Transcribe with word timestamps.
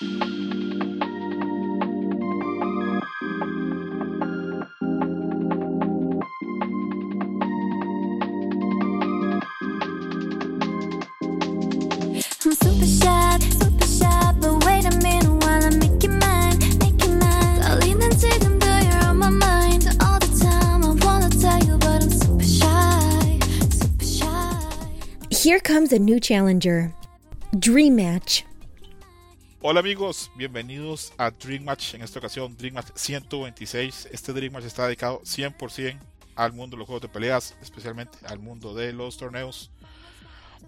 Here 0.00 0.06
comes 25.58 25.92
a 25.92 25.98
new 25.98 26.20
challenger. 26.20 26.92
Dream 27.58 27.96
Match. 27.96 28.44
Hola 29.60 29.80
amigos, 29.80 30.30
bienvenidos 30.36 31.12
a 31.18 31.32
Dream 31.32 31.64
Match. 31.64 31.94
En 31.94 32.02
esta 32.02 32.20
ocasión, 32.20 32.56
Dream 32.56 32.74
Match 32.74 32.90
126. 32.94 34.08
Este 34.12 34.32
Dream 34.32 34.52
Match 34.52 34.66
está 34.66 34.86
dedicado 34.86 35.20
100% 35.22 35.98
al 36.36 36.52
mundo 36.52 36.76
de 36.76 36.78
los 36.78 36.86
juegos 36.86 37.02
de 37.02 37.08
peleas, 37.08 37.56
especialmente 37.60 38.18
al 38.28 38.38
mundo 38.38 38.72
de 38.72 38.92
los 38.92 39.16
torneos. 39.16 39.72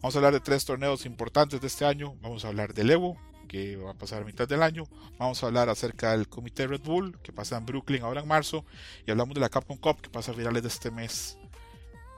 Vamos 0.02 0.16
a 0.16 0.18
hablar 0.18 0.32
de 0.32 0.40
tres 0.40 0.64
torneos 0.64 1.06
importantes 1.06 1.60
de 1.60 1.68
este 1.68 1.84
año. 1.84 2.16
Vamos 2.20 2.44
a 2.44 2.48
hablar 2.48 2.74
del 2.74 2.90
Evo, 2.90 3.16
que 3.46 3.76
va 3.76 3.92
a 3.92 3.94
pasar 3.94 4.22
a 4.22 4.24
mitad 4.24 4.48
del 4.48 4.60
año. 4.60 4.88
Vamos 5.20 5.40
a 5.40 5.46
hablar 5.46 5.68
acerca 5.68 6.10
del 6.10 6.28
Comité 6.28 6.66
Red 6.66 6.82
Bull, 6.82 7.16
que 7.22 7.32
pasa 7.32 7.58
en 7.58 7.66
Brooklyn 7.66 8.02
ahora 8.02 8.22
en 8.22 8.26
marzo. 8.28 8.64
Y 9.06 9.12
hablamos 9.12 9.36
de 9.36 9.40
la 9.40 9.50
Capcom 9.50 9.76
Cup, 9.76 10.00
que 10.00 10.10
pasa 10.10 10.32
a 10.32 10.34
finales 10.34 10.64
de 10.64 10.68
este 10.68 10.90
mes. 10.90 11.38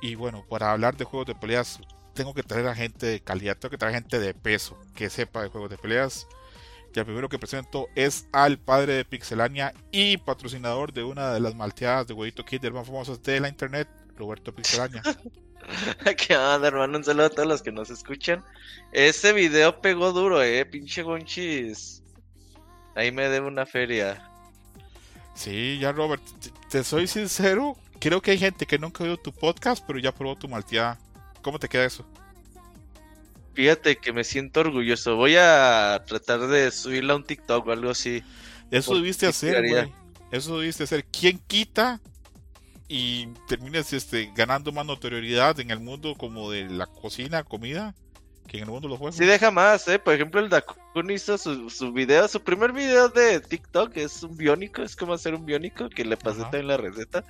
Y 0.00 0.14
bueno, 0.14 0.46
para 0.48 0.72
hablar 0.72 0.96
de 0.96 1.04
juegos 1.04 1.26
de 1.26 1.34
peleas 1.34 1.80
tengo 2.14 2.32
que 2.32 2.42
traer 2.42 2.66
a 2.66 2.74
gente 2.74 3.06
de 3.06 3.20
calidad, 3.20 3.56
tengo 3.56 3.70
que 3.70 3.78
traer 3.78 3.94
gente 3.94 4.18
de 4.18 4.34
peso 4.34 4.78
que 4.94 5.10
sepa 5.10 5.42
de 5.42 5.48
juegos 5.48 5.68
de 5.68 5.76
peleas. 5.78 6.26
Y 6.94 6.98
el 6.98 7.06
primero 7.06 7.28
que 7.28 7.38
presento 7.38 7.88
es 7.94 8.28
al 8.32 8.58
padre 8.58 8.94
de 8.94 9.04
Pixelania 9.04 9.72
y 9.90 10.18
patrocinador 10.18 10.92
de 10.92 11.02
una 11.02 11.32
de 11.32 11.40
las 11.40 11.54
malteadas 11.54 12.06
de 12.06 12.12
huevito 12.12 12.44
kid 12.44 12.64
más 12.70 12.86
famosas 12.86 13.22
de 13.22 13.40
la 13.40 13.48
internet, 13.48 13.88
Roberto 14.16 14.54
Pixelania. 14.54 15.02
¿Qué 16.18 16.36
onda, 16.36 16.68
hermano? 16.68 16.98
Un 16.98 17.04
saludo 17.04 17.26
a 17.26 17.30
todos 17.30 17.48
los 17.48 17.62
que 17.62 17.72
nos 17.72 17.88
escuchan. 17.88 18.44
Ese 18.92 19.32
video 19.32 19.80
pegó 19.80 20.12
duro, 20.12 20.42
eh, 20.42 20.66
pinche 20.66 21.02
Gonchis. 21.02 22.02
Ahí 22.94 23.10
me 23.10 23.28
debe 23.28 23.46
una 23.46 23.64
feria. 23.64 24.28
Sí, 25.34 25.78
ya 25.80 25.92
Robert, 25.92 26.22
te, 26.68 26.84
soy 26.84 27.06
sincero, 27.06 27.74
creo 27.98 28.20
que 28.20 28.32
hay 28.32 28.38
gente 28.38 28.66
que 28.66 28.78
nunca 28.78 29.02
ha 29.02 29.06
oído 29.06 29.16
tu 29.16 29.32
podcast, 29.32 29.82
pero 29.86 29.98
ya 29.98 30.12
probó 30.12 30.36
tu 30.36 30.46
malteada. 30.46 30.98
¿Cómo 31.40 31.58
te 31.58 31.70
queda 31.70 31.86
eso? 31.86 32.04
Fíjate 33.54 33.96
que 33.96 34.12
me 34.12 34.24
siento 34.24 34.60
orgulloso. 34.60 35.16
Voy 35.16 35.36
a 35.36 36.02
tratar 36.06 36.46
de 36.46 36.70
subirla 36.70 37.12
a 37.12 37.16
un 37.16 37.24
TikTok 37.24 37.66
o 37.66 37.72
algo 37.72 37.90
así. 37.90 38.22
Eso 38.70 38.94
debiste 38.94 39.26
hacer, 39.26 39.68
güey. 39.68 39.92
Eso 40.30 40.58
debiste 40.58 40.84
hacer. 40.84 41.04
¿Quién 41.04 41.38
quita 41.46 42.00
y 42.88 43.26
termines 43.48 43.92
este, 43.92 44.32
ganando 44.34 44.72
más 44.72 44.86
notoriedad 44.86 45.58
en 45.60 45.70
el 45.70 45.80
mundo 45.80 46.14
como 46.16 46.50
de 46.50 46.64
la 46.64 46.86
cocina, 46.86 47.42
comida, 47.44 47.94
que 48.46 48.56
en 48.56 48.64
el 48.64 48.70
mundo 48.70 48.88
de 48.88 48.92
los 48.92 48.98
juegos? 48.98 49.16
Sí, 49.16 49.26
deja 49.26 49.50
más, 49.50 49.86
¿eh? 49.88 49.98
Por 49.98 50.14
ejemplo, 50.14 50.40
el 50.40 50.48
Dakun 50.48 51.10
hizo 51.10 51.36
su, 51.36 51.68
su 51.68 51.92
video, 51.92 52.26
su 52.28 52.42
primer 52.42 52.72
video 52.72 53.10
de 53.10 53.40
TikTok 53.40 53.94
es 53.98 54.22
un 54.22 54.34
biónico, 54.34 54.82
es 54.82 54.96
como 54.96 55.12
hacer 55.12 55.34
un 55.34 55.44
biónico, 55.44 55.90
que 55.90 56.06
le 56.06 56.16
pasé 56.16 56.40
también 56.42 56.68
la 56.68 56.78
receta. 56.78 57.24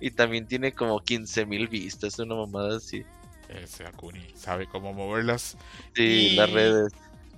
Y 0.00 0.12
también 0.12 0.46
tiene 0.46 0.72
como 0.72 1.00
15 1.00 1.44
mil 1.46 1.66
vistas, 1.66 2.18
una 2.20 2.36
mamada 2.36 2.76
así. 2.76 3.04
Ese 3.50 3.84
Akuni 3.84 4.24
sabe 4.34 4.66
cómo 4.66 4.92
moverlas. 4.92 5.56
Sí, 5.94 6.30
las 6.30 6.50
redes. 6.50 6.92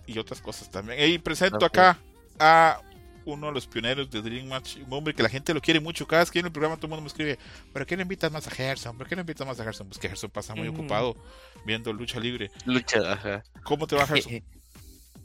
Y 0.06 0.18
otras 0.18 0.40
cosas 0.40 0.70
también. 0.70 1.10
Y 1.10 1.18
presento 1.18 1.64
acá 1.64 1.98
a 2.38 2.80
uno 3.24 3.46
de 3.46 3.52
los 3.52 3.66
pioneros 3.66 4.10
de 4.10 4.20
Dream 4.20 4.48
Match, 4.48 4.76
un 4.84 4.92
hombre 4.92 5.14
que 5.14 5.22
la 5.22 5.28
gente 5.28 5.54
lo 5.54 5.60
quiere 5.60 5.80
mucho. 5.80 6.06
Cada 6.06 6.22
vez 6.22 6.30
que 6.30 6.40
en 6.40 6.46
el 6.46 6.52
programa 6.52 6.76
todo 6.76 6.86
el 6.86 6.90
mundo 6.90 7.02
me 7.02 7.08
escribe, 7.08 7.38
¿pero 7.72 7.86
qué 7.86 7.96
le 7.96 8.02
invitas 8.02 8.32
más 8.32 8.46
a 8.46 8.50
Gerson? 8.50 8.98
¿Por 8.98 9.06
qué 9.06 9.14
le 9.14 9.20
invitas 9.20 9.46
más 9.46 9.58
a 9.60 9.64
Gerson? 9.64 9.88
Pues 9.88 9.98
que 9.98 10.08
Gerson 10.08 10.30
pasa 10.30 10.54
muy 10.54 10.68
ocupado 10.68 11.16
viendo 11.64 11.92
lucha 11.92 12.18
libre. 12.20 12.50
Lucha, 12.66 13.12
ajá. 13.12 13.42
¿Cómo 13.62 13.86
te 13.86 13.96
va 13.96 14.06
Gerson? 14.06 14.42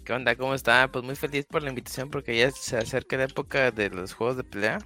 ¿Qué 0.05 0.13
onda? 0.13 0.35
¿Cómo 0.35 0.53
está? 0.53 0.89
Pues 0.89 1.03
muy 1.03 1.15
feliz 1.15 1.45
por 1.45 1.63
la 1.63 1.69
invitación 1.69 2.09
porque 2.09 2.37
ya 2.37 2.51
se 2.51 2.77
acerca 2.77 3.17
la 3.17 3.25
época 3.25 3.71
de 3.71 3.89
los 3.89 4.13
juegos 4.13 4.37
de 4.37 4.43
pelea. 4.43 4.79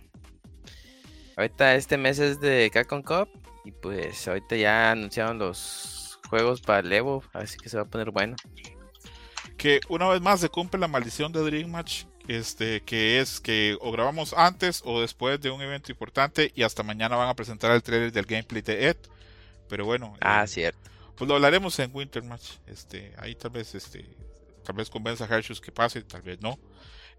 Ahorita 1.38 1.76
este 1.76 1.98
mes 1.98 2.18
es 2.20 2.40
de 2.40 2.70
Capcom 2.74 3.04
Cup 3.04 3.30
y 3.64 3.72
pues 3.72 4.28
ahorita 4.28 4.56
ya 4.56 4.92
anunciaron 4.92 5.38
los 5.38 6.20
juegos 6.30 6.62
para 6.62 6.80
el 6.80 6.92
Evo, 6.92 7.24
así 7.34 7.58
que 7.58 7.70
se 7.70 7.78
va 7.78 7.84
a 7.84 7.88
poner 7.88 8.12
bueno. 8.12 8.36
Que 9.58 9.80
una 9.90 10.08
vez 10.08 10.22
más 10.22 10.40
se 10.40 10.50
cumple 10.50 10.80
la 10.80 10.88
maldición 10.88 11.32
de 11.32 11.42
Dream 11.42 11.70
Match, 11.70 12.06
este, 12.28 12.82
que 12.82 13.20
es 13.20 13.40
que 13.40 13.78
o 13.82 13.92
grabamos 13.92 14.34
antes 14.34 14.82
o 14.86 15.02
después 15.02 15.40
de 15.42 15.52
un 15.52 15.62
evento 15.62 15.92
importante 15.92 16.52
y 16.56 16.64
hasta 16.64 16.84
mañana 16.84 17.16
van 17.16 17.30
a 17.30 17.36
presentar 17.36 17.72
el 17.72 17.84
trailer 17.84 18.12
del 18.12 18.26
gameplay 18.26 18.62
de 18.62 18.90
Ed. 18.90 18.98
Pero 19.68 19.86
bueno. 19.86 20.16
Ah, 20.22 20.44
eh, 20.44 20.48
cierto. 20.48 20.90
Pues 21.16 21.28
lo 21.28 21.36
hablaremos 21.36 21.78
en 21.80 21.92
Winter 21.94 22.24
Match. 22.24 22.54
Este, 22.66 23.14
ahí 23.18 23.36
tal 23.36 23.52
vez, 23.52 23.76
este, 23.76 24.06
tal 24.64 24.76
vez 24.76 24.90
convenza 24.90 25.26
a 25.26 25.28
Hershus 25.28 25.62
que 25.62 25.72
pase, 25.72 26.02
tal 26.02 26.22
vez 26.22 26.42
no. 26.42 26.58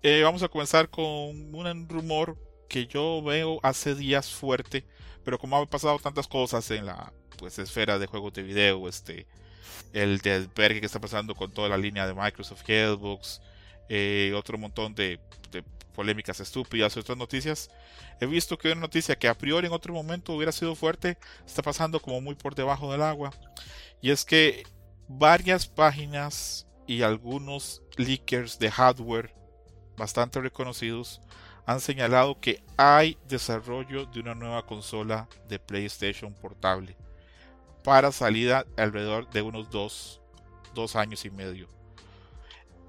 Eh, 0.03 0.23
vamos 0.25 0.43
a 0.43 0.49
comenzar 0.49 0.89
con 0.89 1.05
un 1.05 1.89
rumor 1.89 2.37
que 2.69 2.87
yo 2.87 3.23
veo 3.23 3.61
hace 3.63 3.95
días 3.95 4.31
fuerte, 4.31 4.85
pero 5.25 5.39
como 5.39 5.57
ha 5.57 5.67
pasado 5.67 5.99
tantas 5.99 6.27
cosas 6.27 6.71
en 6.71 6.87
la 6.87 7.13
pues 7.39 7.59
esfera 7.59 7.99
de 7.99 8.07
juegos 8.07 8.33
de 8.35 8.43
video, 8.43 8.89
este 8.89 9.27
el 9.93 10.19
desvergue 10.19 10.81
que 10.81 10.87
está 10.87 11.01
pasando 11.01 11.35
con 11.35 11.51
toda 11.53 11.69
la 11.69 11.77
línea 11.77 12.07
de 12.07 12.15
Microsoft 12.15 12.63
Xbox, 12.63 13.41
eh, 13.89 14.33
otro 14.35 14.57
montón 14.57 14.95
de, 14.95 15.21
de, 15.51 15.63
polémicas 15.95 16.41
estúpidas, 16.41 16.97
otras 16.97 17.19
noticias. 17.19 17.71
He 18.21 18.27
visto 18.27 18.57
que 18.57 18.69
una 18.73 18.81
noticia 18.81 19.17
que 19.17 19.29
a 19.29 19.35
priori 19.35 19.67
en 19.67 19.73
otro 19.73 19.93
momento 19.93 20.33
hubiera 20.33 20.53
sido 20.53 20.75
fuerte 20.75 21.19
está 21.47 21.63
pasando 21.63 22.01
como 22.01 22.21
muy 22.21 22.35
por 22.35 22.55
debajo 22.55 22.91
del 22.91 23.03
agua. 23.03 23.33
Y 24.01 24.11
es 24.11 24.25
que 24.25 24.65
varias 25.09 25.67
páginas 25.67 26.67
y 26.87 27.03
algunos 27.03 27.83
leakers 27.97 28.59
de 28.59 28.71
hardware 28.71 29.35
bastante 29.97 30.41
reconocidos 30.41 31.21
han 31.67 31.81
señalado 31.81 32.41
que 32.41 32.63
hay 32.77 33.19
desarrollo 33.29 34.07
de 34.07 34.21
una 34.21 34.35
nueva 34.35 34.67
consola 34.67 35.29
de 35.49 35.59
PlayStation 35.59 36.35
portable 36.35 36.97
para 37.85 38.13
salida 38.13 38.65
alrededor 38.77 39.29
de 39.31 39.43
unos 39.43 39.71
dos, 39.71 40.21
dos 40.75 40.97
años 40.97 41.25
y 41.25 41.31
medio. 41.31 41.69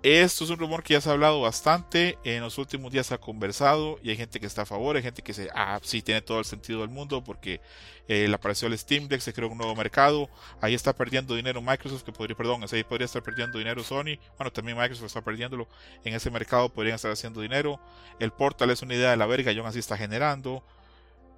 Esto 0.03 0.43
es 0.43 0.49
un 0.49 0.59
rumor 0.59 0.83
que 0.83 0.95
ya 0.95 0.99
se 0.99 1.07
ha 1.07 1.13
hablado 1.13 1.39
bastante, 1.39 2.17
en 2.25 2.41
los 2.41 2.57
últimos 2.57 2.91
días 2.91 3.07
se 3.07 3.13
ha 3.13 3.19
conversado 3.19 3.99
y 4.03 4.09
hay 4.09 4.17
gente 4.17 4.37
que 4.37 4.45
está 4.45 4.63
a 4.63 4.65
favor, 4.65 4.97
hay 4.97 5.01
gente 5.01 5.21
que 5.21 5.31
dice, 5.31 5.49
ah, 5.55 5.79
sí, 5.81 6.01
tiene 6.01 6.21
todo 6.21 6.39
el 6.39 6.45
sentido 6.45 6.81
del 6.81 6.89
mundo 6.89 7.23
porque 7.23 7.61
eh, 8.09 8.29
apareció 8.33 8.67
el 8.67 8.77
Steam 8.77 9.07
Deck, 9.07 9.21
se 9.21 9.31
creó 9.31 9.47
un 9.47 9.57
nuevo 9.57 9.73
mercado, 9.77 10.29
ahí 10.59 10.73
está 10.73 10.93
perdiendo 10.93 11.35
dinero 11.35 11.61
Microsoft, 11.61 12.03
que 12.03 12.11
podría, 12.11 12.35
perdón, 12.35 12.65
ahí 12.69 12.83
podría 12.83 13.05
estar 13.05 13.23
perdiendo 13.23 13.57
dinero 13.57 13.81
Sony, 13.81 14.19
bueno, 14.37 14.51
también 14.51 14.77
Microsoft 14.77 15.05
está 15.05 15.21
perdiéndolo, 15.21 15.69
en 16.03 16.13
ese 16.13 16.29
mercado 16.29 16.67
podrían 16.67 16.95
estar 16.95 17.09
haciendo 17.09 17.39
dinero, 17.39 17.79
el 18.19 18.33
Portal 18.33 18.71
es 18.71 18.81
una 18.81 18.95
idea 18.95 19.11
de 19.11 19.15
la 19.15 19.25
verga 19.25 19.53
y 19.53 19.57
aún 19.57 19.67
así 19.67 19.79
está 19.79 19.95
generando, 19.95 20.65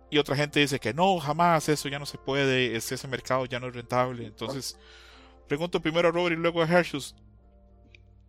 y 0.10 0.18
otra 0.18 0.36
gente 0.36 0.60
dice 0.60 0.80
que 0.80 0.92
no, 0.92 1.20
jamás, 1.20 1.70
eso 1.70 1.88
ya 1.88 2.00
no 2.00 2.08
se 2.08 2.18
puede, 2.18 2.76
ese 2.76 3.08
mercado 3.08 3.46
ya 3.46 3.60
no 3.60 3.68
es 3.68 3.76
rentable, 3.76 4.26
entonces... 4.26 4.76
Pregunto 5.48 5.80
primero 5.80 6.08
a 6.08 6.12
Robert 6.12 6.36
y 6.36 6.42
luego 6.42 6.64
a 6.64 6.66
Hershus. 6.66 7.14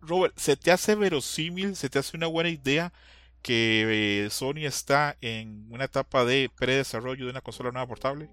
Robert, 0.07 0.33
¿se 0.37 0.55
te 0.55 0.71
hace 0.71 0.95
verosímil, 0.95 1.75
se 1.75 1.89
te 1.89 1.99
hace 1.99 2.15
una 2.15 2.27
buena 2.27 2.49
idea 2.49 2.93
que 3.41 4.25
eh, 4.25 4.29
Sony 4.29 4.65
está 4.65 5.17
en 5.21 5.67
una 5.69 5.85
etapa 5.85 6.25
de 6.25 6.49
predesarrollo 6.57 7.25
de 7.25 7.31
una 7.31 7.41
consola 7.41 7.71
nueva 7.71 7.87
portable? 7.87 8.29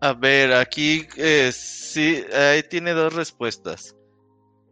A 0.00 0.12
ver, 0.12 0.52
aquí 0.52 1.06
eh, 1.16 1.50
sí, 1.52 2.24
ahí 2.32 2.62
tiene 2.62 2.92
dos 2.92 3.14
respuestas. 3.14 3.96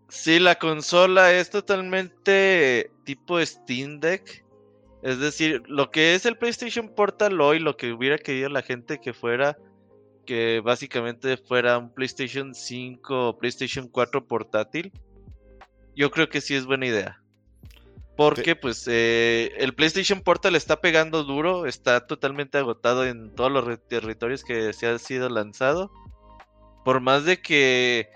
Si 0.08 0.38
la 0.38 0.56
consola 0.58 1.32
es 1.32 1.48
totalmente 1.48 2.90
tipo 3.04 3.44
Steam 3.44 3.98
Deck, 4.00 4.44
es 5.02 5.18
decir, 5.18 5.62
lo 5.66 5.90
que 5.90 6.14
es 6.14 6.26
el 6.26 6.36
PlayStation 6.36 6.88
Portal 6.88 7.40
hoy, 7.40 7.58
lo 7.58 7.76
que 7.76 7.92
hubiera 7.92 8.18
querido 8.18 8.50
la 8.50 8.62
gente 8.62 9.00
que 9.00 9.14
fuera, 9.14 9.56
que 10.26 10.60
básicamente 10.60 11.36
fuera 11.38 11.78
un 11.78 11.92
PlayStation 11.92 12.54
5 12.54 13.28
o 13.28 13.38
PlayStation 13.38 13.88
4 13.88 14.26
portátil, 14.26 14.92
yo 15.96 16.10
creo 16.10 16.28
que 16.28 16.40
sí 16.40 16.54
es 16.54 16.66
buena 16.66 16.86
idea. 16.86 17.22
Porque 18.16 18.54
pues 18.54 18.86
eh, 18.88 19.52
el 19.56 19.74
PlayStation 19.74 20.20
Portal 20.20 20.54
está 20.54 20.80
pegando 20.80 21.24
duro, 21.24 21.66
está 21.66 22.06
totalmente 22.06 22.58
agotado 22.58 23.06
en 23.06 23.34
todos 23.34 23.50
los 23.50 23.78
territorios 23.88 24.44
que 24.44 24.72
se 24.74 24.86
ha 24.86 24.98
sido 24.98 25.28
lanzado. 25.30 25.90
Por 26.84 27.00
más 27.00 27.24
de 27.24 27.40
que 27.40 28.10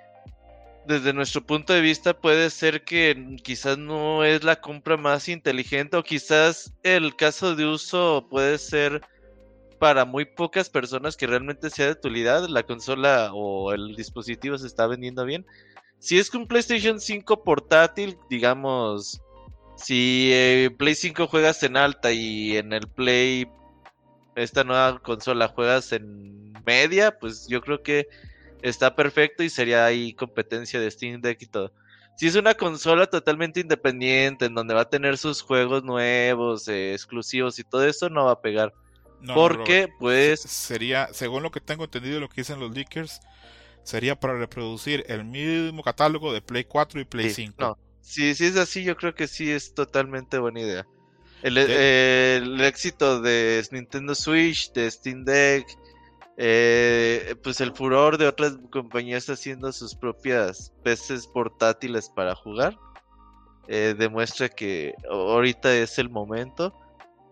desde 0.87 1.13
nuestro 1.13 1.45
punto 1.45 1.73
de 1.73 1.81
vista 1.81 2.15
puede 2.15 2.51
ser 2.51 2.85
que 2.85 3.37
quizás 3.43 3.79
no 3.79 4.23
es 4.23 4.45
la 4.45 4.61
compra 4.61 4.97
más 4.97 5.29
inteligente 5.29 5.97
o 5.97 6.03
quizás 6.03 6.73
el 6.83 7.17
caso 7.17 7.57
de 7.57 7.67
uso 7.67 8.27
puede 8.31 8.59
ser 8.59 9.01
para 9.79 10.05
muy 10.05 10.25
pocas 10.25 10.71
personas 10.71 11.17
que 11.17 11.27
realmente 11.27 11.71
sea 11.71 11.87
de 11.87 11.93
utilidad, 11.93 12.49
la 12.49 12.63
consola 12.63 13.31
o 13.35 13.73
el 13.73 13.97
dispositivo 13.97 14.57
se 14.59 14.67
está 14.67 14.87
vendiendo 14.87 15.25
bien 15.25 15.45
si 15.99 16.19
es 16.19 16.31
que 16.31 16.37
un 16.37 16.47
PlayStation 16.47 17.01
5 17.01 17.43
portátil, 17.43 18.17
digamos, 18.31 19.21
Si 19.77 20.31
eh, 20.33 20.71
Play 20.77 20.95
5 20.95 21.27
juegas 21.27 21.63
en 21.63 21.77
alta 21.77 22.11
y 22.13 22.57
en 22.57 22.73
el 22.73 22.89
Play, 22.89 23.47
esta 24.35 24.65
nueva 24.65 24.99
consola 25.01 25.49
juegas 25.49 25.93
en 25.93 26.53
media, 26.65 27.19
pues 27.19 27.47
yo 27.49 27.61
creo 27.61 27.83
que 27.83 28.09
está 28.63 28.95
perfecto 28.95 29.43
y 29.43 29.51
sería 29.51 29.85
ahí 29.85 30.15
competencia 30.15 30.81
de 30.81 30.91
Steam 30.91 31.21
Deck 31.21 31.43
y 31.43 31.47
todo. 31.47 31.73
Si 32.17 32.27
es 32.27 32.35
una 32.35 32.55
consola 32.55 33.07
totalmente 33.07 33.61
independiente, 33.61 34.47
en 34.47 34.55
donde 34.55 34.75
va 34.75 34.83
a 34.83 34.89
tener 34.89 35.19
sus 35.19 35.43
juegos 35.43 35.85
nuevos, 35.85 36.67
eh, 36.69 36.95
exclusivos 36.95 37.59
y 37.59 37.65
todo 37.65 37.85
eso, 37.87 38.09
no 38.09 38.25
va 38.25 38.33
a 38.33 38.41
pegar. 38.41 38.73
No, 39.21 39.35
porque, 39.35 39.89
pues, 39.99 40.41
Sería, 40.41 41.09
según 41.13 41.43
lo 41.43 41.51
que 41.51 41.61
tengo 41.61 41.85
entendido, 41.85 42.21
lo 42.21 42.29
que 42.29 42.41
dicen 42.41 42.61
los 42.61 42.75
leakers, 42.75 43.21
sería 43.87 44.19
para 44.19 44.37
reproducir 44.39 45.05
el 45.09 45.25
mismo 45.25 45.83
catálogo 45.83 46.33
de 46.33 46.43
Play 46.43 46.65
4 46.65 47.01
y 47.01 47.05
Play 47.05 47.29
Sí, 47.31 47.47
5. 47.47 47.55
no. 47.59 47.79
si, 48.01 48.35
si 48.35 48.45
es 48.47 48.57
así, 48.57 48.85
yo 48.85 48.97
creo 48.97 49.15
que 49.15 49.27
sí 49.29 49.51
es 49.51 49.73
totalmente 49.75 50.39
buena 50.39 50.61
idea. 50.61 50.87
El, 51.43 51.55
De- 51.55 52.37
el 52.37 52.61
éxito 52.63 53.21
de 53.21 53.65
Nintendo 53.71 54.15
Switch, 54.15 54.73
de 54.73 54.91
Steam 54.91 55.25
Deck, 55.25 55.67
eh, 56.37 57.35
pues 57.43 57.61
el 57.61 57.73
furor 57.73 58.19
de 58.19 58.27
otras 58.27 58.59
compañías 58.71 59.29
haciendo 59.31 59.73
sus 59.73 59.95
propias 59.95 60.73
PCs 60.85 61.27
portátiles 61.29 62.11
para 62.15 62.35
jugar, 62.35 62.77
eh, 63.69 63.95
demuestra 63.99 64.49
que 64.49 64.95
ahorita 65.11 65.75
es 65.77 65.99
el 65.99 66.11
momento. 66.11 66.75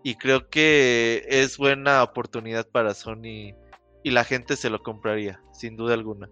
Y 0.07 0.17
creo 0.17 0.51
que 0.51 1.25
es 1.29 1.57
buena 1.57 2.03
oportunidad 2.03 2.69
para 2.69 2.93
Sony 2.93 3.55
y 4.03 4.11
la 4.11 4.23
gente 4.25 4.55
se 4.57 4.69
lo 4.69 4.83
compraría, 4.83 5.41
sin 5.53 5.77
duda 5.77 5.95
alguna. 5.95 6.29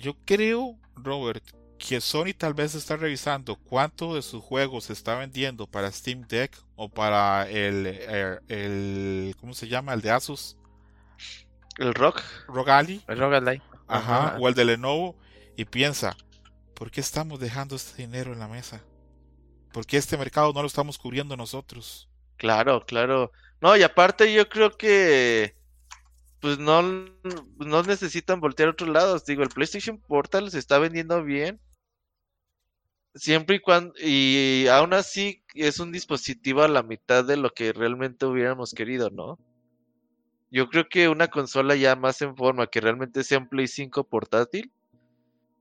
Yo 0.00 0.14
creo, 0.24 0.78
Robert, 0.96 1.44
que 1.78 2.00
Sony 2.00 2.32
tal 2.36 2.54
vez 2.54 2.74
está 2.74 2.96
revisando 2.96 3.56
cuánto 3.56 4.14
de 4.14 4.22
sus 4.22 4.42
juegos 4.42 4.84
se 4.84 4.92
está 4.94 5.16
vendiendo 5.16 5.66
para 5.66 5.90
Steam 5.92 6.22
Deck 6.26 6.56
o 6.76 6.88
para 6.88 7.48
el, 7.50 7.86
eh, 7.86 8.38
el 8.48 9.34
¿cómo 9.40 9.54
se 9.54 9.68
llama? 9.68 9.94
El 9.94 10.00
de 10.02 10.10
Asus, 10.10 10.56
El 11.78 11.94
rock, 11.94 12.22
Ally, 12.68 13.02
El 13.08 13.18
roguelike. 13.18 13.62
ajá, 13.88 14.28
Ajá. 14.28 14.36
o 14.36 14.48
el 14.48 14.54
de 14.54 14.64
Lenovo 14.64 15.18
y 15.56 15.64
piensa, 15.66 16.16
¿por 16.74 16.90
qué 16.90 17.00
estamos 17.00 17.40
dejando 17.40 17.76
este 17.76 18.02
dinero 18.02 18.32
en 18.32 18.38
la 18.40 18.48
mesa? 18.48 18.86
¿Por 19.72 19.86
qué 19.86 19.96
este 19.98 20.16
mercado 20.18 20.52
no 20.52 20.62
lo 20.62 20.68
estamos 20.68 20.98
cubriendo 20.98 21.36
nosotros? 21.36 22.08
Claro, 22.36 22.84
claro. 22.86 23.32
No, 23.60 23.76
y 23.76 23.82
aparte 23.82 24.32
yo 24.32 24.48
creo 24.48 24.76
que 24.76 25.54
pues 26.40 26.58
no, 26.58 26.82
no 26.82 27.82
necesitan 27.82 28.40
voltear 28.40 28.68
a 28.68 28.72
otros 28.72 28.88
lados. 28.90 29.24
Digo, 29.24 29.42
el 29.42 29.50
PlayStation 29.50 29.98
Portal 30.00 30.50
se 30.50 30.58
está 30.58 30.78
vendiendo 30.78 31.22
bien. 31.22 31.60
Siempre 33.14 33.56
y 33.56 33.60
cuando, 33.60 33.92
y 33.98 34.66
aún 34.68 34.94
así 34.94 35.42
es 35.54 35.80
un 35.80 35.92
dispositivo 35.92 36.62
a 36.62 36.68
la 36.68 36.82
mitad 36.82 37.24
de 37.24 37.36
lo 37.36 37.50
que 37.50 37.72
realmente 37.72 38.24
hubiéramos 38.24 38.72
querido, 38.72 39.10
¿no? 39.10 39.38
Yo 40.50 40.68
creo 40.68 40.88
que 40.88 41.08
una 41.08 41.28
consola 41.28 41.76
ya 41.76 41.96
más 41.96 42.22
en 42.22 42.36
forma, 42.36 42.68
que 42.68 42.80
realmente 42.80 43.24
sea 43.24 43.38
un 43.38 43.48
Play 43.48 43.68
5 43.68 44.04
portátil, 44.04 44.72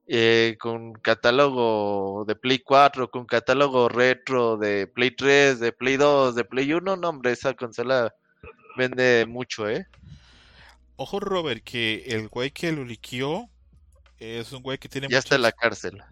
eh, 0.07 0.57
con 0.59 0.93
catálogo 0.93 2.25
de 2.27 2.35
Play 2.35 2.59
4, 2.59 3.11
con 3.11 3.25
catálogo 3.25 3.89
retro 3.89 4.57
de 4.57 4.87
Play 4.87 5.11
3, 5.11 5.59
de 5.59 5.71
Play 5.71 5.97
2, 5.97 6.35
de 6.35 6.45
Play 6.45 6.73
1, 6.73 6.97
no, 6.97 7.09
hombre, 7.09 7.31
esa 7.31 7.53
consola 7.53 8.13
vende 8.77 9.25
mucho, 9.27 9.69
¿eh? 9.69 9.85
Ojo, 11.01 11.21
Robert, 11.21 11.63
que 11.63 12.03
el 12.07 12.27
güey 12.27 12.51
que 12.51 12.73
lo 12.73 12.83
liqueó 12.83 13.49
es 14.17 14.51
un 14.51 14.61
güey 14.61 14.77
que 14.77 14.89
tiene 14.89 15.07
Ya 15.07 15.19
está 15.19 15.35
en 15.35 15.43
la 15.43 15.53
cárcel. 15.53 16.03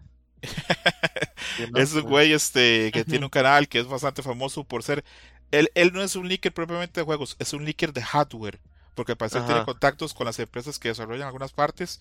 Es 1.74 1.92
un 1.92 2.02
güey 2.02 2.32
este 2.32 2.90
que 2.92 3.04
tiene 3.04 3.26
un 3.26 3.30
canal 3.30 3.68
que 3.68 3.80
es 3.80 3.86
bastante 3.86 4.22
famoso 4.22 4.64
por 4.64 4.82
ser. 4.82 5.04
Él, 5.50 5.70
él 5.74 5.92
no 5.92 6.02
es 6.02 6.16
un 6.16 6.26
leaker 6.26 6.54
propiamente 6.54 7.00
de 7.00 7.04
juegos, 7.04 7.36
es 7.38 7.52
un 7.52 7.66
leaker 7.66 7.92
de 7.92 8.00
hardware. 8.00 8.60
Porque 8.94 9.12
al 9.12 9.18
parecer 9.18 9.44
tiene 9.44 9.64
contactos 9.66 10.14
con 10.14 10.24
las 10.24 10.38
empresas 10.38 10.78
que 10.78 10.88
desarrollan 10.88 11.26
algunas 11.26 11.52
partes. 11.52 12.00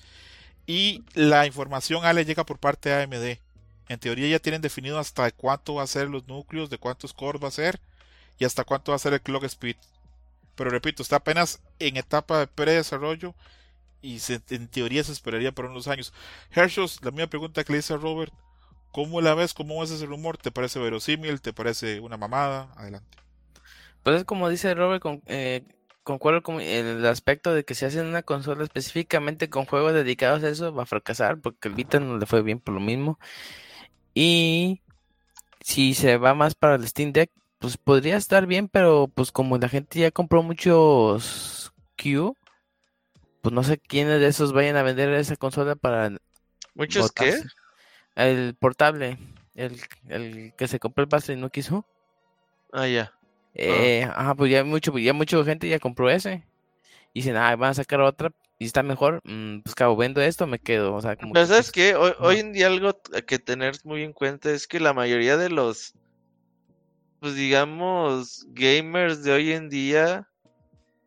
Y 0.66 1.04
la 1.14 1.46
información 1.46 2.06
a 2.06 2.14
le 2.14 2.24
llega 2.24 2.46
por 2.46 2.58
parte 2.58 2.88
de 2.88 3.04
AMD. 3.04 3.40
En 3.90 4.00
teoría 4.00 4.30
ya 4.30 4.40
tienen 4.40 4.62
definido 4.62 4.98
hasta 4.98 5.30
cuánto 5.32 5.76
va 5.76 5.84
a 5.84 5.88
ser 5.88 6.08
los 6.08 6.28
núcleos, 6.30 6.70
de 6.70 6.78
cuántos 6.78 7.14
cores 7.14 7.44
va 7.44 7.50
a 7.50 7.52
ser 7.52 7.82
y 8.40 8.46
hasta 8.46 8.64
cuánto 8.64 8.94
va 8.94 8.96
a 8.96 9.00
ser 9.00 9.14
el 9.14 9.22
clock 9.22 9.44
speed. 9.44 9.76
Pero 10.58 10.70
repito, 10.72 11.04
está 11.04 11.18
apenas 11.18 11.62
en 11.80 11.96
etapa 11.96 12.40
de 12.40 12.48
pre-desarrollo 12.48 13.36
y 14.02 14.20
se- 14.20 14.42
en 14.50 14.68
teoría 14.68 15.04
se 15.06 15.14
esperaría 15.14 15.54
por 15.54 15.66
unos 15.66 15.88
años. 15.88 16.14
Herschel, 16.52 16.88
la 17.04 17.12
misma 17.12 17.28
pregunta 17.28 17.64
que 17.64 17.72
le 17.74 17.80
hice 17.80 17.94
a 17.94 17.98
Robert, 17.98 18.34
¿cómo 18.92 19.22
la 19.22 19.36
ves? 19.36 19.54
¿Cómo 19.54 19.80
ves 19.80 19.92
ese 19.92 20.06
rumor? 20.08 20.38
¿Te 20.38 20.52
parece 20.52 20.80
verosímil? 20.80 21.40
¿Te 21.40 21.54
parece 21.54 22.02
una 22.02 22.18
mamada? 22.18 22.74
Adelante. 22.76 23.18
Pues 24.04 24.18
es 24.18 24.26
como 24.26 24.50
dice 24.50 24.74
Robert, 24.74 25.02
con, 25.02 25.22
eh, 25.28 25.64
concuerdo 26.04 26.42
con 26.42 26.62
el 26.62 27.06
aspecto 27.06 27.54
de 27.54 27.64
que 27.66 27.76
si 27.76 27.86
hacen 27.86 28.08
una 28.08 28.24
consola 28.24 28.64
específicamente 28.64 29.50
con 29.50 29.66
juegos 29.66 29.94
dedicados 29.94 30.44
a 30.44 30.50
eso, 30.50 30.74
va 30.74 30.84
a 30.84 30.86
fracasar 30.88 31.40
porque 31.40 31.68
el 31.68 31.76
Vita 31.76 32.00
no 32.00 32.18
le 32.18 32.26
fue 32.26 32.42
bien 32.42 32.60
por 32.60 32.74
lo 32.74 32.80
mismo. 32.80 33.20
Y 34.14 34.82
si 35.62 35.94
se 35.94 36.18
va 36.18 36.34
más 36.34 36.56
para 36.56 36.76
el 36.76 36.88
Steam 36.88 37.12
Deck, 37.14 37.32
pues 37.60 37.78
podría 37.78 38.18
estar 38.18 38.46
bien, 38.46 38.68
pero 38.68 39.08
pues 39.14 39.32
como 39.32 39.58
la 39.58 39.70
gente 39.70 40.00
ya 40.00 40.12
compró 40.12 40.44
muchos 40.44 41.74
Q, 42.02 42.36
pues 43.42 43.54
no 43.54 43.64
sé 43.64 43.78
quiénes 43.78 44.20
de 44.20 44.28
esos 44.28 44.54
vayan 44.54 44.76
a 44.78 44.84
vender 44.84 45.10
esa 45.14 45.36
consola 45.36 45.76
para 45.76 46.12
¿Muchos 46.76 47.12
qué? 47.12 47.42
El 48.16 48.56
portable, 48.56 49.18
el, 49.56 49.80
el 50.10 50.54
que 50.58 50.68
se 50.68 50.80
compró 50.80 51.04
el 51.04 51.10
pase 51.10 51.34
y 51.34 51.38
no 51.38 51.50
quiso. 51.50 51.86
Ah, 52.72 52.88
ya. 52.88 53.14
Eh, 53.54 54.04
ajá, 54.04 54.36
pues 54.36 54.52
ya 54.52 54.64
mucho, 54.64 54.96
ya 54.98 55.14
mucha 55.14 55.44
gente 55.44 55.68
ya 55.68 55.80
compró 55.80 56.10
ese. 56.10 56.44
Y 57.14 57.22
dicen, 57.22 57.36
ah, 57.38 57.56
van 57.56 57.72
a 57.72 57.74
sacar 57.74 58.02
otra 58.02 58.32
y 58.60 58.66
está 58.66 58.84
mejor. 58.84 59.22
mm, 59.24 59.62
pues 59.62 59.76
cabo, 59.76 59.96
vendo 59.98 60.22
esto, 60.22 60.46
me 60.48 60.60
quedo. 60.60 60.94
O 60.94 61.02
sea, 61.02 61.16
como 61.16 61.34
Pero 61.34 61.46
que, 61.46 61.48
¿sabes 61.48 61.72
pues, 61.72 61.72
qué? 61.72 61.96
Hoy, 61.96 62.14
Ajá. 62.20 62.24
hoy 62.28 62.40
en 62.40 62.54
día 62.54 62.68
algo 62.68 63.00
que 63.26 63.40
tener 63.40 63.76
muy 63.84 64.04
en 64.04 64.14
cuenta 64.14 64.52
es 64.52 64.68
que 64.68 64.80
la 64.80 64.94
mayoría 64.94 65.38
de 65.38 65.50
los, 65.50 65.94
pues 67.20 67.36
digamos, 67.36 68.46
gamers 68.50 69.24
de 69.24 69.32
hoy 69.34 69.52
en 69.54 69.70
día 69.70 70.30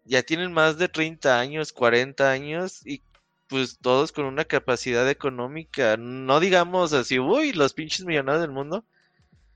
ya 0.04 0.22
tienen 0.22 0.52
más 0.52 0.78
de 0.78 0.88
30 0.88 1.40
años, 1.40 1.72
40 1.72 2.30
años 2.32 2.84
y 2.86 3.04
pues 3.48 3.78
todos 3.80 4.12
con 4.12 4.26
una 4.26 4.44
capacidad 4.44 5.08
económica, 5.10 5.96
no 5.98 6.40
digamos 6.40 6.92
así, 6.92 7.18
uy, 7.18 7.52
los 7.52 7.74
pinches 7.74 8.06
millonarios 8.06 8.42
del 8.42 8.52
mundo, 8.52 8.86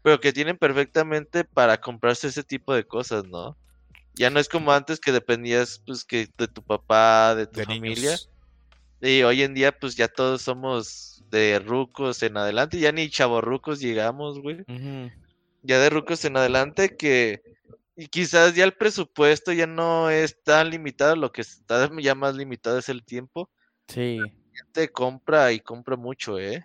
pero 0.02 0.20
que 0.20 0.32
tienen 0.32 0.58
perfectamente 0.58 1.44
para 1.44 1.80
comprarse 1.80 2.28
ese 2.28 2.44
tipo 2.44 2.74
de 2.74 2.86
cosas, 2.86 3.24
¿no? 3.26 3.58
Ya 4.14 4.30
no 4.30 4.40
es 4.40 4.48
como 4.48 4.72
antes 4.72 5.00
que 5.00 5.12
dependías 5.12 5.82
pues 5.86 6.04
que 6.04 6.28
de 6.38 6.48
tu 6.48 6.62
papá, 6.64 7.34
de 7.36 7.46
tu 7.48 7.60
De 7.60 7.62
familia. 7.62 8.20
niños. 8.20 8.30
Y 9.00 9.22
hoy 9.22 9.42
en 9.42 9.54
día, 9.54 9.70
pues 9.72 9.94
ya 9.96 10.08
todos 10.08 10.42
somos 10.42 11.22
de 11.30 11.60
rucos 11.60 12.22
en 12.24 12.36
adelante, 12.36 12.80
ya 12.80 12.90
ni 12.92 13.08
chavorrucos 13.10 13.80
llegamos, 13.80 14.40
güey. 14.40 14.64
ujú, 14.68 15.10
Ya 15.64 15.78
de 15.80 15.90
rucos 15.90 16.24
en 16.24 16.36
adelante 16.36 16.96
que. 16.96 17.42
Y 17.96 18.06
quizás 18.08 18.54
ya 18.54 18.64
el 18.64 18.74
presupuesto 18.74 19.52
ya 19.52 19.66
no 19.66 20.10
es 20.10 20.42
tan 20.42 20.70
limitado, 20.70 21.16
lo 21.16 21.30
que 21.32 21.42
está 21.42 21.88
ya 22.00 22.14
más 22.14 22.34
limitado 22.36 22.78
es 22.78 22.88
el 22.88 23.04
tiempo. 23.04 23.50
Sí, 23.88 24.20
Gente 24.52 24.90
compra 24.92 25.52
y 25.52 25.60
compra 25.60 25.96
mucho, 25.96 26.38
¿eh? 26.38 26.64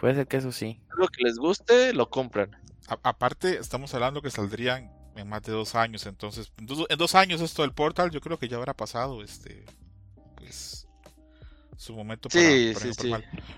puede 0.00 0.14
ser 0.14 0.26
que 0.26 0.36
eso 0.38 0.50
sí. 0.52 0.80
Lo 0.96 1.06
que 1.08 1.22
les 1.24 1.36
guste, 1.38 1.92
lo 1.92 2.08
compran. 2.10 2.56
A- 2.88 2.98
aparte, 3.02 3.58
estamos 3.58 3.92
hablando 3.94 4.22
que 4.22 4.30
saldrían 4.30 4.90
en 5.16 5.28
más 5.28 5.42
de 5.42 5.52
dos 5.52 5.74
años. 5.74 6.06
Entonces, 6.06 6.52
en 6.58 6.66
dos, 6.66 6.86
en 6.88 6.98
dos 6.98 7.14
años 7.14 7.40
esto 7.40 7.62
del 7.62 7.72
portal, 7.72 8.10
yo 8.10 8.20
creo 8.20 8.38
que 8.38 8.48
ya 8.48 8.56
habrá 8.56 8.74
pasado 8.74 9.22
este. 9.22 9.64
Pues. 10.36 10.88
Su 11.80 11.94
momento 11.94 12.28
para, 12.28 12.42
Sí, 12.44 12.72
para 12.74 12.92
sí. 12.92 13.10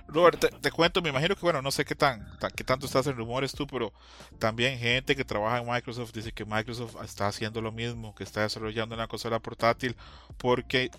Robert, 0.07 0.39
te, 0.39 0.49
te 0.51 0.71
cuento, 0.71 1.03
me 1.03 1.09
imagino 1.09 1.35
que, 1.35 1.41
bueno, 1.41 1.61
no 1.61 1.73
sé 1.73 1.85
qué 1.85 1.97
tan, 1.97 2.39
ta- 2.39 2.51
qué 2.51 2.63
tanto 2.63 2.87
estás 2.87 3.09
en 3.09 3.17
rumores 3.17 3.51
tú, 3.53 3.67
pero 3.67 3.93
también 4.39 4.79
gente 4.79 5.17
que 5.17 5.25
trabaja 5.25 5.59
en 5.59 5.67
Microsoft 5.69 6.13
dice 6.13 6.31
que 6.31 6.45
Microsoft 6.45 6.95
está 7.03 7.27
haciendo 7.27 7.61
lo 7.61 7.73
mismo, 7.73 8.15
que 8.15 8.23
está 8.23 8.43
desarrollando 8.43 8.95
una 8.95 9.09
consola 9.09 9.41
portátil, 9.41 9.97
porque 10.37 10.93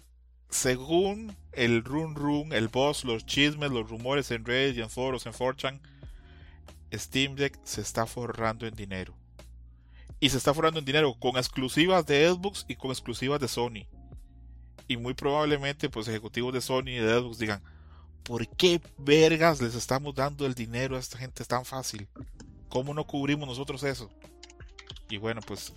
según 0.50 1.34
el 1.54 1.86
run 1.86 2.14
run, 2.16 2.52
el 2.52 2.68
boss, 2.68 3.06
los 3.06 3.26
chismes, 3.26 3.72
los 3.72 3.90
rumores 3.90 4.30
en 4.32 4.44
Reddit 4.44 4.78
y 4.78 4.82
en 4.82 4.90
foros, 4.90 5.26
en 5.26 5.32
4chan, 5.32 5.80
Steam 6.94 7.36
Deck 7.36 7.58
se 7.64 7.80
está 7.80 8.06
forrando 8.06 8.68
en 8.68 8.76
dinero. 8.76 9.16
Y 10.20 10.30
se 10.30 10.38
está 10.38 10.54
forrando 10.54 10.80
en 10.80 10.86
dinero 10.86 11.14
con 11.18 11.38
exclusivas 11.38 12.06
de 12.06 12.30
Xbox 12.30 12.66
y 12.68 12.76
con 12.76 12.92
exclusivas 12.92 13.40
de 13.40 13.48
Sony. 13.48 13.88
Y 14.88 14.98
muy 14.98 15.14
probablemente, 15.14 15.90
pues, 15.90 16.08
ejecutivos 16.08 16.54
de 16.54 16.62
Sony 16.62 16.90
y 16.90 16.98
de 16.98 17.14
Xbox 17.20 17.38
digan: 17.38 17.64
¿Por 18.24 18.48
qué 18.48 18.82
vergas 18.98 19.62
les 19.62 19.76
estamos 19.76 20.16
dando 20.16 20.46
el 20.46 20.56
dinero 20.56 20.96
a 20.96 21.00
esta 21.00 21.18
gente 21.18 21.44
tan 21.46 21.66
fácil? 21.66 22.08
¿Cómo 22.70 22.94
no 22.94 23.06
cubrimos 23.06 23.48
nosotros 23.48 23.84
eso? 23.84 24.10
Y 25.10 25.18
bueno, 25.18 25.42
pues, 25.46 25.74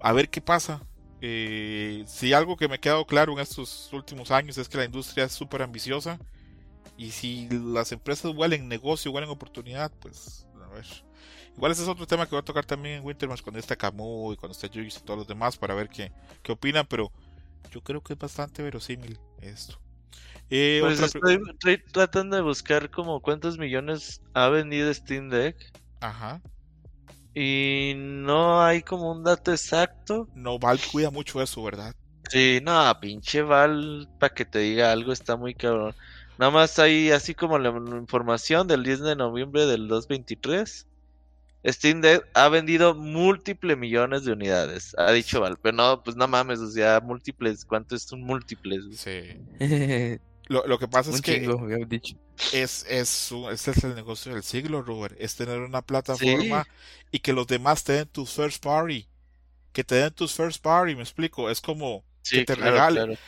a 0.00 0.12
ver 0.12 0.28
qué 0.28 0.40
pasa. 0.40 0.82
Eh, 1.20 2.04
si 2.06 2.32
algo 2.32 2.56
que 2.56 2.68
me 2.68 2.74
ha 2.74 2.80
quedado 2.80 3.06
claro 3.06 3.32
en 3.32 3.38
estos 3.38 3.90
últimos 3.92 4.30
años 4.30 4.58
es 4.58 4.68
que 4.68 4.76
la 4.76 4.84
industria 4.84 5.24
es 5.24 5.32
súper 5.32 5.62
ambiciosa. 5.62 6.18
Y 6.96 7.10
si 7.10 7.48
las 7.50 7.92
empresas 7.92 8.32
huelen 8.34 8.68
negocio, 8.68 9.10
huelen 9.10 9.30
oportunidad, 9.30 9.90
pues, 10.00 10.46
a 10.62 10.68
ver. 10.68 10.86
Igual 11.56 11.72
ese 11.72 11.82
es 11.82 11.88
otro 11.88 12.06
tema 12.06 12.26
que 12.26 12.32
voy 12.32 12.40
a 12.40 12.44
tocar 12.44 12.64
también 12.64 12.96
en 12.96 13.04
Wintermatch 13.04 13.42
cuando 13.42 13.60
esté 13.60 13.76
Camus 13.76 14.34
y 14.34 14.36
cuando 14.36 14.52
esté 14.52 14.68
Yugi 14.68 14.88
y 14.88 15.04
todos 15.04 15.18
los 15.18 15.28
demás 15.28 15.56
para 15.56 15.74
ver 15.74 15.88
qué, 15.88 16.12
qué 16.42 16.52
opinan, 16.52 16.86
pero 16.88 17.12
yo 17.70 17.80
creo 17.82 18.02
que 18.02 18.14
es 18.14 18.18
bastante 18.18 18.62
verosímil 18.62 19.18
esto. 19.40 19.78
Eh, 20.50 20.78
Pues 20.82 21.00
estoy, 21.00 21.40
estoy 21.50 21.82
tratando 21.92 22.36
de 22.36 22.42
buscar 22.42 22.90
como 22.90 23.20
cuántos 23.20 23.58
millones 23.58 24.20
ha 24.34 24.48
vendido 24.48 24.92
Steam 24.92 25.30
Deck 25.30 25.56
Ajá. 26.00 26.40
y 27.34 27.94
no 27.96 28.62
hay 28.62 28.82
como 28.82 29.10
un 29.10 29.24
dato 29.24 29.50
exacto. 29.52 30.28
No, 30.34 30.58
Valve 30.58 30.82
cuida 30.92 31.10
mucho 31.10 31.40
eso, 31.42 31.62
¿verdad? 31.62 31.94
Sí, 32.30 32.60
no, 32.62 32.92
pinche 33.00 33.42
Val, 33.42 34.08
para 34.18 34.34
que 34.34 34.44
te 34.44 34.60
diga 34.60 34.92
algo, 34.92 35.12
está 35.12 35.36
muy 35.36 35.54
cabrón. 35.54 35.94
Nada 36.38 36.50
más 36.50 36.78
hay 36.78 37.10
así 37.10 37.34
como 37.34 37.58
la 37.58 37.70
información 37.70 38.66
del 38.66 38.82
10 38.82 39.00
de 39.00 39.16
noviembre 39.16 39.66
del 39.66 39.88
2023. 39.88 40.86
Steam 41.66 42.00
Deck 42.02 42.28
ha 42.34 42.48
vendido 42.48 42.94
múltiples 42.94 43.76
millones 43.78 44.24
de 44.24 44.32
unidades, 44.32 44.94
ha 44.98 45.12
dicho 45.12 45.40
Val. 45.40 45.58
Pero 45.62 45.76
no, 45.76 46.02
pues 46.02 46.16
no 46.16 46.28
mames, 46.28 46.60
o 46.60 46.70
sea, 46.70 47.00
múltiples, 47.00 47.64
¿cuánto 47.64 47.96
es 47.96 48.10
un 48.12 48.22
múltiples? 48.22 48.84
Sí. 48.90 49.20
Un 49.58 49.58
Lo, 50.48 50.66
lo 50.66 50.78
que 50.78 50.88
pasa 50.88 51.10
es 51.10 51.22
que 51.22 51.40
chingo, 51.40 51.58
había 51.60 51.78
dicho. 51.86 52.16
es, 52.50 52.84
es, 52.88 53.32
un- 53.32 53.50
este 53.52 53.70
es 53.72 53.84
el 53.84 53.94
negocio 53.94 54.32
del 54.34 54.42
siglo, 54.42 54.82
Robert. 54.82 55.16
Es 55.18 55.36
tener 55.36 55.60
una 55.60 55.82
plataforma 55.82 56.68
y 57.10 57.20
que 57.20 57.32
los 57.32 57.46
demás 57.46 57.84
te 57.84 57.94
den 57.94 58.08
tus 58.08 58.32
first 58.34 58.62
party. 58.62 59.08
Que 59.72 59.84
te 59.84 59.96
den 59.96 60.12
tus 60.14 60.34
first 60.34 60.62
party, 60.62 60.94
me 60.96 61.02
explico. 61.02 61.50
Es 61.50 61.60
como 61.60 62.04
Sí, 62.24 62.44
te 62.44 62.56
claro, 62.56 62.72
regale. 62.72 63.04
claro. 63.04 63.18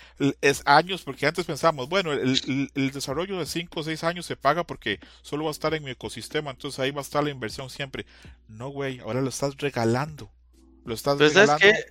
es 0.40 0.62
años, 0.66 1.02
porque 1.04 1.26
antes 1.26 1.44
pensamos, 1.46 1.88
bueno, 1.88 2.12
el, 2.12 2.40
el- 2.46 2.70
el 2.74 2.90
desarrollo 2.90 3.38
de 3.38 3.46
5 3.46 3.80
o 3.80 3.84
6 3.84 4.04
años 4.04 4.26
se 4.26 4.36
paga 4.36 4.64
porque 4.64 5.00
solo 5.22 5.44
va 5.44 5.50
a 5.50 5.52
estar 5.52 5.74
en 5.74 5.84
mi 5.84 5.90
ecosistema, 5.90 6.50
entonces 6.50 6.80
ahí 6.80 6.90
va 6.90 7.00
a 7.00 7.02
estar 7.02 7.22
la 7.24 7.30
inversión 7.30 7.70
siempre. 7.70 8.06
No, 8.48 8.68
güey, 8.70 9.00
ahora 9.00 9.20
lo 9.22 9.28
estás 9.28 9.56
regalando. 9.58 10.30
Lo 10.84 10.94
estás 10.94 11.18
Pues, 11.18 11.32
¿sabes 11.34 11.58
regalando 11.58 11.84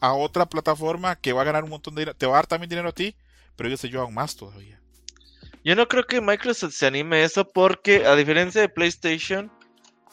a 0.00 0.14
otra 0.14 0.46
plataforma 0.46 1.16
que 1.16 1.32
va 1.32 1.42
a 1.42 1.44
ganar 1.44 1.64
un 1.64 1.70
montón 1.70 1.94
de 1.94 2.02
dinero. 2.02 2.16
Te 2.16 2.26
va 2.26 2.34
a 2.34 2.36
dar 2.36 2.46
también 2.48 2.70
dinero 2.70 2.88
a 2.90 2.92
ti, 2.92 3.16
pero 3.56 3.68
ellos 3.68 3.80
se 3.80 3.88
llevan 3.90 4.14
más 4.14 4.36
todavía. 4.36 4.80
Yo 5.64 5.76
no 5.76 5.86
creo 5.88 6.04
que 6.06 6.20
Microsoft 6.20 6.74
se 6.74 6.86
anime 6.86 7.16
a 7.18 7.24
eso 7.24 7.46
porque 7.48 8.06
a 8.06 8.16
diferencia 8.16 8.60
de 8.60 8.68
PlayStation 8.68 9.52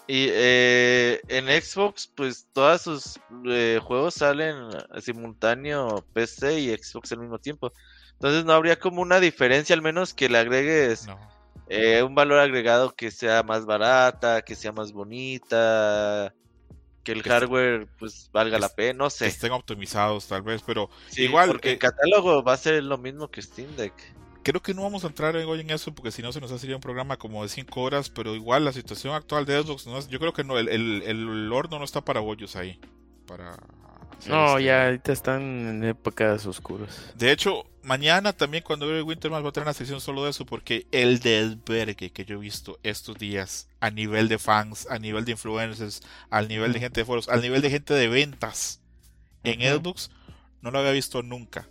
y 0.07 0.27
eh, 0.31 1.19
en 1.29 1.45
Xbox, 1.61 2.11
pues 2.15 2.47
todos 2.53 2.81
sus 2.81 3.19
eh, 3.47 3.79
juegos 3.81 4.13
salen 4.15 4.55
simultáneo 5.01 6.05
PC 6.13 6.59
y 6.59 6.75
Xbox 6.77 7.11
al 7.11 7.19
mismo 7.19 7.39
tiempo. 7.39 7.71
Entonces 8.13 8.45
no 8.45 8.53
habría 8.53 8.77
como 8.79 9.01
una 9.01 9.19
diferencia, 9.19 9.75
al 9.75 9.81
menos 9.81 10.13
que 10.13 10.29
le 10.29 10.37
agregues 10.37 11.07
No. 11.07 11.19
eh, 11.67 12.03
un 12.03 12.13
valor 12.15 12.39
agregado 12.39 12.95
que 12.95 13.11
sea 13.11 13.43
más 13.43 13.65
barata, 13.65 14.41
que 14.41 14.55
sea 14.55 14.71
más 14.71 14.91
bonita, 14.91 16.33
que 17.03 17.11
el 17.11 17.21
Que 17.23 17.29
esté- 17.29 17.33
hardware 17.39 17.87
pues 17.99 18.29
valga 18.31 18.57
la 18.59 18.69
pena, 18.69 18.99
no 18.99 19.05
Que 19.05 19.15
sé. 19.15 19.27
estén 19.27 19.51
optimizados 19.51 20.27
tal 20.27 20.41
vez, 20.43 20.61
pero 20.65 20.89
Sí, 21.09 21.23
igual, 21.23 21.47
porque 21.47 21.69
eh, 21.69 21.73
el 21.73 21.79
catálogo 21.79 22.43
va 22.43 22.53
a 22.53 22.57
ser 22.57 22.83
lo 22.83 22.97
mismo 22.97 23.27
que 23.29 23.41
Steam 23.41 23.75
Deck. 23.75 23.93
Creo 24.45 24.61
que 24.61 24.73
no 24.75 24.83
vamos 24.83 25.03
a 25.03 25.07
entrar 25.07 25.35
hoy 25.35 25.59
en 25.59 25.71
eso 25.71 25.93
porque 25.93 26.11
si 26.11 26.21
no 26.21 26.31
se 26.31 26.39
nos 26.39 26.51
haría 26.51 26.75
un 26.75 26.81
programa 26.81 27.17
como 27.17 27.41
de 27.43 27.49
5 27.49 27.81
horas, 27.81 28.09
pero 28.09 28.35
igual 28.35 28.63
la 28.63 28.71
situación 28.71 29.13
actual 29.15 29.45
de 29.45 29.61
Xbox, 29.61 29.87
no 29.87 29.97
es- 29.97 30.07
yo 30.07 30.19
creo 30.19 30.33
que 30.33 30.43
no, 30.43 30.57
el, 30.59 30.69
el, 30.69 31.01
el 31.01 31.51
horno 31.51 31.79
no 31.79 31.83
está 31.85 31.99
para 32.01 32.19
bollos 32.21 32.55
ahí. 32.55 32.79
Para 33.25 33.57
No, 34.27 34.51
este- 34.57 34.63
ya 34.65 34.85
ahorita 34.85 35.11
están 35.11 35.41
en 35.41 35.83
épocas 35.83 36.45
oscuras. 36.45 37.11
De 37.15 37.31
hecho, 37.31 37.65
mañana 37.81 38.33
también 38.33 38.63
cuando 38.63 38.85
veo 38.87 38.97
el 38.97 39.03
Winterman 39.03 39.43
va 39.43 39.49
a 39.49 39.51
tener 39.51 39.65
una 39.67 39.73
sección 39.73 39.99
solo 39.99 40.23
de 40.23 40.29
eso 40.29 40.45
porque 40.45 40.85
el 40.91 41.19
desvergue 41.19 42.11
que 42.11 42.23
yo 42.25 42.35
he 42.35 42.39
visto 42.39 42.79
estos 42.83 43.17
días 43.17 43.67
a 43.79 43.89
nivel 43.89 44.27
de 44.27 44.37
fans, 44.37 44.87
a 44.91 44.99
nivel 44.99 45.25
de 45.25 45.31
influencers, 45.31 46.01
al 46.29 46.47
nivel 46.47 46.71
de 46.71 46.79
gente 46.79 47.01
de 47.01 47.05
foros, 47.05 47.29
al 47.29 47.41
nivel 47.41 47.61
de 47.63 47.71
gente 47.71 47.93
de 47.95 48.07
ventas 48.07 48.79
en 49.43 49.59
Ujú. 49.61 49.79
Xbox, 49.79 50.11
no 50.61 50.69
lo 50.71 50.79
había 50.79 50.91
visto 50.91 51.21
nunca. 51.23 51.67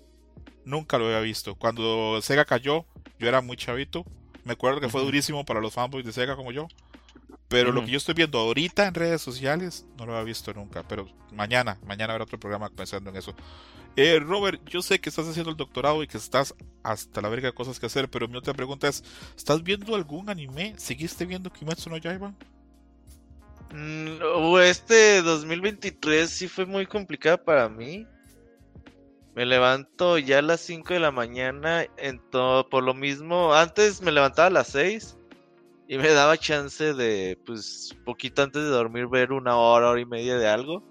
Nunca 0.65 0.99
lo 0.99 1.07
había 1.07 1.21
visto. 1.21 1.55
Cuando 1.55 2.21
Sega 2.23 2.45
cayó, 2.45 2.87
yo 3.19 3.29
era 3.29 3.41
muy 3.41 3.57
chavito. 3.57 4.05
Me 4.45 4.53
acuerdo 4.53 4.81
que 4.81 4.89
fue 4.89 5.03
durísimo 5.03 5.45
para 5.45 5.61
los 5.61 5.75
fanboys 5.75 6.05
de 6.05 6.13
Sega 6.13 6.37
como 6.37 6.53
yo. 6.53 6.69
Pero 7.49 7.73
lo 7.73 7.85
que 7.85 7.93
yo 7.93 7.99
estoy 7.99 8.15
viendo 8.15 8.39
ahorita 8.39 8.87
en 8.87 8.95
redes 8.95 9.23
sociales 9.23 9.87
no 9.97 10.07
lo 10.07 10.13
había 10.13 10.25
visto 10.25 10.53
nunca. 10.53 10.83
Pero 10.83 11.09
mañana, 11.33 11.79
mañana 11.87 12.15
habrá 12.15 12.25
otro 12.25 12.41
programa 12.41 12.69
pensando 12.71 13.11
en 13.11 13.17
eso. 13.17 13.35
Eh, 13.97 14.19
Robert, 14.19 14.61
yo 14.69 14.83
sé 14.83 15.01
que 15.01 15.09
estás 15.09 15.29
haciendo 15.29 15.51
el 15.51 15.57
doctorado 15.57 16.03
y 16.03 16.09
que 16.09 16.19
estás 16.19 16.55
hasta 16.83 17.21
la 17.21 17.29
verga 17.29 17.49
de 17.49 17.55
cosas 17.55 17.79
que 17.79 17.87
hacer, 17.87 18.11
pero 18.11 18.27
mi 18.27 18.37
otra 18.37 18.53
pregunta 18.53 18.89
es, 18.89 19.05
¿estás 19.37 19.63
viendo 19.63 19.95
algún 19.95 20.29
anime? 20.29 20.75
¿Seguiste 20.79 21.27
viendo 21.27 21.53
Kimetsu 21.53 21.91
no 21.91 21.97
Yaiba? 21.97 22.35
Mm, 23.73 24.59
este 24.63 25.23
2023 25.23 26.29
sí 26.29 26.49
fue 26.49 26.67
muy 26.67 26.87
complicado 26.87 27.43
para 27.43 27.69
mí. 27.69 28.07
Me 29.35 29.45
levanto 29.45 30.17
ya 30.19 30.39
a 30.39 30.43
las 30.43 30.61
5 30.61 30.95
de 30.95 31.01
la 31.01 31.11
mañana, 31.11 31.87
en 31.97 32.21
to- 32.31 32.67
por 32.71 32.85
lo 32.85 32.95
mismo, 32.95 33.53
antes 33.55 34.01
me 34.01 34.13
levantaba 34.13 34.47
a 34.47 34.51
las 34.51 34.69
6 34.69 35.17
y 35.89 35.99
me 35.99 36.09
daba 36.11 36.39
chance 36.39 36.95
de, 36.95 37.37
pues, 37.45 37.95
poquito 38.05 38.43
antes 38.43 38.63
de 38.63 38.69
dormir 38.69 39.09
ver 39.09 39.33
una 39.33 39.57
hora, 39.57 39.91
hora 39.91 40.01
y 40.01 40.07
media 40.07 40.39
de 40.39 40.47
algo. 40.47 40.83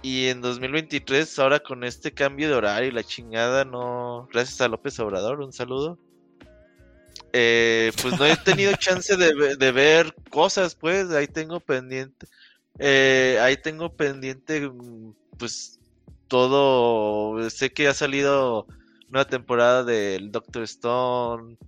Y 0.00 0.28
en 0.28 0.40
2023, 0.40 1.38
ahora 1.38 1.60
con 1.60 1.84
este 1.84 2.10
cambio 2.12 2.48
de 2.48 2.54
horario 2.54 2.88
y 2.88 2.92
la 2.92 3.04
chingada, 3.04 3.64
no, 3.64 4.28
gracias 4.32 4.60
a 4.60 4.68
López 4.68 4.98
Obrador, 4.98 5.40
un 5.40 5.52
saludo. 5.52 5.98
Eh, 7.32 7.92
pues 8.02 8.18
no 8.18 8.26
he 8.26 8.36
tenido 8.44 8.72
chance 8.74 9.16
de, 9.16 9.56
de 9.56 9.72
ver 9.72 10.14
cosas, 10.30 10.74
pues, 10.74 11.10
ahí 11.10 11.26
tengo 11.28 11.60
pendiente. 11.60 12.26
Eh, 12.78 13.38
ahí 13.40 13.56
tengo 13.56 13.94
pendiente, 13.94 14.68
mm, 14.68 15.12
pues, 15.38 15.78
todo. 16.32 17.50
Sé 17.50 17.70
que 17.74 17.88
ha 17.88 17.92
salido 17.94 18.66
una 19.10 19.26
temporada 19.26 19.84
del 19.84 20.32
Doctor 20.32 20.62
Stone, 20.62 21.58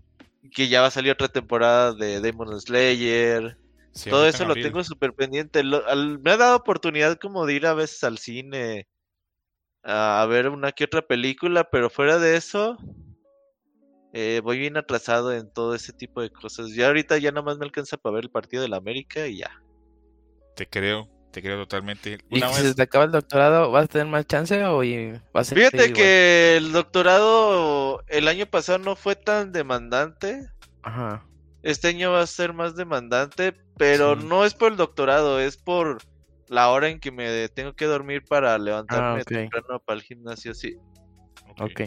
que 0.52 0.68
ya 0.68 0.80
va 0.80 0.86
a 0.86 0.90
salir 0.90 1.12
otra 1.12 1.28
temporada 1.28 1.92
de 1.92 2.20
Demon 2.22 2.58
Slayer. 2.58 3.58
Sí, 3.92 4.08
Todo 4.08 4.26
eso 4.26 4.46
lo 4.46 4.54
tengo 4.54 4.82
súper 4.82 5.12
pendiente. 5.12 5.62
Lo- 5.62 5.86
al- 5.86 6.18
me 6.20 6.30
ha 6.30 6.36
dado 6.38 6.56
oportunidad 6.56 7.18
como 7.18 7.44
de 7.44 7.52
ir 7.54 7.66
a 7.66 7.74
veces 7.74 8.02
al 8.04 8.16
cine 8.16 8.88
a, 9.82 10.22
a 10.22 10.26
ver 10.26 10.48
una 10.48 10.72
que 10.72 10.84
otra 10.84 11.02
película, 11.02 11.64
pero 11.70 11.90
fuera 11.90 12.18
de 12.18 12.36
eso, 12.36 12.78
eh, 14.14 14.40
voy 14.42 14.58
bien 14.58 14.78
atrasado 14.78 15.30
en 15.34 15.52
todo 15.52 15.74
ese 15.74 15.92
tipo 15.92 16.22
de 16.22 16.30
cosas. 16.30 16.70
Ya 16.74 16.86
ahorita 16.86 17.18
ya 17.18 17.32
nada 17.32 17.42
más 17.44 17.58
me 17.58 17.66
alcanza 17.66 17.98
para 17.98 18.14
ver 18.14 18.24
el 18.24 18.30
partido 18.30 18.62
de 18.62 18.70
la 18.70 18.78
América 18.78 19.26
y 19.26 19.38
ya. 19.40 19.50
Te 20.56 20.66
creo, 20.66 21.06
te 21.34 21.42
creo 21.42 21.58
totalmente. 21.58 22.18
¿Y 22.30 22.38
Una 22.38 22.48
si 22.52 22.62
vez, 22.62 22.70
se 22.70 22.74
te 22.76 22.82
acaba 22.82 23.04
el 23.04 23.10
doctorado, 23.10 23.70
vas 23.70 23.84
a 23.84 23.88
tener 23.88 24.06
más 24.06 24.26
chance 24.26 24.64
o 24.64 24.82
y 24.84 25.12
vas 25.32 25.50
a 25.52 25.54
Fíjate 25.54 25.76
igual? 25.76 25.92
que 25.92 26.56
el 26.56 26.72
doctorado 26.72 28.02
el 28.06 28.28
año 28.28 28.46
pasado 28.46 28.78
no 28.78 28.96
fue 28.96 29.16
tan 29.16 29.52
demandante. 29.52 30.48
Ajá. 30.82 31.26
Este 31.62 31.88
año 31.88 32.12
va 32.12 32.20
a 32.22 32.26
ser 32.26 32.52
más 32.52 32.76
demandante, 32.76 33.54
pero 33.76 34.16
Sí. 34.16 34.24
no 34.26 34.44
es 34.44 34.54
por 34.54 34.70
el 34.72 34.76
doctorado, 34.78 35.40
es 35.40 35.56
por 35.56 35.98
la 36.48 36.68
hora 36.70 36.88
en 36.88 37.00
que 37.00 37.10
me 37.10 37.48
tengo 37.48 37.72
que 37.72 37.86
dormir 37.86 38.22
para 38.28 38.56
levantarme 38.58 39.20
Ah, 39.20 39.24
temprano 39.24 39.80
para 39.84 39.96
el 39.98 40.02
gimnasio, 40.04 40.54
sí. 40.54 40.76
Ok. 41.58 41.82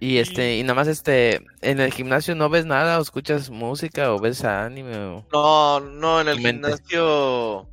Y 0.00 0.18
este, 0.18 0.56
y 0.58 0.62
nada 0.62 0.74
más 0.74 0.88
este, 0.88 1.44
en 1.62 1.80
el 1.80 1.92
gimnasio 1.92 2.34
no 2.34 2.48
ves 2.48 2.66
nada, 2.66 2.98
o 2.98 3.02
escuchas 3.02 3.50
música, 3.50 4.12
o 4.12 4.18
ves 4.18 4.44
anime, 4.44 4.96
o... 4.96 5.26
No, 5.32 5.80
no, 5.80 6.20
en 6.20 6.28
el 6.28 6.40
mente. 6.40 6.68
gimnasio, 6.68 7.68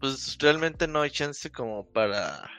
pues 0.00 0.36
realmente 0.40 0.88
no 0.88 1.02
hay 1.02 1.10
chance 1.10 1.50
como 1.50 1.86
para 1.86 2.50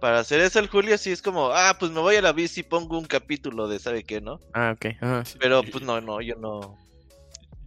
para 0.00 0.18
hacer 0.20 0.40
eso. 0.40 0.58
El 0.58 0.68
Julio 0.68 0.98
sí 0.98 1.10
es 1.12 1.22
como, 1.22 1.50
ah, 1.52 1.76
pues 1.78 1.92
me 1.92 2.00
voy 2.00 2.16
a 2.16 2.22
la 2.22 2.32
bici 2.32 2.60
y 2.60 2.64
pongo 2.64 2.98
un 2.98 3.04
capítulo 3.04 3.68
de 3.68 3.78
sabe 3.78 4.02
qué, 4.02 4.20
¿no? 4.20 4.40
Ah, 4.54 4.74
ok. 4.74 4.96
Ajá. 5.00 5.22
Pero 5.38 5.62
pues 5.62 5.84
no, 5.84 6.00
no, 6.00 6.20
yo 6.20 6.34
no. 6.36 6.76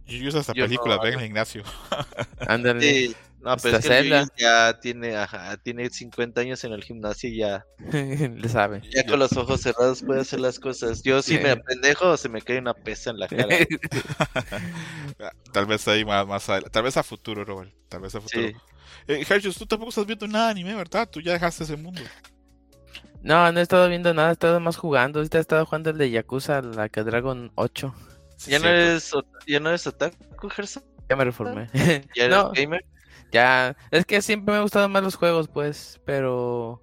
Yo, 0.06 0.18
yo 0.18 0.28
uso 0.28 0.40
hasta 0.40 0.52
yo 0.52 0.66
no 0.66 1.04
en 1.04 1.14
el 1.14 1.20
gimnasio. 1.20 1.62
Ándale. 2.46 2.80
Sí, 2.80 3.16
no, 3.44 3.56
pero 3.58 3.76
es 3.78 3.86
que 3.86 3.98
el 3.98 4.08
Luis 4.08 4.20
Zelda. 4.20 4.34
ya 4.36 4.80
tiene, 4.80 5.16
ajá, 5.16 5.56
tiene 5.58 5.88
50 5.90 6.40
años 6.40 6.64
en 6.64 6.72
el 6.72 6.82
gimnasio 6.82 7.30
y 7.30 7.36
ya, 7.38 7.64
Le 7.92 8.48
sabe. 8.48 8.82
ya 8.90 9.04
con 9.06 9.18
los 9.18 9.36
ojos 9.36 9.60
cerrados 9.60 10.02
puede 10.02 10.22
hacer 10.22 10.40
las 10.40 10.58
cosas. 10.58 11.02
Yo 11.02 11.22
si 11.22 11.36
Sí. 11.36 11.42
me 11.42 11.50
apendejo 11.50 12.16
se 12.16 12.28
me 12.28 12.40
cae 12.42 12.58
una 12.58 12.74
pesa 12.74 13.10
en 13.10 13.18
la 13.18 13.28
cara. 13.28 13.48
Tal 15.52 15.66
vez 15.66 15.86
ahí 15.88 16.04
más, 16.04 16.26
más 16.26 16.48
adel- 16.48 16.70
Tal 16.70 16.82
vez 16.82 16.96
a 16.96 17.02
futuro, 17.02 17.44
Robert. 17.44 17.72
Tal 17.88 18.00
vez 18.00 18.14
a 18.14 18.20
futuro. 18.20 18.48
Sí. 18.48 18.54
Eh, 19.08 19.24
Hershus, 19.28 19.56
tú 19.56 19.66
tampoco 19.66 19.90
estás 19.90 20.06
viendo 20.06 20.26
nada 20.26 20.46
de 20.46 20.50
anime, 20.52 20.74
¿verdad? 20.74 21.08
Tú 21.10 21.20
ya 21.20 21.32
dejaste 21.32 21.64
ese 21.64 21.76
mundo. 21.76 22.00
No, 23.22 23.50
no 23.52 23.58
he 23.60 23.62
estado 23.62 23.88
viendo 23.88 24.12
nada, 24.12 24.30
he 24.30 24.32
estado 24.32 24.60
más 24.60 24.76
jugando. 24.76 25.18
Ahorita 25.18 25.38
he 25.38 25.40
estado 25.40 25.64
jugando 25.64 25.90
el 25.90 25.98
de 25.98 26.10
Yakuza, 26.10 26.60
la 26.62 26.88
que 26.88 27.02
Dragon 27.02 27.52
8. 27.54 27.94
Sí, 28.36 28.50
¿Ya 28.50 28.58
no 28.58 28.68
eres, 28.68 29.12
ya 29.46 29.60
no 29.60 29.68
eres 29.70 29.86
otaku, 29.86 30.48
Gerson? 30.50 30.82
Ya 31.08 31.16
me 31.16 31.24
reformé. 31.24 31.68
¿Ya 32.14 32.24
eres 32.24 32.30
no, 32.30 32.50
gamer? 32.52 32.84
Ya. 33.34 33.76
Es 33.90 34.06
que 34.06 34.22
siempre 34.22 34.52
me 34.52 34.56
han 34.58 34.62
gustado 34.64 34.88
más 34.88 35.02
los 35.04 35.16
juegos, 35.16 35.48
pues. 35.52 36.00
Pero 36.04 36.82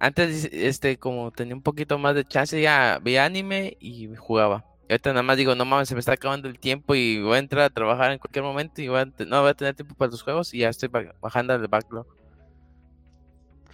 antes, 0.00 0.46
este, 0.52 0.98
como 0.98 1.32
tenía 1.32 1.54
un 1.56 1.62
poquito 1.62 1.98
más 1.98 2.14
de 2.16 2.24
chance, 2.26 2.60
ya 2.60 2.98
veía 3.02 3.24
anime 3.26 3.76
y 3.80 4.14
jugaba. 4.16 4.66
Y 4.88 4.94
ahorita 4.94 5.10
nada 5.12 5.22
más 5.24 5.38
digo, 5.38 5.54
no 5.56 5.64
mames, 5.66 5.88
se 5.88 5.94
me 5.94 6.00
está 6.00 6.12
acabando 6.14 6.48
el 6.48 6.60
tiempo 6.60 6.94
y 6.96 7.22
voy 7.22 7.36
a 7.36 7.40
entrar 7.40 7.64
a 7.64 7.70
trabajar 7.70 8.12
en 8.12 8.18
cualquier 8.20 8.44
momento 8.44 8.82
y 8.82 8.88
voy 8.88 9.00
a 9.00 9.06
no 9.26 9.42
voy 9.42 9.50
a 9.50 9.54
tener 9.54 9.74
tiempo 9.76 9.94
para 9.96 10.10
los 10.12 10.22
juegos 10.22 10.54
y 10.54 10.60
ya 10.60 10.70
estoy 10.70 10.88
ba- 10.90 11.14
bajando 11.22 11.54
el 11.54 11.68
backlog. 11.68 12.06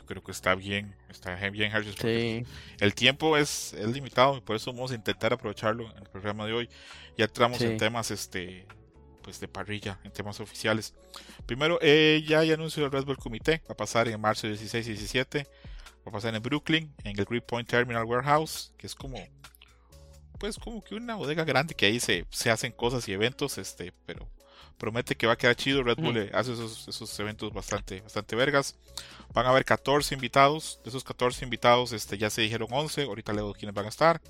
Creo 0.06 0.22
que 0.22 0.32
está 0.32 0.54
bien, 0.54 0.96
está 1.10 1.34
bien, 1.50 1.70
porque 1.98 2.34
Sí, 2.40 2.46
el 2.80 2.94
tiempo 2.94 3.36
es, 3.36 3.74
es 3.74 3.88
limitado 3.88 4.38
y 4.38 4.40
por 4.40 4.56
eso 4.56 4.72
vamos 4.72 4.90
a 4.90 4.94
intentar 4.94 5.34
aprovecharlo 5.34 5.90
en 5.90 5.98
el 5.98 6.08
programa 6.08 6.46
de 6.46 6.54
hoy. 6.54 6.70
Ya 7.18 7.26
entramos 7.26 7.64
en 7.64 7.76
temas 7.76 8.10
este 8.10 8.66
pues 9.28 9.40
de 9.40 9.46
parrilla, 9.46 9.98
en 10.04 10.10
temas 10.10 10.40
oficiales. 10.40 10.94
Primero, 11.44 11.78
eh, 11.82 12.24
ya 12.26 12.38
hay 12.38 12.50
anuncio 12.50 12.82
del 12.82 12.90
Red 12.90 13.04
Bull 13.04 13.18
Comité, 13.18 13.60
va 13.68 13.74
a 13.74 13.76
pasar 13.76 14.08
en 14.08 14.18
marzo 14.18 14.46
16 14.46 14.86
y 14.86 14.92
17, 14.92 15.46
va 15.98 16.06
a 16.06 16.10
pasar 16.10 16.34
en 16.34 16.42
Brooklyn, 16.42 16.94
en 17.04 17.18
el 17.18 17.26
Green 17.26 17.44
Point 17.46 17.68
Terminal 17.68 18.04
Warehouse, 18.04 18.72
que 18.78 18.86
es 18.86 18.94
como 18.94 19.22
pues 20.38 20.56
como 20.56 20.82
que 20.82 20.94
una 20.94 21.16
bodega 21.16 21.44
grande 21.44 21.74
que 21.74 21.84
ahí 21.84 22.00
se, 22.00 22.24
se 22.30 22.50
hacen 22.50 22.72
cosas 22.72 23.06
y 23.06 23.12
eventos, 23.12 23.58
este, 23.58 23.92
pero 24.06 24.26
promete 24.78 25.14
que 25.14 25.26
va 25.26 25.34
a 25.34 25.36
quedar 25.36 25.56
chido. 25.56 25.82
Red 25.82 25.98
Bull 25.98 26.16
eh, 26.16 26.30
hace 26.32 26.54
esos, 26.54 26.88
esos 26.88 27.20
eventos 27.20 27.52
bastante, 27.52 28.00
bastante 28.00 28.34
vergas. 28.34 28.76
Van 29.34 29.44
a 29.44 29.50
haber 29.50 29.66
14 29.66 30.14
invitados. 30.14 30.80
De 30.84 30.88
esos 30.88 31.04
14 31.04 31.44
invitados, 31.44 31.92
este, 31.92 32.16
ya 32.16 32.30
se 32.30 32.40
dijeron 32.40 32.68
11. 32.70 33.02
Ahorita 33.02 33.34
leo 33.34 33.52
quiénes 33.52 33.74
van 33.74 33.84
a 33.84 33.90
estar. 33.90 34.22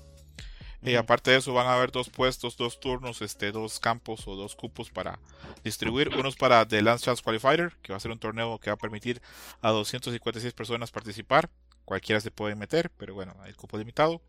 Y 0.81 0.95
aparte 0.95 1.31
de 1.31 1.37
eso, 1.37 1.53
van 1.53 1.67
a 1.67 1.73
haber 1.73 1.91
dos 1.91 2.09
puestos, 2.09 2.55
dos 2.55 2.79
turnos, 2.79 3.21
este, 3.21 3.51
dos 3.51 3.79
campos 3.79 4.27
o 4.27 4.35
dos 4.35 4.55
cupos 4.55 4.89
para 4.89 5.19
distribuir. 5.63 6.09
Unos 6.15 6.37
para 6.37 6.65
The 6.65 6.81
Lance 6.81 7.05
Chance 7.05 7.21
Qualifier, 7.21 7.73
que 7.81 7.91
va 7.91 7.97
a 7.97 7.99
ser 7.99 8.11
un 8.11 8.19
torneo 8.19 8.59
que 8.59 8.69
va 8.69 8.75
a 8.75 8.77
permitir 8.77 9.21
a 9.61 9.71
256 9.71 10.53
personas 10.53 10.91
participar. 10.91 11.49
Cualquiera 11.83 12.21
se 12.21 12.31
puede 12.31 12.55
meter, 12.55 12.91
pero 12.97 13.13
bueno, 13.13 13.35
hay 13.41 13.53
cupo 13.53 13.77
limitado. 13.77 14.21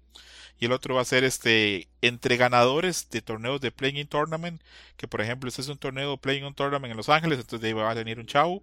Y 0.58 0.64
el 0.64 0.72
otro 0.72 0.96
va 0.96 1.02
a 1.02 1.04
ser 1.04 1.24
este 1.24 1.88
entre 2.00 2.36
ganadores 2.36 3.08
de 3.10 3.22
torneos 3.22 3.60
de 3.60 3.70
Playing 3.70 4.08
Tournament. 4.08 4.60
Que 4.96 5.06
por 5.06 5.20
ejemplo, 5.20 5.48
este 5.48 5.62
es 5.62 5.68
un 5.68 5.78
torneo 5.78 6.16
Playing 6.16 6.54
Tournament 6.54 6.90
en 6.90 6.96
Los 6.96 7.08
Ángeles. 7.08 7.38
Entonces 7.38 7.60
de 7.60 7.68
ahí 7.68 7.74
va 7.74 7.90
a 7.90 7.94
venir 7.94 8.18
un 8.18 8.26
chavo. 8.26 8.62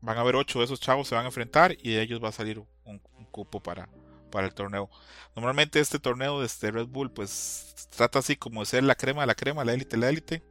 Van 0.00 0.16
a 0.16 0.20
haber 0.20 0.36
ocho 0.36 0.60
de 0.60 0.64
esos 0.66 0.80
chavos 0.80 1.08
se 1.08 1.14
van 1.14 1.24
a 1.24 1.28
enfrentar. 1.28 1.76
Y 1.78 1.90
de 1.90 2.02
ellos 2.02 2.22
va 2.22 2.30
a 2.30 2.32
salir 2.32 2.58
un, 2.58 2.68
un 2.84 3.24
cupo 3.26 3.60
para, 3.60 3.88
para 4.36 4.48
el 4.48 4.52
torneo. 4.54 4.90
Normalmente 5.34 5.80
este 5.80 5.98
torneo 5.98 6.40
de 6.40 6.46
este 6.46 6.70
Red 6.70 6.88
Bull 6.88 7.10
pues 7.10 7.88
trata 7.96 8.18
así 8.18 8.36
como 8.36 8.60
de 8.60 8.66
ser 8.66 8.84
la 8.84 8.94
crema 8.94 9.24
la 9.24 9.34
crema, 9.34 9.64
la 9.64 9.72
élite, 9.72 9.96
la 9.96 10.10
élite. 10.10 10.42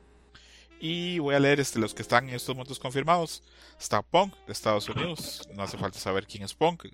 Y 0.80 1.20
voy 1.20 1.36
a 1.36 1.39
leer 1.39 1.60
este, 1.60 1.77
los 1.77 1.94
que 1.94 2.01
están 2.01 2.27
en 2.27 2.34
estos 2.34 2.56
momentos 2.56 2.80
confirmados. 2.80 3.44
Está 3.80 4.01
Punk 4.01 4.34
de 4.48 4.54
Estados 4.54 4.89
Unidos. 4.89 5.48
No 5.54 5.62
hace 5.62 5.77
falta 5.77 6.00
saber 6.00 6.25
quién 6.25 6.42
es 6.42 6.56
Punk. 6.56 6.86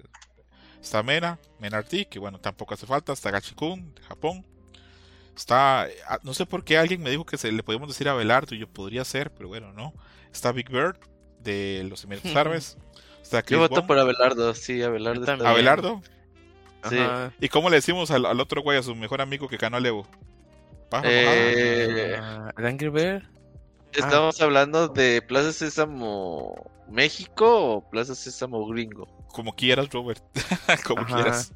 Está 0.81 1.01
Mena, 1.01 1.39
Menarty, 1.59 2.03
que 2.03 2.19
bueno, 2.19 2.41
tampoco 2.41 2.73
hace 2.73 2.85
falta. 2.85 3.13
Está 3.13 3.31
Gachikun 3.31 3.95
de 3.95 4.01
Japón. 4.01 4.45
Está, 5.33 5.83
ah, 6.09 6.19
no 6.23 6.33
sé 6.33 6.45
por 6.45 6.65
qué 6.65 6.77
alguien 6.77 7.01
me 7.01 7.09
dijo 7.09 7.25
que 7.25 7.37
se 7.37 7.53
le 7.53 7.63
podíamos 7.63 7.87
decir 7.87 8.09
a 8.09 8.13
Belardo 8.13 8.53
y 8.53 8.59
yo 8.59 8.67
podría 8.67 9.05
ser, 9.05 9.31
pero 9.33 9.47
bueno, 9.47 9.71
no. 9.71 9.93
Está 10.33 10.51
Big 10.51 10.69
Bird 10.69 10.97
de 11.39 11.85
los 11.89 12.03
Emiratos 12.03 12.35
Árabes. 12.35 12.77
Está 13.21 13.43
Chris 13.43 13.51
Yo 13.55 13.59
voto 13.59 13.75
Bond. 13.75 13.87
por 13.87 13.97
Abelardo, 13.97 14.53
sí, 14.53 14.83
Abelardo. 14.83 15.47
Abelardo. 15.47 16.01
Sí. 16.89 16.97
¿Y 17.39 17.49
cómo 17.49 17.69
le 17.69 17.77
decimos 17.77 18.11
al, 18.11 18.25
al 18.25 18.39
otro 18.39 18.61
güey, 18.61 18.77
a 18.77 18.83
su 18.83 18.95
mejor 18.95 19.21
amigo 19.21 19.47
que 19.47 19.57
ganó 19.57 19.77
al 19.77 19.85
Evo? 19.85 20.07
Paja 20.89 21.03
Eh, 21.05 22.17
Ah, 22.19 22.51
¿el 22.57 22.65
Angry 22.65 22.89
Bear? 22.89 23.29
Estamos 23.93 24.41
hablando 24.41 24.87
de 24.87 25.21
Plaza 25.21 25.51
Sésamo 25.51 26.71
México 26.89 27.75
o 27.75 27.89
Plaza 27.89 28.15
Sésamo 28.15 28.65
Gringo. 28.67 29.07
Como 29.29 29.53
quieras, 29.53 29.89
Robert. 29.89 30.23
como 30.87 31.01
Ajá. 31.01 31.15
quieras. 31.15 31.53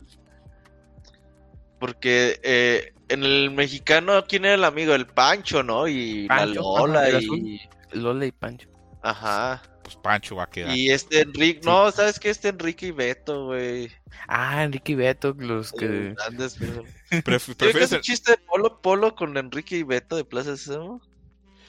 Porque 1.79 2.39
eh, 2.43 2.93
en 3.09 3.23
el 3.23 3.51
mexicano, 3.51 4.23
¿quién 4.27 4.45
era 4.45 4.55
el 4.55 4.63
amigo? 4.63 4.93
El 4.93 5.07
Pancho, 5.07 5.63
¿no? 5.63 5.87
Y 5.87 6.27
Pancho, 6.27 6.87
la 6.87 7.09
Lola 7.09 7.19
y... 7.19 7.61
Lola 7.91 8.25
y 8.25 8.31
Pancho. 8.31 8.69
Ajá. 9.01 9.61
Pues 9.85 9.97
Pancho 9.97 10.35
va 10.35 10.45
a 10.45 10.49
quedar. 10.49 10.75
Y 10.75 10.89
este 10.89 11.21
Enrique... 11.21 11.61
No, 11.63 11.91
¿sabes 11.91 12.19
qué? 12.19 12.31
Este 12.31 12.47
Enrique 12.47 12.87
y 12.87 12.91
Beto, 12.91 13.45
güey. 13.45 13.91
Ah, 14.27 14.63
Enrique 14.63 14.93
y 14.93 14.95
Beto, 14.95 15.35
los 15.37 15.71
que... 15.71 15.85
Los 15.85 16.15
grandes, 16.15 16.55
pero... 16.59 16.83
Pref- 17.23 17.39
¿Sí 17.45 17.53
prefieres 17.53 17.91
un 17.91 18.01
chiste 18.01 18.31
de 18.31 18.37
Polo 18.39 18.81
Polo 18.81 19.13
con 19.15 19.37
Enrique 19.37 19.77
y 19.77 19.83
Beto 19.83 20.15
de 20.15 20.25
Plaza 20.25 20.57
Sésamo? 20.57 21.01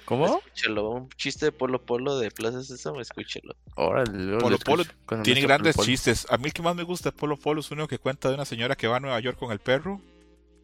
¿Cómo? 0.07 0.38
Escúchalo, 0.38 0.91
un 0.93 1.09
chiste 1.11 1.45
de 1.47 1.53
Polo 1.53 1.85
Polo 1.85 2.19
de 2.19 2.31
Plaza 2.31 2.62
Sésamo, 2.62 3.03
escúchalo. 3.03 3.55
Órale, 3.75 4.38
Polo 4.38 4.51
lo 4.57 4.59
Polo 4.61 4.85
Tiene 5.23 5.43
grandes 5.43 5.77
Polo 5.77 5.85
chistes. 5.85 6.27
A 6.31 6.38
mí 6.38 6.47
el 6.47 6.53
que 6.55 6.62
más 6.62 6.75
me 6.75 6.85
gusta 6.85 7.11
de 7.11 7.17
Polo 7.19 7.37
Polo 7.37 7.61
es 7.61 7.71
uno 7.71 7.87
que 7.87 7.99
cuenta 7.99 8.31
de 8.31 8.37
una 8.37 8.47
señora 8.47 8.77
que 8.77 8.87
va 8.88 8.97
a 8.97 9.01
Nueva 9.01 9.21
York 9.21 9.38
con 9.38 9.53
el 9.53 9.59
perro. 9.59 10.01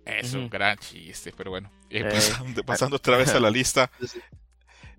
Es 0.06 0.32
un 0.32 0.48
gran 0.48 0.78
chiste, 0.78 1.34
pero 1.36 1.50
bueno. 1.50 1.70
Eh, 1.90 1.98
Eh. 2.00 2.04
pasando, 2.10 2.64
pasando 2.64 2.96
otra 2.96 3.18
vez 3.18 3.34
a 3.34 3.40
la 3.40 3.50
lista. 3.50 3.90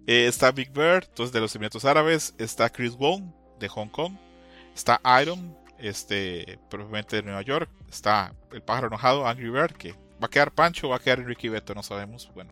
Eh, 0.08 0.28
está 0.28 0.52
Big 0.52 0.72
Bird, 0.72 1.06
entonces 1.08 1.32
de 1.34 1.40
los 1.40 1.56
Emiratos 1.56 1.86
Árabes. 1.86 2.34
Está 2.38 2.70
Chris 2.70 2.96
Wong 2.96 3.24
de 3.60 3.68
Hong 3.70 3.88
Kong. 3.90 4.14
Está 4.76 5.00
Iron, 5.22 5.56
este, 5.78 6.60
probablemente 6.70 7.18
de 7.18 7.24
Nueva 7.24 7.42
York. 7.42 7.70
Está 7.90 8.34
el 8.52 8.62
pájaro 8.62 8.88
enojado, 8.88 9.28
Angry 9.28 9.50
Bird, 9.50 9.74
que 9.74 9.92
va 9.92 10.28
a 10.28 10.30
quedar 10.30 10.52
Pancho 10.52 10.88
o 10.88 10.90
va 10.92 10.98
a 10.98 11.00
quedar 11.00 11.20
Enrique 11.20 11.50
Beto, 11.50 11.74
no 11.74 11.84
sabemos. 11.84 12.30
Bueno. 12.34 12.52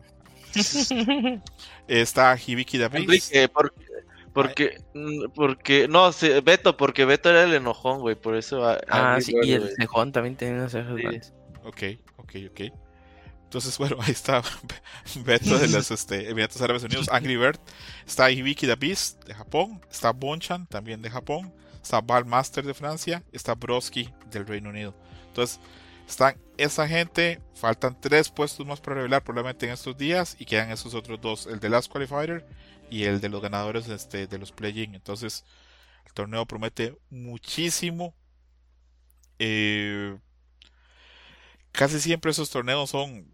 Está 1.88 2.36
Hibiki 2.36 2.78
Davis. 2.78 3.00
Enrique, 3.02 3.48
porque, 3.48 3.84
porque, 4.32 4.78
mm, 4.94 5.24
porque, 5.34 5.88
no, 5.88 6.12
sí, 6.12 6.30
Beto, 6.42 6.76
porque 6.76 7.04
Beto 7.04 7.30
era 7.30 7.44
el 7.44 7.54
enojón, 7.54 8.00
güey, 8.00 8.14
por 8.14 8.36
eso. 8.36 8.64
a- 8.64 8.80
ah, 8.88 9.14
Angry 9.14 9.22
sí, 9.24 9.34
Bird, 9.34 9.44
y 9.46 9.52
el 9.52 9.70
cejón 9.76 10.12
también 10.12 10.36
tiene 10.36 10.54
unas 10.54 10.72
cejas 10.72 10.94
Sí. 10.96 11.32
Ok, 11.64 11.82
ok, 12.18 12.34
ok. 12.50 12.60
Entonces, 13.52 13.76
bueno, 13.78 13.98
ahí 14.00 14.12
está 14.12 14.42
Beto 15.26 15.58
de 15.58 15.68
los 15.68 15.90
este, 15.90 16.30
Emiratos 16.30 16.62
Árabes 16.62 16.84
Unidos, 16.84 17.10
Angry 17.12 17.36
Bird. 17.36 17.60
Está 18.06 18.30
Hibiki 18.30 18.66
the 18.66 18.76
Beast 18.76 19.22
de 19.24 19.34
Japón. 19.34 19.78
Está 19.90 20.10
Bonchan 20.12 20.66
también 20.66 21.02
de 21.02 21.10
Japón. 21.10 21.52
Está 21.82 22.00
Balmaster 22.00 22.64
de 22.64 22.72
Francia. 22.72 23.22
Está 23.30 23.54
Broski 23.54 24.08
del 24.30 24.46
Reino 24.46 24.70
Unido. 24.70 24.94
Entonces, 25.28 25.60
están 26.08 26.38
esa 26.56 26.88
gente. 26.88 27.42
Faltan 27.54 28.00
tres 28.00 28.30
puestos 28.30 28.66
más 28.66 28.80
para 28.80 28.96
revelar 28.96 29.22
probablemente 29.22 29.66
en 29.66 29.72
estos 29.72 29.98
días. 29.98 30.34
Y 30.38 30.46
quedan 30.46 30.70
esos 30.70 30.94
otros 30.94 31.20
dos: 31.20 31.46
el 31.46 31.60
de 31.60 31.68
Last 31.68 31.92
Qualifier 31.92 32.46
y 32.88 33.04
el 33.04 33.20
de 33.20 33.28
los 33.28 33.42
ganadores 33.42 33.86
este, 33.86 34.28
de 34.28 34.38
los 34.38 34.50
Play-In. 34.50 34.94
Entonces, 34.94 35.44
el 36.06 36.14
torneo 36.14 36.46
promete 36.46 36.96
muchísimo. 37.10 38.14
Eh, 39.38 40.16
casi 41.70 42.00
siempre 42.00 42.30
esos 42.30 42.48
torneos 42.48 42.88
son 42.88 43.31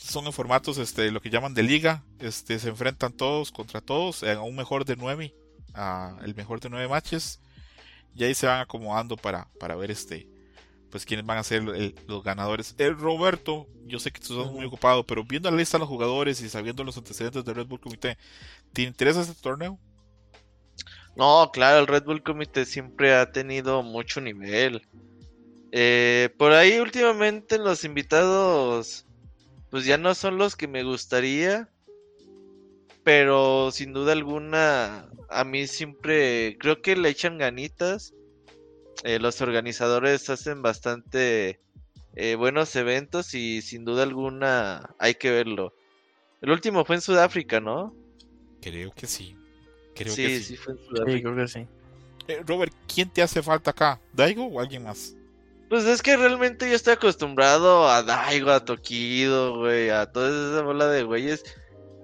son 0.00 0.26
en 0.26 0.32
formatos 0.32 0.78
este 0.78 1.10
lo 1.10 1.20
que 1.20 1.30
llaman 1.30 1.54
de 1.54 1.62
liga 1.62 2.02
este 2.20 2.58
se 2.58 2.68
enfrentan 2.70 3.12
todos 3.12 3.52
contra 3.52 3.80
todos 3.80 4.22
en 4.22 4.38
un 4.38 4.56
mejor 4.56 4.84
de 4.84 4.96
nueve 4.96 5.34
a 5.74 6.16
el 6.24 6.34
mejor 6.34 6.60
de 6.60 6.70
nueve 6.70 6.88
matches 6.88 7.40
y 8.14 8.24
ahí 8.24 8.34
se 8.34 8.46
van 8.46 8.60
acomodando 8.60 9.16
para 9.16 9.48
para 9.60 9.76
ver 9.76 9.90
este 9.90 10.26
pues 10.90 11.04
quiénes 11.04 11.26
van 11.26 11.38
a 11.38 11.44
ser 11.44 11.62
el- 11.62 11.94
los 12.08 12.24
ganadores 12.24 12.74
el 12.78 12.96
Roberto 12.98 13.68
yo 13.86 13.98
sé 13.98 14.10
que 14.10 14.20
tú 14.20 14.38
estás 14.40 14.52
muy 14.52 14.64
ocupado 14.64 15.04
pero 15.06 15.22
viendo 15.24 15.50
la 15.50 15.56
lista 15.56 15.76
de 15.78 15.80
los 15.80 15.88
jugadores 15.88 16.40
y 16.40 16.48
sabiendo 16.48 16.82
los 16.82 16.96
antecedentes 16.96 17.44
del 17.44 17.54
Red 17.54 17.66
Bull 17.66 17.80
Comité 17.80 18.16
¿te 18.72 18.82
interesa 18.82 19.20
este 19.20 19.34
torneo? 19.34 19.78
No, 21.16 21.50
claro, 21.52 21.80
el 21.80 21.86
Red 21.86 22.04
Bull 22.04 22.22
Comité 22.22 22.64
siempre 22.64 23.14
ha 23.14 23.30
tenido 23.32 23.82
mucho 23.82 24.20
nivel. 24.20 24.82
Eh, 25.72 26.30
por 26.38 26.52
ahí 26.52 26.78
últimamente 26.78 27.58
los 27.58 27.84
invitados, 27.84 29.04
pues 29.70 29.84
ya 29.84 29.98
no 29.98 30.14
son 30.14 30.38
los 30.38 30.56
que 30.56 30.68
me 30.68 30.82
gustaría, 30.82 31.68
pero 33.04 33.70
sin 33.70 33.92
duda 33.92 34.12
alguna, 34.12 35.08
a 35.28 35.44
mí 35.44 35.66
siempre 35.66 36.56
creo 36.58 36.82
que 36.82 36.96
le 36.96 37.08
echan 37.08 37.38
ganitas. 37.38 38.14
Eh, 39.04 39.18
los 39.18 39.40
organizadores 39.40 40.28
hacen 40.28 40.60
bastante 40.60 41.60
eh, 42.14 42.34
buenos 42.34 42.74
eventos 42.76 43.34
y 43.34 43.62
sin 43.62 43.84
duda 43.84 44.02
alguna 44.02 44.94
hay 44.98 45.14
que 45.14 45.30
verlo. 45.30 45.72
El 46.42 46.50
último 46.50 46.84
fue 46.84 46.96
en 46.96 47.02
Sudáfrica, 47.02 47.60
¿no? 47.60 47.94
creo 48.60 48.92
que 48.92 49.06
sí 49.06 49.34
creo 49.94 50.14
sí, 50.14 50.22
que 50.22 50.28
sí, 50.38 50.44
sí, 50.44 50.56
fue 50.56 50.74
en 50.74 50.78
Sí, 50.78 50.84
Sudáfrica. 50.88 51.30
creo 51.32 51.36
que 51.36 51.48
sí. 51.48 51.66
Eh, 52.28 52.42
Robert 52.46 52.74
¿quién 52.92 53.08
te 53.10 53.22
hace 53.22 53.42
falta 53.42 53.70
acá? 53.70 54.00
¿Daigo 54.12 54.46
o 54.46 54.60
alguien 54.60 54.84
más? 54.84 55.16
Pues 55.70 55.84
es 55.84 56.02
que 56.02 56.16
realmente 56.16 56.68
yo 56.68 56.74
estoy 56.74 56.94
acostumbrado 56.94 57.88
a 57.88 58.02
Daigo, 58.02 58.50
a 58.50 58.64
Tokido, 58.64 59.56
güey, 59.56 59.88
a 59.88 60.04
toda 60.04 60.28
esa 60.28 60.62
bola 60.62 60.88
de 60.88 61.04
güeyes 61.04 61.44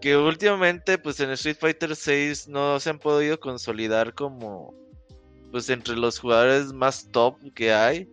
que 0.00 0.16
últimamente, 0.16 0.98
pues 0.98 1.18
en 1.18 1.30
Street 1.30 1.56
Fighter 1.58 1.96
6 1.96 2.46
no 2.46 2.78
se 2.78 2.90
han 2.90 3.00
podido 3.00 3.40
consolidar 3.40 4.14
como, 4.14 4.72
pues 5.50 5.68
entre 5.68 5.96
los 5.96 6.20
jugadores 6.20 6.72
más 6.72 7.10
top 7.10 7.38
que 7.54 7.72
hay. 7.72 8.08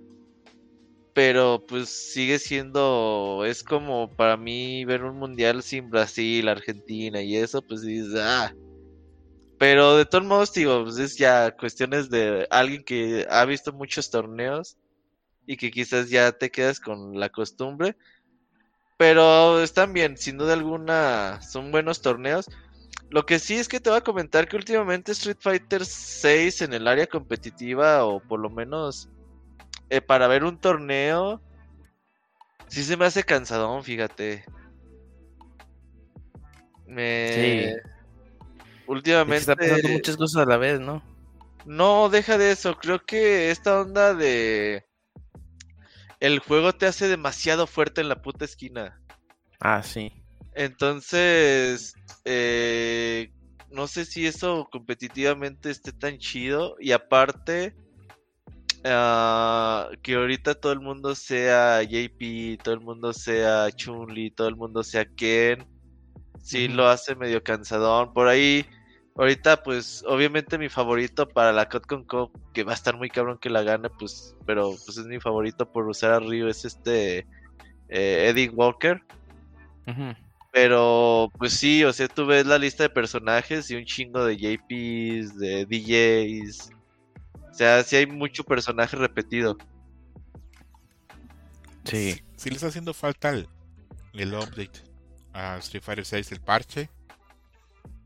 Pero 1.13 1.63
pues 1.67 1.87
sigue 1.89 2.39
siendo, 2.39 3.43
es 3.45 3.63
como 3.63 4.09
para 4.09 4.35
mí 4.35 4.83
ver 4.85 5.03
un 5.03 5.17
mundial 5.17 5.61
sin 5.61 5.91
Brasil, 5.91 6.47
Argentina 6.47 7.21
y 7.21 7.35
eso, 7.35 7.61
pues 7.61 7.83
dices, 7.83 8.15
ah. 8.19 8.55
Pero 9.59 9.97
de 9.97 10.05
todos 10.07 10.25
modos, 10.25 10.51
digo, 10.51 10.83
pues 10.83 10.97
es 10.97 11.15
ya 11.15 11.55
cuestiones 11.55 12.09
de 12.09 12.47
alguien 12.49 12.83
que 12.83 13.27
ha 13.29 13.45
visto 13.45 13.71
muchos 13.71 14.09
torneos 14.09 14.77
y 15.45 15.57
que 15.57 15.71
quizás 15.71 16.09
ya 16.09 16.31
te 16.31 16.51
quedas 16.51 16.79
con 16.79 17.19
la 17.19 17.29
costumbre. 17.29 17.95
Pero 18.97 19.61
están 19.61 19.93
bien, 19.93 20.17
sin 20.17 20.37
duda 20.37 20.53
alguna 20.53 21.41
son 21.41 21.71
buenos 21.71 22.01
torneos. 22.01 22.49
Lo 23.09 23.25
que 23.25 23.39
sí 23.39 23.55
es 23.55 23.67
que 23.67 23.79
te 23.79 23.89
voy 23.89 23.97
a 23.97 24.03
comentar 24.03 24.47
que 24.47 24.55
últimamente 24.55 25.11
Street 25.11 25.37
Fighter 25.39 25.85
6 25.85 26.61
en 26.61 26.73
el 26.73 26.87
área 26.87 27.07
competitiva 27.07 28.05
o 28.05 28.19
por 28.19 28.39
lo 28.39 28.49
menos 28.49 29.09
eh, 29.89 30.01
para 30.01 30.27
ver 30.27 30.43
un 30.43 30.57
torneo 30.57 31.41
sí 32.67 32.83
se 32.83 32.97
me 32.97 33.05
hace 33.05 33.23
cansadón, 33.23 33.83
fíjate. 33.83 34.45
Me 36.87 37.27
Sí. 37.31 37.89
últimamente 38.87 39.39
Está 39.39 39.55
pasando 39.55 39.89
muchas 39.89 40.17
cosas 40.17 40.41
a 40.43 40.45
la 40.45 40.57
vez, 40.57 40.79
¿no? 40.79 41.03
No, 41.65 42.09
deja 42.09 42.37
de 42.37 42.51
eso. 42.51 42.75
Creo 42.75 43.05
que 43.05 43.51
esta 43.51 43.81
onda 43.81 44.13
de. 44.13 44.85
El 46.23 46.39
juego 46.39 46.71
te 46.71 46.85
hace 46.85 47.09
demasiado 47.09 47.67
fuerte 47.67 47.99
en 47.99 48.07
la 48.07 48.21
puta 48.21 48.45
esquina. 48.45 48.97
Ah, 49.59 49.83
sí. 49.83 50.09
Entonces. 50.55 51.95
eh, 52.23 53.29
no 53.69 53.87
sé 53.87 54.05
si 54.05 54.25
eso 54.25 54.69
competitivamente 54.71 55.69
esté 55.69 55.91
tan 55.91 56.17
chido. 56.19 56.77
Y 56.79 56.93
aparte. 56.93 57.75
ah, 58.85 59.89
que 60.01 60.15
ahorita 60.15 60.55
todo 60.55 60.71
el 60.71 60.79
mundo 60.79 61.13
sea 61.13 61.83
JP, 61.83 62.57
todo 62.63 62.73
el 62.73 62.79
mundo 62.79 63.11
sea 63.11 63.69
Chun-Li, 63.71 64.31
todo 64.31 64.47
el 64.47 64.55
mundo 64.55 64.81
sea 64.81 65.03
Ken. 65.03 65.67
Sí, 66.41 66.69
lo 66.69 66.87
hace 66.87 67.15
medio 67.15 67.43
cansadón. 67.43 68.13
Por 68.13 68.29
ahí. 68.29 68.65
Ahorita, 69.15 69.61
pues, 69.61 70.03
obviamente 70.07 70.57
mi 70.57 70.69
favorito 70.69 71.27
para 71.27 71.51
la 71.51 71.69
Capcom 71.69 72.03
Cup, 72.03 72.31
que 72.51 72.63
va 72.63 72.71
a 72.71 72.75
estar 72.75 72.97
muy 72.97 73.09
cabrón 73.09 73.37
que 73.37 73.49
la 73.49 73.61
gane, 73.61 73.89
pues, 73.89 74.35
pero 74.45 74.71
pues 74.85 74.97
es 74.97 75.05
mi 75.05 75.19
favorito 75.19 75.71
por 75.71 75.87
usar 75.87 76.11
a 76.11 76.19
Ryu, 76.19 76.47
es 76.47 76.65
este 76.65 77.27
eh, 77.89 78.29
Eddie 78.29 78.49
Walker. 78.49 79.03
Pero, 80.51 81.31
pues 81.37 81.53
sí, 81.53 81.83
o 81.83 81.93
sea, 81.93 82.07
tú 82.07 82.25
ves 82.25 82.45
la 82.45 82.57
lista 82.57 82.83
de 82.83 82.89
personajes 82.89 83.69
y 83.69 83.75
un 83.75 83.85
chingo 83.85 84.25
de 84.25 84.37
JPs, 84.37 85.37
de 85.37 85.65
DJs. 85.65 86.71
O 87.51 87.53
sea, 87.53 87.83
sí 87.83 87.95
hay 87.97 88.07
mucho 88.07 88.43
personaje 88.43 88.95
repetido. 88.95 89.57
Sí. 91.83 92.19
Sí 92.35 92.49
le 92.49 92.55
está 92.55 92.67
haciendo 92.67 92.93
falta 92.93 93.29
el, 93.29 93.47
el 94.13 94.33
update 94.33 94.81
a 95.33 95.57
Street 95.57 95.83
Fighter 95.83 96.05
6, 96.05 96.31
el 96.31 96.41
parche. 96.41 96.89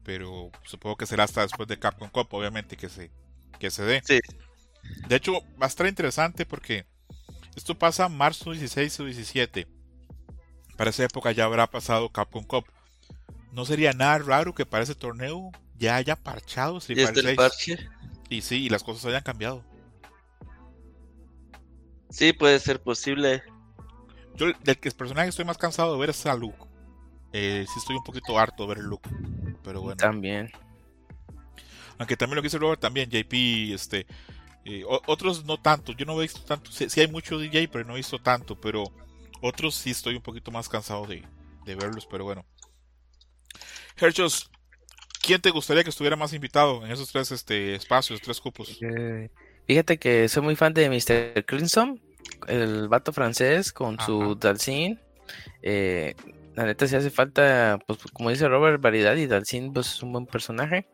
Pero 0.07 0.49
supongo 0.63 0.95
que 0.95 1.05
será 1.05 1.25
hasta 1.25 1.41
después 1.41 1.67
de 1.67 1.77
Capcom 1.77 2.09
Cup, 2.09 2.29
obviamente, 2.31 2.77
que 2.77 2.87
se, 2.87 3.11
que 3.59 3.69
se 3.69 3.83
dé. 3.83 4.01
Sí. 4.05 4.21
De 5.09 5.17
hecho, 5.17 5.33
va 5.61 5.65
a 5.65 5.67
estar 5.67 5.85
interesante 5.85 6.45
porque 6.45 6.85
esto 7.57 7.77
pasa 7.77 8.07
marzo 8.07 8.53
16 8.53 9.01
o 9.01 9.03
17. 9.03 9.67
Para 10.77 10.91
esa 10.91 11.03
época 11.03 11.33
ya 11.33 11.43
habrá 11.43 11.67
pasado 11.67 12.09
Capcom 12.09 12.45
Cup. 12.45 12.63
No 13.51 13.65
sería 13.65 13.91
nada 13.91 14.17
raro 14.19 14.55
que 14.55 14.65
para 14.65 14.85
ese 14.85 14.95
torneo 14.95 15.51
ya 15.77 15.97
haya 15.97 16.15
parchado 16.15 16.77
Street 16.77 17.03
Fighter 17.03 17.25
el 17.25 17.25
6. 17.25 17.35
parche. 17.35 17.89
Y 18.29 18.39
sí, 18.43 18.63
y 18.63 18.69
las 18.69 18.83
cosas 18.83 19.07
hayan 19.07 19.23
cambiado. 19.23 19.61
Sí, 22.09 22.31
puede 22.31 22.61
ser 22.61 22.81
posible. 22.81 23.43
Yo 24.35 24.53
del 24.63 24.77
que 24.77 24.89
personaje 24.91 25.27
estoy 25.27 25.43
más 25.43 25.57
cansado 25.57 25.91
de 25.91 25.99
ver 25.99 26.11
es 26.11 26.25
a 26.25 26.33
Luke. 26.33 26.63
Eh, 27.33 27.65
sí 27.67 27.73
estoy 27.77 27.97
un 27.97 28.03
poquito 28.05 28.39
harto 28.39 28.63
de 28.63 28.69
ver 28.69 28.77
el 28.77 28.85
Luke. 28.85 29.09
Pero 29.63 29.81
bueno. 29.81 29.97
También. 29.97 30.51
Aunque 31.97 32.15
también 32.15 32.35
lo 32.35 32.41
que 32.41 32.47
dice 32.47 32.59
Robert 32.59 32.79
también, 32.79 33.09
JP, 33.09 33.73
este, 33.73 34.05
eh, 34.65 34.83
otros 34.85 35.45
no 35.45 35.57
tanto, 35.59 35.93
yo 35.93 36.05
no 36.05 36.19
he 36.19 36.23
visto 36.23 36.41
tanto, 36.41 36.71
sí, 36.71 36.89
sí 36.89 37.01
hay 37.01 37.07
mucho 37.07 37.39
DJ, 37.39 37.67
pero 37.69 37.85
no 37.85 37.93
he 37.93 37.97
visto 37.97 38.19
tanto, 38.19 38.59
pero 38.59 38.83
otros 39.41 39.75
sí 39.75 39.91
estoy 39.91 40.15
un 40.15 40.21
poquito 40.21 40.51
más 40.51 40.69
cansado 40.69 41.07
de, 41.07 41.23
de 41.65 41.75
verlos, 41.75 42.05
pero 42.05 42.23
bueno. 42.23 42.45
Herchos, 43.95 44.51
¿quién 45.21 45.41
te 45.41 45.49
gustaría 45.49 45.83
que 45.83 45.89
estuviera 45.89 46.15
más 46.15 46.33
invitado 46.33 46.85
en 46.85 46.91
esos 46.91 47.11
tres 47.11 47.31
este, 47.31 47.73
espacios, 47.73 48.21
tres 48.21 48.39
cupos? 48.39 48.77
Eh, 48.81 49.29
Fíjate 49.67 49.97
que 49.97 50.29
soy 50.29 50.43
muy 50.43 50.55
fan 50.55 50.73
de 50.73 50.89
Mr. 50.89 51.45
Crimson, 51.45 51.99
el 52.47 52.87
vato 52.87 53.11
francés 53.11 53.73
con 53.73 53.99
su. 53.99 54.35
Dalsin. 54.35 54.97
Eh, 55.61 56.15
la 56.57 56.65
neta, 56.65 56.87
si 56.87 56.95
hace 56.95 57.11
falta, 57.11 57.79
pues 57.85 57.99
como 58.13 58.31
dice 58.31 58.47
Robert, 58.47 58.81
variedad 58.81 59.15
y 59.15 59.27
Dalsin, 59.27 59.71
pues 59.71 59.93
es 59.93 60.03
un 60.03 60.11
buen 60.11 60.25
personaje. 60.25 60.87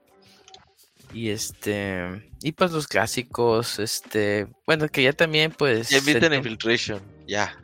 Y 1.14 1.30
este, 1.30 2.30
y 2.42 2.52
pues 2.52 2.72
los 2.72 2.88
clásicos, 2.88 3.80
este, 3.80 4.48
bueno, 4.68 4.90
que 4.90 5.04
ya 5.04 5.14
también, 5.14 5.52
pues. 5.52 5.90
Ya 5.90 6.00
inviten 6.00 6.34
Infiltration. 6.34 7.02
Ya. 7.28 7.58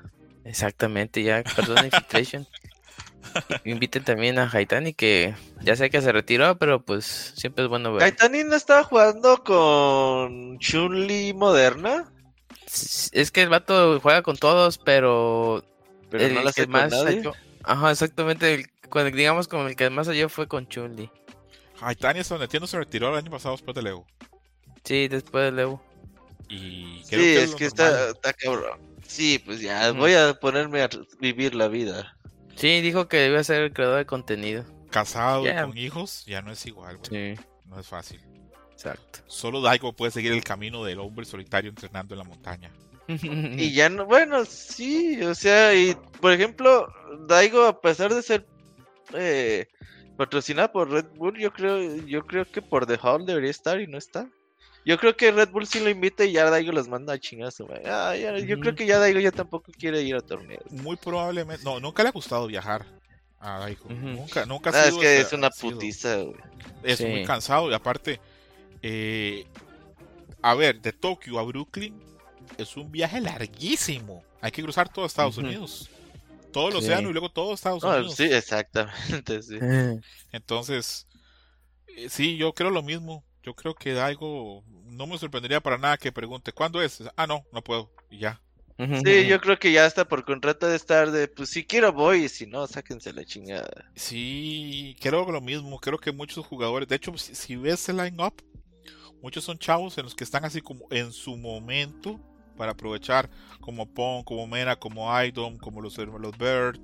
Exactamente, 0.46 1.22
ya, 1.24 1.44
perdón, 1.56 1.86
Infiltration. 1.86 2.48
Inviten 3.66 4.04
también 4.06 4.40
a 4.40 4.50
Haitani, 4.50 4.94
que 4.94 5.36
ya 5.62 5.76
sé 5.76 5.90
que 5.90 6.02
se 6.02 6.12
retiró, 6.14 6.58
pero 6.58 6.82
pues 6.82 7.34
siempre 7.36 7.66
es 7.66 7.70
bueno 7.70 7.92
ver. 7.92 8.00
Gaitani 8.02 8.46
no 8.46 8.56
estaba 8.56 8.84
jugando 8.84 9.44
con 9.44 10.58
Chun-Li 10.60 11.34
moderna, 11.34 12.12
Es 13.12 13.30
que 13.32 13.42
el 13.42 13.50
vato 13.50 14.00
juega 14.00 14.22
con 14.22 14.38
todos, 14.38 14.78
pero 14.78 15.64
pero 16.10 16.24
el 16.24 16.34
no 16.36 16.44
la 16.44 16.54
con 16.54 16.70
más 16.70 16.92
nadie. 16.92 17.04
salió- 17.24 17.34
Ajá, 17.70 17.92
exactamente. 17.92 18.54
el- 18.54 18.70
con- 18.90 19.12
digamos 19.12 19.48
con 19.48 19.68
el 19.68 19.76
que 19.76 19.90
más 19.90 20.08
salió 20.08 20.28
fue 20.30 20.48
con 20.48 20.68
Chun-Li. 20.68 21.10
Hasta 21.82 22.14
donde 22.14 22.44
entiendo, 22.46 22.68
se 22.68 22.78
retiró 22.78 23.10
el 23.10 23.16
año 23.16 23.32
pasado 23.32 23.56
después 23.56 23.76
de 23.76 23.84
Leo. 23.84 24.06
Sí, 24.84 25.08
después 25.08 25.46
de 25.46 25.52
Leo. 25.52 25.82
Y 26.50 27.02
Sí, 27.04 27.10
creo 27.10 27.22
que 27.22 27.44
es 27.44 27.52
lo 27.52 27.58
que 27.58 27.66
está, 27.66 28.10
está 28.10 28.34
cabrón. 28.34 28.80
Sí, 29.08 29.40
pues 29.46 29.62
ya, 29.62 29.92
voy 29.92 30.14
a 30.14 30.34
ponerme 30.34 30.82
a 30.82 30.90
vivir 31.20 31.54
la 31.56 31.68
vida. 31.68 32.18
Sí, 32.56 32.82
dijo 32.82 33.08
que 33.08 33.18
debía 33.18 33.44
ser 33.44 33.62
el 33.62 33.74
creador 33.74 34.00
de 34.00 34.06
contenido. 34.06 34.66
Casado 34.90 35.44
y 35.44 35.46
Ya. 35.50 35.66
con 35.66 35.78
hijos, 35.78 36.26
ya 36.26 36.42
no 36.42 36.52
es 36.52 36.66
igual, 36.66 36.98
güey. 36.98 37.36
Sí, 37.36 37.42
no 37.66 37.80
es 37.80 37.88
fácil. 37.88 38.20
exacto. 38.72 39.20
Solo 39.28 39.62
Daigo 39.62 39.94
puede 39.94 40.12
seguir 40.12 40.32
el 40.32 40.44
camino 40.44 40.84
del 40.84 41.00
hombre 41.00 41.26
solitario 41.26 41.70
entrenando 41.70 42.14
en 42.16 42.20
la 42.20 42.24
montaña. 42.24 42.72
Y 43.60 43.74
ya 43.74 43.89
no, 43.89 44.06
bueno, 44.06 44.45
sí, 44.45 45.22
o 45.24 45.34
sea, 45.36 45.74
y 45.76 45.95
por 46.22 46.32
ejemplo, 46.32 46.88
Daigo, 47.28 47.65
a 47.65 47.82
pesar 47.82 48.13
de 48.13 48.22
ser 48.22 48.45
eh, 49.13 49.67
patrocinada 50.17 50.72
por 50.72 50.89
Red 50.89 51.08
Bull, 51.15 51.38
yo 51.39 51.52
creo, 51.52 51.95
yo 52.06 52.26
creo 52.26 52.45
que 52.45 52.62
por 52.62 52.86
default 52.86 53.26
debería 53.26 53.50
estar 53.52 53.82
y 53.82 53.88
no 53.88 53.98
está. 53.98 54.30
Yo 54.86 54.98
creo 54.98 55.15
que 55.17 55.32
Red 55.32 55.50
Bull 55.50 55.67
sí 55.67 55.80
lo 55.82 55.89
invita 55.89 56.24
y 56.24 56.32
ya 56.34 56.50
Daigo 56.50 56.72
los 56.72 56.88
manda 56.88 57.13
a 57.13 57.19
chingazo. 57.19 57.67
Ah, 57.86 58.15
ya- 58.15 58.38
Yo 58.39 58.60
creo 58.60 58.76
que 58.76 58.86
ya 58.86 58.98
Daigo 58.98 59.19
ya 59.19 59.32
tampoco 59.32 59.72
quiere 59.78 60.02
ir 60.02 60.15
a 60.15 60.22
torneos. 60.22 60.72
Muy 60.72 60.95
probablemente. 60.95 61.63
No, 61.63 61.80
nunca 61.80 62.02
le 62.04 62.10
ha 62.10 62.13
gustado 62.13 62.48
viajar 62.48 62.86
a 63.39 63.60
Daigo. 63.60 63.86
Ujú. 63.86 63.95
Nunca, 64.08 64.45
nunca 64.45 64.69
ha 64.69 64.74
Ah, 64.74 64.86
es 64.86 64.89
sido 64.89 65.02
que 65.02 65.19
es 65.22 65.34
una 65.34 65.48
ha 65.48 65.52
sido- 65.52 65.74
putiza, 65.74 66.15
güey. 66.22 66.36
Es 66.84 67.02
muy 67.02 67.24
cansado 67.26 67.69
y 67.69 67.74
aparte, 67.74 68.19
eh, 68.82 69.45
a 70.41 70.56
ver, 70.56 70.80
de 70.82 70.93
Tokio 70.93 71.39
a 71.39 71.43
Brooklyn 71.43 72.02
es 72.63 72.76
un 72.78 72.91
viaje 72.91 73.19
larguísimo. 73.22 74.24
Hay 74.41 74.52
que 74.52 74.62
cruzar 74.63 74.89
todo 74.91 75.06
Estados. 75.06 75.38
Unidos. 75.38 75.89
Todo 76.52 76.67
el 76.67 76.74
Sí. 76.74 76.80
océano 76.80 77.10
y 77.10 77.13
luego 77.13 77.30
todo 77.30 77.54
Estados 77.54 77.84
No, 77.84 77.89
Unidos. 77.89 78.15
sí, 78.15 78.24
exactamente, 78.24 79.41
sí. 79.43 79.58
Entonces, 80.32 81.08
eh, 81.88 82.10
sí, 82.10 82.38
yo 82.38 82.54
creo 82.54 82.69
lo 82.69 82.82
mismo. 82.82 83.24
Yo 83.43 83.54
creo 83.56 83.74
que 83.76 83.93
Daigo 83.93 84.63
no 84.86 85.08
me 85.08 85.17
sorprendería 85.17 85.62
para 85.62 85.78
nada 85.78 85.98
que 85.98 86.12
pregunte, 86.12 86.52
¿cuándo 86.52 86.82
es? 86.82 87.02
Ah, 87.15 87.28
no, 87.28 87.45
no 87.54 87.63
puedo. 87.63 87.91
Y 88.10 88.19
ya. 88.19 88.41
Sí, 89.04 89.28
yo 89.28 89.41
creo 89.41 89.60
que 89.60 89.74
ya 89.74 89.86
está 89.86 90.08
por 90.08 90.24
contrato 90.24 90.65
de 90.65 90.78
estar 90.78 91.12
de, 91.12 91.28
pues 91.28 91.50
si 91.50 91.65
quiero 91.65 91.91
voy, 91.91 92.24
y 92.24 92.30
si 92.30 92.48
no, 92.48 92.65
sáquense 92.65 93.12
la 93.12 93.26
chingada. 93.26 93.91
Sí, 93.95 94.95
creo 95.02 95.30
lo 95.30 95.41
mismo. 95.41 95.80
Creo 95.80 95.98
que 95.98 96.13
muchos 96.13 96.45
jugadores, 96.45 96.88
de 96.88 96.95
hecho, 96.95 97.17
si, 97.17 97.36
si 97.36 97.58
ves 97.58 97.89
el 97.89 97.98
line-up, 97.98 98.41
muchos 99.22 99.43
son 99.43 99.58
chavos 99.60 99.98
en 99.98 100.06
los 100.06 100.15
que 100.15 100.24
están 100.24 100.45
así 100.45 100.62
como 100.62 100.86
en 100.91 101.12
su 101.12 101.36
momento 101.36 102.19
para 102.60 102.74
aprovechar, 102.74 103.30
como 103.62 103.86
Pong, 103.88 104.26
como 104.26 104.45
Mena, 104.45 104.76
como 104.76 105.10
Idom, 105.24 105.58
como 105.58 105.80
los 105.82 105.98
hermanos 105.98 106.38
Bird. 106.38 106.78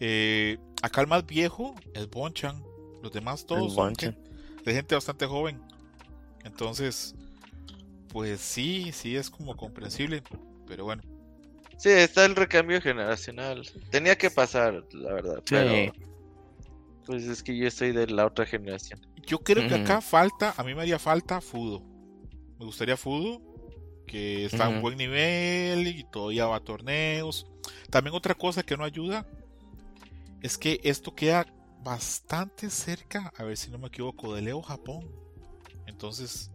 Eh, 0.00 0.58
acá 0.82 1.00
el 1.00 1.06
más 1.06 1.24
viejo 1.24 1.76
es 1.94 2.10
Bonchan. 2.10 2.60
Los 3.04 3.12
demás 3.12 3.46
todos 3.46 3.72
son 3.72 3.94
de 3.94 4.74
gente 4.74 4.96
bastante 4.96 5.26
joven. 5.26 5.62
Entonces, 6.44 7.14
pues 8.08 8.40
sí, 8.40 8.90
sí 8.92 9.14
es 9.14 9.30
como 9.30 9.56
comprensible. 9.56 10.24
Pero 10.66 10.84
bueno, 10.84 11.02
Sí, 11.78 11.88
está 11.88 12.24
el 12.24 12.36
recambio 12.36 12.80
generacional. 12.80 13.68
Tenía 13.90 14.16
que 14.16 14.30
pasar, 14.30 14.84
la 14.92 15.14
verdad. 15.14 15.36
Sí. 15.38 15.42
Pero, 15.50 15.92
pues 17.06 17.24
es 17.24 17.42
que 17.42 17.56
yo 17.56 17.70
soy 17.70 17.92
de 17.92 18.06
la 18.08 18.26
otra 18.26 18.44
generación. 18.44 19.00
Yo 19.26 19.38
creo 19.38 19.68
que 19.68 19.74
acá 19.74 20.00
falta, 20.00 20.54
a 20.56 20.64
mí 20.64 20.74
me 20.74 20.82
haría 20.82 20.98
falta 21.00 21.40
Fudo. 21.40 21.82
Me 22.58 22.66
gustaría 22.66 22.96
Fudo, 22.96 23.40
que 24.06 24.44
está 24.44 24.66
a 24.66 24.68
un 24.68 24.76
Ujú. 24.76 24.82
buen 24.82 24.98
nivel 24.98 25.86
y 25.86 26.04
todavía 26.04 26.46
va 26.46 26.56
a 26.56 26.60
torneos. 26.64 27.46
También 27.90 28.14
otra 28.14 28.34
cosa 28.34 28.62
que 28.62 28.76
no 28.76 28.84
ayuda 28.84 29.26
es 30.42 30.58
que 30.58 30.80
esto 30.82 31.14
queda 31.14 31.46
bastante 31.82 32.70
cerca, 32.70 33.32
a 33.36 33.44
ver 33.44 33.56
si 33.56 33.70
no 33.70 33.78
me 33.78 33.88
equivoco, 33.88 34.34
de 34.34 34.42
Leo 34.42 34.62
Japón. 34.62 35.08
Entonces, 35.86 36.50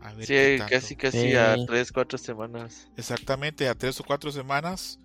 a 0.00 0.12
ver. 0.14 0.26
Sí, 0.26 0.56
casi, 0.68 0.96
casi 0.96 1.34
a 1.36 1.56
Sí. 1.56 1.66
tres, 1.66 1.92
cuatro 1.92 2.18
semanas. 2.18 2.88
Exactamente, 2.96 3.68
a 3.68 3.74
tres 3.74 4.00
o 4.00 4.04
cuatro 4.04 4.30
semanas. 4.30 4.98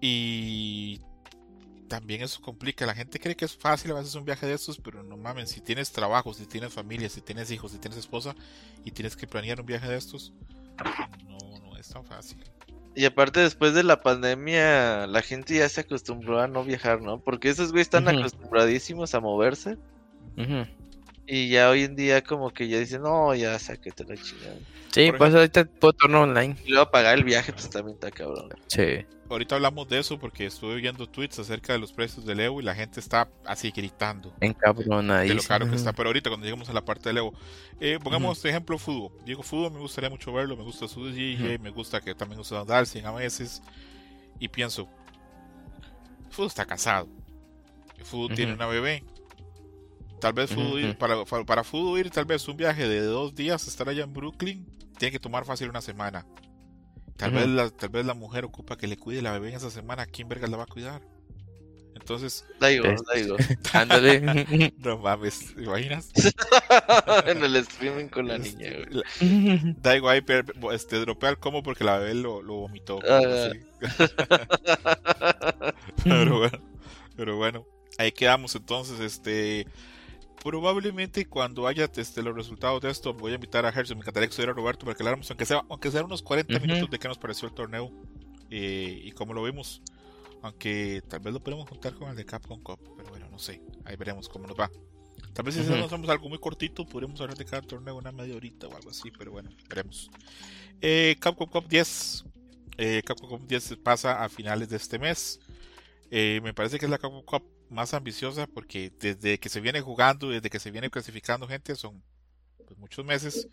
Y 0.00 1.00
también 1.88 2.22
eso 2.22 2.40
complica. 2.40 2.86
La 2.86 2.94
gente 2.94 3.18
cree 3.18 3.36
que 3.36 3.44
es 3.44 3.56
fácil 3.56 3.90
a 3.92 3.94
veces 3.94 4.14
un 4.14 4.24
viaje 4.24 4.46
de 4.46 4.54
estos, 4.54 4.78
pero 4.78 5.02
no 5.02 5.16
mames, 5.16 5.50
si 5.50 5.60
tienes 5.60 5.92
trabajo, 5.92 6.34
si 6.34 6.46
tienes 6.46 6.72
familia, 6.72 7.08
si 7.08 7.20
tienes 7.20 7.50
hijos, 7.50 7.72
si 7.72 7.78
tienes 7.78 7.98
esposa 7.98 8.34
y 8.84 8.90
tienes 8.90 9.16
que 9.16 9.26
planear 9.26 9.60
un 9.60 9.66
viaje 9.66 9.88
de 9.88 9.96
estos, 9.96 10.32
no, 11.28 11.58
no 11.60 11.76
es 11.76 11.88
tan 11.88 12.04
fácil. 12.04 12.38
Y 12.96 13.04
aparte 13.06 13.40
después 13.40 13.74
de 13.74 13.82
la 13.82 14.00
pandemia, 14.00 15.06
la 15.08 15.20
gente 15.22 15.56
ya 15.56 15.68
se 15.68 15.80
acostumbró 15.80 16.40
a 16.40 16.46
no 16.46 16.64
viajar, 16.64 17.00
¿no? 17.00 17.18
Porque 17.18 17.48
esos 17.48 17.72
güeyes 17.72 17.88
están 17.88 18.06
acostumbradísimos 18.08 19.14
a 19.14 19.20
moverse. 19.20 19.76
Ujú. 20.36 20.66
Y 21.26 21.48
ya 21.48 21.70
hoy 21.70 21.84
en 21.84 21.96
día 21.96 22.22
como 22.22 22.50
que 22.50 22.68
ya 22.68 22.78
dicen, 22.78 23.02
no, 23.02 23.34
ya 23.34 23.58
sáquete 23.58 24.04
la 24.04 24.16
chingada. 24.16 24.56
Sí, 24.92 25.08
Por 25.10 25.18
pues 25.18 25.34
ahorita 25.34 25.64
puedo 25.64 25.92
torno 25.92 26.22
online. 26.22 26.56
Y 26.64 26.70
luego 26.70 26.90
pagar 26.90 27.18
el 27.18 27.24
viaje, 27.24 27.52
pues 27.52 27.68
también 27.70 27.94
está 27.94 28.10
cabrón. 28.10 28.50
Sí. 28.68 29.04
Ahorita 29.28 29.54
hablamos 29.54 29.88
de 29.88 29.98
eso 29.98 30.18
porque 30.18 30.46
estuve 30.46 30.76
viendo 30.76 31.08
tweets 31.08 31.38
acerca 31.38 31.72
de 31.72 31.78
los 31.78 31.92
precios 31.92 32.26
del 32.26 32.40
Evo 32.40 32.60
y 32.60 32.64
la 32.64 32.74
gente 32.74 33.00
está 33.00 33.28
así 33.44 33.70
gritando. 33.70 34.32
Encabrona 34.40 35.20
de 35.20 35.34
lo 35.34 35.42
caro 35.42 35.68
que 35.68 35.76
está. 35.76 35.92
Pero 35.94 36.10
ahorita 36.10 36.28
cuando 36.28 36.44
lleguemos 36.44 36.68
a 36.68 36.74
la 36.74 36.84
parte 36.84 37.08
del 37.08 37.18
Evo, 37.18 37.34
eh, 37.80 37.98
pongamos 38.02 38.40
de 38.42 38.50
ejemplo 38.50 38.78
fútbol. 38.78 39.12
Digo 39.24 39.42
fútbol, 39.42 39.72
me 39.72 39.80
gustaría 39.80 40.10
mucho 40.10 40.32
verlo, 40.32 40.56
me 40.56 40.62
gusta 40.62 40.86
su 40.86 41.06
DJ, 41.06 41.58
me 41.58 41.70
gusta 41.70 42.00
que 42.00 42.14
también 42.14 42.38
usa 42.38 42.64
Dalsin 42.64 43.06
a 43.06 43.12
veces. 43.12 43.62
Y 44.38 44.48
pienso, 44.48 44.88
fútbol 46.30 46.48
está 46.48 46.66
casado. 46.66 47.08
El 47.98 48.04
fútbol 48.04 48.34
tiene 48.34 48.52
una 48.52 48.66
bebé. 48.66 49.02
Tal 50.24 50.32
vez 50.32 50.56
para, 50.98 51.22
para, 51.26 51.44
para 51.44 51.64
fútbol 51.64 51.98
ir, 51.98 52.08
tal 52.08 52.24
vez 52.24 52.48
un 52.48 52.56
viaje 52.56 52.88
de 52.88 53.02
dos 53.02 53.34
días, 53.34 53.68
estar 53.68 53.90
allá 53.90 54.04
en 54.04 54.14
Brooklyn, 54.14 54.66
tiene 54.96 55.12
que 55.12 55.18
tomar 55.18 55.44
fácil 55.44 55.68
una 55.68 55.82
semana. 55.82 56.24
Tal, 57.18 57.32
vez 57.32 57.46
la, 57.46 57.68
tal 57.68 57.90
vez 57.90 58.06
la 58.06 58.14
mujer 58.14 58.46
ocupa 58.46 58.78
que 58.78 58.86
le 58.86 58.96
cuide 58.96 59.20
la 59.20 59.32
bebé 59.32 59.50
en 59.50 59.56
esa 59.56 59.70
semana. 59.70 60.06
¿Quién 60.06 60.26
verga 60.30 60.46
la 60.46 60.56
va 60.56 60.62
a 60.62 60.66
cuidar? 60.66 61.02
Entonces, 61.94 62.46
Da 62.58 62.72
igual, 62.72 62.94
Este. 62.94 63.04
da 63.12 63.18
igual. 63.18 63.58
Ándale. 63.74 64.72
no 64.78 64.96
mames, 64.96 65.54
¿te 65.54 65.62
imaginas? 65.62 66.08
en 67.26 67.44
el 67.44 67.56
streaming 67.56 68.06
con 68.08 68.26
la 68.26 68.38
niña, 68.38 68.70
güey. 68.70 69.02
La- 69.20 69.74
Da 69.82 69.94
igual, 69.94 70.24
pero, 70.24 70.72
este, 70.72 70.96
dropea 71.00 71.28
el 71.28 71.38
combo 71.38 71.62
porque 71.62 71.84
la 71.84 71.98
bebé 71.98 72.14
lo, 72.14 72.40
lo 72.40 72.54
vomitó. 72.54 72.98
Ah. 73.06 73.20
así. 73.50 73.60
pero 76.02 76.38
bueno, 76.38 76.58
pero 77.14 77.36
bueno, 77.36 77.66
ahí 77.98 78.10
quedamos 78.10 78.54
entonces, 78.54 79.00
este... 79.00 79.66
Probablemente 80.44 81.24
cuando 81.24 81.66
haya 81.66 81.90
este, 81.96 82.22
los 82.22 82.34
resultados 82.36 82.82
de 82.82 82.90
esto, 82.90 83.14
voy 83.14 83.32
a 83.32 83.36
invitar 83.36 83.64
a 83.64 83.72
Gerson, 83.72 83.96
me 83.96 84.02
encantaría 84.02 84.28
que 84.28 84.32
estuviera 84.32 84.52
Roberto 84.52 84.84
para 84.84 84.94
que 84.94 85.02
habláramos, 85.02 85.30
aunque 85.30 85.46
sea, 85.46 85.64
aunque 85.70 85.90
sea 85.90 86.04
unos 86.04 86.20
40 86.22 86.58
Ujú. 86.58 86.66
minutos 86.66 86.90
de 86.90 86.98
qué 86.98 87.08
nos 87.08 87.16
pareció 87.16 87.48
el 87.48 87.54
torneo 87.54 87.90
eh, 88.50 89.00
y 89.02 89.10
cómo 89.12 89.32
lo 89.32 89.42
vimos. 89.42 89.80
Aunque 90.42 91.02
tal 91.08 91.20
vez 91.20 91.32
lo 91.32 91.42
podemos 91.42 91.66
juntar 91.66 91.94
con 91.94 92.10
el 92.10 92.16
de 92.16 92.26
Capcom 92.26 92.60
Cup, 92.62 92.78
pero 92.94 93.08
bueno, 93.08 93.26
no 93.30 93.38
sé, 93.38 93.62
ahí 93.86 93.96
veremos 93.96 94.28
cómo 94.28 94.46
nos 94.46 94.60
va. 94.60 94.70
Tal 95.32 95.46
vez 95.46 95.54
si 95.54 95.62
Ujú. 95.62 95.82
hacemos 95.82 96.08
algo 96.10 96.28
muy 96.28 96.38
cortito, 96.38 96.84
podríamos 96.84 97.18
hablar 97.22 97.38
de 97.38 97.46
cada 97.46 97.62
torneo 97.62 97.96
una 97.96 98.12
media 98.12 98.36
horita 98.36 98.68
o 98.68 98.76
algo 98.76 98.90
así, 98.90 99.10
pero 99.10 99.32
bueno, 99.32 99.48
veremos. 99.70 100.10
Eh, 100.82 101.16
Capcom 101.20 101.48
Cup 101.48 101.66
10. 101.68 102.22
Eh, 102.76 103.02
Capcom 103.02 103.30
Cup 103.30 103.46
10 103.46 103.78
pasa 103.82 104.22
a 104.22 104.28
finales 104.28 104.68
de 104.68 104.76
este 104.76 104.98
mes. 104.98 105.40
Eh, 106.10 106.40
me 106.42 106.52
parece 106.52 106.78
que 106.78 106.84
es 106.84 106.90
la 106.90 106.98
Capcom 106.98 107.22
Cup 107.24 107.42
más 107.70 107.94
ambiciosa 107.94 108.46
porque 108.46 108.92
desde 108.98 109.38
que 109.38 109.48
se 109.48 109.60
viene 109.60 109.80
jugando, 109.80 110.30
desde 110.30 110.50
que 110.50 110.60
se 110.60 110.70
viene 110.70 110.90
clasificando 110.90 111.48
gente, 111.48 111.74
son 111.76 112.02
pues, 112.66 112.78
muchos 112.78 113.04
meses. 113.04 113.48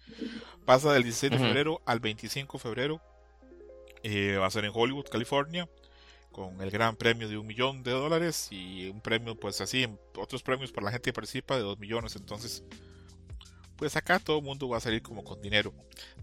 Pasa 0.66 0.94
del 0.94 1.04
16 1.04 1.32
de 1.32 1.38
febrero 1.38 1.82
al 1.86 2.00
25 2.00 2.58
de 2.58 2.62
febrero. 2.62 3.02
Eh, 4.04 4.38
va 4.38 4.48
a 4.48 4.52
ser 4.52 4.66
en 4.66 4.72
Hollywood, 4.74 5.06
California, 5.06 5.70
con 6.32 6.60
el 6.62 6.72
gran 6.72 6.96
premio 6.96 7.30
de 7.30 7.38
un 7.38 7.46
millón 7.46 7.84
de 7.84 7.92
dólares 7.92 8.48
y 8.52 8.90
un 8.90 9.02
premio, 9.02 9.36
pues 9.36 9.62
así, 9.62 9.88
otros 10.16 10.42
premios 10.42 10.72
para 10.72 10.86
la 10.86 10.92
gente 10.92 11.10
que 11.10 11.14
participa 11.14 11.56
de 11.56 11.62
dos 11.62 11.78
millones. 11.78 12.16
Entonces, 12.16 12.64
pues 13.76 13.96
acá 13.96 14.20
todo 14.20 14.40
el 14.40 14.44
mundo 14.44 14.70
va 14.70 14.78
a 14.78 14.82
salir 14.82 15.02
como 15.02 15.24
con 15.24 15.42
dinero. 15.42 15.74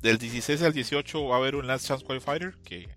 Del 0.01 0.19
16 0.19 0.63
al 0.63 0.73
18 0.73 1.27
va 1.27 1.37
a 1.37 1.39
haber 1.39 1.57
un 1.57 1.67
Last 1.67 1.87
Chance 1.87 2.05
Qualifier 2.05 2.57
que, 2.65 2.89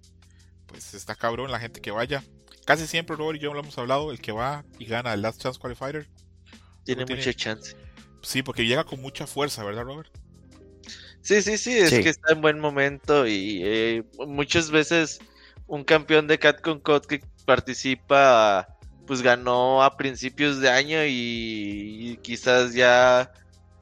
pues 0.68 0.94
está 0.94 1.16
cabrón 1.16 1.52
la 1.52 1.60
gente 1.60 1.82
que 1.82 1.92
vaya. 1.92 2.24
Casi 2.72 2.88
siempre 2.88 3.18
Robert 3.18 3.38
y 3.38 3.42
yo 3.44 3.54
lo 3.54 3.60
hemos 3.60 3.78
hablado, 3.78 4.12
el 4.14 4.22
que 4.22 4.32
va 4.32 4.64
y 4.80 4.86
gana 4.86 5.14
el 5.14 5.22
Last 5.22 5.42
Chance 5.42 5.60
Qualifier. 5.60 6.08
Tiene 6.86 7.04
tiene- 7.04 7.20
mucha 7.20 7.34
chance. 7.34 7.76
Sí, 8.22 8.44
porque 8.44 8.66
llega 8.66 8.86
con 8.86 9.02
mucha 9.02 9.28
fuerza, 9.28 9.62
¿verdad, 9.66 9.84
Robert? 9.84 10.10
Sí, 11.22 11.42
sí, 11.42 11.58
sí, 11.58 11.78
es 11.78 11.90
Sí. 11.90 12.02
que 12.02 12.08
está 12.08 12.32
en 12.32 12.40
buen 12.40 12.60
momento 12.62 13.28
y 13.28 13.60
eh, 13.62 14.04
muchas 14.26 14.72
veces 14.72 15.20
un 15.68 15.84
campeón 15.84 16.28
de 16.28 16.40
Catcon 16.40 16.80
Code 16.80 17.08
que 17.10 17.22
participa 17.46 18.70
pues 19.06 19.22
ganó 19.22 19.84
a 19.84 19.98
principios 19.98 20.62
de 20.62 20.70
año 20.70 21.04
y, 21.06 22.12
y 22.12 22.18
quizás 22.22 22.74
ya 22.74 23.34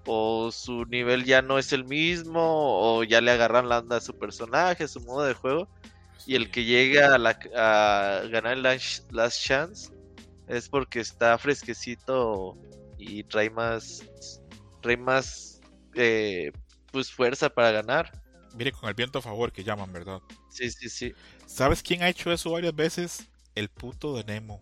o 0.07 0.51
su 0.51 0.85
nivel 0.85 1.25
ya 1.25 1.43
no 1.43 1.59
es 1.59 1.73
el 1.73 1.85
mismo 1.85 2.39
o 2.41 3.03
ya 3.03 3.21
le 3.21 3.29
agarran 3.29 3.69
la 3.69 3.77
onda 3.77 3.97
a 3.97 4.01
su 4.01 4.17
personaje, 4.17 4.85
a 4.85 4.87
su 4.87 4.99
modo 5.01 5.25
de 5.25 5.35
juego 5.35 5.67
y 6.25 6.35
el 6.35 6.51
que 6.51 6.65
llega 6.65 7.15
a, 7.15 7.17
la- 7.17 7.39
a 7.55 8.27
ganar 8.27 8.53
el 8.53 8.63
last, 8.63 9.11
last 9.11 9.43
chance 9.43 9.91
es 10.47 10.67
porque 10.69 10.99
está 10.99 11.37
fresquecito 11.37 12.57
y 12.97 13.23
trae 13.23 13.49
más 13.49 14.03
trae 14.81 14.97
más 14.97 15.59
eh, 15.95 16.51
pues 16.91 17.11
fuerza 17.11 17.49
para 17.49 17.71
ganar. 17.71 18.11
Mire, 18.55 18.71
con 18.71 18.89
el 18.89 18.95
viento 18.95 19.19
a 19.19 19.21
favor 19.21 19.51
que 19.51 19.63
llaman, 19.63 19.91
¿verdad? 19.93 20.21
Sí, 20.49 20.69
sí, 20.71 20.89
sí. 20.89 21.13
¿Sabes 21.45 21.83
quién 21.83 22.01
ha 22.03 22.09
hecho 22.09 22.31
eso 22.31 22.51
varias 22.51 22.75
veces? 22.75 23.27
El 23.55 23.69
puto 23.69 24.15
de 24.15 24.23
Nemo. 24.23 24.59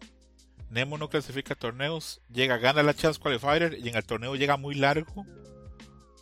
Nemo 0.69 0.97
no 0.97 1.09
clasifica 1.09 1.55
torneos, 1.55 2.21
llega, 2.29 2.57
gana 2.57 2.83
la 2.83 2.93
Chance 2.93 3.19
Qualifier 3.21 3.77
y 3.79 3.87
en 3.87 3.95
el 3.95 4.03
torneo 4.05 4.35
llega 4.35 4.57
muy 4.57 4.75
largo 4.75 5.25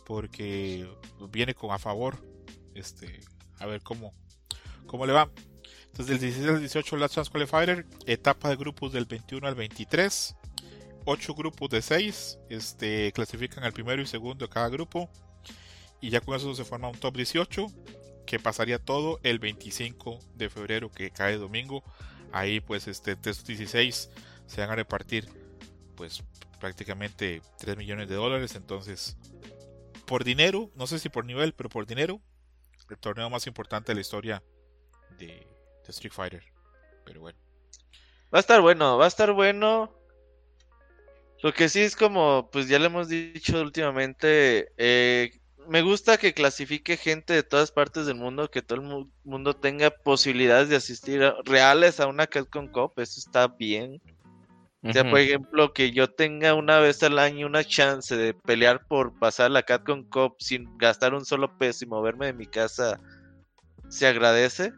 porque 0.04 0.88
viene 1.30 1.54
con 1.54 1.72
a 1.72 1.78
favor. 1.78 2.16
Este, 2.74 3.20
a 3.58 3.66
ver 3.66 3.82
cómo, 3.82 4.14
cómo 4.86 5.06
le 5.06 5.12
va. 5.12 5.30
Entonces, 5.86 6.06
del 6.08 6.18
16 6.20 6.48
al 6.48 6.60
18 6.60 6.96
la 6.96 7.08
Chance 7.08 7.30
Qualifier, 7.30 7.86
etapa 8.06 8.48
de 8.50 8.56
grupos 8.56 8.92
del 8.92 9.06
21 9.06 9.46
al 9.46 9.54
23, 9.54 10.36
8 11.04 11.34
grupos 11.34 11.70
de 11.70 11.82
6, 11.82 12.38
este, 12.50 13.12
clasifican 13.12 13.64
al 13.64 13.72
primero 13.72 14.02
y 14.02 14.06
segundo 14.06 14.46
de 14.46 14.52
cada 14.52 14.68
grupo 14.68 15.10
y 16.00 16.10
ya 16.10 16.20
con 16.20 16.36
eso 16.36 16.54
se 16.54 16.64
forma 16.64 16.88
un 16.88 16.98
top 16.98 17.16
18 17.16 17.66
que 18.26 18.38
pasaría 18.38 18.78
todo 18.78 19.18
el 19.22 19.38
25 19.38 20.18
de 20.34 20.50
febrero 20.50 20.90
que 20.90 21.10
cae 21.10 21.36
domingo. 21.36 21.82
Ahí 22.32 22.60
pues 22.60 22.88
este 22.88 23.14
de 23.14 23.30
estos 23.30 23.46
16 23.46 24.10
se 24.46 24.60
van 24.60 24.70
a 24.70 24.76
repartir 24.76 25.28
pues 25.94 26.22
prácticamente 26.60 27.40
3 27.58 27.76
millones 27.76 28.08
de 28.08 28.16
dólares. 28.16 28.54
Entonces, 28.56 29.16
por 30.06 30.24
dinero, 30.24 30.70
no 30.74 30.86
sé 30.86 30.98
si 30.98 31.08
por 31.08 31.24
nivel, 31.24 31.54
pero 31.54 31.68
por 31.68 31.86
dinero, 31.86 32.20
el 32.90 32.98
torneo 32.98 33.30
más 33.30 33.46
importante 33.46 33.92
de 33.92 33.96
la 33.96 34.00
historia 34.00 34.42
de, 35.18 35.26
de 35.26 35.88
Street 35.88 36.12
Fighter. 36.12 36.42
Pero 37.04 37.20
bueno. 37.20 37.38
Va 38.34 38.38
a 38.38 38.40
estar 38.40 38.60
bueno, 38.60 38.98
va 38.98 39.04
a 39.04 39.08
estar 39.08 39.32
bueno. 39.32 39.92
Lo 41.42 41.52
que 41.52 41.68
sí 41.68 41.80
es 41.80 41.94
como, 41.94 42.48
pues 42.50 42.66
ya 42.68 42.78
le 42.78 42.86
hemos 42.86 43.08
dicho 43.08 43.60
últimamente, 43.60 44.72
eh, 44.78 45.38
me 45.68 45.82
gusta 45.82 46.16
que 46.16 46.32
clasifique 46.32 46.96
gente 46.96 47.34
de 47.34 47.42
todas 47.42 47.70
partes 47.70 48.06
del 48.06 48.16
mundo, 48.16 48.50
que 48.50 48.62
todo 48.62 48.80
el 48.80 48.86
mu- 48.86 49.10
mundo 49.22 49.54
tenga 49.54 49.90
posibilidades 49.90 50.68
de 50.68 50.76
asistir 50.76 51.22
a- 51.22 51.36
reales 51.44 52.00
a 52.00 52.06
una 52.06 52.26
Capcom 52.26 52.68
Cup, 52.68 52.92
eso 52.96 53.20
está 53.20 53.48
bien. 53.48 54.00
O 54.82 54.92
sea, 54.92 55.02
por 55.10 55.18
ejemplo, 55.18 55.72
que 55.72 55.90
yo 55.90 56.08
tenga 56.08 56.54
una 56.54 56.78
vez 56.78 57.02
al 57.02 57.18
año 57.18 57.46
una 57.46 57.64
chance 57.64 58.16
de 58.16 58.34
pelear 58.34 58.86
por 58.86 59.18
pasar 59.18 59.50
la 59.50 59.62
Capcom 59.64 60.04
Cup 60.08 60.36
sin 60.38 60.78
gastar 60.78 61.12
un 61.12 61.24
solo 61.24 61.58
peso 61.58 61.84
y 61.84 61.88
moverme 61.88 62.26
de 62.26 62.32
mi 62.32 62.46
casa, 62.46 62.98
se 63.88 64.06
agradece. 64.06 64.72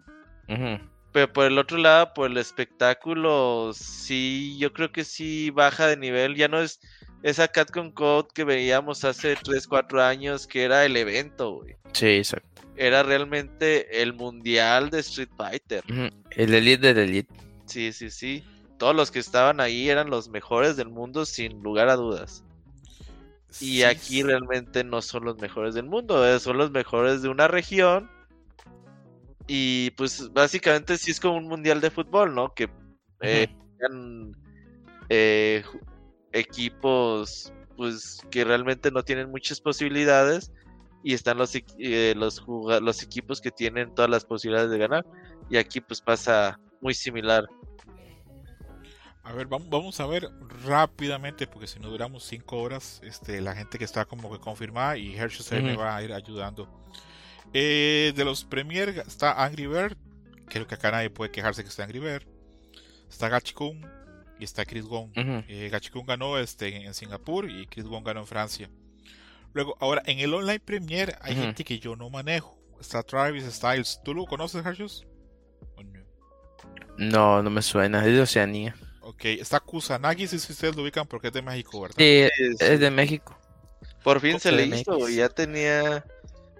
Pero 1.12 1.32
por 1.32 1.46
el 1.46 1.58
otro 1.58 1.78
lado, 1.78 2.12
por 2.14 2.30
el 2.30 2.36
espectáculo, 2.36 3.72
sí, 3.74 4.56
yo 4.58 4.72
creo 4.72 4.92
que 4.92 5.04
sí 5.04 5.50
baja 5.50 5.86
de 5.86 5.96
nivel. 5.96 6.34
Ya 6.34 6.48
no 6.48 6.60
es 6.60 6.80
esa 7.22 7.48
Capcom 7.48 7.90
Code 7.90 8.28
que 8.34 8.44
veíamos 8.44 9.04
hace 9.04 9.36
3, 9.36 9.66
4 9.66 10.02
años, 10.02 10.46
que 10.46 10.64
era 10.64 10.84
el 10.84 10.96
evento, 10.96 11.52
güey. 11.52 11.76
Sí, 11.92 12.06
exacto. 12.06 12.62
Era 12.76 13.02
realmente 13.02 14.02
el 14.02 14.12
mundial 14.12 14.90
de 14.90 15.00
Street 15.00 15.30
Fighter. 15.36 15.82
El 16.30 16.54
elite 16.54 16.94
del 16.94 17.08
elite. 17.08 17.34
Sí, 17.66 17.92
sí, 17.92 18.10
sí. 18.10 18.44
Todos 18.78 18.94
los 18.94 19.10
que 19.10 19.18
estaban 19.18 19.60
ahí 19.60 19.88
eran 19.88 20.10
los 20.10 20.28
mejores 20.28 20.76
del 20.76 20.88
mundo, 20.88 21.26
sin 21.26 21.60
lugar 21.62 21.88
a 21.88 21.96
dudas. 21.96 22.44
Y 23.60 23.78
Sí, 23.78 23.82
aquí 23.82 24.22
realmente 24.22 24.84
no 24.84 25.02
son 25.02 25.24
los 25.24 25.38
mejores 25.38 25.74
del 25.74 25.86
mundo, 25.86 26.26
eh, 26.26 26.38
son 26.38 26.58
los 26.58 26.70
mejores 26.70 27.22
de 27.22 27.28
una 27.28 27.48
región. 27.48 28.08
Y 29.48 29.90
pues 29.92 30.30
básicamente 30.32 30.96
sí 30.98 31.10
es 31.10 31.18
como 31.18 31.36
un 31.38 31.48
mundial 31.48 31.80
de 31.80 31.90
fútbol, 31.90 32.34
¿no? 32.34 32.52
Que 32.54 32.68
eh, 33.22 33.48
sean, 33.78 34.36
eh, 35.08 35.62
ju- 35.64 35.80
equipos 36.32 37.52
pues 37.76 38.20
que 38.30 38.44
realmente 38.44 38.90
no 38.90 39.02
tienen 39.02 39.30
muchas 39.30 39.60
posibilidades 39.60 40.52
y 41.02 41.14
están 41.14 41.38
los, 41.38 41.54
eh, 41.78 42.12
los, 42.16 42.44
los 42.46 43.02
equipos 43.02 43.40
que 43.40 43.50
tienen 43.50 43.94
todas 43.94 44.10
las 44.10 44.24
posibilidades 44.24 44.70
de 44.70 44.78
ganar 44.78 45.06
y 45.48 45.56
aquí 45.56 45.80
pues 45.80 46.00
pasa 46.02 46.58
muy 46.80 46.92
similar. 46.92 47.46
A 49.22 49.32
ver, 49.32 49.46
vamos, 49.46 49.68
vamos 49.70 50.00
a 50.00 50.06
ver 50.06 50.28
rápidamente, 50.64 51.46
porque 51.46 51.66
si 51.66 51.78
no 51.78 51.88
duramos 51.88 52.24
5 52.24 52.60
horas, 52.60 53.00
este, 53.04 53.40
la 53.40 53.54
gente 53.54 53.78
que 53.78 53.84
está 53.84 54.04
como 54.04 54.30
que 54.32 54.38
confirmada 54.38 54.96
y 54.96 55.14
Hershey 55.16 55.44
se 55.44 55.62
me 55.62 55.76
va 55.76 55.96
a 55.96 56.02
ir 56.02 56.12
ayudando. 56.12 56.68
Eh, 57.54 58.12
de 58.14 58.24
los 58.24 58.44
Premier 58.44 58.90
está 59.06 59.44
Angry 59.44 59.66
Bird, 59.66 59.96
creo 60.48 60.66
que 60.66 60.74
acá 60.74 60.90
nadie 60.90 61.10
puede 61.10 61.30
quejarse 61.30 61.62
que 61.62 61.68
está 61.68 61.84
Angry 61.84 61.98
Bird. 61.98 62.26
Está 63.08 63.28
Gachikun 63.28 63.86
y 64.38 64.44
está 64.44 64.64
Chris 64.64 64.84
Gon. 64.84 65.10
Ujú. 65.10 65.44
Eh, 65.48 65.68
Gachikun 65.70 66.06
ganó 66.06 66.38
este, 66.38 66.84
en 66.84 66.94
Singapur 66.94 67.50
y 67.50 67.66
Chris 67.66 67.86
Gon 67.86 68.04
ganó 68.04 68.20
en 68.20 68.26
Francia. 68.26 68.70
Luego, 69.54 69.76
ahora 69.80 70.02
en 70.06 70.18
el 70.18 70.34
Online 70.34 70.60
Premier 70.60 71.16
hay 71.22 71.34
gente 71.34 71.64
que 71.64 71.78
yo 71.78 71.96
no 71.96 72.10
manejo. 72.10 72.58
Está 72.80 73.02
Travis 73.02 73.44
Styles. 73.44 74.00
¿Tú 74.04 74.14
lo 74.14 74.26
conoces, 74.26 74.64
Hershey? 74.64 74.86
¿O 75.76 75.82
no? 75.82 76.04
No, 76.96 77.42
no 77.42 77.50
me 77.50 77.62
suena, 77.62 78.00
es 78.06 78.12
de 78.12 78.20
Oceanía. 78.20 78.76
Ok, 79.00 79.24
está 79.24 79.58
Kusanagi, 79.58 80.26
si 80.26 80.36
ustedes 80.36 80.76
lo 80.76 80.82
ubican 80.82 81.06
porque 81.06 81.28
es 81.28 81.32
de 81.32 81.42
México, 81.42 81.80
¿verdad? 81.80 81.96
Sí, 81.96 82.28
es 82.60 82.78
de 82.80 82.90
México. 82.90 83.38
Por 84.04 84.20
fin 84.20 84.38
se 84.38 84.52
le 84.52 84.66
hizo, 84.66 85.08
ya 85.08 85.28
tenía... 85.28 86.04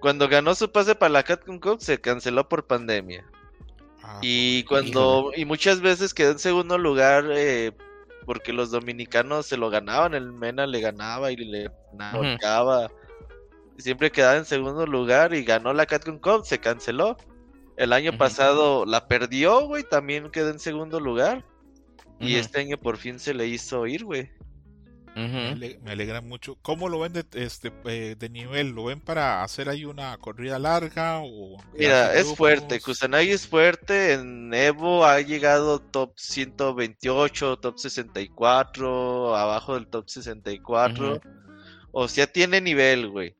Cuando 0.01 0.29
ganó 0.29 0.55
su 0.55 0.71
pase 0.71 0.95
para 0.95 1.13
la 1.13 1.23
Capcom 1.23 1.59
Cup 1.59 1.81
se 1.81 2.01
canceló 2.01 2.49
por 2.49 2.67
pandemia. 2.67 3.25
Ah, 4.03 4.19
Y 4.23 4.65
cuando 4.65 5.33
y 5.35 5.45
muchas 5.45 5.81
veces 5.81 6.15
quedó 6.15 6.33
en 6.33 6.39
segundo 6.39 6.79
lugar 6.79 7.27
eh, 7.31 7.73
porque 8.25 8.53
los 8.53 8.71
dominicanos 8.71 9.47
se 9.47 9.57
lo 9.57 9.71
ganaban, 9.71 10.15
el 10.15 10.33
Mena 10.33 10.67
le 10.67 10.81
ganaba 10.81 11.33
y 11.33 11.37
le 11.37 11.71
ganaba. 11.93 12.91
Siempre 13.79 14.11
quedaba 14.11 14.37
en 14.37 14.45
segundo 14.45 14.87
lugar 14.87 15.35
y 15.35 15.45
ganó 15.45 15.73
la 15.73 15.87
Capcom 15.87 16.19
Cup, 16.19 16.45
se 16.45 16.59
canceló. 16.59 17.17
El 17.77 17.93
año 17.93 18.17
pasado 18.17 18.85
la 18.87 19.07
perdió, 19.07 19.67
güey, 19.67 19.85
también 19.85 20.31
quedó 20.31 20.51
en 20.51 20.59
segundo 20.59 21.01
lugar. 21.01 21.45
Y 22.21 22.35
este 22.35 22.61
año 22.61 22.77
por 22.77 22.97
fin 22.97 23.21
se 23.21 23.33
le 23.35 23.47
hizo 23.47 23.87
ir, 23.87 24.05
güey. 24.05 24.31
Me, 25.19 25.27
Ujú. 25.27 25.53
ale- 25.57 25.81
me 25.83 25.91
alegra 25.91 26.21
mucho. 26.21 26.57
¿Cómo 26.63 26.89
lo 26.89 27.01
ven 27.01 27.13
de, 27.13 27.25
este, 27.35 27.73
eh, 27.87 28.15
de 28.17 28.29
nivel? 28.29 28.69
¿Lo 28.71 28.85
ven 28.85 29.01
para 29.01 29.43
hacer 29.43 29.69
ahí 29.69 29.85
una 29.85 30.17
corrida 30.19 30.59
larga? 30.59 31.21
O 31.23 31.59
Mira, 31.77 32.15
es 32.15 32.33
fuerte. 32.35 32.81
Kusanagi 32.81 33.31
es 33.31 33.47
fuerte. 33.47 34.13
En 34.13 34.55
Evo 34.55 35.05
ha 35.05 35.21
llegado 35.21 35.81
top 35.81 36.13
128, 36.17 37.59
top 37.59 37.79
64, 37.79 39.37
abajo 39.37 39.75
del 39.75 39.89
top 39.89 40.09
64. 40.09 41.17
Ujú. 41.17 41.21
O 41.91 42.07
sea, 42.07 42.27
tiene 42.27 42.61
nivel, 42.61 43.09
güey. 43.09 43.35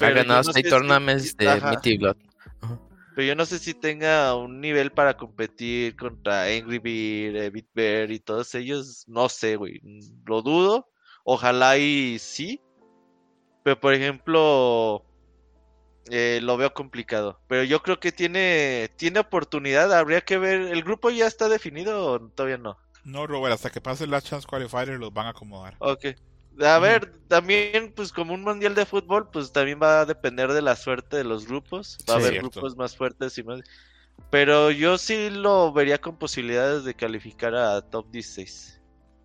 Ha 0.00 0.10
ganado 0.10 0.42
no 0.44 0.52
seis 0.52 0.68
tournaments 0.68 1.36
de 1.36 1.98
Blood. 1.98 2.16
Pero 3.14 3.26
yo 3.28 3.34
no 3.34 3.44
sé 3.44 3.58
si 3.58 3.74
tenga 3.74 4.34
un 4.36 4.60
nivel 4.60 4.90
para 4.90 5.18
competir 5.18 5.96
contra 5.96 6.44
Angry 6.44 6.78
Bear, 6.78 7.36
eh, 7.44 7.50
Beat 7.50 7.66
Bear 7.74 8.10
y 8.10 8.20
todos 8.20 8.54
ellos. 8.54 9.04
No 9.06 9.28
sé, 9.28 9.56
güey. 9.56 9.82
Lo 10.24 10.40
dudo. 10.40 10.88
Ojalá 11.24 11.78
y 11.78 12.18
sí. 12.18 12.60
Pero 13.62 13.78
por 13.78 13.94
ejemplo, 13.94 15.04
eh, 16.10 16.40
lo 16.42 16.56
veo 16.56 16.74
complicado. 16.74 17.40
Pero 17.48 17.64
yo 17.64 17.82
creo 17.82 18.00
que 18.00 18.12
tiene, 18.12 18.90
tiene 18.96 19.20
oportunidad. 19.20 19.92
Habría 19.92 20.20
que 20.20 20.38
ver. 20.38 20.60
¿El 20.62 20.82
grupo 20.82 21.10
ya 21.10 21.26
está 21.26 21.48
definido 21.48 22.12
o 22.12 22.20
todavía 22.20 22.58
no? 22.58 22.76
No, 23.04 23.26
Robert, 23.26 23.54
hasta 23.54 23.70
que 23.70 23.80
pase 23.80 24.06
la 24.06 24.20
Chance 24.20 24.46
Qualifier 24.46 24.98
los 24.98 25.12
van 25.12 25.26
a 25.26 25.30
acomodar. 25.30 25.76
Ok. 25.78 26.06
A 26.60 26.78
ver, 26.78 27.10
también, 27.28 27.92
pues 27.96 28.12
como 28.12 28.34
un 28.34 28.42
mundial 28.42 28.74
de 28.74 28.84
fútbol, 28.84 29.30
pues 29.30 29.52
también 29.52 29.80
va 29.82 30.00
a 30.00 30.04
depender 30.04 30.52
de 30.52 30.60
la 30.60 30.76
suerte 30.76 31.16
de 31.16 31.24
los 31.24 31.46
grupos. 31.46 31.98
Va 32.08 32.14
a 32.14 32.16
haber 32.18 32.32
cierto. 32.32 32.50
grupos 32.50 32.76
más 32.76 32.96
fuertes 32.96 33.38
y 33.38 33.42
más. 33.42 33.60
Pero 34.30 34.70
yo 34.70 34.98
sí 34.98 35.30
lo 35.30 35.72
vería 35.72 35.98
con 35.98 36.18
posibilidades 36.18 36.84
de 36.84 36.94
calificar 36.94 37.54
a 37.54 37.80
top 37.80 38.10
16. 38.10 38.80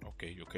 Ok, 0.05 0.23
ok. 0.41 0.55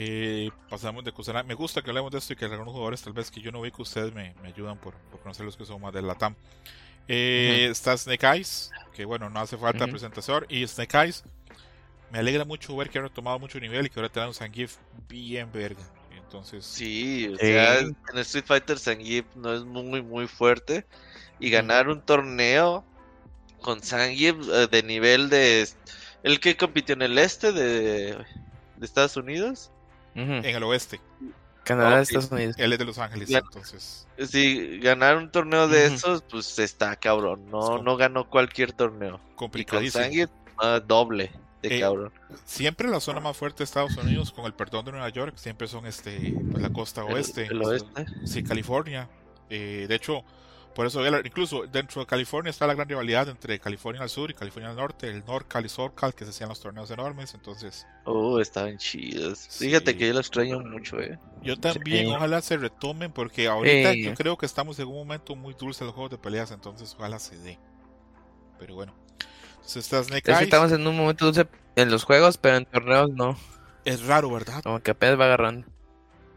Eh, 0.00 0.52
pasamos 0.70 1.02
de 1.04 1.10
Kusanagi. 1.10 1.48
Me 1.48 1.54
gusta 1.54 1.82
que 1.82 1.90
hablemos 1.90 2.12
de 2.12 2.18
esto 2.18 2.32
y 2.32 2.36
que 2.36 2.44
algunos 2.44 2.68
jugadores 2.68 3.02
tal 3.02 3.12
vez 3.14 3.32
que 3.32 3.40
yo 3.40 3.50
no 3.50 3.60
vi 3.60 3.72
que 3.72 3.82
ustedes 3.82 4.14
me, 4.14 4.32
me 4.40 4.48
ayudan 4.48 4.78
por, 4.78 4.94
por 4.94 5.18
conocer 5.18 5.44
los 5.44 5.56
que 5.56 5.64
son 5.64 5.80
más 5.80 5.92
del 5.92 6.06
Latam. 6.06 6.36
Eh, 7.08 7.66
Está 7.68 7.96
Snake 7.96 8.24
Eyes, 8.24 8.70
que 8.94 9.04
bueno, 9.04 9.28
no 9.28 9.40
hace 9.40 9.56
falta 9.56 9.84
Ujú. 9.84 9.90
presentación. 9.90 10.46
Y 10.48 10.64
Snake 10.68 10.96
Eyes, 10.96 11.24
me 12.12 12.20
alegra 12.20 12.44
mucho 12.44 12.76
ver 12.76 12.90
que 12.90 13.00
ha 13.00 13.02
retomado 13.02 13.40
mucho 13.40 13.58
nivel 13.58 13.86
y 13.86 13.90
que 13.90 13.98
ahora 13.98 14.08
te 14.08 14.20
dan 14.20 14.28
un 14.28 14.34
Zangief 14.34 14.76
bien 15.08 15.50
verga. 15.50 15.82
Entonces, 16.16 16.64
Sí, 16.64 17.26
o 17.34 17.44
en 17.44 18.18
Street 18.18 18.44
Fighter 18.46 18.78
Zangief 18.78 19.26
no 19.34 19.52
es 19.52 19.64
muy, 19.64 20.00
muy 20.00 20.28
fuerte. 20.28 20.86
Y 21.40 21.50
ganar 21.50 21.88
un 21.88 22.02
torneo 22.02 22.84
con 23.62 23.82
Zangief 23.82 24.36
eh, 24.48 24.68
de 24.70 24.82
nivel 24.84 25.28
de. 25.28 25.68
El 26.22 26.38
que 26.38 26.56
compitió 26.56 26.94
en 26.94 27.02
el 27.02 27.18
este 27.18 27.50
de, 27.50 28.12
de 28.14 28.86
Estados 28.86 29.16
Unidos. 29.16 29.72
En 30.14 30.44
el 30.44 30.62
oeste, 30.64 31.00
Canadá. 31.64 32.00
Estados 32.00 32.30
Unidos. 32.32 32.56
él 32.58 32.72
es 32.72 32.78
de 32.78 32.84
Los 32.84 32.98
Ángeles, 32.98 33.30
entonces. 33.30 34.06
Si 34.26 34.78
ganar 34.80 35.16
un 35.16 35.30
torneo 35.30 35.68
de 35.68 35.86
Ujú. 35.86 35.94
esos, 35.94 36.22
pues 36.22 36.58
está 36.58 36.96
cabrón. 36.96 37.48
No, 37.50 37.82
no 37.82 37.96
ganó 37.96 38.28
cualquier 38.28 38.72
torneo. 38.72 39.16
Y 39.16 39.18
con 39.18 39.36
Complicadísimo. 39.36 40.02
Zangief, 40.04 40.30
ah, 40.58 40.80
doble 40.84 41.30
de 41.62 41.76
Eh, 41.76 41.80
cabrón. 41.80 42.12
Siempre 42.44 42.88
la 42.88 43.00
zona 43.00 43.20
más 43.20 43.36
fuerte 43.36 43.58
de 43.58 43.64
Estados 43.64 43.96
Unidos, 43.96 44.32
con 44.32 44.46
el 44.46 44.54
perdón 44.54 44.84
de 44.86 44.92
Nueva 44.92 45.08
York, 45.10 45.34
siempre 45.36 45.68
son 45.68 45.86
este, 45.86 46.34
pues, 46.50 46.62
la 46.62 46.70
costa 46.70 47.02
El- 47.06 47.14
oeste. 47.14 47.46
el 47.46 47.62
oeste. 47.62 48.06
Sí, 48.24 48.42
California. 48.42 49.08
Eh, 49.50 49.86
de 49.88 49.94
hecho, 49.94 50.24
por 50.78 50.86
eso 50.86 51.04
incluso 51.24 51.66
dentro 51.66 52.02
de 52.02 52.06
California 52.06 52.50
está 52.50 52.64
la 52.64 52.72
gran 52.74 52.88
rivalidad 52.88 53.28
entre 53.28 53.58
California 53.58 54.00
al 54.00 54.08
sur 54.08 54.30
y 54.30 54.34
California 54.34 54.70
al 54.70 54.76
norte, 54.76 55.08
el 55.08 55.24
NorCal 55.24 55.66
y 55.66 55.68
SoCal, 55.68 56.14
que 56.14 56.22
se 56.24 56.30
hacían 56.30 56.50
los 56.50 56.60
torneos 56.60 56.88
enormes. 56.92 57.34
Entonces, 57.34 57.84
Oh, 58.04 58.38
estaban 58.38 58.78
chidos. 58.78 59.48
Fíjate 59.58 59.96
que 59.96 60.06
yo 60.06 60.14
lo 60.14 60.20
extraño 60.20 60.60
mucho, 60.60 61.00
eh. 61.00 61.18
yo 61.42 61.56
también, 61.56 62.06
Sí. 62.06 62.14
ojalá 62.14 62.40
se 62.42 62.58
retomen, 62.58 63.10
porque 63.10 63.48
ahorita 63.48 63.90
Sí. 63.92 64.04
yo 64.04 64.14
creo 64.14 64.38
que 64.38 64.46
estamos 64.46 64.78
en 64.78 64.86
un 64.86 64.94
momento 64.94 65.34
muy 65.34 65.52
dulce 65.54 65.80
de 65.80 65.86
los 65.86 65.94
juegos 65.96 66.12
de 66.12 66.18
peleas, 66.18 66.52
entonces 66.52 66.94
ojalá 66.96 67.18
se 67.18 67.36
dé. 67.38 67.58
Pero 68.60 68.76
bueno, 68.76 68.94
entonces 69.56 69.78
está 69.78 70.00
Snake 70.04 70.18
Es 70.18 70.22
que 70.22 70.30
Eyes. 70.30 70.42
estamos 70.44 70.70
en 70.70 70.86
un 70.86 70.96
momento 70.96 71.24
dulce 71.24 71.48
en 71.74 71.90
los 71.90 72.04
juegos, 72.04 72.38
pero 72.38 72.54
en 72.56 72.66
torneos 72.66 73.10
no. 73.10 73.36
Es 73.84 74.06
raro, 74.06 74.30
¿verdad? 74.30 74.62
Como 74.62 74.78
que 74.80 74.92
apenas 74.92 75.18
va 75.18 75.24
agarrando. 75.24 75.66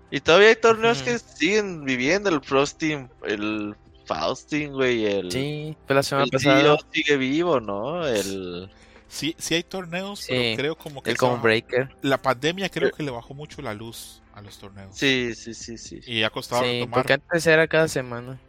Y 0.09 0.19
todavía 0.19 0.47
hay 0.49 0.55
torneos 0.55 1.03
que 1.03 1.19
siguen 1.19 1.85
viviendo. 1.85 2.27
El 2.31 2.41
Frosting, 2.41 3.07
el 3.27 3.75
Faustin, 4.15 4.73
güey. 4.73 5.05
El, 5.05 5.31
Sí, 5.31 5.75
fue 5.85 5.95
la 5.95 6.03
semana 6.03 6.25
el 6.25 6.31
pasada. 6.31 6.77
Sigue 6.91 7.17
vivo, 7.17 7.59
¿no? 7.59 8.05
El. 8.07 8.69
Sí, 9.07 9.35
sí 9.37 9.55
hay 9.55 9.63
torneos, 9.63 10.19
Sí, 10.21 10.27
pero 10.31 10.55
creo 10.57 10.77
como 10.77 11.03
que 11.03 11.11
El 11.11 11.17
bajó- 11.17 11.41
Breaker. 11.41 11.95
la 12.01 12.21
pandemia 12.21 12.69
creo 12.69 12.91
que 12.91 13.03
le 13.03 13.11
bajó 13.11 13.33
mucho 13.33 13.61
la 13.61 13.73
luz 13.73 14.21
a 14.33 14.41
los 14.41 14.57
torneos. 14.57 14.95
Sí, 14.95 15.33
sí, 15.35 15.53
sí, 15.53 15.77
sí. 15.77 15.99
Y 16.07 16.23
ha 16.23 16.29
costado 16.29 16.61
Sí, 16.63 16.67
retomar. 16.79 16.93
porque 17.01 17.13
antes 17.13 17.45
era 17.45 17.67
cada 17.67 17.87
semana. 17.89 18.39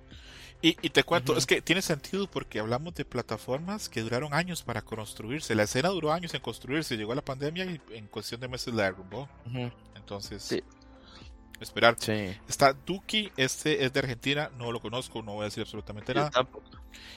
Y, 0.64 0.77
y 0.81 0.90
te 0.90 1.03
cuento, 1.03 1.37
es 1.37 1.44
que 1.46 1.61
tiene 1.61 1.83
sentido 1.83 2.31
porque 2.31 2.61
hablamos 2.61 2.94
de 2.94 3.05
plataformas 3.05 3.88
que 3.88 4.01
duraron 4.03 4.33
años 4.33 4.62
para 4.62 4.81
construirse. 4.83 5.57
La 5.57 5.64
escena 5.64 5.88
duró 5.88 6.12
años 6.12 6.33
en 6.35 6.40
construirse, 6.40 6.96
llegó 6.96 7.12
la 7.16 7.25
pandemia 7.25 7.64
y 7.64 7.81
en 7.90 8.07
cuestión 8.07 8.40
de 8.40 8.46
meses 8.46 8.72
la 8.72 8.85
derrumbó. 8.85 9.29
Entonces, 9.96 10.42
Sí. 10.44 10.62
Esperar. 11.62 11.96
Sí. 11.98 12.37
Está 12.48 12.72
Duki, 12.72 13.31
este 13.37 13.85
es 13.85 13.92
de 13.92 14.01
Argentina, 14.01 14.51
no 14.59 14.72
lo 14.72 14.81
conozco, 14.81 15.22
no 15.22 15.33
voy 15.35 15.42
a 15.42 15.44
decir 15.44 15.62
absolutamente 15.62 16.14
nada. 16.14 16.31
tampoco. 16.31 16.70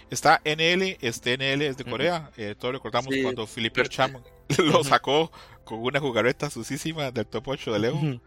Está 0.10 0.42
NL, 0.46 0.98
este 1.02 1.38
NL 1.38 1.62
es 1.64 1.78
de. 1.78 1.84
Corea. 1.84 2.32
Eh, 2.38 2.56
todos 2.58 2.74
recordamos 2.76 3.14
Sí, 3.14 3.22
cuando 3.24 3.46
fuerte. 3.48 3.90
Cham 3.90 4.22
lo 4.60 4.84
sacó 4.84 5.32
con 5.64 5.80
una 5.80 6.00
jugareta 6.00 6.50
susísima 6.50 7.12
del 7.12 7.26
top 7.26 7.48
8 7.50 7.74
de 7.74 7.80
Leo, 7.80 7.96
Ujú. 7.96 8.22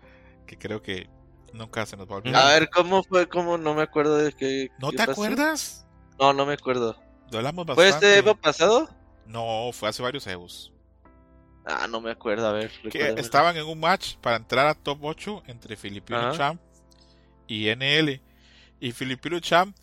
que 0.46 0.58
creo 0.58 0.82
que 0.82 1.08
nunca 1.52 1.86
se 1.86 1.96
nos 1.96 2.08
va 2.08 2.14
a 2.14 2.18
olvidar. 2.18 2.42
A 2.46 2.48
ver, 2.50 2.68
¿cómo 2.70 3.02
fue? 3.04 3.28
¿Cómo? 3.28 3.56
No 3.58 3.74
me 3.74 3.82
acuerdo 3.82 4.16
de 4.16 4.32
qué. 4.32 4.70
¿No 4.78 4.90
qué 4.90 4.96
te 4.96 5.06
pasó. 5.06 5.12
acuerdas? 5.12 5.86
No, 6.18 6.32
no 6.32 6.44
me 6.46 6.54
acuerdo. 6.54 6.96
Lo 7.30 7.38
hablamos 7.38 7.66
¿Fue 7.74 7.88
este 7.88 8.18
Evo 8.18 8.34
pasado? 8.34 8.88
No, 9.26 9.70
fue 9.72 9.88
hace 9.88 10.02
varios 10.02 10.26
Evos. 10.26 10.72
Ah, 11.70 11.86
no 11.86 12.00
me 12.00 12.10
acuerdo. 12.10 12.46
A 12.46 12.52
ver. 12.52 12.70
que 12.90 13.10
estaban 13.18 13.56
en 13.56 13.66
un 13.66 13.78
match 13.78 14.16
para 14.16 14.36
entrar 14.36 14.66
a 14.68 14.74
top 14.74 14.98
8 15.04 15.42
entre 15.46 15.76
Filipino 15.76 16.18
Ajá. 16.18 16.32
Champ 16.36 16.60
y 17.46 17.68
NL. 17.68 18.20
Y 18.80 18.92
Filipino 18.92 19.38
Champ 19.40 19.76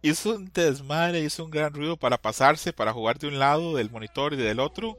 hizo 0.00 0.36
un 0.36 0.50
desmadre, 0.52 1.20
hizo 1.20 1.44
un 1.44 1.50
gran 1.50 1.74
ruido 1.74 1.96
para 1.98 2.16
pasarse, 2.16 2.72
para 2.72 2.92
jugar 2.92 3.18
de 3.18 3.28
un 3.28 3.38
lado 3.38 3.74
del 3.76 3.90
monitor 3.90 4.32
y 4.32 4.36
del 4.36 4.58
otro. 4.58 4.96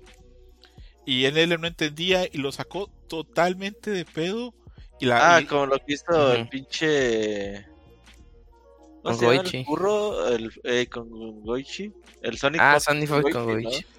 Y 1.05 1.25
NL 1.25 1.57
no 1.59 1.65
entendía 1.65 2.25
y 2.31 2.37
lo 2.37 2.51
sacó 2.51 2.91
totalmente 3.07 3.89
de 3.89 4.05
pedo. 4.05 4.53
Y 4.99 5.05
la, 5.07 5.35
Ah, 5.37 5.41
y- 5.41 5.45
como 5.45 5.65
lo 5.65 5.77
que 5.79 5.93
hizo 5.93 6.33
el 6.33 6.47
pinche. 6.47 7.65
Con 9.01 9.15
¿Cómo 9.15 9.17
se 9.17 9.25
llama 9.25 9.37
Goichi. 9.37 9.57
el 9.57 9.63
burro? 9.65 10.27
El, 10.27 10.51
eh, 10.65 10.87
con 10.87 11.09
Goichi. 11.41 11.91
El 12.21 12.37
Sonic 12.37 12.61
Ah, 12.61 12.73
Fox 12.73 12.83
Sony 12.83 13.07
fue 13.07 13.31
con 13.31 13.45
Goichi, 13.45 13.81
¿no? 13.81 13.98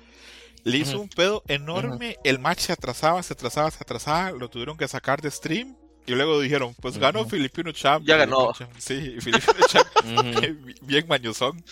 Le 0.64 0.78
hizo 0.78 1.00
un 1.00 1.08
pedo 1.08 1.42
enorme. 1.48 2.16
El 2.24 2.38
match 2.38 2.60
se 2.60 2.72
atrasaba, 2.72 3.22
se 3.22 3.32
atrasaba, 3.32 3.70
se 3.70 3.78
atrasaba. 3.80 4.32
Lo 4.32 4.48
tuvieron 4.48 4.76
que 4.76 4.88
sacar 4.88 5.20
de 5.20 5.30
stream. 5.30 5.76
Y 6.06 6.12
luego 6.14 6.40
dijeron, 6.40 6.74
pues 6.80 6.98
ganó. 6.98 7.24
Filipino 7.26 7.72
Champ. 7.72 8.06
Ya 8.06 8.16
ganó. 8.16 8.52
Champ. 8.52 8.72
Sí, 8.78 9.16
Filipino 9.20 9.66
Champ. 9.68 9.88
Bien 10.82 11.06
mañosón. 11.08 11.62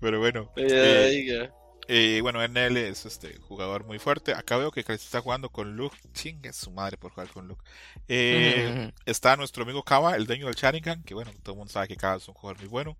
Pero 0.00 0.18
bueno. 0.18 0.50
Eh, 0.56 1.26
eh. 1.28 1.50
Eh, 1.86 2.20
bueno, 2.22 2.46
NL 2.46 2.76
es 2.78 3.04
este 3.04 3.36
jugador 3.38 3.84
muy 3.84 3.98
fuerte. 3.98 4.32
Acá 4.32 4.56
veo 4.56 4.70
que 4.70 4.84
está 4.88 5.20
jugando 5.20 5.50
con 5.50 5.76
Luke. 5.76 5.96
Chingue 6.12 6.52
su 6.52 6.70
madre 6.70 6.96
por 6.96 7.12
jugar 7.12 7.28
con 7.28 7.46
Luke. 7.46 7.62
Eh, 8.08 8.90
está 9.04 9.36
nuestro 9.36 9.64
amigo 9.64 9.82
Kava, 9.82 10.16
el 10.16 10.26
dueño 10.26 10.46
del 10.46 10.54
Sharingan, 10.54 11.02
que 11.02 11.14
bueno, 11.14 11.30
todo 11.42 11.54
el 11.54 11.58
mundo 11.58 11.72
sabe 11.72 11.88
que 11.88 11.96
Kava 11.96 12.16
es 12.16 12.28
un 12.28 12.34
jugador 12.34 12.58
muy 12.60 12.68
bueno. 12.68 12.96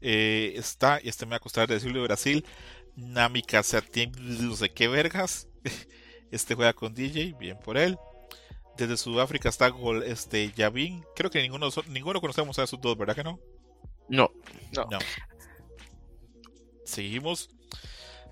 Eh, 0.00 0.54
está, 0.56 1.00
y 1.02 1.08
este 1.08 1.26
me 1.26 1.30
va 1.30 1.36
a 1.36 1.40
costar 1.40 1.68
decirlo 1.68 2.00
de 2.00 2.06
Brasil, 2.08 2.44
Namika 2.96 3.62
no 4.20 4.56
sé 4.56 4.70
qué 4.70 4.88
vergas. 4.88 5.48
Este 6.30 6.54
juega 6.54 6.72
con 6.72 6.94
DJ, 6.94 7.34
bien 7.38 7.58
por 7.58 7.76
él. 7.76 7.98
Desde 8.78 8.96
Sudáfrica 8.96 9.50
está 9.50 9.70
este 10.06 10.50
Yavin. 10.52 11.04
Creo 11.14 11.30
que 11.30 11.42
ninguno, 11.42 11.68
ninguno 11.88 12.22
conocemos 12.22 12.58
a 12.58 12.62
esos 12.62 12.80
dos, 12.80 12.96
¿verdad 12.96 13.14
que 13.14 13.22
no? 13.22 13.38
No. 14.08 14.30
No. 14.74 14.86
no. 14.90 14.98
Seguimos 16.86 17.50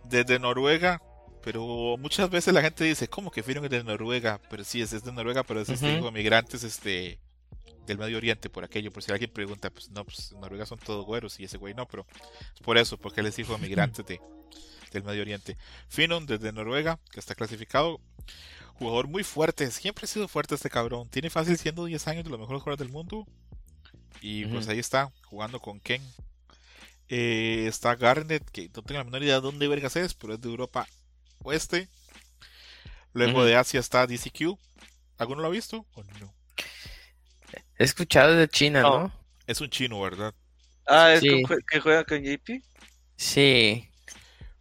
desde 0.04 0.38
Noruega, 0.38 1.02
pero 1.42 1.96
muchas 1.98 2.30
veces 2.30 2.54
la 2.54 2.62
gente 2.62 2.84
dice, 2.84 3.06
¿cómo 3.06 3.30
que 3.30 3.42
Firon 3.42 3.64
es 3.64 3.70
de 3.70 3.84
Noruega? 3.84 4.40
Pero 4.48 4.64
sí, 4.64 4.80
es, 4.80 5.04
de 5.04 5.12
Noruega, 5.12 5.42
pero 5.42 5.60
es 5.60 5.68
este 5.68 5.94
hijo 5.94 6.06
de 6.06 6.12
migrantes 6.12 6.64
este, 6.64 7.18
del 7.90 7.98
Medio 7.98 8.16
Oriente, 8.16 8.48
por 8.48 8.64
aquello. 8.64 8.92
Por 8.92 9.02
si 9.02 9.12
alguien 9.12 9.30
pregunta, 9.30 9.70
pues 9.70 9.90
no, 9.90 10.04
pues 10.04 10.32
Noruega 10.32 10.64
son 10.66 10.78
todos 10.78 11.04
güeros 11.04 11.38
y 11.40 11.44
ese 11.44 11.58
güey 11.58 11.74
no, 11.74 11.86
pero 11.86 12.06
es 12.54 12.60
por 12.62 12.78
eso, 12.78 12.96
porque 12.98 13.20
él 13.20 13.26
es 13.26 13.38
hijo 13.38 13.54
de 13.54 13.58
migrantes 13.58 14.06
de, 14.06 14.20
del 14.92 15.04
Medio 15.04 15.22
Oriente. 15.22 15.56
Finon 15.88 16.26
desde 16.26 16.52
Noruega, 16.52 16.98
que 17.10 17.20
está 17.20 17.34
clasificado. 17.34 18.00
Jugador 18.74 19.08
muy 19.08 19.24
fuerte, 19.24 19.70
siempre 19.70 20.04
ha 20.04 20.08
sido 20.08 20.26
fuerte 20.28 20.54
este 20.54 20.70
cabrón. 20.70 21.08
Tiene 21.10 21.28
fácil 21.28 21.58
siendo 21.58 21.84
10 21.84 22.08
años 22.08 22.24
de 22.24 22.30
los 22.30 22.40
mejores 22.40 22.62
jugadores 22.62 22.78
del 22.78 22.92
mundo. 22.92 23.26
Y 24.22 24.46
pues 24.46 24.68
ahí 24.68 24.78
está, 24.78 25.12
jugando 25.24 25.60
con 25.60 25.80
Ken, 25.80 26.02
eh, 27.08 27.66
está 27.66 27.96
Garnet, 27.96 28.48
que 28.50 28.70
no 28.74 28.82
tengo 28.82 28.98
la 28.98 29.04
menor 29.04 29.22
idea 29.22 29.36
de 29.36 29.40
dónde 29.40 29.66
vergas 29.66 29.96
es, 29.96 30.14
pero 30.14 30.34
es 30.34 30.40
de 30.40 30.48
Europa 30.48 30.86
Oeste. 31.42 31.88
Luego 33.12 33.44
de 33.44 33.56
Asia 33.56 33.80
está 33.80 34.06
DCQ. 34.06 34.58
¿Alguno 35.18 35.42
lo 35.42 35.48
ha 35.48 35.50
visto 35.50 35.86
o 35.94 36.02
no? 36.02 36.39
He 37.80 37.84
escuchado 37.84 38.34
de 38.34 38.46
China, 38.46 38.82
¿no? 38.82 39.10
Es 39.46 39.58
un 39.62 39.70
chino, 39.70 39.98
¿verdad? 40.02 40.34
Ah, 40.86 41.14
¿es 41.14 41.22
que 41.22 41.80
juega 41.80 42.04
con 42.04 42.22
JP? 42.22 42.62
Sí. 43.16 43.88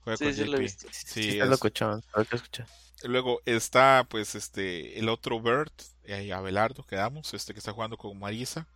Juega 0.06 0.16
sí, 0.16 0.24
con 0.24 0.34
sí, 0.34 0.42
JP. 0.44 0.48
Lo 0.48 0.58
he 0.58 0.60
visto. 0.62 0.88
Sí, 0.90 1.24
sí 1.24 1.40
es... 1.40 1.46
lo 1.46 1.54
escuchado. 1.56 2.02
Luego 3.04 3.42
está, 3.44 4.08
pues, 4.10 4.36
este, 4.36 4.98
el 4.98 5.10
otro 5.10 5.42
Bird, 5.42 5.74
eh, 6.06 6.32
Abelardo, 6.32 6.86
quedamos, 6.86 7.34
este 7.34 7.52
que 7.52 7.60
está 7.60 7.74
jugando 7.74 7.98
con 7.98 8.18
Marisa, 8.18 8.68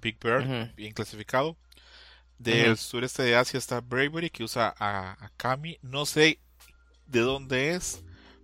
Big 0.00 0.18
Bird, 0.18 0.74
bien 0.74 0.94
clasificado. 0.94 1.58
Del 2.38 2.78
sureste 2.78 3.22
de 3.22 3.36
Asia 3.36 3.58
está 3.58 3.82
Bravery, 3.82 4.30
que 4.30 4.42
usa 4.42 4.74
a, 4.78 5.30
Kami. 5.36 5.78
No 5.82 6.06
sé 6.06 6.40
de 7.04 7.20
dónde 7.20 7.74
es, 7.74 8.02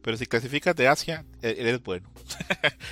pero 0.08 0.16
si 0.16 0.24
clasificas 0.24 0.74
de 0.74 0.88
Asia, 0.88 1.22
e-, 1.42 1.56
eres 1.58 1.82
bueno. 1.82 2.10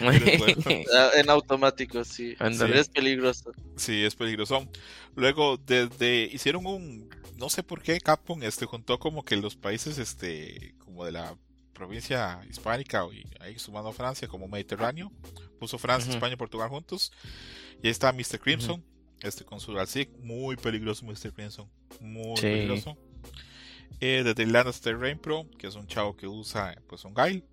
Ah, 0.92 1.10
en 1.16 1.30
automático, 1.30 2.04
sí. 2.04 2.36
Es 2.38 2.88
peligroso. 2.90 3.52
Sí, 3.74 4.04
es 4.04 4.14
peligroso. 4.14 4.68
Luego, 5.14 5.56
desde 5.56 6.28
hicieron 6.30 6.66
un, 6.66 7.08
no 7.38 7.48
sé 7.48 7.62
por 7.62 7.80
qué, 7.80 8.00
Capcom 8.00 8.42
este, 8.42 8.66
juntó 8.66 8.98
como 8.98 9.24
que 9.24 9.36
los 9.36 9.56
países 9.56 9.96
este, 9.96 10.74
como 10.76 11.06
de 11.06 11.12
la 11.12 11.34
provincia 11.72 12.42
hispánica 12.50 13.06
y 13.10 13.24
ahí 13.40 13.58
sumando 13.58 13.88
a 13.88 13.94
Francia 13.94 14.28
como 14.28 14.46
Mediterráneo. 14.46 15.10
Puso 15.58 15.78
Francia, 15.78 16.12
España 16.12 16.34
y 16.34 16.36
Portugal 16.36 16.68
juntos. 16.68 17.12
Y 17.82 17.86
ahí 17.86 17.92
está 17.92 18.12
Mr. 18.12 18.38
Crimson 18.38 18.84
este 19.22 19.44
con 19.46 19.58
su 19.60 19.72
Dalsik, 19.72 20.10
muy 20.18 20.56
peligroso 20.56 21.06
Mr. 21.06 21.32
Crimson, 21.32 21.66
muy 22.00 22.38
peligroso. 22.38 22.98
Eh, 24.00 24.22
desde 24.24 24.42
Irlanda 24.42 24.70
está 24.70 24.92
Rain 24.92 25.18
Pro, 25.18 25.46
que 25.58 25.66
es 25.66 25.74
un 25.74 25.86
chavo 25.86 26.16
que 26.16 26.26
usa 26.26 26.76
pues 26.88 27.04
un 27.04 27.14
Gail. 27.14 27.44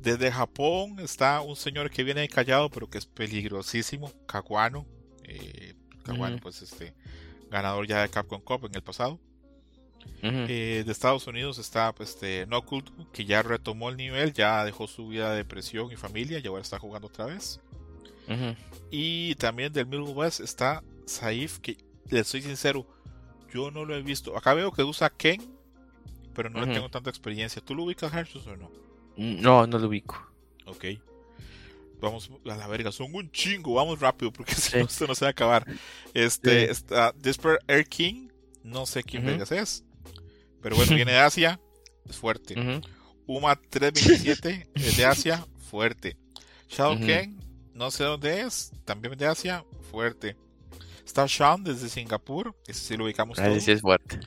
Desde 0.00 0.30
Japón 0.30 0.98
está 1.00 1.40
un 1.40 1.56
señor 1.56 1.90
que 1.90 2.04
viene 2.04 2.28
callado, 2.28 2.70
pero 2.70 2.88
que 2.88 2.98
es 2.98 3.06
peligrosísimo, 3.06 4.12
Kawano. 4.26 4.86
Eh, 5.24 5.74
Kawano, 6.02 6.38
pues 6.40 6.60
este 6.62 6.94
ganador 7.50 7.86
ya 7.86 8.02
de 8.02 8.08
Capcom 8.08 8.40
Cup 8.40 8.66
en 8.66 8.74
el 8.74 8.82
pasado. 8.82 9.18
eh, 10.22 10.82
de 10.84 10.92
Estados 10.92 11.26
Unidos 11.26 11.58
está 11.58 11.94
pues, 11.94 12.10
este 12.10 12.46
que 13.12 13.24
ya 13.24 13.42
retomó 13.42 13.88
el 13.90 13.96
nivel, 13.96 14.32
ya 14.32 14.64
dejó 14.64 14.86
su 14.86 15.08
vida 15.08 15.30
de 15.30 15.38
depresión 15.38 15.92
y 15.92 15.96
familia, 15.96 16.38
y 16.38 16.46
ahora 16.46 16.62
está 16.62 16.78
jugando 16.78 17.08
otra 17.08 17.26
vez. 17.26 17.60
Y 18.90 19.34
también 19.36 19.72
del 19.72 19.86
Middle 19.86 20.12
West 20.12 20.40
está 20.40 20.82
Saif, 21.06 21.58
que 21.58 21.76
le 22.08 22.24
soy 22.24 22.42
sincero, 22.42 22.86
yo 23.54 23.70
no 23.70 23.84
lo 23.84 23.94
he 23.94 24.02
visto. 24.02 24.36
Acá 24.36 24.52
veo 24.52 24.72
que 24.72 24.82
usa 24.82 25.08
Ken, 25.08 25.40
pero 26.34 26.50
no 26.50 26.66
le 26.66 26.74
tengo 26.74 26.90
tanta 26.90 27.08
experiencia. 27.08 27.62
¿Tú 27.64 27.74
lo 27.74 27.84
ubicas, 27.84 28.12
Hershus, 28.12 28.46
o 28.48 28.56
no? 28.56 28.70
Mm, 29.16 29.40
no, 29.40 29.66
no 29.66 29.78
lo 29.78 29.86
ubico. 29.86 30.20
Ok. 30.66 30.84
Vamos 32.00 32.30
a 32.44 32.56
la 32.56 32.66
verga, 32.66 32.90
son 32.90 33.14
un 33.14 33.30
chingo, 33.30 33.74
vamos 33.74 34.00
rápido 34.00 34.32
porque 34.32 34.54
si 34.56 34.76
no, 34.76 34.84
esto 34.84 35.06
no 35.06 35.14
se 35.14 35.24
va 35.24 35.28
a 35.28 35.30
acabar. 35.30 35.64
Este, 36.12 36.70
está 36.70 37.12
Desperate 37.16 37.64
Air 37.68 37.86
King, 37.86 38.28
no 38.64 38.84
sé 38.84 39.02
quién 39.04 39.26
uh 39.26 39.42
es, 39.42 39.84
pero 40.60 40.76
bueno, 40.76 40.94
viene 40.94 41.12
de 41.12 41.18
Asia, 41.20 41.60
es 42.06 42.16
fuerte. 42.16 42.54
Uma 43.26 43.56
327 43.56 44.68
es 44.74 44.96
de 44.96 45.04
Asia, 45.06 45.46
fuerte. 45.70 46.18
Shadow 46.68 46.98
Ken 46.98 47.38
no 47.74 47.90
sé 47.90 48.04
dónde 48.04 48.40
es, 48.40 48.72
también 48.84 49.16
de 49.16 49.26
Asia, 49.26 49.64
fuerte. 49.90 50.36
Está 51.04 51.28
Sean 51.28 51.62
desde 51.62 51.88
Singapur, 51.88 52.54
ese 52.66 52.80
sí 52.80 52.96
lo 52.96 53.04
ubicamos 53.04 53.36
todos. 53.36 53.62
sí 53.62 53.72
es 53.72 53.80
fuerte. 53.80 54.20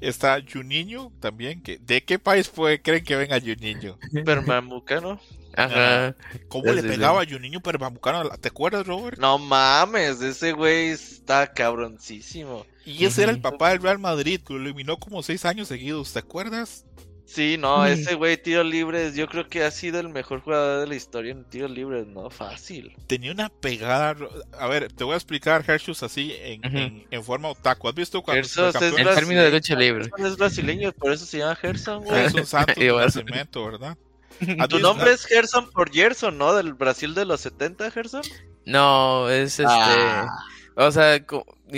Está 0.00 0.42
Juninho 0.42 1.12
también, 1.20 1.62
que 1.62 1.78
¿de 1.78 2.02
qué 2.02 2.18
país 2.18 2.48
puede 2.48 2.82
creen 2.82 3.04
que 3.04 3.16
venga 3.16 3.40
Juninho? 3.40 3.98
Permamucano. 4.24 5.20
Ajá. 5.56 6.14
¿Cómo 6.48 6.70
le 6.72 6.82
pegaba 6.82 7.22
a 7.22 7.26
Juninho 7.26 7.60
Permamucano? 7.60 8.28
¿Te 8.30 8.48
acuerdas, 8.48 8.86
Robert? 8.86 9.18
No 9.18 9.38
mames, 9.38 10.20
ese 10.20 10.52
güey 10.52 10.88
está 10.88 11.52
cabroncísimo. 11.52 12.66
Y 12.84 13.04
ese 13.04 13.22
era 13.22 13.32
el 13.32 13.40
papá 13.40 13.70
del 13.70 13.82
Real 13.82 13.98
Madrid, 13.98 14.40
que 14.46 14.54
lo 14.54 14.60
eliminó 14.60 14.98
como 14.98 15.22
seis 15.22 15.44
años 15.44 15.68
seguidos, 15.68 16.12
¿te 16.12 16.18
acuerdas? 16.18 16.84
Sí, 17.26 17.56
no, 17.58 17.84
ese 17.84 18.14
güey 18.14 18.40
tiro 18.40 18.62
libres, 18.62 19.16
yo 19.16 19.26
creo 19.26 19.48
que 19.48 19.64
ha 19.64 19.70
sido 19.72 19.98
el 19.98 20.08
mejor 20.08 20.40
jugador 20.40 20.80
de 20.80 20.86
la 20.86 20.94
historia 20.94 21.32
en 21.32 21.44
tiros 21.44 21.72
libres, 21.72 22.06
no 22.06 22.30
fácil. 22.30 22.96
Tenía 23.08 23.32
una 23.32 23.48
pegada, 23.48 24.14
a 24.58 24.68
ver, 24.68 24.92
te 24.92 25.02
voy 25.02 25.14
a 25.14 25.16
explicar 25.16 25.64
Hershus 25.66 26.04
así 26.04 26.32
en, 26.38 27.04
en, 27.10 27.24
forma 27.24 27.48
otaku. 27.48 27.88
¿Has 27.88 27.96
visto 27.96 28.22
cuando 28.22 28.46
es 28.46 28.56
en 28.56 29.04
términos 29.14 29.44
de 29.44 29.50
lucha 29.50 29.74
libre? 29.74 30.08
es 30.18 30.36
brasileño, 30.36 30.92
por 30.92 31.12
eso 31.12 31.26
se 31.26 31.38
llama 31.38 31.56
Gerson, 31.56 32.04
güey. 32.04 32.26
Es 32.26 32.34
un 32.34 32.46
santo 32.46 32.72
de 32.80 32.92
nacimiento, 32.92 33.64
¿verdad? 33.64 33.98
Tu 34.70 34.78
nombre 34.78 35.12
es 35.12 35.26
Gerson 35.26 35.68
por 35.72 35.92
Gerson, 35.92 36.38
¿no? 36.38 36.54
Del 36.54 36.74
Brasil 36.74 37.12
de 37.14 37.24
los 37.24 37.40
70, 37.40 37.90
Gerson. 37.90 38.22
No, 38.64 39.28
es 39.28 39.58
este 39.58 39.64
ah. 39.66 40.28
O 40.76 40.92
sea, 40.92 41.24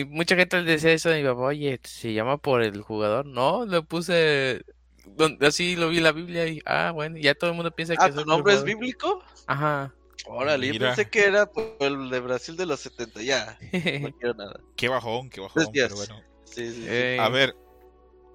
mucha 0.09 0.36
gente 0.36 0.61
le 0.61 0.72
decía 0.72 0.92
eso 0.92 1.11
a 1.11 1.14
mi 1.14 1.22
papá, 1.22 1.40
oye, 1.40 1.80
¿se 1.84 2.12
llama 2.12 2.36
por 2.36 2.62
el 2.62 2.82
jugador? 2.82 3.24
No, 3.24 3.64
le 3.64 3.80
puse 3.82 4.64
así 5.40 5.76
lo 5.76 5.88
vi 5.88 5.98
en 5.98 6.04
la 6.04 6.12
Biblia 6.12 6.46
y, 6.46 6.61
ah, 6.64 6.92
bueno, 6.94 7.16
ya 7.18 7.34
todo 7.34 7.50
el 7.50 7.56
mundo 7.56 7.70
piensa 7.70 7.96
que... 7.96 8.04
Ah, 8.04 8.11
¿tu 8.11 8.24
nombre 8.24 8.54
es 8.54 8.64
bíblico? 8.64 9.22
Ajá. 9.46 9.92
Órale, 10.26 10.72
yo 10.72 10.78
pensé 10.78 11.09
que 11.09 11.24
era 11.24 11.50
el 11.80 12.11
de 12.11 12.20
Brasil 12.20 12.56
de 12.56 12.66
los 12.66 12.80
70, 12.80 13.22
ya. 13.22 13.59
No 14.00 14.12
quiero 14.12 14.34
nada. 14.34 14.61
Qué 14.76 14.88
bajón, 14.88 15.30
qué 15.30 15.40
bajón, 15.40 15.66
pero 15.72 15.96
bueno. 15.96 16.20
Sí, 16.44 16.72
sí, 16.72 17.18
A 17.18 17.28
ver, 17.28 17.54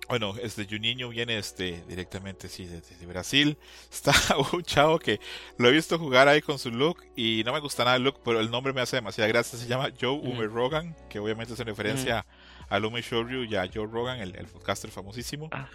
bueno, 0.07 0.36
este 0.41 0.65
Juninho 0.65 1.09
viene 1.09 1.38
este 1.38 1.84
directamente 1.88 2.49
sí 2.49 2.65
desde, 2.65 3.05
Brasil. 3.05 3.57
Está 3.91 4.13
un 4.53 4.63
chavo 4.63 4.99
que 4.99 5.19
lo 5.57 5.69
he 5.69 5.71
visto 5.71 5.97
jugar 5.97 6.28
ahí 6.28 6.41
con 6.41 6.59
su 6.59 6.71
look 6.71 7.03
y 7.15 7.43
no 7.45 7.53
me 7.53 7.59
gusta 7.59 7.84
nada 7.84 7.95
el 7.95 8.03
look, 8.03 8.19
pero 8.24 8.39
el 8.39 8.51
nombre 8.51 8.74
me 8.74 8.82
hace 8.82 8.97
demasiada 8.97 9.28
gracia. 9.28 9.57
Se 9.57 9.67
llama 9.67 9.89
Joe 9.99 10.11
Uber 10.11 10.49
Rogan, 10.49 10.95
que 11.09 11.19
obviamente 11.19 11.53
es 11.53 11.59
en 11.59 11.67
referencia 11.67 12.26
a 12.74 12.80
Lume 12.80 13.03
Shoryu 13.03 13.43
y 13.43 13.55
a 13.55 13.69
Joe 13.71 13.86
Rogan, 13.86 14.19
el, 14.19 14.34
podcaster 14.47 14.89
famosísimo. 14.89 15.47
Ah, 15.51 15.69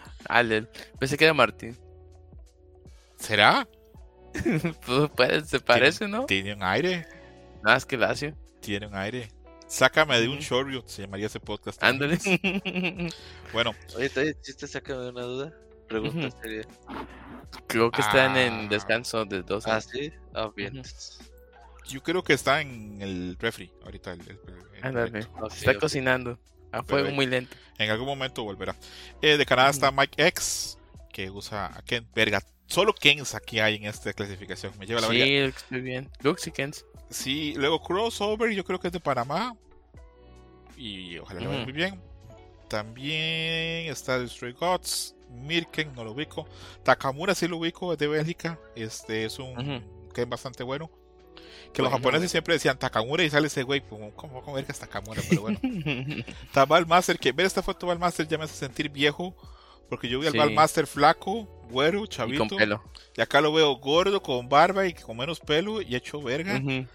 pensé 0.99 1.17
que 1.17 1.27
era 1.27 1.33
Martín. 1.33 1.79
¿Será? 3.15 3.69
pues, 5.15 5.49
se 5.49 5.61
parece, 5.61 6.09
¿no? 6.09 6.27
Tiene 6.27 6.55
un 6.55 6.63
aire. 6.65 7.07
Nada, 7.63 7.77
es 7.77 7.87
que 7.87 7.97
Lacio. 7.97 8.37
Tiene 8.61 8.89
un 8.89 8.97
aire. 8.97 9.29
Sácame 9.69 10.21
de 10.21 10.29
un 10.29 10.41
Shoryu, 10.41 10.83
se 10.87 11.03
llamaría 11.03 11.27
ese 11.27 11.39
podcast. 11.39 11.81
Ándale. 11.85 12.19
bueno. 13.53 13.77
Oye, 13.97 14.09
¿te, 14.11 14.35
te 14.35 14.67
saca 14.67 14.99
de 14.99 15.11
una 15.11 15.23
duda? 15.23 15.55
Pregunta 15.87 16.37
seria. 16.43 16.67
Creo 17.69 17.93
que 17.93 18.01
están 18.01 18.37
en 18.37 18.53
ah. 18.53 18.69
descanso 18.69 19.25
de 19.25 19.43
dos 19.43 19.69
Ah, 19.69 19.81
sí. 19.81 20.13
Ah, 20.35 20.51
bien. 20.55 20.83
Yo 21.89 22.03
creo 22.03 22.25
que 22.25 22.33
está 22.33 22.61
en 22.61 23.01
el 23.01 23.37
refri 23.39 23.71
ahorita. 23.85 24.17
Ándale. 24.83 25.29
está 25.49 25.79
cocinando. 25.79 26.41
A 26.73 26.83
fuego 26.83 27.11
muy 27.11 27.27
lento. 27.27 27.57
En 27.79 27.91
algún 27.91 28.07
momento 28.07 28.43
volverá. 28.45 28.77
Eh, 29.23 29.37
de 29.37 29.47
Canadá 29.47 29.71
está 29.71 29.91
Mike 29.91 30.27
X, 30.29 30.79
que 31.13 31.31
usa 31.31 31.67
a 31.77 31.83
Ken. 31.83 32.07
Verga, 32.15 32.43
solo 32.67 32.93
Kens 32.93 33.35
aquí 33.35 33.61
hay 33.61 33.77
en 33.77 33.85
esta 33.87 34.13
clasificación. 34.13 34.73
Me 34.79 34.87
lleva 34.87 35.01
la 35.01 35.09
Sí, 35.09 35.21
estoy 35.23 35.81
bien. 35.81 36.11
Lux 36.21 36.47
y 36.47 36.51
Kens. 36.53 36.85
Sí, 37.11 37.55
luego 37.57 37.83
Crossover, 37.83 38.51
yo 38.51 38.65
creo 38.65 38.79
que 38.79 38.89
es 38.89 38.93
de 38.93 39.01
Panamá. 39.01 39.57
Y 40.77 41.19
ojalá 41.19 41.41
le 41.41 41.47
vaya 41.47 41.65
muy 41.65 41.73
bien. 41.73 42.01
también 42.69 43.91
está 43.91 44.19
Destroy 44.19 44.53
Gods, 44.53 45.15
Mirken, 45.31 45.93
no 45.95 46.05
lo 46.05 46.13
ubico. 46.13 46.47
Takamura 46.85 47.35
sí 47.35 47.49
lo 47.49 47.57
ubico, 47.57 47.93
es 47.93 47.99
de 47.99 48.07
Bélgica. 48.09 48.59
Este 48.77 49.25
es 49.25 49.39
un 49.39 49.59
Ujú. 49.59 50.13
que 50.13 50.23
es 50.23 50.29
bastante 50.29 50.63
bueno. 50.63 50.91
Que 51.73 51.83
los 51.83 51.93
japoneses 51.93 52.31
siempre 52.31 52.55
decían 52.55 52.79
Takamura 52.79 53.23
y 53.23 53.31
sale 53.31 53.47
ese 53.47 53.63
güey, 53.63 53.81
como, 53.83 54.11
¿cómo 54.13 54.43
con 54.43 54.55
verga 54.55 54.73
es 54.73 54.79
Takamura? 54.79 55.23
Pero 55.29 55.43
bueno. 55.43 55.59
Está 56.47 56.67
Master, 56.87 57.19
que 57.19 57.31
ver 57.33 57.47
esta 57.47 57.63
foto 57.63 57.89
de 57.89 57.97
Master 57.97 58.27
ya 58.27 58.39
me 58.39 58.45
hace 58.45 58.55
sentir 58.55 58.89
viejo. 58.89 59.35
Porque 59.89 60.09
yo 60.09 60.21
vi 60.21 60.27
al 60.27 60.33
Sí. 60.35 60.39
Master 60.55 60.87
flaco, 60.87 61.45
güero, 61.71 62.05
y 62.05 62.09
chavito. 62.09 62.47
con 62.47 62.59
pelo. 62.59 62.83
Y 63.17 63.23
acá 63.23 63.41
lo 63.41 63.53
veo 63.55 63.75
gordo, 63.77 64.23
con 64.23 64.47
barba 64.49 64.87
y 64.87 64.93
con 64.93 65.17
menos 65.17 65.41
pelo 65.41 65.81
y 65.81 65.95
hecho 65.97 66.21
verga. 66.21 66.61
Bueno, 66.61 66.87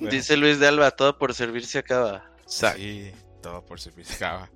Dice 0.00 0.36
Luis 0.38 0.58
de 0.58 0.66
Alba, 0.68 0.90
todo 0.92 1.18
por 1.18 1.34
servir 1.34 1.66
se 1.66 1.78
acaba. 1.78 2.30
Sí, 2.46 3.10
todo 3.42 3.62
por 3.66 3.80
servicio. 3.80 4.14
acaba. 4.16 4.50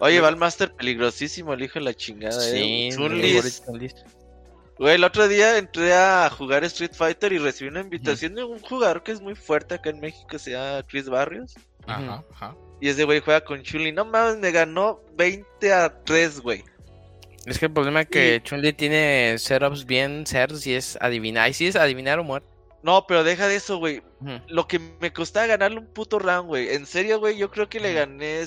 Oye, 0.00 0.20
Valmaster 0.20 0.74
peligrosísimo, 0.74 1.54
el 1.54 1.62
hijo 1.62 1.78
de 1.78 1.84
la 1.86 1.94
chingada, 1.94 2.38
Sí, 2.40 2.56
eh. 2.56 2.88
mi 2.90 2.92
Chun-Li 2.92 3.34
favorito, 3.36 3.64
Chun-Li. 3.66 3.90
Güey, 4.78 4.96
el 4.96 5.04
otro 5.04 5.28
día 5.28 5.56
entré 5.56 5.94
a 5.94 6.28
jugar 6.30 6.64
Street 6.64 6.94
Fighter 6.94 7.32
y 7.32 7.38
recibí 7.38 7.70
una 7.70 7.80
invitación 7.80 8.34
de 8.34 8.42
un 8.42 8.58
jugador 8.58 9.02
que 9.02 9.12
es 9.12 9.20
muy 9.20 9.34
fuerte 9.34 9.76
acá 9.76 9.90
en 9.90 10.00
México, 10.00 10.38
se 10.38 10.52
llama 10.52 10.82
Chris 10.88 11.08
Barrios. 11.08 11.54
Ajá, 11.86 12.24
ajá. 12.32 12.56
Y 12.80 12.88
ese 12.88 13.04
güey 13.04 13.20
juega 13.20 13.42
con 13.42 13.62
Chun-Li. 13.62 13.92
No 13.92 14.04
mames, 14.04 14.38
me 14.38 14.50
ganó 14.50 15.00
20 15.16 15.72
a 15.72 16.02
3, 16.04 16.40
güey. 16.40 16.64
Es 17.46 17.58
que 17.58 17.66
el 17.66 17.72
problema 17.72 18.02
es 18.02 18.08
que 18.08 18.42
Chun-Li 18.42 18.72
tiene 18.72 19.36
setups 19.38 19.86
bien 19.86 20.26
cerdos 20.26 20.66
y 20.66 20.74
es 20.74 20.98
adivinar. 21.00 21.48
Y 21.48 21.54
sí 21.54 21.66
es 21.66 21.76
adivinar 21.76 22.18
o 22.18 22.24
muerte. 22.24 22.48
No, 22.82 23.06
pero 23.06 23.24
deja 23.24 23.48
de 23.48 23.56
eso, 23.56 23.78
güey. 23.78 24.02
Lo 24.48 24.66
que 24.66 24.78
me 25.00 25.12
costaba 25.12 25.46
ganarle 25.46 25.78
un 25.78 25.86
puto 25.86 26.18
round, 26.18 26.48
güey. 26.48 26.74
En 26.74 26.84
serio, 26.84 27.20
güey, 27.20 27.38
yo 27.38 27.50
creo 27.50 27.68
que 27.68 27.80
le 27.80 27.94
gané. 27.94 28.44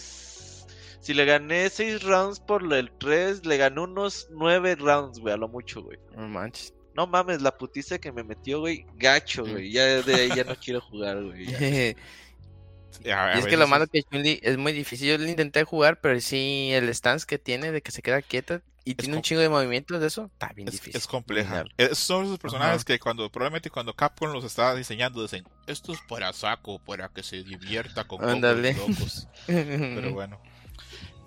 Si 0.99 1.13
le 1.13 1.25
gané 1.25 1.69
6 1.69 2.03
rounds 2.03 2.39
por 2.39 2.73
el 2.73 2.91
3, 2.99 3.45
le 3.45 3.57
gané 3.57 3.81
unos 3.81 4.27
9 4.31 4.75
rounds, 4.75 5.19
güey, 5.19 5.33
a 5.33 5.37
lo 5.37 5.47
mucho, 5.47 5.83
güey. 5.83 5.97
No 6.15 6.27
manches. 6.27 6.73
No 6.95 7.05
mames, 7.05 7.41
la 7.41 7.55
putiza 7.55 7.99
que 7.99 8.11
me 8.11 8.23
metió, 8.23 8.59
güey, 8.59 8.85
gacho, 8.95 9.45
güey. 9.45 9.71
Ya 9.71 10.01
de 10.01 10.15
ahí 10.15 10.29
ya 10.35 10.43
no 10.43 10.55
quiero 10.55 10.81
jugar, 10.81 11.23
güey. 11.23 11.45
ya. 11.45 11.57
y 13.35 13.39
es 13.39 13.45
que 13.45 13.57
lo 13.57 13.67
malo 13.67 13.85
que 13.87 14.01
Chun-Li 14.01 14.39
es 14.41 14.57
muy 14.57 14.73
difícil. 14.73 15.09
Yo 15.09 15.17
lo 15.17 15.27
intenté 15.27 15.63
jugar, 15.63 16.01
pero 16.01 16.19
sí 16.19 16.71
el 16.73 16.89
stance 16.95 17.27
que 17.27 17.37
tiene 17.37 17.71
de 17.71 17.81
que 17.81 17.91
se 17.91 18.01
queda 18.01 18.21
quieta 18.23 18.63
y 18.87 18.95
tiene 18.95 19.17
un 19.17 19.21
chingo 19.21 19.41
de 19.41 19.49
movimientos 19.49 19.99
de 19.99 20.07
eso, 20.07 20.29
está 20.31 20.53
bien 20.53 20.69
Es, 20.69 20.75
difícil. 20.75 20.95
es 20.95 21.07
compleja. 21.07 21.65
Esos 21.75 21.97
son 21.97 22.23
esos 22.25 22.39
personajes 22.39 22.77
Ajá. 22.77 22.85
que 22.85 22.99
cuando 22.99 23.29
probablemente 23.29 23.69
cuando 23.69 23.93
Capcom 23.93 24.31
los 24.31 24.45
estaba 24.45 24.75
diseñando 24.75 25.21
dicen 25.21 25.43
esto 25.67 25.91
es 25.91 25.99
para 26.07 26.31
saco, 26.31 26.79
para 26.79 27.09
que 27.09 27.21
se 27.21 27.43
divierta 27.43 28.05
con 28.05 28.21
locos. 28.21 29.27
Pero 29.45 30.13
bueno. 30.13 30.41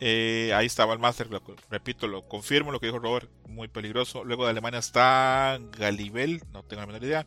Eh, 0.02 0.52
ahí 0.54 0.64
estaba 0.66 0.94
el 0.94 0.98
Master, 0.98 1.28
lo- 1.30 1.42
repito, 1.70 2.06
lo 2.08 2.26
confirmo 2.26 2.72
lo 2.72 2.80
que 2.80 2.86
dijo 2.86 2.98
Robert, 2.98 3.28
muy 3.46 3.68
peligroso. 3.68 4.24
Luego 4.24 4.44
de 4.44 4.50
Alemania 4.50 4.78
está 4.78 5.60
Galibel, 5.78 6.42
no 6.52 6.62
tengo 6.62 6.80
la 6.80 6.86
menor 6.86 7.04
idea. 7.04 7.26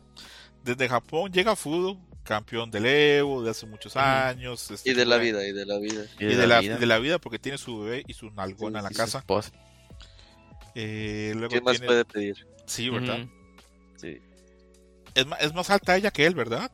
Desde 0.64 0.88
Japón 0.88 1.30
llega 1.32 1.54
Fudo, 1.54 2.00
campeón 2.24 2.70
del 2.72 2.86
Evo 2.86 3.42
de 3.44 3.50
hace 3.50 3.66
muchos 3.66 3.96
años. 3.96 4.70
este, 4.72 4.90
Y 4.90 4.94
de 4.94 5.04
la 5.06 5.18
vida, 5.18 5.46
y 5.46 5.52
de 5.52 5.66
la 5.66 5.78
vida. 5.78 6.04
Y 6.18 6.24
de, 6.24 6.46
la, 6.48 6.60
de 6.62 6.86
la 6.86 6.98
vida 6.98 7.18
porque 7.20 7.38
tiene 7.38 7.58
su 7.58 7.80
bebé 7.82 8.02
y 8.08 8.14
su 8.14 8.30
nalgona 8.32 8.78
en 8.80 8.84
la 8.84 8.90
casa. 8.90 9.24
Eh, 10.74 11.32
luego 11.36 11.50
¿Qué 11.54 11.60
más 11.60 11.72
tiene- 11.74 11.86
puede 11.86 12.04
pedir? 12.04 12.46
Sí, 12.66 12.88
¿verdad? 12.90 13.26
Sí. 13.96 14.18
es, 15.14 15.26
ma- 15.26 15.36
es 15.36 15.54
más 15.54 15.70
alta 15.70 15.96
ella 15.96 16.10
que 16.10 16.26
él, 16.26 16.34
¿verdad? 16.34 16.72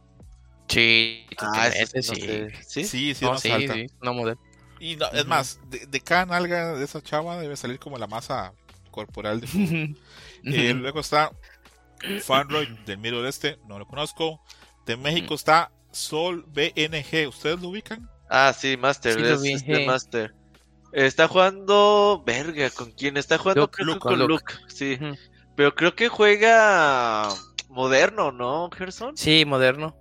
Sí, 0.69 1.27
Ah, 1.39 1.69
sí, 1.73 1.85
no 1.97 2.03
sí. 2.03 2.21
sé. 2.21 2.53
¿Sí? 2.67 2.85
Sí, 2.85 3.15
sí, 3.15 3.25
No, 3.25 3.31
es 3.31 3.33
más 3.35 3.41
sí, 3.43 3.51
alta. 3.51 3.75
sí, 3.75 3.87
no 4.01 4.15
modelo. 4.15 4.41
Y 4.81 4.97
no, 4.97 5.07
es 5.13 5.27
más, 5.27 5.61
de, 5.69 5.87
de 5.87 6.01
cada 6.01 6.27
nalga 6.27 6.75
de 6.75 6.85
esa 6.85 7.03
chava 7.03 7.39
debe 7.39 7.57
salir 7.57 7.79
como 7.79 7.99
la 7.99 8.07
masa 8.07 8.53
corporal 8.91 9.41
de. 9.41 9.95
Eh, 10.43 10.73
luego 10.73 11.01
está 11.01 11.33
Fanroy 12.23 12.67
del 12.87 12.97
Middle 12.97 13.29
Este, 13.29 13.59
no 13.69 13.79
lo 13.79 13.87
conozco. 13.87 14.41
De 14.87 14.97
México 14.97 15.35
está 15.35 15.71
Sol 15.93 16.47
BNG, 16.49 17.29
¿ustedes 17.29 17.61
lo 17.61 17.69
ubican? 17.69 18.09
Ah, 18.31 18.55
sí, 18.57 18.79
Master, 18.79 19.15
Sí, 19.15 19.51
es 19.51 19.57
este 19.57 19.83
eh. 19.83 19.87
Master. 19.87 20.35
Está 20.93 21.29
jugando. 21.29 22.23
Verga, 22.25 22.71
¿con 22.71 22.91
quién? 22.93 23.19
Está 23.19 23.37
jugando 23.37 23.63
Luke, 23.63 23.75
creo 23.75 23.87
que 23.87 23.93
Luke, 23.93 24.01
con 24.01 24.19
Luke. 24.19 24.55
Sí. 24.69 24.99
Pero 25.57 25.75
creo 25.75 25.95
que 25.95 26.09
juega 26.09 27.29
moderno, 27.69 28.33
¿no, 28.33 28.71
Gerson? 28.71 29.17
Sí, 29.17 29.45
moderno. 29.45 29.95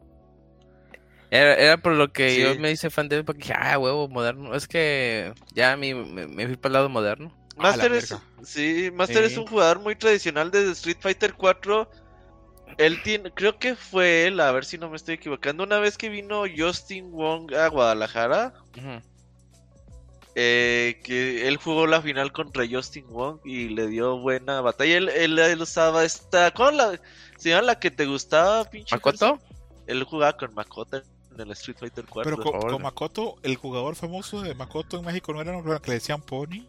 Era, 1.32 1.54
era 1.56 1.78
por 1.78 1.94
lo 1.94 2.12
que 2.12 2.30
Sí. 2.32 2.42
yo 2.42 2.56
me 2.60 2.72
hice 2.72 2.90
fan 2.90 3.08
de 3.08 3.18
él, 3.18 3.26
porque 3.26 3.42
dije, 3.42 3.54
ah, 3.56 3.78
huevo, 3.78 4.08
moderno. 4.08 4.56
Es 4.56 4.68
que 4.68 5.34
ya 5.54 5.78
me, 5.78 5.94
me, 5.94 6.28
me 6.28 6.48
fui 6.48 6.56
para 6.56 6.70
el 6.70 6.74
lado 6.74 6.90
moderno. 6.90 7.32
Master 7.56 7.92
es, 7.94 8.16
sí, 8.44 8.90
Master 8.94 9.26
es 9.26 9.38
un 9.38 9.46
jugador 9.46 9.80
muy 9.80 9.96
tradicional 9.96 10.50
de 10.50 10.72
Street 10.72 10.98
Fighter 11.00 11.34
4. 11.34 11.90
Él 12.78 13.02
tiene, 13.04 13.32
creo 13.32 13.60
que 13.60 13.76
fue 13.76 14.28
él, 14.28 14.40
a 14.40 14.52
ver 14.54 14.64
si 14.64 14.78
no 14.78 14.90
me 14.90 14.96
estoy 14.96 15.16
equivocando, 15.16 15.64
una 15.66 15.80
vez 15.80 15.98
que 15.98 16.08
vino 16.08 16.44
Justin 16.56 17.12
Wong 17.12 17.54
a 17.54 17.68
Guadalajara, 17.68 18.54
eh, 20.36 21.02
que 21.04 21.48
él 21.48 21.58
jugó 21.58 21.86
la 21.86 22.02
final 22.02 22.32
contra 22.32 22.66
Justin 22.70 23.06
Wong 23.10 23.40
y 23.44 23.70
le 23.70 23.88
dio 23.88 24.18
buena 24.20 24.62
batalla. 24.62 24.98
Él, 24.98 25.10
él, 25.10 25.38
él 25.38 25.62
usaba 25.62 26.06
esta, 26.06 26.52
¿cuál 26.52 26.78
la, 26.78 27.00
se 27.38 27.50
llama 27.50 27.64
la 27.64 27.80
que 27.80 27.92
te 27.92 28.06
gustaba, 28.06 28.64
pinche? 28.70 28.96
¿Makoto? 28.96 29.40
Él 29.88 30.04
jugaba 30.04 30.38
con 30.38 30.54
Makoto 30.54 31.02
en 31.40 31.48
el 31.48 31.54
Street 31.54 31.78
Fighter 31.80 32.06
4. 32.08 32.38
Pero 32.38 32.52
con, 32.52 32.60
con 32.72 32.82
Makoto, 32.82 33.36
el 33.44 33.56
jugador 33.56 33.96
famoso 33.96 34.42
de 34.42 34.54
Makoto 34.56 34.98
en 35.00 35.06
México 35.06 35.34
no 35.34 35.42
era 35.42 35.56
uno 35.58 35.82
que 35.82 35.90
le 35.92 35.96
decían 35.96 36.22
Pony. 36.22 36.66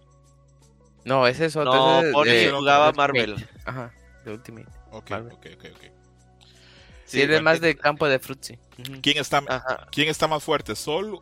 No, 1.04 1.26
ese 1.26 1.46
es 1.46 1.56
otro. 1.56 1.72
no, 1.72 2.00
ese 2.00 2.12
Pony 2.12 2.24
de- 2.26 2.50
jugaba 2.50 2.88
Ultimate. 2.88 3.12
Marvel. 3.12 3.48
Ajá, 3.64 3.94
de 4.24 4.32
Ultimate. 4.32 4.68
Ok, 4.92 5.10
Marvel. 5.10 5.32
ok, 5.32 5.46
ok, 5.54 5.64
ok. 5.74 5.80
Sí, 5.82 7.16
Sí, 7.16 7.22
es 7.22 7.28
de 7.28 7.34
bueno. 7.36 7.44
más 7.44 7.60
de 7.60 7.76
campo 7.76 8.06
de 8.06 8.18
Fruitsy. 8.18 8.58
¿Quién 9.02 9.18
está, 9.18 9.42
Ajá. 9.48 9.88
¿Quién 9.90 10.08
está 10.08 10.28
más 10.28 10.42
fuerte? 10.44 10.76
¿Sol 10.76 11.20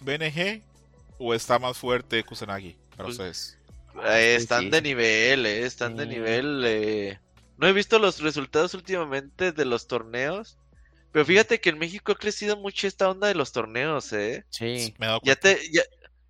BNG 0.00 0.62
o 1.18 1.32
está 1.34 1.58
más 1.58 1.76
fuerte 1.76 2.24
Kusanagi 2.24 2.76
para 2.90 3.04
Pues, 3.04 3.10
ustedes? 3.18 3.58
Eh, 4.04 4.34
Sí, 4.36 4.42
están 4.42 4.62
sí. 4.64 4.70
de 4.70 4.82
nivel, 4.82 5.46
eh, 5.46 5.64
están 5.64 5.96
de 5.96 6.06
nivel. 6.06 6.62
eh. 6.66 7.20
No 7.56 7.66
he 7.66 7.72
visto 7.72 7.98
los 7.98 8.20
resultados 8.20 8.74
últimamente 8.74 9.52
de 9.52 9.64
los 9.64 9.86
torneos. 9.88 10.58
Pero 11.18 11.26
fíjate 11.26 11.60
que 11.60 11.70
en 11.70 11.80
México 11.80 12.12
ha 12.12 12.14
crecido 12.14 12.56
mucho 12.56 12.86
esta 12.86 13.10
onda 13.10 13.26
de 13.26 13.34
los 13.34 13.50
torneos, 13.50 14.12
eh. 14.12 14.44
Sí. 14.50 14.94
Me 14.98 15.06
he 15.06 15.08
dado 15.08 15.20
Ya 15.24 15.34
te, 15.34 15.58
ya 15.72 15.82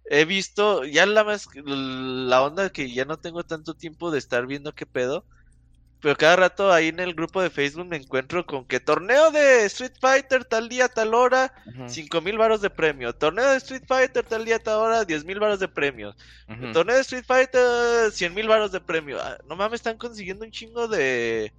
he 0.07 0.25
visto, 0.25 0.83
ya 0.87 1.05
la 1.05 1.25
más, 1.25 1.47
la 1.55 2.43
onda 2.43 2.71
que 2.71 2.91
ya 2.91 3.05
no 3.05 3.19
tengo 3.19 3.45
tanto 3.45 3.75
tiempo 3.75 4.11
de 4.11 4.19
estar 4.19 4.47
viendo 4.47 4.75
qué 4.75 4.87
pedo. 4.87 5.27
Pero 6.01 6.17
cada 6.17 6.37
rato 6.37 6.73
ahí 6.73 6.89
en 6.89 7.01
el 7.01 7.13
grupo 7.13 7.43
de 7.43 7.51
Facebook 7.51 7.85
me 7.85 7.99
encuentro 7.99 8.47
con 8.47 8.65
que 8.65 8.81
torneo 8.81 9.31
de 9.31 9.67
Street 9.67 9.93
Fighter 10.01 10.47
tal 10.47 10.71
día, 10.71 10.89
tal 10.89 11.13
hora, 11.13 11.53
cinco 11.87 12.23
mil 12.23 12.39
varos 12.39 12.63
de 12.63 12.71
premio. 12.71 13.15
Torneo 13.15 13.51
de 13.51 13.59
Street 13.59 13.85
Fighter 13.87 14.25
tal 14.25 14.47
día, 14.47 14.59
tal 14.59 14.79
hora, 14.79 15.05
diez 15.05 15.23
mil 15.23 15.39
varos 15.39 15.61
de 15.61 15.69
premio. 15.69 16.17
Torneo 16.73 16.97
de 16.97 17.03
Street 17.03 17.27
Fighter, 17.27 18.11
100 18.11 18.33
mil 18.33 18.49
baros 18.49 18.73
de 18.73 18.81
premio. 18.81 19.21
Ah, 19.21 19.37
no 19.47 19.55
mames, 19.55 19.81
están 19.81 19.99
consiguiendo 19.99 20.47
un 20.47 20.51
chingo 20.51 20.89
de. 20.89 21.53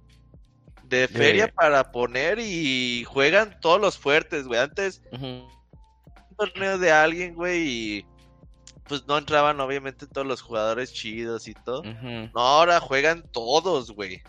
De 0.90 1.08
feria 1.08 1.48
para 1.48 1.90
poner 1.92 2.38
y 2.40 3.04
juegan 3.04 3.58
todos 3.60 3.80
los 3.80 3.96
fuertes, 3.96 4.46
güey. 4.46 4.60
Antes, 4.60 5.00
un 5.12 5.48
torneo 6.36 6.78
de 6.78 6.90
alguien, 6.92 7.34
güey, 7.34 7.62
y. 7.68 8.06
Pues 8.88 9.06
no 9.06 9.16
entraban, 9.16 9.60
obviamente, 9.60 10.08
todos 10.08 10.26
los 10.26 10.42
jugadores 10.42 10.92
chidos 10.92 11.46
y 11.46 11.54
todo. 11.54 11.82
No, 11.84 12.30
ahora 12.40 12.80
juegan 12.80 13.22
todos, 13.32 13.92
güey. 13.92 14.20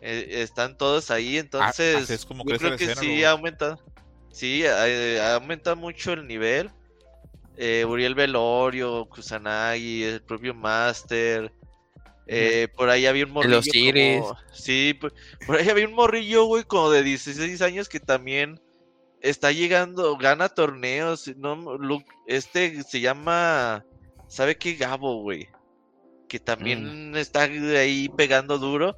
Eh, 0.00 0.42
están 0.42 0.76
todos 0.76 1.12
ahí, 1.12 1.36
Ah, 1.36 1.40
entonces. 1.40 2.10
es 2.10 2.26
como 2.26 2.44
yo 2.44 2.58
creo 2.58 2.76
que 2.76 2.84
escena, 2.84 3.00
sí 3.00 3.22
ha 3.22 3.30
aumentado. 3.30 3.78
Sí, 4.32 4.66
ha, 4.66 4.82
ha 4.82 5.34
aumentado 5.36 5.76
mucho 5.76 6.14
el 6.14 6.26
nivel. 6.26 6.68
Eh, 7.56 7.84
Uriel 7.84 8.16
Velorio, 8.16 9.04
Kusanagi, 9.08 10.02
el 10.02 10.22
propio 10.22 10.52
Master. 10.54 11.52
Eh, 12.26 12.68
por 12.76 12.88
ahí 12.90 13.06
había 13.06 13.24
un 13.26 13.32
morrillo. 13.32 13.56
Como- 14.20 14.38
Sí, 14.52 14.94
por, 15.00 15.12
por 15.46 15.56
ahí 15.56 15.68
había 15.68 15.86
un 15.88 15.94
morrillo, 15.94 16.44
güey, 16.44 16.64
como 16.64 16.90
de 16.90 17.02
16 17.02 17.60
años 17.62 17.88
que 17.88 18.00
también 18.00 18.60
está 19.20 19.52
llegando, 19.52 20.16
gana 20.16 20.48
torneos. 20.48 21.30
No, 21.36 21.78
este 22.26 22.82
se 22.84 23.00
llama. 23.00 23.84
¿Sabe 24.28 24.56
qué? 24.56 24.74
Gabo, 24.74 25.20
güey. 25.22 25.48
Que 26.28 26.38
también 26.40 27.14
está 27.16 27.42
ahí 27.42 28.08
pegando 28.16 28.58
duro. 28.58 28.96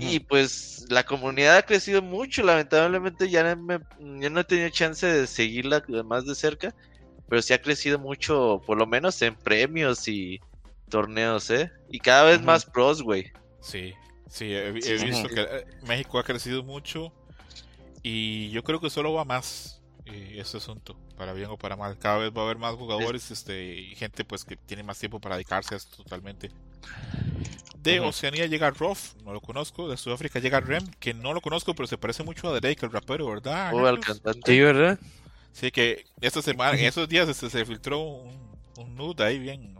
Y 0.00 0.20
pues 0.20 0.86
la 0.88 1.02
comunidad 1.02 1.56
ha 1.56 1.62
crecido 1.66 2.00
mucho, 2.00 2.42
lamentablemente 2.44 3.28
ya 3.28 3.56
me- 3.56 3.80
ya 4.20 4.30
no 4.30 4.38
he 4.40 4.44
tenido 4.44 4.68
chance 4.68 5.04
de 5.04 5.26
seguirla 5.26 5.82
más 6.04 6.24
de 6.26 6.36
cerca, 6.36 6.72
pero 7.28 7.42
sí 7.42 7.54
ha 7.54 7.60
crecido 7.60 7.98
mucho, 7.98 8.62
por 8.66 8.78
lo 8.78 8.86
menos 8.86 9.20
en 9.22 9.34
premios 9.34 10.06
y 10.06 10.38
torneos, 10.90 11.48
¿eh? 11.50 11.72
Y 11.90 11.98
cada 12.00 12.24
vez 12.24 12.42
más 12.42 12.66
pros, 12.66 13.02
güey. 13.02 13.32
Sí, 13.60 13.94
sí, 14.28 14.52
he, 14.52 14.68
he 14.70 14.98
Sí. 14.98 15.04
visto 15.06 15.28
que 15.28 15.40
eh, 15.42 15.64
México 15.82 16.18
ha 16.18 16.24
crecido 16.24 16.62
mucho 16.62 17.12
y 18.02 18.50
yo 18.50 18.62
creo 18.62 18.80
que 18.80 18.90
solo 18.90 19.12
va 19.12 19.24
más 19.24 19.80
eh, 20.06 20.36
este 20.38 20.58
asunto. 20.58 20.96
para 21.16 21.34
bien 21.34 21.48
o 21.50 21.58
para 21.58 21.76
mal. 21.76 21.98
Cada 21.98 22.16
vez 22.18 22.32
va 22.34 22.40
a 22.42 22.44
haber 22.46 22.56
más 22.58 22.74
jugadores 22.74 23.30
este, 23.30 23.74
y 23.74 23.94
gente 23.94 24.24
pues 24.24 24.44
que 24.44 24.56
tiene 24.56 24.82
más 24.82 24.98
tiempo 24.98 25.20
para 25.20 25.36
dedicarse 25.36 25.74
a 25.74 25.76
esto 25.76 25.98
totalmente. 25.98 26.50
De. 27.78 28.00
Oceanía 28.00 28.46
llega 28.46 28.70
Ruff, 28.70 29.14
no 29.24 29.32
lo 29.32 29.40
conozco. 29.40 29.88
De 29.88 29.96
Sudáfrica 29.96 30.38
llega 30.38 30.60
Rem, 30.60 30.86
que 30.98 31.14
no 31.14 31.32
lo 31.32 31.40
conozco, 31.40 31.74
pero 31.74 31.86
se 31.86 31.98
parece 31.98 32.22
mucho 32.22 32.48
a 32.48 32.58
Drake, 32.60 32.84
el 32.86 32.92
rapero, 32.92 33.26
¿verdad? 33.26 33.74
O 33.74 33.86
al 33.86 34.00
cantante. 34.00 34.52
Sí, 34.52 34.60
¿verdad? 34.60 34.98
Sí, 35.52 35.70
que 35.70 36.04
esta 36.20 36.42
semana, 36.42 36.78
en 36.78 36.84
esos 36.86 37.08
días 37.08 37.28
este, 37.28 37.50
se 37.50 37.64
filtró 37.64 38.00
un, 38.00 38.56
un 38.76 38.94
nude 38.94 39.24
ahí 39.24 39.38
bien. 39.38 39.74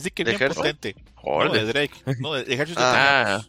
Dice 0.00 0.10
que 0.12 0.24
¿De 0.24 0.36
bien 0.36 0.52
potente. 0.52 0.94
No, 1.24 1.52
de 1.52 1.64
Drake. 1.64 1.94
No, 2.18 2.34
de, 2.34 2.74
Ah. 2.76 3.42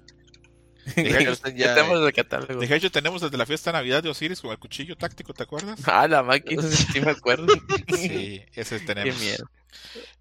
tenemos. 0.95 1.41
De 1.43 1.55
Ya 1.55 1.75
tenemos 1.75 2.05
el 2.05 2.11
catálogo. 2.13 2.59
de 2.59 2.65
Herschel 2.65 2.91
tenemos 2.91 3.21
desde 3.21 3.37
la 3.37 3.45
fiesta 3.45 3.71
de 3.71 3.77
Navidad 3.77 4.01
de 4.03 4.09
Osiris 4.09 4.41
con 4.41 4.51
el 4.51 4.57
cuchillo 4.57 4.95
táctico, 4.97 5.33
¿te 5.33 5.43
acuerdas? 5.43 5.79
Ah, 5.85 6.07
la 6.07 6.23
máquina, 6.23 6.63
sí 6.63 6.99
me 7.01 7.11
acuerdo. 7.11 7.47
Sí, 7.95 8.41
ese 8.53 8.79
Qué 8.79 8.85
tenemos. 8.85 9.19
miedo. 9.19 9.45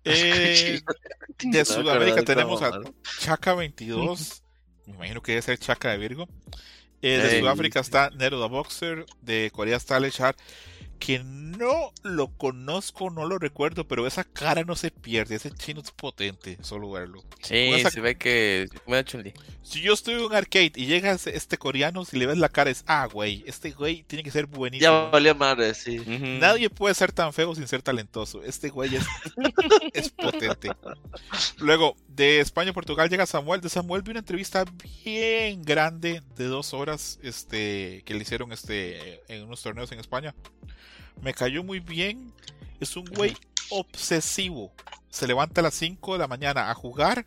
Eh, 0.04 0.80
de 1.42 1.64
Sudamérica 1.64 2.22
tenemos 2.22 2.62
a 2.62 2.72
Chaka 3.20 3.54
22. 3.54 4.42
Me 4.86 4.94
imagino 4.94 5.22
que 5.22 5.32
debe 5.32 5.42
ser 5.42 5.58
Chaka 5.58 5.90
de 5.92 5.98
Virgo. 5.98 6.28
Eh, 7.02 7.16
de 7.18 7.34
Ey. 7.36 7.40
Sudáfrica 7.40 7.80
está 7.80 8.10
Nero 8.10 8.40
the 8.42 8.48
Boxer. 8.48 9.06
De 9.22 9.50
Corea 9.54 9.76
está 9.78 9.98
Lechar. 9.98 10.36
Que 11.00 11.18
no 11.24 11.92
lo 12.02 12.28
conozco, 12.36 13.08
no 13.10 13.24
lo 13.26 13.38
recuerdo, 13.38 13.88
pero 13.88 14.06
esa 14.06 14.22
cara 14.22 14.64
no 14.64 14.76
se 14.76 14.90
pierde. 14.90 15.34
Ese 15.36 15.50
chino 15.50 15.80
es 15.80 15.90
potente, 15.90 16.58
solo 16.60 16.90
verlo. 16.90 17.24
Sí, 17.42 17.54
Esa- 17.72 17.90
se 17.90 18.00
ve 18.02 18.16
que. 18.16 18.68
Si 19.62 19.80
yo 19.80 19.94
estoy 19.94 20.14
en 20.14 20.20
un 20.20 20.34
arcade 20.34 20.72
y 20.76 20.84
llega 20.86 21.12
este 21.12 21.56
coreano, 21.58 22.04
si 22.04 22.18
le 22.18 22.26
ves 22.26 22.36
la 22.38 22.50
cara 22.50 22.70
es, 22.70 22.84
ah, 22.86 23.08
güey, 23.10 23.42
este 23.46 23.70
güey 23.70 24.02
tiene 24.02 24.22
que 24.22 24.30
ser 24.30 24.44
Ya 24.48 24.56
buenísimo. 24.58 25.10
valió 25.10 25.34
madre, 25.34 25.72
sí. 25.74 25.96
Nadie 26.38 26.68
puede 26.70 26.94
ser 26.94 27.12
tan 27.12 27.32
feo 27.32 27.54
sin 27.54 27.66
ser 27.66 27.80
talentoso. 27.82 28.42
Este 28.44 28.68
güey 28.68 28.96
es, 28.96 29.04
es 29.94 30.10
potente. 30.10 30.70
Luego, 31.58 31.96
de 32.08 32.40
España 32.40 32.70
a 32.72 32.74
Portugal 32.74 33.08
llega 33.08 33.24
Samuel. 33.26 33.60
De 33.62 33.70
Samuel 33.70 34.02
vi 34.02 34.10
una 34.10 34.20
entrevista 34.20 34.64
bien 35.04 35.62
grande 35.62 36.22
de 36.36 36.44
dos 36.44 36.74
horas 36.74 37.18
este, 37.22 38.02
que 38.04 38.12
le 38.14 38.20
hicieron 38.20 38.52
este, 38.52 39.22
en 39.34 39.44
unos 39.44 39.62
torneos 39.62 39.90
en 39.92 39.98
España. 40.00 40.34
Me 41.22 41.34
cayó 41.34 41.62
muy 41.64 41.80
bien. 41.80 42.32
Es 42.80 42.96
un 42.96 43.04
güey 43.04 43.36
obsesivo. 43.70 44.72
Se 45.08 45.26
levanta 45.26 45.60
a 45.60 45.64
las 45.64 45.74
5 45.74 46.12
de 46.14 46.18
la 46.18 46.28
mañana 46.28 46.70
a 46.70 46.74
jugar 46.74 47.26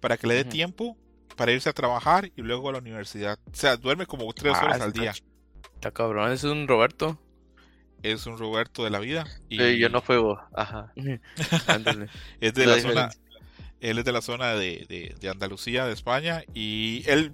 para 0.00 0.16
que 0.16 0.26
le 0.26 0.34
dé 0.34 0.44
tiempo 0.44 0.96
para 1.36 1.52
irse 1.52 1.68
a 1.68 1.72
trabajar 1.72 2.30
y 2.36 2.42
luego 2.42 2.68
a 2.68 2.72
la 2.72 2.78
universidad. 2.78 3.38
O 3.52 3.54
sea, 3.54 3.76
duerme 3.76 4.06
como 4.06 4.32
3 4.32 4.54
Ah, 4.56 4.64
horas 4.64 4.80
al 4.80 4.92
día. 4.92 5.14
Está 5.74 5.90
cabrón, 5.92 6.32
es 6.32 6.42
un 6.44 6.66
Roberto. 6.66 7.18
Es 8.02 8.26
un 8.26 8.38
Roberto 8.38 8.84
de 8.84 8.90
la 8.90 8.98
vida. 9.00 9.26
Y 9.48 9.78
yo 9.78 9.88
no 9.88 10.00
juego. 10.00 10.40
Ajá. 10.54 10.92
Ándale. 11.66 12.08
Es 12.40 12.54
de 12.54 12.66
La 12.66 12.76
la 12.76 12.82
zona, 12.82 13.10
él 13.80 13.98
es 13.98 14.04
de 14.04 14.12
la 14.12 14.22
zona 14.22 14.54
de, 14.54 14.86
de- 14.88 15.14
de 15.20 15.28
Andalucía, 15.28 15.84
de 15.84 15.92
España, 15.92 16.42
y 16.54 17.02
él 17.06 17.32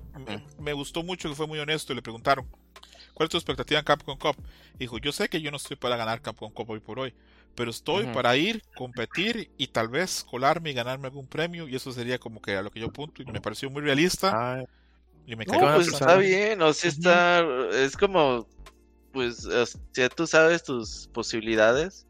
me 0.58 0.72
gustó 0.74 1.02
mucho 1.02 1.28
que 1.28 1.34
fue 1.34 1.46
muy 1.46 1.58
honesto. 1.58 1.92
y 1.92 1.96
Le 1.96 2.02
preguntaron, 2.02 2.46
¿cuál 3.14 3.26
es 3.26 3.30
tu 3.30 3.36
expectativa 3.36 3.78
en 3.78 3.84
Capcom 3.84 4.18
Cup? 4.18 4.36
Dijo, 4.78 4.98
yo 4.98 5.12
sé 5.12 5.28
que 5.28 5.40
yo 5.40 5.50
no 5.50 5.56
estoy 5.56 5.76
para 5.76 5.96
ganar 5.96 6.20
Capcom 6.20 6.52
Cup 6.52 6.70
hoy 6.70 6.80
por 6.80 6.98
hoy, 6.98 7.14
pero 7.54 7.70
estoy 7.70 8.06
para 8.06 8.36
ir, 8.36 8.62
competir 8.74 9.50
y 9.56 9.68
tal 9.68 9.88
vez 9.88 10.24
colarme 10.28 10.70
y 10.70 10.74
ganarme 10.74 11.06
algún 11.06 11.26
premio, 11.26 11.68
y 11.68 11.76
eso 11.76 11.92
sería 11.92 12.18
como 12.18 12.42
que 12.42 12.56
a 12.56 12.62
lo 12.62 12.70
que 12.70 12.80
yo 12.80 12.86
apunto, 12.86 13.22
y 13.22 13.26
me 13.26 13.40
pareció 13.40 13.70
muy 13.70 13.82
realista, 13.82 14.32
Ah, 14.34 14.64
y 15.26 15.36
me 15.36 15.44
No, 15.46 15.74
pues 15.74 15.88
está 15.88 16.16
bien, 16.16 16.60
o 16.60 16.72
sea, 16.72 16.90
está, 16.90 17.46
es 17.72 17.96
como, 17.96 18.46
pues, 19.12 19.46
o 19.46 19.66
sea, 19.92 20.08
tú 20.08 20.26
sabes 20.26 20.64
tus 20.64 21.08
posibilidades, 21.12 22.06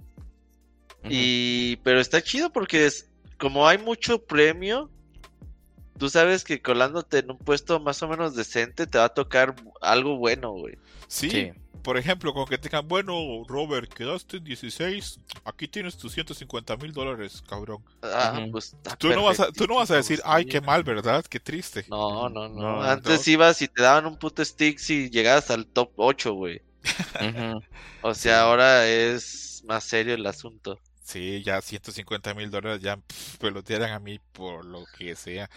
y, 1.07 1.77
pero 1.85 2.01
está 2.01 2.23
chido 2.23 2.51
porque 2.51 2.87
es, 2.87 3.11
como 3.39 3.69
hay 3.69 3.77
mucho 3.77 4.25
premio, 4.25 4.91
tú 5.99 6.09
sabes 6.11 6.45
que 6.45 6.61
colándote 6.63 7.19
en 7.19 7.31
un 7.33 7.39
puesto 7.39 7.81
más 7.81 8.03
o 8.03 8.09
menos 8.09 8.35
decente 8.35 8.87
te 8.87 8.99
va 8.99 9.05
a 9.05 9.15
tocar 9.15 9.55
algo 9.81 10.17
bueno, 10.19 10.53
güey. 10.53 10.77
Sí, 11.09 11.31
Sí. 11.31 11.53
por 11.83 11.99
ejemplo, 11.99 12.33
con 12.33 12.47
que 12.47 12.57
te 12.59 12.69
digan, 12.69 12.89
bueno, 12.89 13.15
Robert, 13.47 13.93
quedaste 13.93 14.39
en 14.39 14.45
16, 14.45 15.21
aquí 15.45 15.69
tienes 15.69 15.97
tus 15.99 16.13
150 16.15 16.77
mil 16.79 16.93
dólares, 16.93 17.43
cabrón. 17.47 17.85
Ah, 18.03 18.47
pues 18.51 18.73
está 18.73 18.97
Tú 18.97 19.09
no, 19.11 19.25
vas 19.25 19.39
a, 19.41 19.53
tú 19.53 19.67
no 19.67 19.77
vas 19.77 19.91
a 19.91 19.97
decir, 19.97 20.21
ay, 20.25 20.47
qué 20.47 20.61
mal, 20.61 20.83
¿verdad? 20.83 21.25
Qué 21.29 21.41
triste. 21.41 21.85
No, 21.89 22.29
no, 22.31 22.49
no. 22.49 22.79
No, 22.79 22.83
Antes 22.83 23.27
no. 23.27 23.33
ibas 23.33 23.61
y 23.63 23.69
te 23.69 23.83
daban 23.83 24.07
un 24.07 24.17
puto 24.19 24.43
stick 24.45 24.79
si 24.79 25.11
llegabas 25.11 25.51
al 25.51 25.67
top 25.67 25.91
8, 25.97 26.33
güey. 26.35 26.63
O 28.03 28.15
sea, 28.15 28.43
ahora 28.43 28.87
es 28.89 29.63
más 29.67 29.85
serio 29.85 30.15
el 30.15 30.27
asunto. 30.27 30.79
Sí, 31.05 31.43
ya 31.45 31.61
150 31.61 32.33
mil 32.35 32.51
dólares 32.51 32.81
ya 32.83 32.97
pf, 32.97 33.37
pelotearan 33.39 33.93
a 33.93 34.01
mí 34.01 34.19
por 34.33 34.65
lo 34.65 34.85
que 34.99 35.15
sea. 35.17 35.51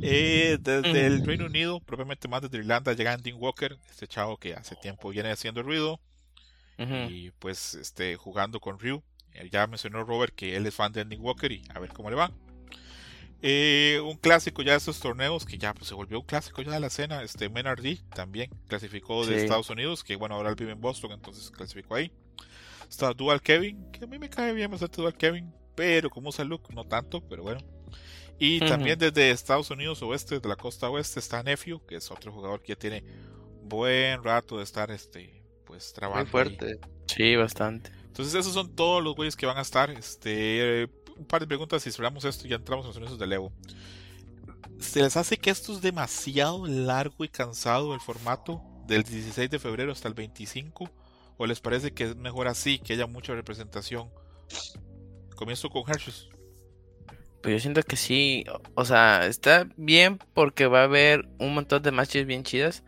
Eh, 0.00 0.58
desde 0.60 1.06
el. 1.06 1.26
Reino 1.26 1.46
Unido, 1.46 1.80
propiamente 1.80 2.28
más 2.28 2.42
desde 2.42 2.58
Irlanda, 2.58 2.92
llega 2.92 3.12
Andy 3.12 3.32
Walker, 3.32 3.76
este 3.90 4.06
chavo 4.06 4.36
que 4.38 4.54
hace 4.54 4.76
tiempo 4.76 5.10
viene 5.10 5.30
haciendo 5.32 5.62
ruido 5.64 6.00
y 7.10 7.30
pues 7.32 7.74
este 7.74 8.16
jugando 8.16 8.60
con 8.60 8.78
Ryu. 8.78 9.02
Eh, 9.32 9.48
Ya 9.50 9.66
mencionó 9.66 10.04
Robert 10.04 10.34
que 10.34 10.56
él 10.56 10.66
es 10.66 10.74
fan 10.74 10.92
de 10.92 11.00
Andy 11.02 11.16
Walker 11.16 11.50
y 11.52 11.62
a 11.74 11.80
ver 11.80 11.90
cómo 11.92 12.10
le 12.10 12.16
va. 12.16 12.32
Eh, 13.42 14.00
un 14.02 14.16
clásico 14.16 14.62
ya 14.62 14.72
de 14.72 14.78
estos 14.78 15.00
torneos 15.00 15.44
que 15.44 15.58
ya 15.58 15.74
pues, 15.74 15.88
se 15.88 15.94
volvió 15.94 16.20
un 16.20 16.26
clásico 16.26 16.62
ya 16.62 16.72
de 16.72 16.80
la 16.80 16.86
escena. 16.86 17.22
Este 17.22 17.48
Menardi 17.50 17.96
también 18.14 18.50
clasificó 18.68 19.26
de 19.26 19.34
Sí. 19.36 19.42
Estados 19.42 19.68
Unidos, 19.70 20.02
que 20.04 20.16
bueno, 20.16 20.34
ahora 20.36 20.50
él 20.50 20.56
vive 20.56 20.72
en 20.72 20.80
Boston, 20.80 21.12
entonces 21.12 21.50
clasificó 21.50 21.96
ahí. 21.96 22.10
Está 22.94 23.12
Dual 23.12 23.42
Kevin, 23.42 23.90
que 23.90 24.04
a 24.04 24.06
mí 24.06 24.20
me 24.20 24.30
cae 24.30 24.52
bien 24.52 24.70
bastante 24.70 25.02
Dual 25.02 25.16
Kevin, 25.16 25.52
pero 25.74 26.08
como 26.10 26.28
usa 26.28 26.44
Luke, 26.44 26.72
no 26.72 26.84
tanto, 26.84 27.20
pero 27.28 27.42
bueno. 27.42 27.60
Y 28.38 28.60
también 28.60 28.98
desde 28.98 29.30
Estados 29.32 29.68
Unidos 29.70 30.00
oeste, 30.02 30.38
de 30.38 30.48
la 30.48 30.54
costa 30.54 30.88
oeste, 30.88 31.18
está 31.18 31.42
Nephew, 31.42 31.84
que 31.86 31.96
es 31.96 32.10
otro 32.12 32.32
jugador 32.32 32.62
que 32.62 32.68
ya 32.72 32.76
tiene 32.76 33.04
buen 33.62 34.22
rato 34.22 34.58
de 34.58 34.64
estar 34.64 34.90
este 34.92 35.42
pues 35.64 35.92
Muy 36.12 36.26
trabajando. 36.26 36.30
ahí. 36.38 36.56
fuerte. 36.56 36.78
Sí, 37.06 37.34
bastante. 37.36 37.90
Entonces 38.06 38.34
esos 38.34 38.52
son 38.54 38.74
todos 38.76 39.02
los 39.02 39.16
güeyes 39.16 39.34
que 39.36 39.46
van 39.46 39.58
a 39.58 39.62
estar. 39.62 39.90
Este, 39.90 40.88
un 41.16 41.26
par 41.26 41.40
de 41.40 41.48
preguntas 41.48 41.82
si 41.82 41.88
esperamos 41.88 42.24
esto 42.24 42.46
y 42.46 42.50
ya 42.50 42.56
entramos 42.56 42.84
en 42.84 42.88
los 42.90 42.96
anuncios 42.96 43.18
de 43.18 43.34
Evo. 43.34 43.52
¿Se 44.78 45.02
les 45.02 45.16
hace 45.16 45.36
que 45.38 45.50
esto 45.50 45.72
es 45.72 45.80
demasiado 45.80 46.64
largo 46.66 47.24
y 47.24 47.28
cansado 47.28 47.94
el 47.94 48.00
formato 48.00 48.62
del 48.86 49.02
16 49.02 49.50
de 49.50 49.58
febrero 49.58 49.90
hasta 49.92 50.06
el 50.08 50.14
25? 50.14 50.90
¿O 51.36 51.46
les 51.46 51.60
parece 51.60 51.92
que 51.92 52.04
es 52.04 52.16
mejor 52.16 52.48
así, 52.48 52.78
que 52.78 52.92
haya 52.92 53.06
mucha 53.06 53.34
representación? 53.34 54.10
Comienzo 55.36 55.68
con 55.68 55.82
Hershey's. 55.88 56.28
Pues 57.42 57.52
yo 57.56 57.60
siento 57.60 57.82
que 57.82 57.96
sí, 57.96 58.44
o- 58.74 58.84
sea, 58.86 59.26
está 59.26 59.68
bien 59.76 60.18
porque 60.32 60.66
va 60.66 60.80
a 60.80 60.84
haber 60.84 61.26
un 61.38 61.54
montón 61.54 61.82
de 61.82 61.90
matches 61.92 62.24
bien 62.26 62.42
chidas, 62.42 62.82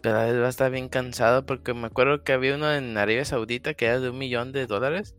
pero 0.00 0.16
a 0.18 0.24
vez 0.24 0.40
va 0.40 0.46
a 0.46 0.50
estar 0.50 0.70
bien 0.70 0.88
cansado 0.88 1.44
porque 1.44 1.74
me 1.74 1.88
acuerdo 1.88 2.22
que 2.24 2.32
había 2.32 2.54
uno 2.54 2.72
en 2.72 2.96
Arabia 2.96 3.24
Saudita 3.26 3.74
que 3.74 3.86
era 3.86 4.00
de 4.00 4.10
un 4.10 4.18
millón 4.18 4.52
de 4.52 4.66
dólares. 4.66 5.14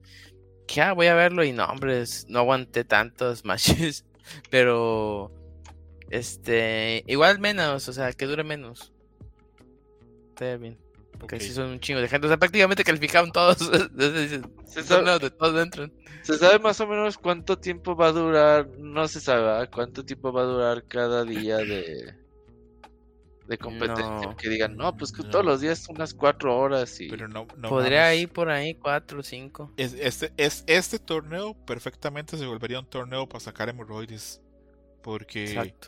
Que 0.68 0.82
ah, 0.82 0.94
voy 0.94 1.08
a 1.08 1.16
verlo 1.16 1.44
y 1.44 1.52
no, 1.52 1.66
hombre, 1.66 2.04
no 2.30 2.40
aguanté 2.40 2.84
tantos 2.86 3.46
matches, 3.46 4.06
pero 4.50 5.32
este, 6.10 7.04
igual 7.08 7.40
menos, 7.40 7.88
o 7.90 7.94
sea, 7.94 8.14
que 8.14 8.26
dure 8.26 8.44
menos. 8.44 8.94
Está 10.30 10.58
bien, 10.58 10.80
porque 11.20 11.36
Ok. 11.36 11.42
sí 11.42 11.52
son 11.54 11.68
un 11.70 11.80
chingo 11.80 12.00
de 12.02 12.08
gente, 12.08 12.26
o 12.28 12.30
sea, 12.30 12.38
prácticamente 12.38 12.84
calificaron 12.84 13.32
todos, 13.32 13.58
Se 14.66 14.84
sabe, 14.84 15.20
de 15.20 15.30
todos 15.32 15.62
entran. 15.62 15.92
se 16.24 16.38
sabe 16.38 16.60
más 16.60 16.80
o 16.82 16.88
menos 16.88 17.18
cuánto 17.18 17.58
tiempo 17.60 17.96
va 17.96 18.08
a 18.08 18.12
durar, 18.12 18.68
no 18.80 19.08
se 19.08 19.20
sabe 19.20 19.42
¿verdad? 19.44 19.70
cuánto 19.72 20.06
tiempo 20.06 20.32
va 20.32 20.42
a 20.42 20.46
durar 20.46 20.84
cada 20.88 21.24
día 21.26 21.58
de, 21.58 22.16
de 23.48 23.58
competencia. 23.58 24.06
No. 24.06 24.38
Que 24.38 24.50
digan, 24.50 24.78
no, 24.78 24.96
pues 24.96 25.12
que 25.12 25.24
No. 25.24 25.30
todos 25.32 25.44
los 25.46 25.62
días 25.62 25.88
unas 25.90 26.14
cuatro 26.14 26.56
horas 26.58 27.00
y... 27.02 27.10
Pero 27.10 27.28
no, 27.28 27.48
no 27.58 27.70
Podría 27.70 28.14
ir 28.14 28.30
por 28.30 28.50
ahí 28.50 28.76
cuatro 28.76 29.20
o 29.22 29.24
cinco. 29.24 29.72
Es- 29.76 29.94
este, 29.96 30.32
es, 30.38 30.64
este 30.68 31.00
torneo 31.00 31.56
perfectamente 31.66 32.38
se 32.38 32.46
volvería 32.46 32.80
un 32.80 32.86
torneo 32.90 33.28
para 33.28 33.40
sacar 33.40 33.70
hemorroides. 33.70 34.42
Porque 35.02 35.46
Exacto. 35.46 35.88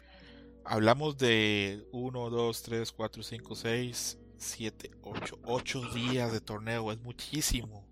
Hablamos 0.63 1.17
de 1.17 1.83
1, 1.91 2.29
2, 2.29 2.63
3, 2.63 2.91
4, 2.91 3.23
5, 3.23 3.55
6, 3.55 4.17
7, 4.41 4.91
8. 5.01 5.39
8 5.43 5.93
días 5.93 6.31
de 6.31 6.41
torneo, 6.41 6.91
es 6.91 6.99
muchísimo. 6.99 7.87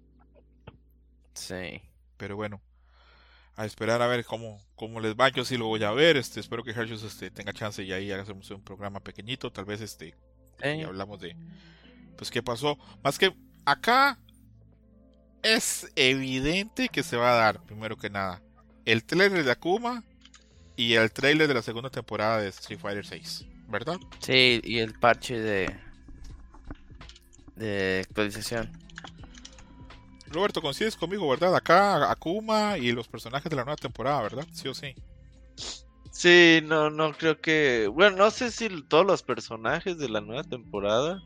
Sí. 1.34 1.82
Pero 2.18 2.36
bueno, 2.36 2.62
a 3.56 3.66
esperar 3.66 4.02
a 4.02 4.08
ver 4.08 4.26
cómo, 4.26 4.62
cómo 4.76 5.00
les 5.00 5.16
va. 5.16 5.30
Yo 5.30 5.46
sí 5.46 5.58
lo 5.58 5.68
voy 5.68 5.84
a 5.84 5.92
ver. 5.92 6.18
Este, 6.18 6.40
espero 6.40 6.64
que 6.64 6.72
Hershey's 6.72 7.04
este, 7.04 7.32
tenga 7.32 7.54
chance 7.54 7.84
y 7.84 7.92
ahí 7.92 8.12
hagamos 8.12 8.50
un 8.52 8.64
programa 8.64 9.00
pequeñito. 9.00 9.52
Tal 9.52 9.66
vez 9.66 9.82
este, 9.82 10.16
y 10.64 10.82
hablamos 10.82 11.20
de 11.20 11.36
pues 12.18 12.32
qué 12.32 12.44
pasó. 12.44 12.78
Más 13.04 13.18
que 13.18 13.34
acá 13.66 14.20
es 15.42 15.92
evidente 15.96 16.90
que 16.90 17.04
se 17.04 17.16
va 17.16 17.32
a 17.32 17.36
dar, 17.36 17.64
primero 17.64 17.98
que 17.98 18.10
nada, 18.10 18.42
el 18.86 19.04
trailer 19.04 19.44
de 19.44 19.52
Akuma 19.52 20.04
y 20.76 20.94
el 20.94 21.12
trailer 21.12 21.48
de 21.48 21.54
la 21.54 21.62
segunda 21.62 21.90
temporada 21.90 22.42
de 22.42 22.50
Street 22.50 22.80
Fighter 22.80 23.06
6, 23.06 23.46
¿verdad? 23.68 23.98
Sí, 24.20 24.62
y 24.64 24.80
el 24.80 24.98
parche 25.00 25.40
de 25.40 25.89
de 27.60 28.04
actualización. 28.08 28.72
Roberto, 30.32 30.62
coincides 30.62 30.96
conmigo, 30.96 31.30
¿verdad? 31.30 31.56
Acá 31.56 32.10
Akuma 32.12 32.78
y 32.78 32.92
los 32.92 33.08
personajes 33.08 33.50
de 33.50 33.56
la 33.56 33.64
nueva 33.64 33.78
temporada, 33.78 34.22
¿verdad? 34.22 34.48
Sí 34.52 34.68
o 34.68 34.74
sí. 34.74 34.94
Sí, 36.12 36.60
no, 36.64 36.90
no 36.90 37.14
creo 37.14 37.40
que. 37.40 37.88
Bueno, 37.88 38.18
no 38.18 38.32
sé 38.32 38.52
si 38.52 38.68
todos 38.84 39.06
los 39.06 39.24
personajes 39.24 39.98
de 39.98 40.10
la 40.10 40.22
nueva 40.22 40.44
temporada. 40.44 41.22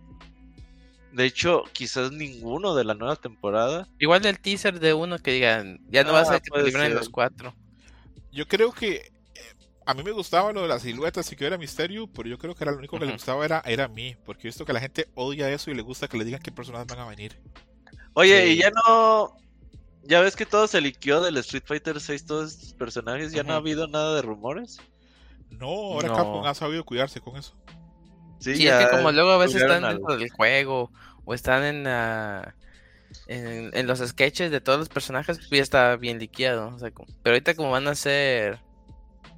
De 1.12 1.26
hecho, 1.26 1.64
quizás 1.74 2.12
ninguno 2.12 2.74
de 2.76 2.84
la 2.86 2.94
nueva 2.94 3.16
temporada. 3.16 3.88
Igual 4.00 4.22
del 4.22 4.40
teaser 4.40 4.80
de 4.80 4.94
uno 4.94 5.20
que 5.20 5.32
digan, 5.32 5.80
ya 5.90 6.04
no 6.04 6.14
va 6.14 6.20
a 6.20 6.22
Ah, 6.24 6.26
ser 6.26 6.42
que 6.42 6.50
te 6.52 6.72
ser. 6.72 6.92
los 6.92 7.10
cuatro. 7.10 7.54
Yo 8.32 8.48
creo 8.48 8.72
que 8.72 9.12
a 9.86 9.94
mí 9.94 10.04
me 10.04 10.12
gustaba 10.12 10.52
lo 10.52 10.62
de 10.64 10.68
las 10.68 10.82
siluetas 10.84 11.32
y 11.32 11.36
que 11.36 11.46
era 11.46 11.58
misterio, 11.58 12.08
pero 12.08 12.28
yo 12.30 12.38
creo 12.38 12.56
que 12.56 12.64
era 12.64 12.72
lo 12.72 12.78
único 12.80 12.98
que 13.00 13.06
le 13.06 13.14
gustaba 13.14 13.44
era, 13.46 13.62
era 13.66 13.86
a 13.86 13.88
mí, 13.88 14.16
porque 14.26 14.44
he 14.44 14.50
visto 14.50 14.66
que 14.66 14.74
la 14.74 14.80
gente 14.80 15.10
odia 15.16 15.50
eso 15.52 15.72
y 15.72 15.74
le 15.76 15.82
gusta 15.82 16.08
que 16.08 16.18
le 16.18 16.26
digan 16.26 16.42
qué 16.42 16.52
personajes 16.52 16.88
van 16.88 17.00
a 17.00 17.08
venir. 17.08 17.40
Oye, 18.14 18.46
Sí. 18.46 18.52
y 18.54 18.58
ya 18.58 18.72
no. 18.72 19.36
Ya 20.06 20.20
ves 20.22 20.36
que 20.36 20.46
todo 20.46 20.68
se 20.68 20.82
liqueó 20.82 21.22
del 21.22 21.38
Street 21.38 21.64
Fighter 21.66 22.00
6, 22.02 22.26
todos 22.26 22.52
estos 22.54 22.74
personajes. 22.74 23.32
Ya 23.32 23.44
no 23.44 23.54
ha 23.54 23.58
habido 23.58 23.88
nada 23.88 24.16
de 24.16 24.22
rumores. 24.22 24.80
No, 25.50 25.68
ahora 25.68 26.10
No. 26.10 26.16
Capcom 26.16 26.46
ha 26.46 26.54
sabido 26.54 26.84
cuidarse 26.84 27.22
con 27.22 27.38
eso. 27.38 27.56
Sí, 28.40 28.56
Sí, 28.56 28.64
ya 28.64 28.82
es 28.82 28.86
que 28.90 28.98
como 28.98 29.12
luego 29.14 29.32
a 29.32 29.38
veces 29.38 29.62
están 29.62 29.84
dentro 29.84 30.18
del 30.18 30.30
juego 30.30 30.92
o 31.24 31.34
están 31.34 31.64
en, 31.64 31.84
la- 31.86 32.54
en, 33.28 33.70
en 33.74 33.88
los 33.88 34.00
sketches 34.00 34.52
de 34.52 34.60
todos 34.60 34.80
los 34.80 34.90
personajes, 34.90 35.38
pues 35.38 35.50
ya 35.52 35.62
está 35.62 35.96
bien 35.96 36.20
liqueado. 36.20 36.68
o 36.76 36.80
sea, 36.80 36.92
como- 36.92 37.08
pero 37.24 37.36
ahorita 37.36 37.56
como 37.56 37.72
van 37.72 37.88
a 37.88 37.96
ser 37.96 38.60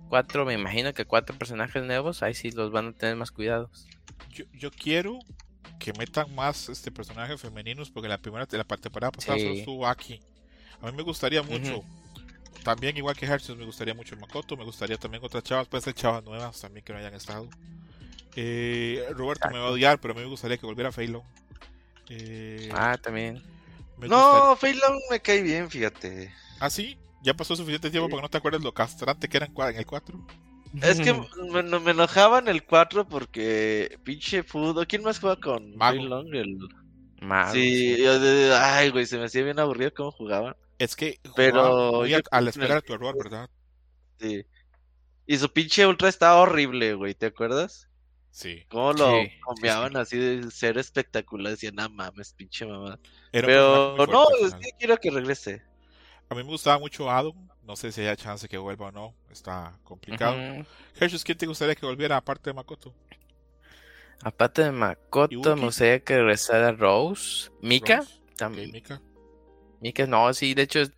cuatro, 0.09 0.45
me 0.45 0.53
imagino 0.53 0.93
que 0.93 1.05
cuatro 1.05 1.37
personajes 1.37 1.83
nuevos, 1.83 2.23
ahí 2.23 2.33
sí 2.33 2.51
los 2.51 2.71
van 2.71 2.87
a 2.87 2.91
tener 2.93 3.15
más 3.15 3.31
cuidados. 3.31 3.87
Yo, 4.29 4.45
yo 4.53 4.71
quiero 4.71 5.19
que 5.79 5.93
metan 5.93 6.33
más 6.33 6.69
este 6.69 6.91
personajes 6.91 7.39
femeninos, 7.41 7.89
porque 7.91 8.07
la 8.09 8.17
primera 8.17 8.47
la 8.51 8.63
temporada 8.63 9.11
pasada 9.11 9.37
solo 9.37 9.53
Sí. 9.53 9.59
estuvo 9.59 9.87
aquí. 9.87 10.19
A 10.81 10.87
mí 10.89 10.97
me 10.97 11.03
gustaría 11.03 11.41
mucho. 11.43 11.83
También, 12.63 12.97
igual 12.97 13.15
que 13.15 13.25
Hershey, 13.25 13.55
me 13.55 13.65
gustaría 13.65 13.93
mucho 13.93 14.15
Makoto. 14.17 14.57
Me 14.57 14.63
gustaría 14.63 14.97
también 14.97 15.23
otras 15.23 15.43
chavas. 15.43 15.67
Pueden 15.67 15.83
ser 15.83 15.93
chavas 15.93 16.23
nuevas 16.23 16.59
también 16.59 16.83
que 16.83 16.93
no 16.93 16.99
hayan 16.99 17.13
estado. 17.13 17.47
Eh, 18.35 19.05
Roberto 19.11 19.49
me 19.51 19.59
va 19.59 19.67
a 19.67 19.71
odiar, 19.71 19.99
pero 19.99 20.13
a 20.13 20.17
mí 20.17 20.23
me 20.23 20.29
gustaría 20.29 20.57
que 20.57 20.65
volviera 20.65 20.91
Phalo. 20.91 21.23
Eh, 22.09 22.69
Ah, 22.73 22.97
también. 23.01 23.35
me 23.97 24.07
gustaría- 24.07 24.07
No, 24.09 24.57
Long 24.89 24.99
me 25.11 25.19
cae 25.19 25.41
bien, 25.41 25.69
fíjate. 25.69 26.33
¿Ah, 26.59 26.69
sí? 26.69 26.97
Ya 27.25 27.33
pasó 27.33 27.55
suficiente 27.55 27.89
tiempo 27.89 28.07
Sí. 28.07 28.11
para 28.11 28.21
que 28.21 28.25
no 28.25 28.29
te 28.29 28.37
acuerdes 28.37 28.61
lo 28.61 28.73
castrante 28.73 29.27
que 29.27 29.37
era 29.37 29.47
en 29.47 29.75
el 29.77 29.85
4. 29.85 30.27
Es 30.81 30.99
que 30.99 31.13
me, 31.51 31.63
me 31.79 31.91
enojaba 31.91 32.39
en 32.39 32.47
el 32.47 32.63
4 32.65 33.07
porque 33.07 33.97
pinche 34.03 34.43
Fudo. 34.43 34.85
¿Quién 34.85 35.03
más 35.03 35.19
juega 35.19 35.39
con 35.39 35.75
Mago. 35.75 36.03
Long? 36.03 36.33
El... 36.35 36.57
Mago, 37.21 37.53
sí, 37.53 37.97
yo 37.97 38.11
ay, 38.57 38.89
güey, 38.89 39.05
se 39.05 39.17
me 39.17 39.25
hacía 39.25 39.43
bien 39.43 39.59
aburrido 39.59 39.93
cómo 39.93 40.11
jugaban. 40.11 40.55
Es 40.77 40.95
que 40.95 41.19
Pero 41.35 42.05
yo 42.05 42.17
a, 42.17 42.21
a 42.31 42.41
la 42.41 42.51
creo 42.51 42.65
que 42.65 42.65
espera 42.65 42.65
en 42.65 42.69
de 42.73 42.75
el- 42.79 42.83
tu 42.83 42.93
error, 42.93 43.15
¿verdad? 43.17 43.49
Sí. 44.19 44.45
Y 45.25 45.37
su 45.37 45.51
pinche 45.51 45.87
ultra 45.87 46.09
estaba 46.09 46.39
horrible, 46.41 46.93
güey, 46.93 47.15
¿te 47.15 47.25
acuerdas? 47.27 47.89
Sí. 48.31 48.65
Cómo 48.69 48.91
lo 48.93 49.21
Sí, 49.21 49.27
sí, 49.27 49.39
comeaban 49.39 49.95
así 49.97 50.17
de 50.17 50.51
ser 50.51 50.77
espectacular. 50.77 51.51
Decían, 51.53 51.75
no 51.75 51.89
mames, 51.89 52.33
pinche 52.33 52.65
mamá. 52.65 52.99
Era 53.31 53.47
Pero 53.47 53.95
no, 54.07 54.25
al 54.27 54.45
es 54.47 54.53
que 54.55 54.71
quiero 54.77 54.97
que 54.97 55.09
regrese. 55.09 55.63
A 56.29 56.35
mí 56.35 56.43
me 56.43 56.49
gustaba 56.49 56.79
mucho 56.79 57.09
Adam. 57.09 57.33
No 57.63 57.75
sé 57.75 57.91
si 57.91 58.01
haya 58.01 58.15
chance 58.15 58.47
que 58.47 58.57
vuelva 58.57 58.87
o 58.87 58.91
no. 58.91 59.13
Está 59.31 59.77
complicado. 59.83 60.35
Ujú. 60.35 60.65
Hershey, 60.99 61.19
¿quién 61.23 61.37
te 61.37 61.45
gustaría 61.47 61.75
que 61.75 61.85
volviera 61.85 62.17
aparte 62.17 62.49
de 62.49 62.53
Makoto? 62.53 62.93
Aparte 64.23 64.63
de 64.63 64.71
Makoto, 64.71 65.55
me 65.55 65.65
gustaría 65.65 65.99
que 66.03 66.15
regresara 66.17 66.71
Rose. 66.71 67.49
Mika, 67.61 67.97
Rose. 67.97 68.19
También. 68.37 68.71
Mika. 68.71 69.01
Mika, 69.81 70.07
no, 70.07 70.33
sí, 70.33 70.53
de 70.53 70.63
hecho, 70.63 70.79
es- 70.81 70.91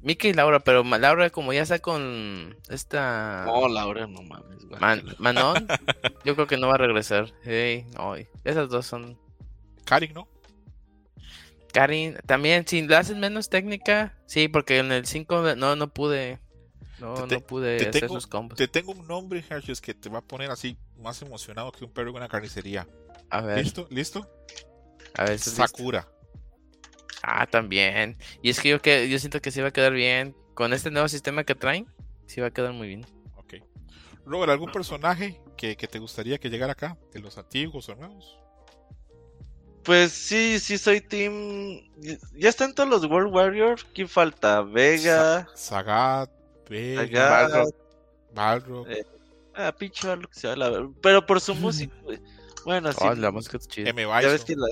Mika 0.00 0.28
y 0.28 0.32
Laura, 0.32 0.60
pero 0.60 0.84
Laura 0.84 1.30
como 1.30 1.52
ya 1.52 1.62
está 1.62 1.78
con 1.80 2.56
esta 2.68 3.44
No, 3.46 3.66
Laura, 3.68 4.06
no 4.06 4.22
mames, 4.22 4.64
güey. 4.64 4.80
Man- 4.80 5.14
Manon, 5.18 5.66
yo 6.24 6.34
creo 6.34 6.46
que 6.46 6.56
no 6.56 6.68
va 6.68 6.74
a 6.74 6.78
regresar. 6.78 7.32
Hey, 7.42 7.86
no, 7.96 8.14
esas 8.44 8.68
dos 8.68 8.86
son. 8.86 9.18
Karin, 9.84 10.12
¿no? 10.14 10.28
Karin, 11.76 12.16
también, 12.24 12.66
si 12.66 12.80
le 12.80 12.96
haces 12.96 13.18
menos 13.18 13.50
técnica, 13.50 14.16
sí, 14.24 14.48
porque 14.48 14.78
en 14.78 14.90
el 14.92 15.04
5 15.04 15.54
no, 15.56 15.76
no 15.76 15.88
pude. 15.92 16.38
No, 16.98 17.26
Te- 17.26 17.34
no 17.34 17.40
pude 17.42 17.76
te 17.76 17.88
hacer 17.90 18.00
tengo- 18.00 18.14
sus 18.14 18.26
combos. 18.26 18.56
Te 18.56 18.66
tengo 18.66 18.92
un 18.92 19.06
nombre, 19.06 19.44
Hershey, 19.46 19.74
que 19.82 19.92
te 19.92 20.08
va 20.08 20.20
a 20.20 20.22
poner 20.22 20.50
así 20.50 20.78
más 20.96 21.20
emocionado 21.20 21.70
que 21.72 21.84
un 21.84 21.92
perro 21.92 22.08
en 22.08 22.16
una 22.16 22.28
carnicería. 22.28 22.88
A 23.28 23.42
ver, 23.42 23.58
¿Listo? 23.58 23.86
¿Listo? 23.90 24.26
a 25.18 25.24
ver. 25.24 25.38
Sakura. 25.38 26.08
Ah, 27.22 27.46
también. 27.46 28.16
Y 28.40 28.48
es 28.48 28.58
que 28.58 28.70
yo, 28.70 28.80
que 28.80 29.10
yo 29.10 29.18
siento 29.18 29.42
que 29.42 29.50
sí 29.50 29.60
va 29.60 29.68
a 29.68 29.72
quedar 29.72 29.92
bien. 29.92 30.34
Con 30.54 30.72
este 30.72 30.90
nuevo 30.90 31.08
sistema 31.08 31.44
que 31.44 31.54
traen, 31.54 31.86
sí 32.24 32.40
va 32.40 32.46
a 32.46 32.50
quedar 32.50 32.72
muy 32.72 32.88
bien. 32.88 33.04
Ok. 33.36 33.56
Robert, 34.24 34.50
¿algún 34.50 34.72
personaje 34.72 35.38
que, 35.58 35.76
que 35.76 35.88
te 35.88 35.98
gustaría 35.98 36.38
que 36.38 36.48
llegara 36.48 36.72
acá? 36.72 36.96
¿De 37.12 37.20
los 37.20 37.36
antiguos 37.36 37.86
o 37.90 37.94
nuevos? 37.96 38.38
Pues 39.86 40.12
sí, 40.12 40.58
sí 40.58 40.76
soy 40.78 41.00
team. 41.00 41.80
Ya 42.34 42.48
están 42.48 42.74
todos 42.74 42.88
los 42.88 43.04
World 43.06 43.32
Warrior. 43.32 43.78
¿Quién 43.94 44.08
falta? 44.08 44.60
Vega. 44.62 45.46
Sagat, 45.54 46.28
Vega, 46.68 47.30
Balrog. 47.48 47.74
Balrog, 48.34 48.90
Eh, 48.90 49.04
Ah, 49.54 49.72
pinche 49.72 50.06
Balrog, 50.06 50.34
se 50.34 50.48
va 50.48 50.56
la 50.56 50.68
ver- 50.70 50.88
Pero 51.00 51.24
por 51.24 51.40
su 51.40 51.54
música, 51.54 51.94
güey. 52.02 52.18
Bueno, 52.64 52.92
sí. 52.92 52.98
La 53.16 53.30
música 53.30 53.56
está 53.58 53.72
chida. 53.72 53.90
M. 53.90 54.02
Ya 54.02 54.28
ves 54.28 54.44
que 54.44 54.56
la... 54.56 54.66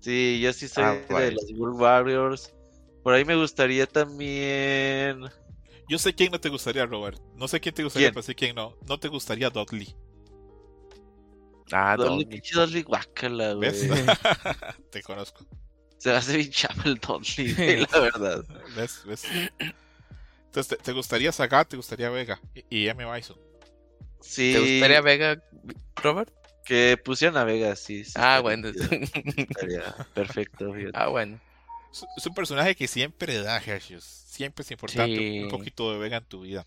Sí, 0.00 0.40
yo 0.42 0.52
sí 0.52 0.68
soy 0.68 0.84
Ah, 0.84 0.92
de 1.20 1.32
los 1.32 1.44
World 1.56 1.80
Warriors. 1.80 2.52
Por 3.04 3.14
ahí 3.14 3.24
me 3.24 3.36
gustaría 3.36 3.86
también. 3.86 5.20
Yo 5.88 5.98
sé 5.98 6.12
quién 6.12 6.32
no 6.32 6.40
te 6.40 6.48
gustaría, 6.48 6.84
Robert. 6.86 7.20
No 7.36 7.46
sé 7.46 7.60
quién 7.60 7.72
te 7.74 7.84
gustaría, 7.84 8.08
¿Quién? 8.08 8.14
pero 8.14 8.22
sé 8.24 8.34
quién 8.34 8.56
no. 8.56 8.74
No 8.88 8.98
te 8.98 9.06
gustaría 9.06 9.48
Dudley. 9.48 9.94
Ah, 11.72 11.96
Dolly, 11.96 12.24
pinche 12.26 12.54
Dolly 12.54 12.82
guácala, 12.82 13.52
güey. 13.54 13.70
¿Ves? 13.70 13.88
te 14.90 15.02
conozco. 15.02 15.44
Se 15.98 16.10
me 16.10 16.16
hace 16.16 16.36
bien 16.36 16.50
chapa 16.50 16.82
el 16.84 16.96
Dolly, 16.98 17.54
güey, 17.56 17.86
la 17.92 17.98
verdad. 18.00 18.44
¿Ves? 18.76 19.02
¿Ves? 19.04 19.24
Entonces, 20.46 20.68
¿te, 20.68 20.84
te 20.84 20.92
gustaría 20.92 21.32
Sagat? 21.32 21.68
¿Te 21.68 21.76
gustaría 21.76 22.08
Vega? 22.10 22.40
Y, 22.54 22.64
y 22.84 22.88
M. 22.88 23.04
Bison. 23.12 23.36
Sí, 24.20 24.52
¿Te 24.54 24.60
gustaría 24.60 25.00
Vega, 25.00 25.42
Robert? 25.96 26.32
que 26.64 26.96
pusieran 27.04 27.36
a 27.36 27.44
Vega, 27.44 27.76
sí. 27.76 28.04
sí 28.04 28.12
Ah, 28.16 28.40
bueno. 28.40 28.68
estaría 28.68 29.94
perfecto, 30.14 30.72
fíjate. 30.72 30.98
ah, 30.98 31.06
bueno. 31.08 31.40
Es, 32.16 32.26
un 32.26 32.34
personaje 32.34 32.74
que 32.74 32.88
siempre 32.88 33.38
da 33.40 33.58
Hershey. 33.58 33.98
Siempre 34.00 34.62
es 34.64 34.70
importante 34.72 35.16
Sí. 35.16 35.42
un 35.44 35.48
poquito 35.48 35.92
de 35.92 35.98
Vega 35.98 36.16
en 36.18 36.24
tu 36.24 36.40
vida. 36.42 36.66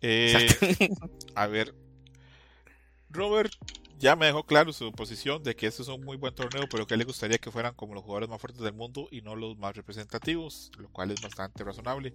Eh, 0.00 0.48
Exacto. 0.50 1.10
a 1.34 1.46
ver. 1.46 1.74
Robert 3.10 3.52
ya 3.98 4.16
me 4.16 4.26
dejó 4.26 4.44
claro 4.44 4.72
su 4.72 4.92
posición 4.92 5.42
de 5.42 5.54
que 5.56 5.66
este 5.66 5.82
es 5.82 5.88
un 5.88 6.04
muy 6.04 6.16
buen 6.16 6.34
torneo, 6.34 6.68
pero 6.68 6.86
que 6.86 6.94
a 6.94 6.96
él 6.96 7.00
le 7.00 7.04
gustaría 7.04 7.38
que 7.38 7.50
fueran 7.50 7.74
como 7.74 7.94
los 7.94 8.02
jugadores 8.04 8.28
más 8.28 8.40
fuertes 8.40 8.62
del 8.62 8.74
mundo 8.74 9.08
y 9.10 9.22
no 9.22 9.34
los 9.36 9.56
más 9.58 9.76
representativos, 9.76 10.70
lo 10.78 10.88
cual 10.88 11.10
es 11.10 11.20
bastante 11.20 11.64
razonable. 11.64 12.14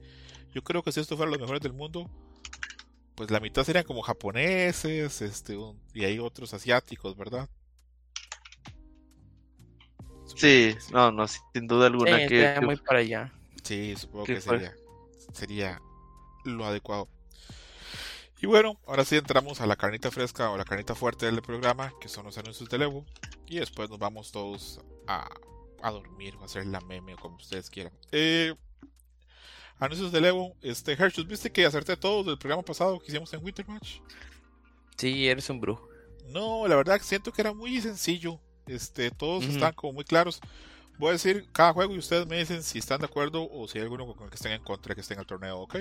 Yo 0.53 0.63
creo 0.63 0.83
que 0.83 0.91
si 0.91 0.99
esto 0.99 1.17
fuera 1.17 1.31
los 1.31 1.39
mejores 1.39 1.61
del 1.61 1.73
mundo, 1.73 2.09
pues 3.15 3.29
la 3.31 3.39
mitad 3.39 3.63
serían 3.63 3.85
como 3.85 4.01
japoneses, 4.01 5.21
este, 5.21 5.57
un- 5.57 5.79
y 5.93 6.03
hay 6.03 6.19
otros 6.19 6.53
asiáticos, 6.53 7.15
¿verdad? 7.17 7.49
Sí, 10.35 10.75
no, 10.91 11.11
no, 11.11 11.27
sin 11.27 11.67
duda 11.67 11.85
Sí, 11.87 11.91
alguna. 11.91 12.17
que, 12.19 12.27
que- 12.55 12.61
muy 12.61 12.75
para 12.77 12.99
allá. 12.99 13.31
Sí, 13.63 13.95
supongo 13.97 14.25
¿Qué 14.25 14.35
que 14.35 14.41
fue? 14.41 14.57
sería, 14.57 14.75
sería 15.33 15.81
lo 16.45 16.65
adecuado. 16.65 17.07
Y 18.43 18.45
bueno, 18.45 18.77
ahora 18.87 19.05
sí 19.05 19.15
entramos 19.15 19.61
a 19.61 19.65
la 19.65 19.77
carnita 19.77 20.11
fresca 20.11 20.51
o 20.51 20.57
la 20.57 20.65
carnita 20.65 20.95
fuerte 20.95 21.27
del 21.27 21.41
programa, 21.41 21.93
que 22.01 22.09
son 22.09 22.25
los 22.25 22.37
anuncios 22.37 22.69
del 22.69 22.81
Evo. 22.81 23.05
Y 23.47 23.59
después 23.59 23.89
nos 23.89 23.99
vamos 23.99 24.33
todos 24.33 24.81
a, 25.07 25.29
a 25.81 25.91
dormir 25.91 26.35
o 26.35 26.41
a 26.41 26.45
hacer 26.45 26.65
la 26.65 26.81
meme 26.81 27.13
o 27.13 27.17
como 27.17 27.37
ustedes 27.37 27.69
quieran. 27.69 27.93
Eh, 28.11 28.53
anuncios 29.79 30.11
del 30.11 30.25
Evo. 30.25 30.57
Este, 30.61 30.91
Hershey, 30.91 31.23
¿viste 31.23 31.53
que 31.53 31.65
acerté 31.65 31.95
todo 31.95 32.21
del 32.25 32.37
programa 32.37 32.63
pasado 32.63 32.99
que 32.99 33.13
hicimos 33.13 33.31
en 33.31 33.45
Winter 33.45 33.65
Match? 33.65 33.99
Sí, 34.97 35.29
eres 35.29 35.49
un 35.49 35.61
brujo. 35.61 35.87
No, 36.27 36.67
la 36.67 36.75
verdad 36.75 36.99
siento 37.01 37.31
que 37.31 37.43
era 37.43 37.53
muy 37.53 37.79
sencillo. 37.79 38.41
Este, 38.67 39.09
todos 39.09 39.45
están 39.45 39.71
como 39.71 39.93
muy 39.93 40.03
claros. 40.03 40.41
Voy 40.99 41.07
a 41.07 41.13
decir 41.13 41.47
cada 41.53 41.71
juego 41.71 41.95
y 41.95 41.99
ustedes 41.99 42.27
me 42.27 42.39
dicen 42.39 42.61
si 42.61 42.79
están 42.79 42.99
de 42.99 43.05
acuerdo 43.05 43.49
o 43.49 43.69
si 43.69 43.77
hay 43.77 43.85
alguno 43.85 44.05
con 44.05 44.25
el 44.25 44.29
que 44.29 44.35
estén 44.35 44.51
en 44.51 44.63
contra 44.65 44.93
que 44.95 44.99
esté 44.99 45.13
en 45.13 45.21
el 45.21 45.25
torneo, 45.25 45.59
¿ok? 45.59 45.77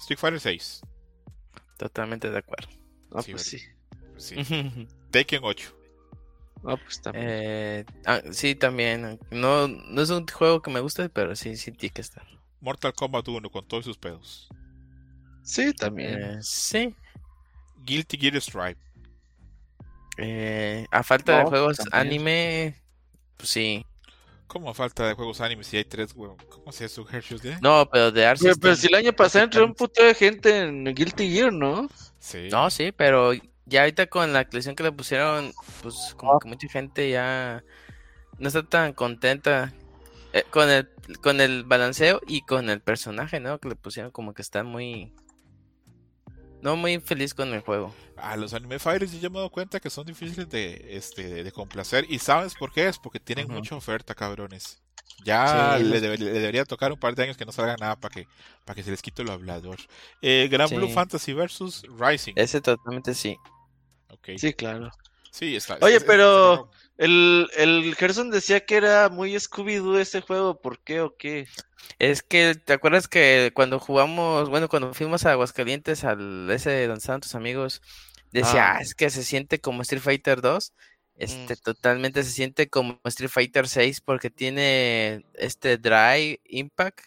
Street 0.00 0.18
Fighter 0.18 0.40
6. 0.40 0.82
Totalmente 1.78 2.30
de 2.30 2.38
acuerdo. 2.38 2.68
Sí, 3.22 3.32
pues 3.32 3.42
sí. 3.42 3.58
Sí. 4.16 4.36
Tekken 5.10 5.40
8. 5.42 5.76
No, 6.62 6.76
pues 6.76 7.00
también. 7.00 7.26
Eh, 7.28 7.84
ah, 8.06 8.20
sí, 8.32 8.54
también. 8.54 9.18
No, 9.30 9.68
no 9.68 10.02
es 10.02 10.10
un 10.10 10.26
juego 10.26 10.60
que 10.60 10.70
me 10.70 10.80
guste, 10.80 11.08
pero 11.08 11.34
sí, 11.34 11.56
sí 11.56 11.72
tiene 11.72 11.92
que 11.92 12.02
estar. 12.02 12.26
Mortal 12.60 12.92
Kombat 12.92 13.26
1 13.26 13.50
con 13.50 13.66
todos 13.66 13.84
sus 13.84 13.96
pedos. 13.96 14.48
sí, 15.42 15.72
también. 15.72 16.22
Eh, 16.22 16.38
sí. 16.42 16.94
Guilty 17.78 18.18
Gear 18.18 18.40
Stripe. 18.40 18.80
Eh, 20.18 20.86
a 20.90 21.02
falta 21.02 21.38
de 21.38 21.44
juegos 21.46 21.78
también. 21.78 21.94
anime, 21.94 22.74
pues 23.38 23.48
sí. 23.48 23.86
¿Cómo 24.50 24.74
falta 24.74 25.06
de 25.06 25.14
juegos 25.14 25.40
anime 25.40 25.62
si 25.62 25.76
hay 25.76 25.84
tres, 25.84 26.12
weón? 26.16 26.36
¿Cómo 26.48 26.72
se 26.72 26.88
su 26.88 27.06
Hershey's 27.08 27.40
de? 27.40 27.56
No, 27.60 27.88
pero 27.88 28.10
de 28.10 28.26
Arceus. 28.26 28.58
Pero, 28.58 28.60
pero 28.60 28.74
si 28.74 28.88
el 28.88 28.96
año 28.96 29.12
pasado 29.12 29.44
entró 29.44 29.64
un 29.64 29.74
puto 29.74 30.02
de 30.02 30.12
gente 30.12 30.62
en 30.62 30.84
Guilty 30.86 31.30
Gear, 31.30 31.52
¿no? 31.52 31.88
Sí. 32.18 32.48
No, 32.50 32.68
sí, 32.68 32.90
pero 32.90 33.30
ya 33.66 33.82
ahorita 33.82 34.08
con 34.08 34.32
la 34.32 34.40
actualización 34.40 34.74
que 34.74 34.82
le 34.82 34.90
pusieron, 34.90 35.52
pues 35.82 36.16
como 36.16 36.40
que 36.40 36.48
mucha 36.48 36.66
gente 36.66 37.08
ya 37.08 37.62
no 38.40 38.48
está 38.48 38.64
tan 38.64 38.92
contenta 38.92 39.72
eh, 40.32 40.42
con 40.50 40.68
el 40.68 40.88
con 41.22 41.40
el 41.40 41.62
balanceo 41.62 42.20
y 42.26 42.40
con 42.40 42.70
el 42.70 42.80
personaje, 42.80 43.38
¿no? 43.38 43.60
Que 43.60 43.68
le 43.68 43.76
pusieron 43.76 44.10
como 44.10 44.34
que 44.34 44.42
está 44.42 44.64
muy 44.64 45.12
no 46.62 46.76
muy 46.76 47.00
feliz 47.00 47.34
con 47.34 47.52
el 47.54 47.60
juego. 47.60 47.94
A 48.16 48.36
los 48.36 48.52
anime 48.54 48.78
fighters 48.78 49.12
yo 49.12 49.18
ya 49.18 49.28
me 49.30 49.36
he 49.36 49.38
dado 49.38 49.50
cuenta 49.50 49.80
que 49.80 49.90
son 49.90 50.04
difíciles 50.06 50.48
de, 50.48 50.96
este, 50.96 51.22
de, 51.28 51.42
de 51.44 51.52
complacer. 51.52 52.04
¿Y 52.08 52.18
sabes 52.18 52.54
por 52.54 52.72
qué? 52.72 52.86
Es 52.88 52.98
porque 52.98 53.18
tienen 53.20 53.48
mucha 53.48 53.74
oferta, 53.76 54.14
cabrones. 54.14 54.80
Ya 55.24 55.76
Sí, 55.78 55.84
le, 55.84 55.90
los- 55.90 56.02
debe- 56.02 56.18
le 56.18 56.30
debería 56.32 56.64
tocar 56.64 56.92
un 56.92 56.98
par 56.98 57.14
de 57.14 57.24
años 57.24 57.36
que 57.36 57.44
no 57.44 57.52
salga 57.52 57.76
nada 57.76 57.96
para 57.96 58.14
que, 58.14 58.26
para 58.64 58.74
que 58.76 58.82
se 58.82 58.90
les 58.90 59.02
quite 59.02 59.22
lo 59.24 59.32
hablador. 59.32 59.78
Eh, 60.22 60.48
Gran 60.50 60.68
Blue. 60.70 60.88
Fantasy 60.88 61.32
versus 61.32 61.82
Rising. 61.98 62.32
Ese 62.36 62.60
totalmente 62.60 63.14
sí. 63.14 63.36
Ok. 64.08 64.30
Sí, 64.38 64.52
claro. 64.54 64.90
Sí, 65.32 65.54
está. 65.56 65.78
Oye, 65.80 65.96
es- 65.96 66.02
es- 66.02 66.06
pero- 66.06 66.70
es- 66.72 66.89
El, 67.00 67.48
el 67.56 67.94
Gerson 67.94 68.30
decía 68.30 68.60
que 68.66 68.76
era 68.76 69.08
muy 69.08 69.32
Scooby-Doo 69.34 69.98
ese 69.98 70.20
juego. 70.20 70.60
¿Por 70.60 70.78
qué 70.80 71.00
o 71.00 71.16
qué? 71.16 71.46
Es 71.98 72.22
que, 72.22 72.54
¿te 72.54 72.74
acuerdas 72.74 73.08
que 73.08 73.52
cuando 73.54 73.78
jugamos, 73.78 74.50
bueno, 74.50 74.68
cuando 74.68 74.92
fuimos 74.92 75.24
a 75.24 75.32
Aguascalientes 75.32 76.04
al 76.04 76.50
ese 76.50 76.86
donde 76.86 76.98
estaban 76.98 77.22
tus 77.22 77.34
amigos, 77.34 77.80
decía, 78.32 78.72
Ah. 78.72 78.76
"Ah, 78.76 78.80
es 78.82 78.94
que 78.94 79.08
se 79.08 79.24
siente 79.24 79.60
como 79.60 79.80
Street 79.80 80.02
Fighter 80.02 80.42
2? 80.42 80.74
Este, 81.16 81.54
Mm. 81.54 81.58
totalmente 81.62 82.22
se 82.22 82.32
siente 82.32 82.68
como 82.68 83.00
Street 83.04 83.30
Fighter 83.30 83.66
6 83.66 84.02
porque 84.02 84.28
tiene 84.28 85.24
este 85.34 85.78
Dry 85.78 86.38
Impact, 86.44 87.00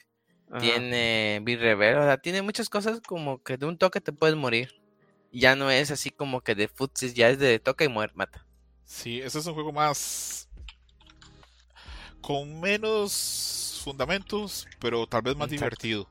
Ajá. 0.49 0.59
tiene 0.59 1.39
B-Reverb, 1.43 1.99
o 1.99 2.03
sea, 2.03 2.17
tiene 2.17 2.41
muchas 2.41 2.67
cosas 2.67 2.99
como 3.01 3.43
que 3.43 3.57
de 3.57 3.67
un 3.67 3.77
toque 3.77 4.01
te 4.01 4.11
puedes 4.11 4.35
morir. 4.35 4.71
Ya 5.31 5.55
no 5.55 5.69
es 5.69 5.91
así 5.91 6.09
como 6.09 6.41
que 6.41 6.55
de 6.55 6.67
futsis, 6.67 7.13
ya 7.13 7.29
es 7.29 7.37
de 7.39 7.59
toca 7.59 7.83
y 7.83 7.89
muere, 7.89 8.13
mata. 8.15 8.45
Sí, 8.85 9.19
ese 9.21 9.39
es 9.39 9.45
un 9.45 9.53
juego 9.53 9.71
más. 9.71 10.47
con 12.21 12.61
menos 12.61 13.81
fundamentos, 13.83 14.65
pero 14.79 15.05
tal 15.07 15.23
vez 15.23 15.35
más 15.35 15.51
Exacto. 15.51 15.75
divertido. 15.85 16.09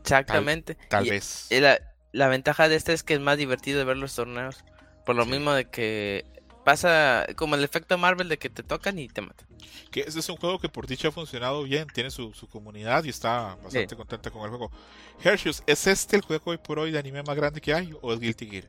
Exactamente. 0.00 0.74
Tal 0.88 1.06
Y- 1.06 1.10
vez. 1.10 1.46
Y 1.50 1.60
la, 1.60 1.80
la 2.10 2.26
ventaja 2.26 2.68
de 2.68 2.74
este 2.74 2.92
es 2.92 3.04
que 3.04 3.14
es 3.14 3.20
más 3.20 3.38
divertido 3.38 3.78
de 3.78 3.84
ver 3.84 3.96
los 3.96 4.12
torneos. 4.14 4.64
Por 5.06 5.14
lo 5.14 5.24
Sí. 5.24 5.30
mismo 5.30 5.52
de 5.52 5.66
que 5.70 6.24
pasa 6.64 7.26
como 7.36 7.54
el 7.54 7.62
efecto 7.62 7.96
Marvel 7.96 8.28
de 8.28 8.38
que 8.38 8.50
te 8.50 8.64
tocan 8.64 8.98
y 8.98 9.08
te 9.08 9.20
matan. 9.20 9.46
Que 9.92 10.00
ese 10.00 10.18
es 10.18 10.28
un 10.28 10.36
juego 10.36 10.58
que 10.58 10.68
por 10.68 10.88
dicha 10.88 11.08
ha 11.08 11.12
funcionado 11.12 11.62
bien, 11.62 11.86
tiene 11.94 12.10
su, 12.10 12.34
su 12.34 12.48
comunidad 12.48 13.04
y 13.04 13.10
está 13.10 13.54
bastante 13.62 13.94
contenta 13.94 14.30
con 14.32 14.42
el 14.42 14.48
juego. 14.48 14.72
Hershey's, 15.22 15.62
¿es 15.66 15.86
este 15.86 16.16
el 16.16 16.22
juego 16.22 16.50
hoy 16.50 16.58
por 16.58 16.80
hoy 16.80 16.90
de 16.90 16.98
anime 16.98 17.22
más 17.22 17.36
grande 17.36 17.60
que 17.60 17.72
hay 17.72 17.94
o 18.02 18.12
es 18.12 18.18
Guilty 18.18 18.46
Gear? 18.46 18.68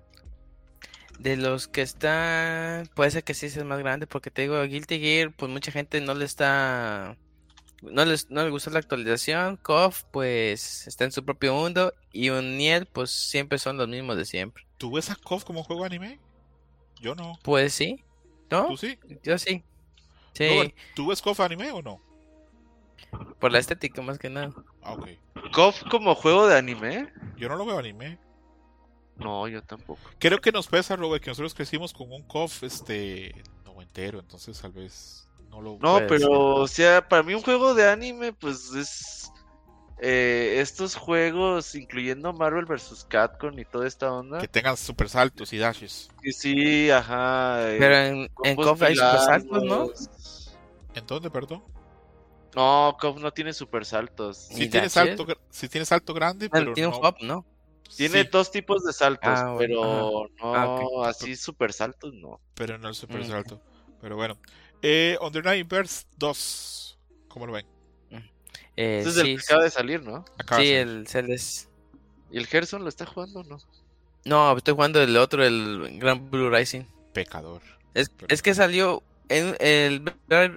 De 1.20 1.38
los 1.38 1.68
que 1.68 1.82
están, 1.82 2.88
puede 2.95 3.12
ser 3.12 3.24
que 3.24 3.34
sí 3.34 3.49
sea 3.49 3.62
el 3.62 3.68
más 3.68 3.80
grande, 3.80 4.07
porque 4.07 4.32
te 4.32 4.41
digo, 4.43 4.62
Guilty 4.64 4.99
Gear, 4.99 5.32
pues 5.32 5.51
mucha 5.51 5.72
gente 5.72 6.01
no 6.01 6.16
le 6.16 6.26
está, 6.26 7.16
no 7.82 8.05
les, 8.05 8.32
no 8.32 8.43
le 8.43 8.49
gustó 8.49 8.72
la 8.72 8.80
actualización. 8.80 9.57
KOF, 9.57 10.03
pues 10.12 10.88
está 10.88 11.03
en 11.03 11.12
su 11.12 11.24
propio 11.24 11.53
mundo. 11.53 11.93
Y 12.12 12.30
Uniel, 12.30 12.88
pues 12.88 13.12
siempre 13.12 13.59
son 13.59 13.78
los 13.78 13.88
mismos 13.88 14.18
de 14.18 14.26
siempre. 14.26 14.66
¿Tú 14.78 14.91
ves 14.91 15.09
a 15.12 15.16
KOF 15.16 15.43
como 15.43 15.64
juego 15.64 15.86
anime? 15.86 16.20
Yo 16.99 17.14
no. 17.14 17.38
Pues 17.43 17.74
sí, 17.74 18.03
¿no? 18.49 18.68
¿Tú 18.68 18.78
sí? 18.78 18.97
Yo 19.24 19.38
sí. 19.38 19.64
Sí, 20.34 20.49
Robert, 20.49 20.76
¿tú 20.95 21.07
ves 21.07 21.22
KOF 21.22 21.39
anime 21.41 21.72
o 21.72 21.82
no? 21.82 22.01
por 23.39 23.51
la 23.51 23.59
estética 23.59 24.01
más 24.01 24.20
que 24.20 24.30
nada. 24.30 24.51
Ah, 24.82 24.93
ok. 24.93 25.09
¿KOF 25.53 25.84
como 25.89 26.16
juego 26.16 26.47
de 26.47 26.57
anime? 26.57 27.12
Yo 27.38 27.49
no 27.49 27.55
lo 27.55 27.66
veo 27.66 27.80
anime. 27.80 28.20
No, 29.16 29.47
yo 29.47 29.62
tampoco. 29.64 30.09
Creo 30.20 30.39
que 30.41 30.51
nos 30.51 30.68
pesa, 30.68 30.95
Robert, 30.95 31.24
que 31.24 31.30
nosotros 31.32 31.53
crecimos 31.53 31.93
con 31.93 32.12
un 32.12 32.24
KOF 32.24 32.64
este 32.64 33.34
noventero, 33.66 34.20
entonces 34.20 34.59
tal 34.59 34.72
vez 34.74 35.30
no 35.49 35.62
lo 35.62 35.78
No, 35.80 36.05
pero, 36.07 36.30
o 36.55 36.68
sea, 36.68 37.07
para 37.07 37.24
mí 37.24 37.34
un 37.34 37.41
juego 37.41 37.74
de 37.74 37.89
anime, 37.89 38.34
pues 38.34 38.74
es. 38.74 39.32
eh, 39.99 40.57
estos 40.62 40.95
juegos, 40.95 41.76
incluyendo 41.76 42.34
Marvel 42.34 42.66
vs. 42.66 43.05
Capcom 43.09 43.57
y 43.59 43.66
toda 43.66 43.88
esta 43.88 44.12
onda. 44.14 44.39
que 44.39 44.47
tengan 44.47 44.78
super 44.78 45.09
saltos 45.09 45.53
y 45.53 45.57
dashes. 45.57 46.09
Que 46.22 46.32
sí, 46.34 46.89
ajá. 46.89 47.72
eh, 47.72 47.78
Pero 47.80 47.95
en, 47.97 48.30
en 48.43 48.57
KOF 48.57 48.82
hay 48.84 48.95
super 48.95 49.20
saltos, 49.20 49.64
¿no? 49.64 49.91
¿En 50.93 51.05
dónde, 51.05 51.30
perdón? 51.30 51.64
No, 52.55 52.97
KOF 52.99 53.18
no 53.20 53.32
tiene 53.32 53.53
super 53.53 53.86
saltos. 53.86 54.38
Sí 54.38 54.66
¿Y 54.66 54.70
tiene 54.70 54.89
salto, 54.89 55.26
sí 55.49 55.70
tiene 55.70 55.86
salto 55.86 56.14
grande, 56.14 56.49
pero 56.49 56.74
tiene 56.74 56.89
no. 56.89 56.97
un 56.97 57.05
hop, 57.05 57.16
¿no? 57.22 57.45
Tiene 57.96 58.24
sí, 58.24 58.30
dos 58.32 58.52
tipos 58.52 58.84
de 58.84 58.94
saltos, 58.94 59.30
Ah, 59.34 59.56
pero 59.58 60.30
no 60.39 60.56
Ah, 60.56 60.76
ok. 60.82 61.08
así 61.08 61.36
super 61.36 61.74
saltos, 61.74 62.14
no. 62.14 62.39
pero 62.56 62.78
no 62.78 62.89
el 62.89 62.96
super 62.96 63.22
Mm. 63.22 63.28
salto. 63.28 63.62
Pero 64.02 64.16
bueno. 64.16 64.38
Eh, 64.82 65.18
Under 65.22 65.44
Night 65.46 65.68
Verse 65.70 66.06
2. 66.18 66.98
¿Cómo 67.28 67.46
lo 67.46 67.54
ven? 67.54 67.66
Eh, 68.78 69.00
Ese 69.02 69.10
es 69.10 69.18
el 69.18 69.26
sí, 69.26 69.36
que 69.36 69.44
acaba 69.44 69.64
de 69.64 69.70
salir, 69.70 70.02
¿no? 70.02 70.26
Acaba 70.38 70.62
sí, 70.62 70.70
el 70.70 71.08
Celes. 71.08 71.70
¿Y 72.32 72.38
el 72.38 72.48
Gerson 72.48 72.84
lo 72.84 72.89
está 72.89 73.06
jugando 73.06 73.42
o 73.42 73.44
no? 73.44 73.58
No, 74.26 74.58
estoy 74.58 74.74
jugando 74.74 75.02
el 75.02 75.16
otro, 75.18 75.44
el 75.44 76.00
Grand 76.00 76.30
Blue 76.32 76.50
Rising. 76.50 76.84
pecador. 77.14 77.62
Es, 77.94 78.10
Pero- 78.10 78.34
es 78.34 78.42
que 78.42 78.56
salió, 78.56 79.04
en, 79.28 79.56
el, 79.60 80.04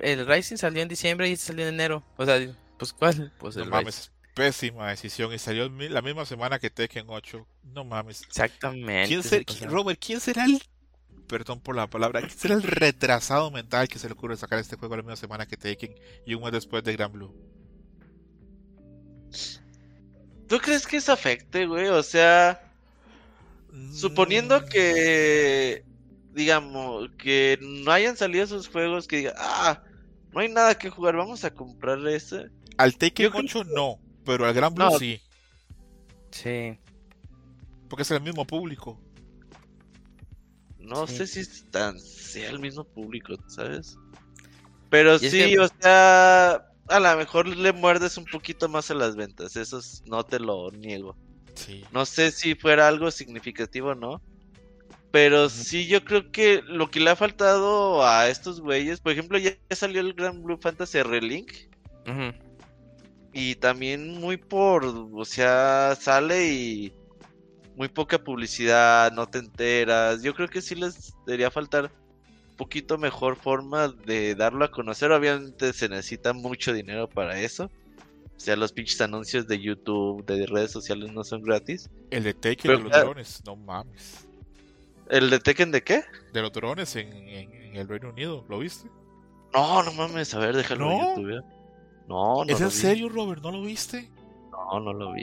el 0.03 0.27
Rising 0.27 0.57
salió 0.57 0.83
en 0.83 0.89
diciembre 0.89 1.29
y 1.29 1.37
salió 1.37 1.67
en 1.67 1.75
enero. 1.75 2.05
O 2.17 2.25
sea, 2.25 2.39
pues 2.79 2.93
¿cuál? 2.93 3.33
Pues 3.39 3.57
No 3.57 3.65
el 3.65 3.71
mames, 3.71 4.13
pésima 4.35 4.91
decisión. 4.91 5.33
Y 5.33 5.39
salió 5.39 5.69
la 5.69 6.03
misma 6.03 6.27
semana 6.27 6.59
que 6.59 6.71
Tekken 6.71 7.07
8. 7.09 7.47
No 7.63 7.85
mames. 7.85 8.23
Exactamente. 8.23 9.09
¿Quién 9.09 9.23
se 9.23 9.45
ser-. 9.45 9.71
Robert, 9.71 9.99
¿quién 10.05 10.21
será 10.21 10.45
el. 10.45 10.61
Perdón 11.27 11.61
por 11.61 11.75
la 11.75 11.87
palabra. 11.87 12.21
¿Quién 12.21 12.31
será 12.31 12.55
el 12.55 12.63
retrasado 12.63 13.51
mental 13.51 13.89
que 13.89 13.99
se 13.99 14.09
le 14.09 14.13
ocurre 14.13 14.37
sacar 14.37 14.59
este 14.59 14.77
juego 14.77 14.97
la 14.97 15.03
misma 15.03 15.17
semana 15.17 15.47
que 15.47 15.57
Tekken 15.57 15.95
y 16.27 16.35
un 16.35 16.43
mes 16.43 16.53
después 16.53 16.85
de 16.85 16.93
Gran 16.93 17.13
Blue? 17.13 17.35
¿Tú 20.49 20.59
crees 20.59 20.87
que 20.87 20.99
eso 20.99 21.13
afecte, 21.13 21.67
güey? 21.67 21.89
O 21.89 22.03
sea, 22.03 22.61
suponiendo 23.93 24.61
Mm, 24.61 24.69
que, 24.69 25.85
digamos, 26.33 27.11
que 27.19 27.59
no 27.63 27.91
hayan 27.91 28.17
salido 28.17 28.45
esos 28.45 28.69
juegos 28.69 29.09
que 29.09 29.17
digan, 29.17 29.35
ah, 29.39 29.83
no 30.33 30.41
hay 30.41 30.49
nada 30.49 30.77
que 30.77 30.91
jugar, 30.91 31.17
vamos 31.17 31.45
a 31.45 31.55
comprar 31.55 32.07
ese. 32.07 32.51
Al 32.77 32.97
Tekken 32.97 33.25
yo 33.25 33.31
creo 33.31 33.45
8 33.45 33.65
no, 33.65 34.04
pero 34.25 34.47
al 34.47 34.55
Gran 34.55 34.75
Blue 34.75 34.85
No. 34.91 34.99
sí. 34.99 35.21
Sí. 36.31 36.79
Porque 37.89 38.03
es 38.03 38.11
el 38.11 38.21
mismo 38.21 38.45
público. 38.47 38.99
No 40.79 41.07
Sí. 41.07 41.17
sé 41.17 41.27
si 41.27 41.41
es 41.41 41.65
tan 41.71 41.99
sea 42.01 42.51
el 42.51 42.59
mismo 42.59 42.85
público, 42.85 43.35
¿sabes? 43.49 43.97
Pero 44.91 45.19
sí, 45.19 45.31
que- 45.31 45.59
o 45.59 45.69
sea, 45.81 46.67
a 46.89 47.01
lo 47.01 47.17
mejor 47.17 47.47
le 47.49 47.73
muerdes 47.73 48.17
un 48.19 48.25
poquito 48.27 48.69
más 48.69 48.91
a 48.91 48.95
las 48.95 49.17
ventas, 49.17 49.57
eso 49.57 49.79
es- 49.79 50.03
no 50.07 50.25
te 50.25 50.39
lo 50.39 50.71
niego. 50.73 51.17
Sí. 51.55 51.85
No 51.93 52.05
sé 52.05 52.31
si 52.33 52.55
fuera 52.55 52.89
algo 52.89 53.11
significativo 53.11 53.91
o 53.91 53.95
no. 53.95 54.21
Pero 55.11 55.49
sí, 55.49 55.87
yo 55.87 56.05
creo 56.05 56.33
que 56.33 56.61
lo 56.67 56.91
que 56.91 56.99
le 56.99 57.11
ha 57.11 57.17
faltado 57.17 58.05
a 58.05 58.29
estos 58.29 58.61
güeyes, 58.61 58.99
por 59.01 59.13
ejemplo, 59.13 59.39
ya 59.39 59.57
salió 59.71 60.01
el 60.01 60.13
Gran 60.13 60.43
Blue 60.43 60.59
Fantasy 60.61 61.01
Relink. 61.03 61.53
Ujú. 62.07 62.33
Y 63.37 63.57
también 63.57 64.21
muy 64.21 64.37
por, 64.37 64.85
o 64.85 65.25
sea, 65.25 65.97
sale 66.01 66.47
y 66.53 66.93
muy 67.77 67.89
poca 67.89 68.19
publicidad, 68.23 69.11
no 69.13 69.27
te 69.27 69.39
enteras. 69.39 70.23
Yo 70.23 70.35
creo 70.35 70.49
que 70.49 70.63
sí 70.63 70.77
les 70.77 71.13
debería 71.27 71.51
faltar 71.51 71.91
un 72.51 72.57
poquito 72.57 72.97
mejor 72.97 73.35
forma 73.35 73.89
de 73.89 74.37
darlo 74.37 74.65
a 74.65 74.71
conocer. 74.71 75.11
Obviamente 75.11 75.73
se 75.73 75.89
necesita 75.89 76.33
mucho 76.33 76.73
dinero 76.73 77.09
para 77.09 77.41
eso. 77.41 77.65
O 78.37 78.41
sea, 78.41 78.55
los 78.55 78.73
pinches 78.73 79.01
anuncios 79.01 79.49
de 79.49 79.61
YouTube, 79.61 80.25
de 80.27 80.47
redes 80.47 80.71
sociales 80.71 81.13
no 81.13 81.25
son 81.25 81.43
gratis. 81.43 81.91
El 82.11 82.23
de 82.23 82.35
Tekken 82.35 82.69
Pero 82.69 82.79
de 82.79 82.83
los 82.85 82.93
claro. 82.93 83.07
drones, 83.07 83.43
no 83.45 83.57
mames. 83.57 84.27
¿El 85.11 85.29
de 85.31 85.41
Tekken 85.41 85.73
de 85.73 85.83
qué? 85.83 86.05
De 86.33 86.41
los 86.41 86.53
drones 86.53 86.95
en, 86.97 87.13
en- 87.13 87.53
en 87.53 87.77
el 87.77 87.89
Reino 87.89 88.11
Unido, 88.11 88.45
¿lo 88.49 88.61
viste? 88.61 88.89
No, 89.53 89.83
no 89.83 89.93
mames, 89.93 90.33
a 90.35 90.39
ver, 90.39 90.57
déjalo 90.57 90.91
en. 90.93 90.99
YouTube. 91.17 91.31
¿eh? 91.39 91.41
No, 92.09 92.45
no 92.45 92.53
¿Es 92.53 92.61
lo 92.61 92.67
en 92.67 92.73
vi. 92.73 92.77
serio, 92.79 93.09
Robert? 93.09 93.43
¿No 93.43 93.51
lo 93.51 93.63
viste? 93.63 94.11
No, 94.51 94.81
no 94.81 94.93
lo 94.93 95.13
vi. 95.13 95.23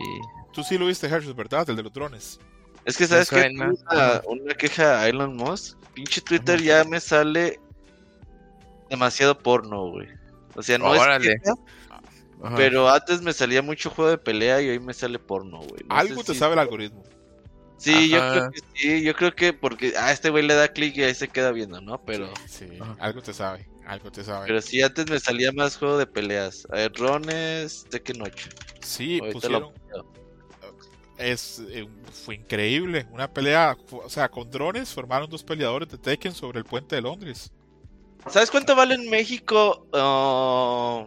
Tú 0.53 0.63
sí 0.63 0.77
lo 0.77 0.85
viste, 0.87 1.07
Hershey, 1.07 1.33
¿verdad? 1.33 1.69
El 1.69 1.75
de 1.75 1.83
los 1.83 1.93
drones. 1.93 2.39
Es 2.85 2.97
que 2.97 3.05
sabes 3.07 3.29
que 3.29 3.39
suena. 3.41 3.71
una, 3.91 4.21
una 4.27 4.53
queja 4.55 5.01
a 5.01 5.07
Elon 5.07 5.35
Musk, 5.35 5.77
pinche 5.93 6.19
Twitter 6.21 6.61
ya 6.61 6.83
me 6.83 6.99
sale 6.99 7.59
demasiado 8.89 9.37
porno, 9.37 9.89
güey. 9.91 10.07
O 10.55 10.61
sea, 10.63 10.77
no 10.77 10.89
Órale. 10.89 11.33
es 11.33 11.41
queja, 11.41 11.53
pero 12.55 12.89
antes 12.89 13.21
me 13.21 13.33
salía 13.33 13.61
mucho 13.61 13.89
juego 13.89 14.09
de 14.11 14.17
pelea 14.17 14.61
y 14.61 14.69
hoy 14.69 14.79
me 14.79 14.93
sale 14.93 15.19
porno, 15.19 15.59
güey. 15.59 15.83
No 15.87 15.95
Algo 15.95 16.23
te 16.23 16.33
si- 16.33 16.39
sabe 16.39 16.53
el 16.53 16.59
algoritmo. 16.59 17.03
Sí, 17.77 18.09
yo 18.09 18.19
creo 18.19 18.51
que 18.51 18.59
sí, 18.75 19.01
yo 19.03 19.15
creo 19.15 19.33
que 19.35 19.53
porque 19.53 19.95
a 19.97 20.11
este 20.11 20.29
güey 20.29 20.45
le 20.45 20.53
da 20.53 20.67
clic 20.67 20.95
y 20.97 21.03
ahí 21.03 21.15
se 21.15 21.27
queda 21.29 21.51
viendo, 21.51 21.81
¿no? 21.81 21.99
Pero 22.03 22.29
Sí, 22.47 22.67
algo 22.99 23.21
te 23.21 23.33
sabe. 23.33 23.67
Algo 23.85 24.11
te 24.11 24.23
sabe. 24.23 24.47
Pero 24.47 24.61
sí, 24.61 24.81
antes 24.81 25.09
me 25.09 25.19
salía 25.19 25.51
más 25.51 25.77
juego 25.77 25.97
de 25.97 26.05
peleas. 26.07 26.65
A 26.71 26.75
ver, 26.75 26.93
Rones, 26.93 27.85
Tekken 27.89 28.21
8. 28.21 28.49
Sí, 28.81 29.19
Ahorita 29.19 29.49
lo- 29.49 29.71
pusieron. 29.73 30.11
Es, 31.17 31.61
eh, 31.69 31.87
fue 32.25 32.35
increíble. 32.35 33.05
Una 33.11 33.31
pelea, 33.31 33.77
o 33.91 34.09
sea, 34.09 34.27
con 34.29 34.49
drones 34.49 34.89
formaron 34.91 35.29
dos 35.29 35.43
peleadores 35.43 35.87
de 35.89 35.97
Tekken 35.99 36.33
sobre 36.33 36.59
el 36.59 36.65
puente 36.65 36.95
de 36.95 37.01
Londres. 37.01 37.51
¿Sabes 38.27 38.49
cuánto 38.49 38.75
vale 38.75 38.95
en 38.95 39.09
México? 39.09 39.87
Ah, 39.93 41.05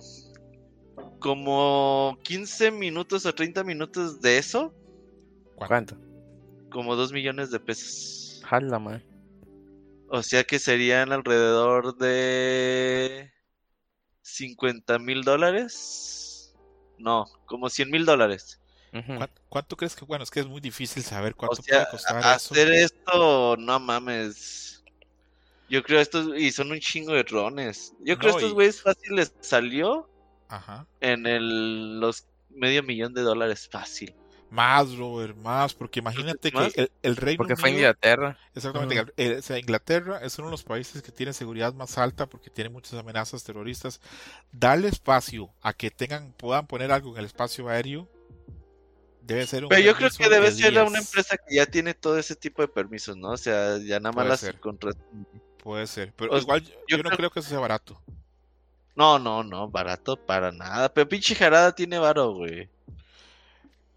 como 1.20 2.18
15 2.22 2.70
minutos 2.70 3.24
o 3.26 3.34
30 3.34 3.64
minutos 3.64 4.20
de 4.20 4.38
eso. 4.38 4.72
¿Cuánto? 5.56 5.96
Como 6.70 6.94
2 6.96 7.12
millones 7.12 7.50
de 7.50 7.60
pesos. 7.60 8.40
Jala, 8.44 8.78
man. 8.78 9.02
O 10.14 10.22
sea 10.22 10.44
que 10.44 10.60
serían 10.60 11.10
alrededor 11.10 11.96
de 11.96 13.32
50 14.22 15.00
mil 15.00 15.22
dólares. 15.22 16.54
No, 16.98 17.26
como 17.46 17.68
100 17.68 17.90
mil 17.90 18.04
dólares. 18.06 18.60
¿Cuánto, 18.92 19.42
cuánto 19.48 19.76
crees 19.76 19.96
que, 19.96 20.04
bueno, 20.04 20.22
es 20.22 20.30
que 20.30 20.38
es 20.38 20.46
muy 20.46 20.60
difícil 20.60 21.02
saber 21.02 21.32
O 21.32 21.36
cuánto 21.36 21.62
sea, 21.62 21.78
puede 21.80 21.90
costar 21.90 22.18
eso? 22.20 22.28
hacer 22.28 22.72
esto, 22.72 23.56
no 23.56 23.80
mames. 23.80 24.84
Yo 25.68 25.82
creo 25.82 25.98
estos, 25.98 26.28
y 26.38 26.52
son 26.52 26.70
un 26.70 26.78
chingo 26.78 27.12
de 27.12 27.24
drones. 27.24 27.92
Yo 27.98 28.16
creo 28.16 28.30
No, 28.30 28.38
estos 28.38 28.52
y- 28.52 28.54
güeyes 28.54 28.82
fácil 28.82 29.16
les 29.16 29.34
salió 29.40 30.08
Ajá. 30.46 30.86
en 31.00 31.26
el, 31.26 31.98
los 31.98 32.24
medio 32.50 32.84
millón 32.84 33.14
de 33.14 33.22
dólares 33.22 33.68
fácil. 33.68 34.14
Más, 34.54 34.96
Robert, 34.96 35.36
más, 35.36 35.74
porque 35.74 35.98
imagínate 35.98 36.52
que 36.52 36.72
el, 36.76 36.92
el 37.02 37.16
Reino 37.16 37.38
Porque 37.38 37.56
fue 37.56 37.70
Inglaterra. 37.70 38.38
exactamente, 38.54 39.36
o 39.38 39.42
sea, 39.42 39.58
Inglaterra 39.58 40.20
es 40.22 40.38
uno 40.38 40.46
de 40.46 40.52
los 40.52 40.62
países 40.62 41.02
que 41.02 41.10
tiene 41.10 41.32
seguridad 41.32 41.74
más 41.74 41.98
alta 41.98 42.26
porque 42.26 42.50
tiene 42.50 42.70
muchas 42.70 42.94
amenazas 42.94 43.42
terroristas. 43.42 44.00
Darle 44.52 44.86
espacio 44.86 45.50
a 45.60 45.72
que 45.72 45.90
tengan, 45.90 46.32
puedan 46.34 46.68
poner 46.68 46.92
algo 46.92 47.12
en 47.14 47.18
el 47.18 47.24
espacio 47.24 47.68
aéreo 47.68 48.08
debe 49.22 49.44
ser 49.46 49.64
un 49.64 49.70
Pero 49.70 49.82
yo 49.82 49.96
creo 49.96 50.10
que 50.10 50.28
debe 50.28 50.50
de 50.50 50.52
ser 50.56 50.72
una 50.74 50.90
10. 51.00 51.06
empresa 51.06 51.36
que 51.36 51.56
ya 51.56 51.66
tiene 51.66 51.94
todo 51.94 52.16
ese 52.18 52.36
tipo 52.36 52.62
de 52.62 52.68
permisos, 52.68 53.16
¿no? 53.16 53.30
O 53.30 53.36
sea, 53.36 53.78
ya 53.78 53.98
nada 53.98 54.12
más 54.12 54.14
Puede 54.14 54.28
las 54.28 54.40
ser. 54.40 54.60
contra- 54.60 54.92
Puede 55.62 55.86
ser, 55.88 56.12
pero 56.14 56.30
O 56.30 56.34
sea, 56.34 56.42
igual 56.42 56.62
yo, 56.62 56.74
yo 56.88 56.96
no 56.98 57.04
creo- 57.04 57.16
creo 57.16 57.30
que 57.30 57.40
eso 57.40 57.48
sea 57.48 57.58
barato. 57.58 58.00
No, 58.94 59.18
no, 59.18 59.42
no, 59.42 59.68
barato 59.68 60.14
para 60.16 60.52
nada. 60.52 60.92
Pero 60.94 61.08
pinche 61.08 61.34
jarada 61.34 61.74
tiene 61.74 61.98
varo, 61.98 62.34
güey. 62.34 62.68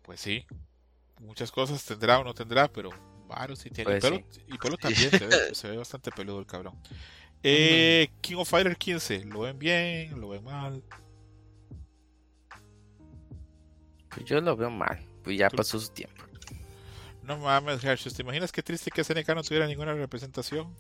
Pues 0.08 0.22
sí, 0.22 0.46
muchas 1.20 1.52
cosas 1.52 1.84
tendrá 1.84 2.18
o 2.20 2.24
no 2.24 2.34
tendrá, 2.34 2.68
pero 2.70 2.90
Varo 3.28 3.58
sí 3.58 3.70
tiene. 3.70 3.92
Pues 3.92 3.98
y, 4.06 4.08
pelo, 4.08 4.24
y 4.48 4.58
pelo 4.58 4.78
también 4.78 5.12
se 5.12 5.28
ve, 5.28 5.54
se 5.54 5.70
ve 5.70 5.76
bastante 5.78 6.12
peludo 6.12 6.40
el 6.40 6.46
cabrón. 6.46 6.76
Eh, 7.44 8.10
King 8.22 8.38
of 8.38 8.50
Fighter 8.50 8.78
15, 8.78 9.26
¿lo 9.26 9.42
ven 9.42 9.60
bien? 9.60 10.20
¿Lo 10.20 10.30
ven 10.30 10.46
mal? 10.46 10.82
Pues 14.10 14.26
yo 14.26 14.40
lo 14.42 14.56
veo 14.56 14.70
mal. 14.72 14.98
Pues 15.24 15.38
ya 15.38 15.50
Tú- 15.50 15.58
pasó 15.58 15.78
su 15.80 15.90
tiempo. 15.92 16.24
No 17.22 17.38
mames, 17.38 17.84
Hershey, 17.84 18.14
¿te 18.14 18.22
imaginas 18.22 18.54
qué 18.54 18.64
triste 18.64 18.90
que 18.90 19.02
SNK 19.04 19.36
no 19.36 19.44
tuviera 19.44 19.68
ninguna 19.68 19.94
representación? 19.94 20.74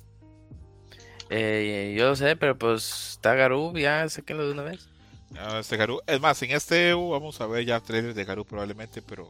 Eh, 1.30 1.94
yo 2.00 2.08
lo 2.08 2.16
sé, 2.16 2.38
pero 2.38 2.58
pues 2.58 3.10
está 3.12 3.36
Garú, 3.36 3.78
ya 3.78 4.08
sáquenlo 4.08 4.46
de 4.46 4.54
una 4.54 4.64
vez. 4.64 4.88
Ah, 5.36 5.60
este 5.60 5.78
Garú, 5.78 6.00
es 6.08 6.22
más, 6.22 6.42
en 6.42 6.52
este 6.52 6.90
EU 6.90 7.10
vamos 7.10 7.42
a 7.42 7.48
ver 7.48 7.66
ya 7.66 7.80
trailers 7.80 8.16
de 8.16 8.24
Garú 8.24 8.46
probablemente, 8.46 9.02
pero 9.02 9.30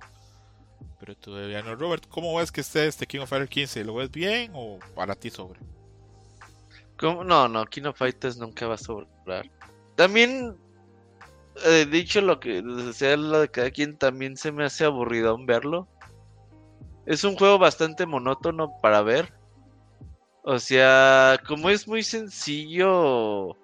pero 1.00 1.16
todavía 1.16 1.62
no. 1.62 1.76
Robert, 1.76 2.06
¿cómo 2.10 2.36
ves 2.36 2.52
que 2.52 2.62
esté 2.62 2.88
este 2.88 3.06
King 3.06 3.20
of 3.20 3.30
Fighter 3.30 3.48
15? 3.48 3.84
¿Lo 3.84 3.96
ves 3.96 4.12
bien 4.12 4.52
o 4.56 4.80
para 4.96 5.16
ti 5.16 5.30
sobre? 5.30 5.60
¿Cómo? 6.98 7.24
No, 7.24 7.48
no, 7.48 7.66
King 7.66 7.84
of 7.84 7.98
Fighters 7.98 8.38
nunca 8.38 8.68
va 8.68 8.76
a 8.76 8.80
sobrar. 8.80 9.50
También, 9.96 10.58
eh, 11.66 11.86
dicho 11.90 12.22
lo 12.22 12.40
que 12.40 12.64
sea 12.94 13.16
lo 13.18 13.42
de 13.42 13.50
cada 13.50 13.70
quien, 13.72 13.98
también 13.98 14.38
se 14.38 14.52
me 14.52 14.66
hace 14.66 14.86
aburridón 14.86 15.46
verlo. 15.46 15.88
Es 17.06 17.24
un 17.24 17.38
juego 17.38 17.60
bastante 17.60 18.06
monótono 18.06 18.74
para 18.82 19.02
ver. 19.02 19.34
O 20.44 20.60
sea, 20.60 21.40
como 21.48 21.70
es 21.70 21.88
muy 21.88 22.04
sencillo 22.04 23.56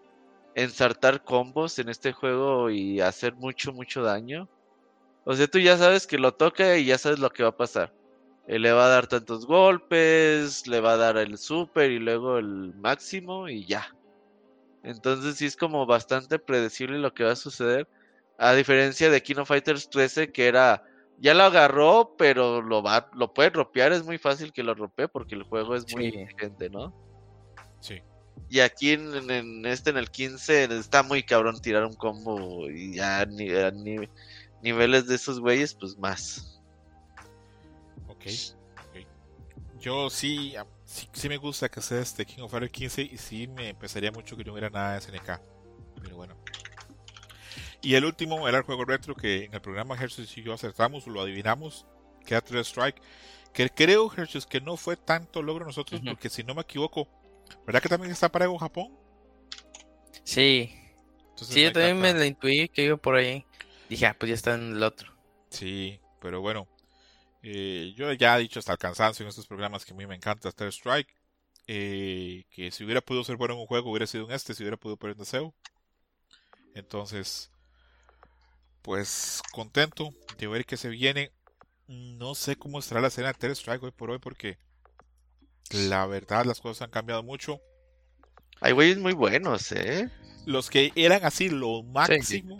ensartar 0.55 1.23
combos 1.23 1.79
en 1.79 1.89
este 1.89 2.11
juego 2.13 2.69
y 2.69 3.01
hacer 3.01 3.35
mucho, 3.35 3.73
mucho 3.73 4.03
daño. 4.03 4.47
O 5.25 5.33
sea, 5.33 5.47
tú 5.47 5.59
ya 5.59 5.77
sabes 5.77 6.05
que 6.05 6.17
lo 6.17 6.33
toca 6.33 6.77
y 6.77 6.85
ya 6.85 6.97
sabes 6.97 7.19
lo 7.19 7.29
que 7.29 7.43
va 7.43 7.49
a 7.49 7.57
pasar. 7.57 7.93
Eh, 8.47 8.59
le 8.59 8.71
va 8.73 8.85
a 8.85 8.89
dar 8.89 9.07
tantos 9.07 9.45
golpes, 9.45 10.67
le 10.67 10.81
va 10.81 10.93
a 10.93 10.97
dar 10.97 11.17
el 11.17 11.37
super 11.37 11.89
y 11.89 11.99
luego 11.99 12.37
el 12.37 12.73
máximo 12.75 13.47
y 13.47 13.65
ya. 13.65 13.87
Entonces 14.83 15.37
sí 15.37 15.45
es 15.45 15.55
como 15.55 15.85
bastante 15.85 16.39
predecible 16.39 16.99
lo 16.99 17.13
que 17.13 17.23
va 17.23 17.31
a 17.31 17.37
suceder. 17.37 17.87
A 18.37 18.53
diferencia 18.53 19.09
de 19.09 19.23
King 19.23 19.37
of 19.37 19.47
Fighters 19.47 19.89
13 19.89 20.31
que 20.31 20.47
era, 20.47 20.83
ya 21.19 21.33
lo 21.33 21.43
agarró, 21.43 22.15
pero 22.17 22.61
lo 22.61 22.83
va, 22.83 23.09
lo 23.13 23.33
puede 23.33 23.51
ropear, 23.51 23.93
es 23.93 24.03
muy 24.03 24.17
fácil 24.17 24.51
que 24.51 24.63
lo 24.63 24.73
ropee 24.75 25.07
porque 25.07 25.35
el 25.35 25.43
juego 25.43 25.75
es 25.75 25.85
muy 25.93 26.11
Sí. 26.11 26.17
exigente, 26.17 26.69
¿no? 26.69 26.93
Sí. 27.79 28.01
Y 28.49 28.59
aquí 28.59 28.91
en, 28.91 29.13
en- 29.15 29.31
en 29.31 29.65
este, 29.65 29.89
en 29.89 29.97
el 29.97 30.11
15, 30.11 30.65
está 30.65 31.01
muy 31.03 31.23
cabrón 31.23 31.59
tirar 31.61 31.85
un 31.85 31.93
combo 31.93 32.69
y 32.69 32.93
ya 32.95 33.25
ni, 33.25 33.49
a 33.51 33.71
ni- 33.71 34.07
niveles 34.61 35.07
de 35.07 35.15
esos 35.15 35.39
güeyes, 35.39 35.73
pues 35.73 35.97
más. 35.97 36.59
Ok. 38.07 38.25
ok. 38.77 39.07
Yo 39.79 40.09
sí, 40.09 40.53
sí, 40.85 41.09
sí 41.13 41.29
me 41.29 41.37
gusta 41.37 41.67
que 41.69 41.81
sea 41.81 41.99
este 41.99 42.25
King 42.25 42.43
of 42.43 42.51
Fighter 42.51 42.69
15 42.71 43.01
y 43.01 43.17
sí 43.17 43.47
me 43.47 43.73
pesaría 43.73 44.11
mucho 44.11 44.37
que 44.37 44.43
no 44.43 44.51
hubiera 44.53 44.69
nada 44.69 44.93
de 44.93 45.01
SNK. 45.01 45.39
Pero 46.01 46.15
bueno. 46.15 46.35
Y 47.81 47.95
el 47.95 48.05
último 48.05 48.47
era 48.47 48.59
el 48.59 48.63
juego 48.63 48.85
retro 48.85 49.13
que 49.15 49.45
en 49.45 49.53
el 49.53 49.61
programa 49.61 49.95
Hershey 49.99 50.25
y 50.37 50.43
yo 50.43 50.53
acertamos, 50.53 51.05
lo 51.07 51.21
adivinamos, 51.21 51.85
que 52.25 52.35
era 52.35 52.61
Strike. 52.61 53.01
Que 53.51 53.69
creo, 53.69 54.09
Hershey, 54.15 54.41
que 54.49 54.61
no 54.61 54.77
fue 54.77 54.95
tanto 54.95 55.41
logro 55.41 55.65
nosotros, 55.65 56.01
porque 56.05 56.29
si 56.29 56.43
no 56.43 56.55
me 56.55 56.61
equivoco, 56.61 57.07
¿verdad 57.65 57.81
que 57.81 57.89
también 57.89 58.11
está 58.11 58.29
para 58.31 58.45
Evo 58.45 58.57
Japón? 58.57 58.97
Sí, 60.25 60.73
Entonces 61.31 61.55
sí, 61.55 61.63
yo 61.63 61.71
también 61.73 61.99
me 62.01 62.13
la 62.13 62.25
intuí 62.25 62.69
que 62.69 62.83
iba 62.85 62.97
por 62.97 63.15
ahí. 63.15 63.45
Dije, 63.89 64.05
ah, 64.07 64.15
pues 64.19 64.29
ya 64.29 64.35
está 64.35 64.55
en 64.55 64.73
el 64.77 64.83
otro. 64.83 65.13
Sí, 65.49 65.99
pero 66.19 66.41
bueno, 66.41 66.67
eh, 67.43 67.93
yo 67.97 68.11
ya 68.13 68.37
he 68.37 68.41
dicho 68.41 68.59
hasta 68.59 68.73
el 68.73 68.77
cansancio 68.79 69.23
en 69.23 69.29
estos 69.29 69.47
programas 69.47 69.85
que 69.85 69.93
a 69.93 69.97
mí 69.97 70.07
me 70.07 70.15
encanta 70.15 70.49
Star 70.49 70.69
Strike. 70.69 71.09
eh, 71.67 72.45
que 72.51 72.71
si 72.71 72.83
hubiera 72.85 73.01
podido 73.01 73.23
ser 73.25 73.37
bueno 73.37 73.55
en 73.55 73.61
un 73.61 73.67
juego, 73.67 73.91
hubiera 73.91 74.07
sido 74.07 74.25
en 74.25 74.33
este, 74.33 74.53
si 74.55 74.63
hubiera 74.63 74.77
podido 74.77 74.97
poner 74.97 75.15
en 75.15 75.19
deseo. 75.21 75.55
Entonces, 76.75 77.49
pues 78.81 79.41
contento 79.51 80.11
de 80.37 80.47
ver 80.47 80.65
que 80.65 80.77
se 80.77 80.89
viene. 80.89 81.31
No 81.87 82.35
sé 82.35 82.55
cómo 82.57 82.79
estará 82.79 83.01
la 83.01 83.09
escena 83.09 83.33
de 83.33 83.51
Strike 83.55 83.83
hoy 83.83 83.91
por 83.91 84.11
hoy, 84.11 84.19
porque 84.19 84.57
la 85.71 86.05
verdad 86.05 86.45
las 86.45 86.59
cosas 86.61 86.83
han 86.83 86.91
cambiado 86.91 87.23
mucho. 87.23 87.59
Hay 88.61 88.71
güeyes 88.73 88.97
muy 88.97 89.13
buenos, 89.13 89.71
¿eh? 89.71 90.09
Los 90.45 90.69
que 90.69 90.91
eran 90.95 91.23
así 91.25 91.49
lo 91.49 91.83
máximo. 91.83 92.57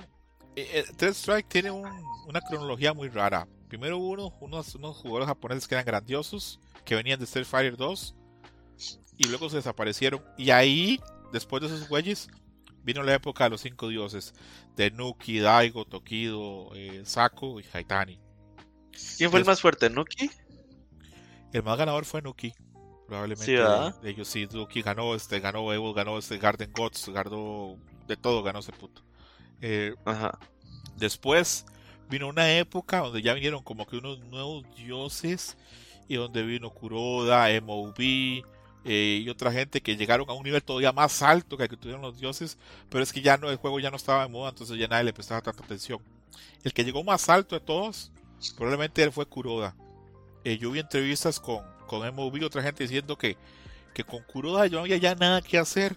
eh, 0.55 0.69
eh, 0.71 0.85
Third 0.97 1.13
Strike 1.15 1.47
tiene 1.49 1.71
un- 1.71 1.87
una 2.27 2.39
cronología 2.41 2.93
muy 2.93 3.09
rara. 3.09 3.47
Primero 3.69 3.97
hubo 3.97 4.09
unos, 4.11 4.33
unos, 4.39 4.75
unos 4.75 4.97
jugadores 4.97 5.27
japoneses 5.27 5.67
que 5.67 5.73
eran 5.75 5.85
grandiosos, 5.85 6.59
que 6.85 6.93
venían 6.95 7.17
de 7.19 7.25
Street 7.25 7.45
Fighter 7.47 7.75
2, 7.75 8.15
y 9.17 9.27
luego 9.29 9.49
se 9.49 9.55
desaparecieron. 9.57 10.23
Y 10.37 10.51
ahí, 10.51 10.99
después 11.31 11.61
de 11.61 11.67
esos 11.67 11.89
güeyes, 11.89 12.27
vino 12.83 13.01
la 13.01 13.15
época 13.15 13.45
de 13.45 13.49
los 13.51 13.61
cinco 13.61 13.87
dioses, 13.87 14.33
de 14.75 14.91
Nuki, 14.91 15.39
Daigo, 15.39 15.85
Tokido, 15.85 16.69
eh, 16.75 17.01
Sako 17.05 17.59
y 17.59 17.65
Haitani. 17.73 18.19
¿Quién 19.17 19.31
fue 19.31 19.39
el 19.39 19.45
más 19.45 19.59
fuerte, 19.61 19.89
Nuki? 19.89 20.29
El 21.51 21.63
más 21.63 21.77
ganador 21.79 22.05
fue 22.05 22.21
Nuki. 22.21 22.53
Probablemente 23.07 23.45
Sí, 23.45 23.55
¿verdad? 23.55 23.99
de 24.01 24.09
ellos 24.09 24.27
sí, 24.27 24.47
Nuki 24.51 24.81
ganó, 24.81 25.13
este, 25.15 25.39
ganó 25.39 25.71
Evo, 25.73 25.93
ganó 25.93 26.17
este 26.17 26.37
Garden 26.37 26.71
Gods, 26.71 27.09
ganó 27.09 27.77
de 28.07 28.17
todo, 28.17 28.43
ganó 28.43 28.59
ese 28.59 28.71
puto. 28.71 29.01
Eh, 29.61 29.93
Ajá. 30.05 30.39
Después 30.95 31.65
vino 32.09 32.27
una 32.27 32.57
época 32.57 32.99
donde 32.99 33.21
ya 33.21 33.33
vinieron 33.33 33.63
como 33.63 33.85
que 33.85 33.97
unos 33.97 34.19
nuevos 34.19 34.63
dioses 34.75 35.57
y 36.07 36.15
donde 36.15 36.43
vino 36.43 36.69
Kuroda, 36.69 37.47
MOB 37.61 38.43
eh, 38.85 39.21
y 39.23 39.29
otra 39.29 39.51
gente 39.51 39.81
que 39.81 39.95
llegaron 39.95 40.29
a 40.29 40.33
un 40.33 40.43
nivel 40.43 40.61
todavía 40.61 40.91
más 40.91 41.21
alto 41.21 41.57
que 41.57 41.63
el 41.63 41.69
que 41.69 41.77
tuvieron 41.77 42.01
los 42.01 42.19
dioses, 42.19 42.57
pero 42.89 43.03
es 43.03 43.13
que 43.13 43.21
ya 43.21 43.37
no 43.37 43.49
el 43.49 43.55
juego 43.55 43.79
ya 43.79 43.89
no 43.89 43.95
estaba 43.95 44.23
de 44.23 44.29
moda, 44.29 44.49
entonces 44.49 44.77
ya 44.77 44.87
nadie 44.87 45.05
le 45.05 45.13
prestaba 45.13 45.41
tanta 45.41 45.63
atención. 45.63 45.99
El 46.63 46.73
que 46.73 46.83
llegó 46.83 47.03
más 47.03 47.29
alto 47.29 47.55
de 47.55 47.61
todos 47.61 48.11
probablemente 48.57 49.01
él 49.01 49.11
fue 49.11 49.25
Kuroda. 49.25 49.75
Eh, 50.43 50.57
yo 50.57 50.71
vi 50.71 50.79
entrevistas 50.79 51.39
con, 51.39 51.63
con 51.99 52.15
MOB 52.15 52.37
y 52.37 52.43
otra 52.43 52.63
gente 52.63 52.83
diciendo 52.83 53.17
que, 53.17 53.37
que 53.93 54.03
con 54.03 54.23
Kuroda 54.23 54.65
yo 54.65 54.77
no 54.77 54.83
había 54.83 54.97
ya 54.97 55.13
nada 55.13 55.41
que 55.41 55.59
hacer 55.59 55.95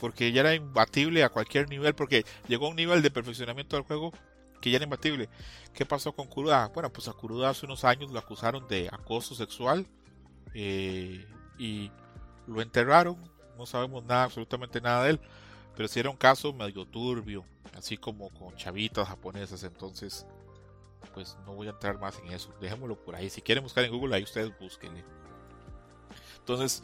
porque 0.00 0.32
ya 0.32 0.40
era 0.40 0.54
imbatible 0.54 1.22
a 1.22 1.28
cualquier 1.28 1.68
nivel, 1.68 1.94
porque 1.94 2.24
llegó 2.48 2.66
a 2.66 2.70
un 2.70 2.76
nivel 2.76 3.02
de 3.02 3.10
perfeccionamiento 3.12 3.76
del 3.76 3.84
juego 3.84 4.12
que 4.60 4.70
ya 4.70 4.76
era 4.76 4.84
imbatible. 4.84 5.28
¿Qué 5.74 5.86
pasó 5.86 6.12
con 6.12 6.26
Kuruda? 6.26 6.68
Bueno, 6.74 6.92
pues 6.92 7.06
a 7.06 7.12
Kuruda 7.12 7.50
hace 7.50 7.66
unos 7.66 7.84
años 7.84 8.10
lo 8.10 8.18
acusaron 8.18 8.66
de 8.66 8.88
acoso 8.90 9.36
sexual 9.36 9.86
eh, 10.54 11.24
y 11.56 11.92
lo 12.48 12.60
enterraron, 12.60 13.16
no 13.56 13.64
sabemos 13.64 14.04
nada, 14.04 14.24
absolutamente 14.24 14.80
nada 14.80 15.04
de 15.04 15.10
él. 15.10 15.20
pero 15.76 15.86
sí 15.86 16.00
era 16.00 16.10
un 16.10 16.16
caso 16.16 16.52
medio 16.52 16.84
turbio, 16.84 17.44
así 17.78 17.96
como 17.96 18.28
con 18.30 18.56
chavitas 18.56 19.06
japonesas, 19.06 19.62
entonces 19.62 20.26
pues 21.12 21.36
no 21.46 21.54
voy 21.54 21.66
a 21.66 21.70
entrar 21.70 21.98
más 21.98 22.18
en 22.18 22.32
eso, 22.32 22.52
dejémoslo 22.60 22.96
por 22.96 23.14
ahí, 23.14 23.28
si 23.30 23.42
quieren 23.42 23.62
buscar 23.64 23.84
en 23.84 23.92
Google 23.92 24.14
ahí 24.16 24.22
ustedes 24.22 24.50
búsquenle. 24.58 25.04
Entonces, 26.38 26.82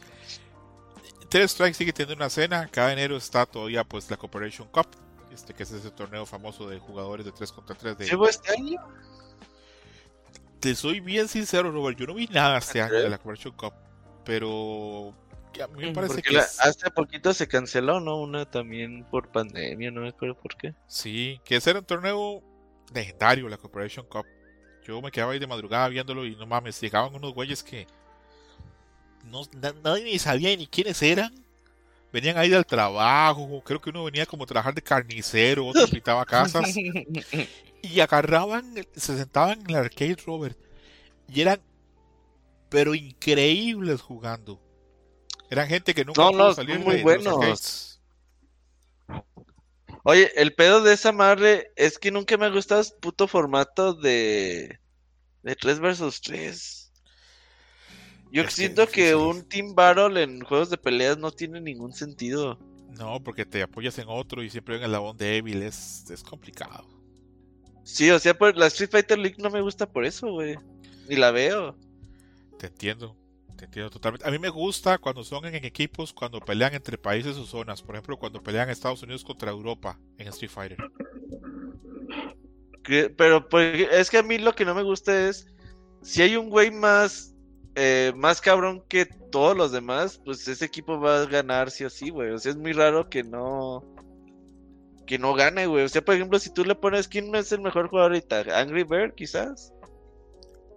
Third 1.29 1.43
Strike 1.49 1.75
sigue 1.75 1.93
teniendo 1.93 2.15
una 2.23 2.29
cena, 2.29 2.67
cada 2.67 2.93
enero 2.93 3.17
está 3.17 3.45
todavía 3.45 3.83
pues 3.83 4.09
la 4.09 4.17
Corporation 4.17 4.67
Cup, 4.69 4.87
este 5.33 5.53
que 5.53 5.63
es 5.63 5.71
ese 5.71 5.91
torneo 5.91 6.25
famoso 6.25 6.67
de 6.69 6.79
jugadores 6.79 7.25
de 7.25 7.31
3 7.31 7.51
contra 7.51 7.75
3 7.75 7.97
de... 7.97 8.05
¿Sí 8.05 8.15
fue 8.15 8.29
este 8.29 8.51
año? 8.51 8.79
Te 10.59 10.75
soy 10.75 10.99
bien 10.99 11.27
sincero, 11.27 11.71
Robert, 11.71 11.97
yo 11.97 12.05
no 12.07 12.13
vi 12.15 12.27
nada 12.27 12.57
este 12.57 12.81
año 12.81 12.93
de 12.95 13.09
la 13.09 13.17
Corporation 13.17 13.53
Cup, 13.55 13.73
pero 14.25 15.13
a 15.63 15.67
mí 15.67 15.83
me 15.85 15.91
Mm, 15.91 15.93
parece 15.93 16.13
Porque 16.15 16.29
que 16.29 16.35
la- 16.35 16.41
es- 16.43 16.59
hace 16.59 16.89
poquito 16.91 17.33
se 17.33 17.47
canceló, 17.47 17.99
¿no? 17.99 18.17
Una 18.17 18.45
también 18.49 19.05
por 19.09 19.29
pandemia, 19.29 19.89
no 19.91 20.01
me 20.01 20.09
acuerdo 20.09 20.35
por 20.35 20.55
qué. 20.57 20.73
Sí, 20.87 21.39
que 21.45 21.55
ese 21.57 21.69
era 21.71 21.79
un 21.79 21.85
torneo 21.85 22.43
legendario, 22.93 23.47
la 23.49 23.57
Corporation 23.57 24.05
Cup. 24.07 24.25
Yo 24.85 25.01
me 25.01 25.11
quedaba 25.11 25.33
ahí 25.33 25.39
de 25.39 25.47
madrugada 25.47 25.87
viéndolo 25.89 26.25
y 26.25 26.35
no 26.35 26.45
mames, 26.47 26.79
llegaban 26.81 27.13
unos 27.13 27.33
güeyes 27.33 27.61
que 27.63 27.85
no, 29.25 29.41
na- 29.61 29.75
nadie 29.83 30.03
ni 30.05 30.19
sabía 30.19 30.55
ni 30.55 30.67
quiénes 30.67 31.01
eran. 31.01 31.33
Venían 32.11 32.37
ahí 32.39 32.49
del 32.49 32.65
trabajo, 32.65 33.61
creo 33.63 33.79
que 33.79 33.91
uno 33.91 34.03
venía 34.05 34.25
como 34.25 34.43
a 34.43 34.47
trabajar 34.47 34.73
de 34.73 34.81
carnicero, 34.81 35.67
otro 35.67 35.87
pintaba 35.87 36.25
casas 36.25 36.75
y 37.83 37.99
agarraban, 37.99 38.73
se 38.95 39.15
sentaban 39.15 39.59
en 39.61 39.69
el 39.69 39.75
arcade 39.75 40.15
Robert 40.25 40.57
y 41.27 41.41
eran 41.41 41.61
pero 42.69 42.95
increíbles 42.95 44.01
jugando. 44.01 44.59
Eran 45.51 45.67
gente 45.67 45.93
que 45.93 46.03
nunca 46.05 46.21
No, 46.23 46.31
pudo 46.31 46.47
no, 46.49 46.53
salir 46.53 46.79
muy 46.79 46.95
de- 46.97 47.03
de 47.03 47.17
los 47.19 47.33
buenos. 47.35 47.88
Oye, 50.03 50.31
el 50.35 50.53
pedo 50.53 50.81
de 50.81 50.93
esa 50.93 51.11
madre 51.11 51.71
es 51.75 51.99
que 51.99 52.11
nunca 52.11 52.37
me 52.37 52.45
ha 52.45 52.49
gustado 52.49 52.81
ese 52.81 52.95
puto 53.01 53.27
formato 53.27 53.93
de 53.93 54.79
de 55.43 55.55
3 55.55 55.79
versus 55.79 56.21
3. 56.21 56.91
Yo 58.31 58.43
Es 58.43 58.53
siento 58.53 58.87
que, 58.87 59.15
un 59.15 59.47
team 59.47 59.73
battle 59.73 60.21
en 60.21 60.41
juegos 60.41 60.69
de 60.69 60.77
peleas 60.77 61.17
no 61.17 61.31
tiene 61.31 61.59
ningún 61.59 61.93
sentido. 61.93 62.59
No, 62.97 63.21
porque 63.23 63.45
te 63.45 63.61
apoyas 63.61 63.97
en 63.97 64.05
otro 64.07 64.43
y 64.43 64.49
siempre 64.49 64.77
en 64.77 64.83
el 64.83 64.91
labón 64.91 65.17
débil, 65.17 65.63
es, 65.63 66.09
es 66.11 66.23
complicado. 66.23 66.87
Sí, 67.83 68.11
o 68.11 68.19
sea, 68.19 68.37
por 68.37 68.55
la 68.55 68.67
Street 68.67 68.91
Fighter 68.91 69.17
League 69.17 69.37
no 69.39 69.49
me 69.49 69.61
gusta 69.61 69.89
por 69.91 70.05
eso, 70.05 70.31
güey. 70.31 70.57
Ni 71.07 71.15
la 71.15 71.31
veo. 71.31 71.75
Te 72.59 72.67
entiendo, 72.67 73.15
entiendo 73.65 73.89
totalmente. 73.89 74.27
A 74.27 74.31
mí 74.31 74.39
me 74.39 74.49
gusta 74.49 74.97
cuando 74.97 75.23
son 75.23 75.45
en 75.45 75.55
equipos, 75.65 76.13
cuando 76.13 76.39
pelean 76.39 76.73
entre 76.73 76.97
países 76.97 77.37
o 77.37 77.45
zonas. 77.45 77.81
Por 77.81 77.95
ejemplo, 77.95 78.17
cuando 78.17 78.41
pelean 78.41 78.69
Estados 78.69 79.03
Unidos 79.03 79.23
contra 79.23 79.51
Europa 79.51 79.99
en 80.17 80.27
Street 80.27 80.51
Fighter. 80.51 80.77
Pero 83.17 83.47
pues, 83.47 83.87
es 83.91 84.09
que 84.09 84.17
a 84.17 84.23
mí 84.23 84.37
lo 84.37 84.55
que 84.55 84.65
no 84.65 84.73
me 84.73 84.83
gusta 84.83 85.29
es 85.29 85.47
si 86.01 86.21
hay 86.21 86.35
un 86.35 86.49
güey 86.49 86.71
más 86.71 87.35
eh, 87.75 88.11
más 88.15 88.41
cabrón 88.41 88.83
que 88.89 89.05
todos 89.05 89.55
los 89.55 89.71
demás, 89.71 90.19
pues 90.25 90.47
ese 90.47 90.65
equipo 90.65 90.99
va 90.99 91.21
a 91.21 91.25
ganar 91.25 91.71
sí 91.71 91.85
o 91.85 91.89
sí, 91.89 92.09
güey. 92.09 92.31
O 92.31 92.37
sea, 92.37 92.51
es 92.51 92.57
muy 92.57 92.73
raro 92.73 93.09
que 93.09 93.23
no 93.23 93.85
que 95.05 95.17
no 95.17 95.33
gane, 95.33 95.65
güey. 95.65 95.85
O 95.85 95.89
sea, 95.89 96.03
por 96.03 96.15
ejemplo, 96.15 96.37
si 96.39 96.53
tú 96.53 96.65
le 96.65 96.75
pones 96.75 97.07
quién 97.07 97.33
es 97.35 97.51
el 97.51 97.61
mejor 97.61 97.87
jugador 97.87 98.11
ahorita, 98.11 98.59
Angry 98.59 98.83
Bird, 98.83 99.15
quizás. 99.15 99.73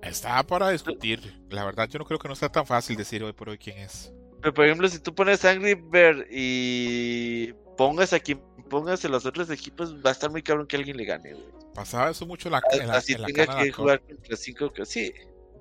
Está 0.03 0.43
para 0.43 0.71
discutir. 0.71 1.41
La 1.49 1.65
verdad, 1.65 1.89
yo 1.89 1.99
no 1.99 2.05
creo 2.05 2.19
que 2.19 2.29
no 2.29 2.35
sea 2.35 2.51
tan 2.51 2.67
fácil 2.67 2.97
decir 2.97 3.23
hoy 3.23 3.33
por 3.33 3.49
hoy 3.49 3.59
quién 3.59 3.79
es. 3.79 4.13
Pero 4.41 4.53
por 4.55 4.65
ejemplo, 4.65 4.89
si 4.89 4.99
tú 4.99 5.15
pones 5.15 5.45
Angry 5.45 5.75
Bird 5.75 6.27
y 6.31 7.53
pongas 7.77 8.13
a 8.13 8.21
quien 8.21 8.41
pongas 8.69 9.05
en 9.05 9.13
los 9.13 9.25
otros 9.27 9.49
equipos, 9.51 9.95
va 10.05 10.11
a 10.11 10.13
estar 10.13 10.31
muy 10.31 10.43
cabrón 10.43 10.67
que 10.67 10.77
alguien 10.77 10.97
le 10.97 11.05
gane, 11.05 11.35
güey. 11.35 11.47
Pasaba 11.75 12.11
eso 12.11 12.27
mucho 12.27 12.49
en 12.49 12.53
la, 12.53 12.63
en 12.73 12.89
la, 12.89 12.97
Así 12.97 13.13
en 13.13 13.23
la 13.23 13.27
tenga 13.29 13.47
Canada 13.47 13.65
que 13.65 13.71
Cup. 13.71 13.77
jugar 13.77 14.01
contra 14.01 14.37
cinco, 14.37 14.73
sí. 14.85 15.13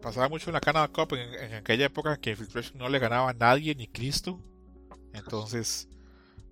Pasaba 0.01 0.27
mucho 0.29 0.49
en 0.49 0.55
la 0.55 0.61
Canada 0.61 0.87
Cup 0.87 1.13
en, 1.13 1.33
en 1.35 1.53
aquella 1.53 1.85
época 1.85 2.17
que 2.17 2.31
Infiltration 2.31 2.77
no 2.79 2.89
le 2.89 2.99
ganaba 2.99 3.29
a 3.29 3.33
nadie 3.33 3.75
ni 3.75 3.87
Cristo. 3.87 4.39
Entonces, 5.13 5.87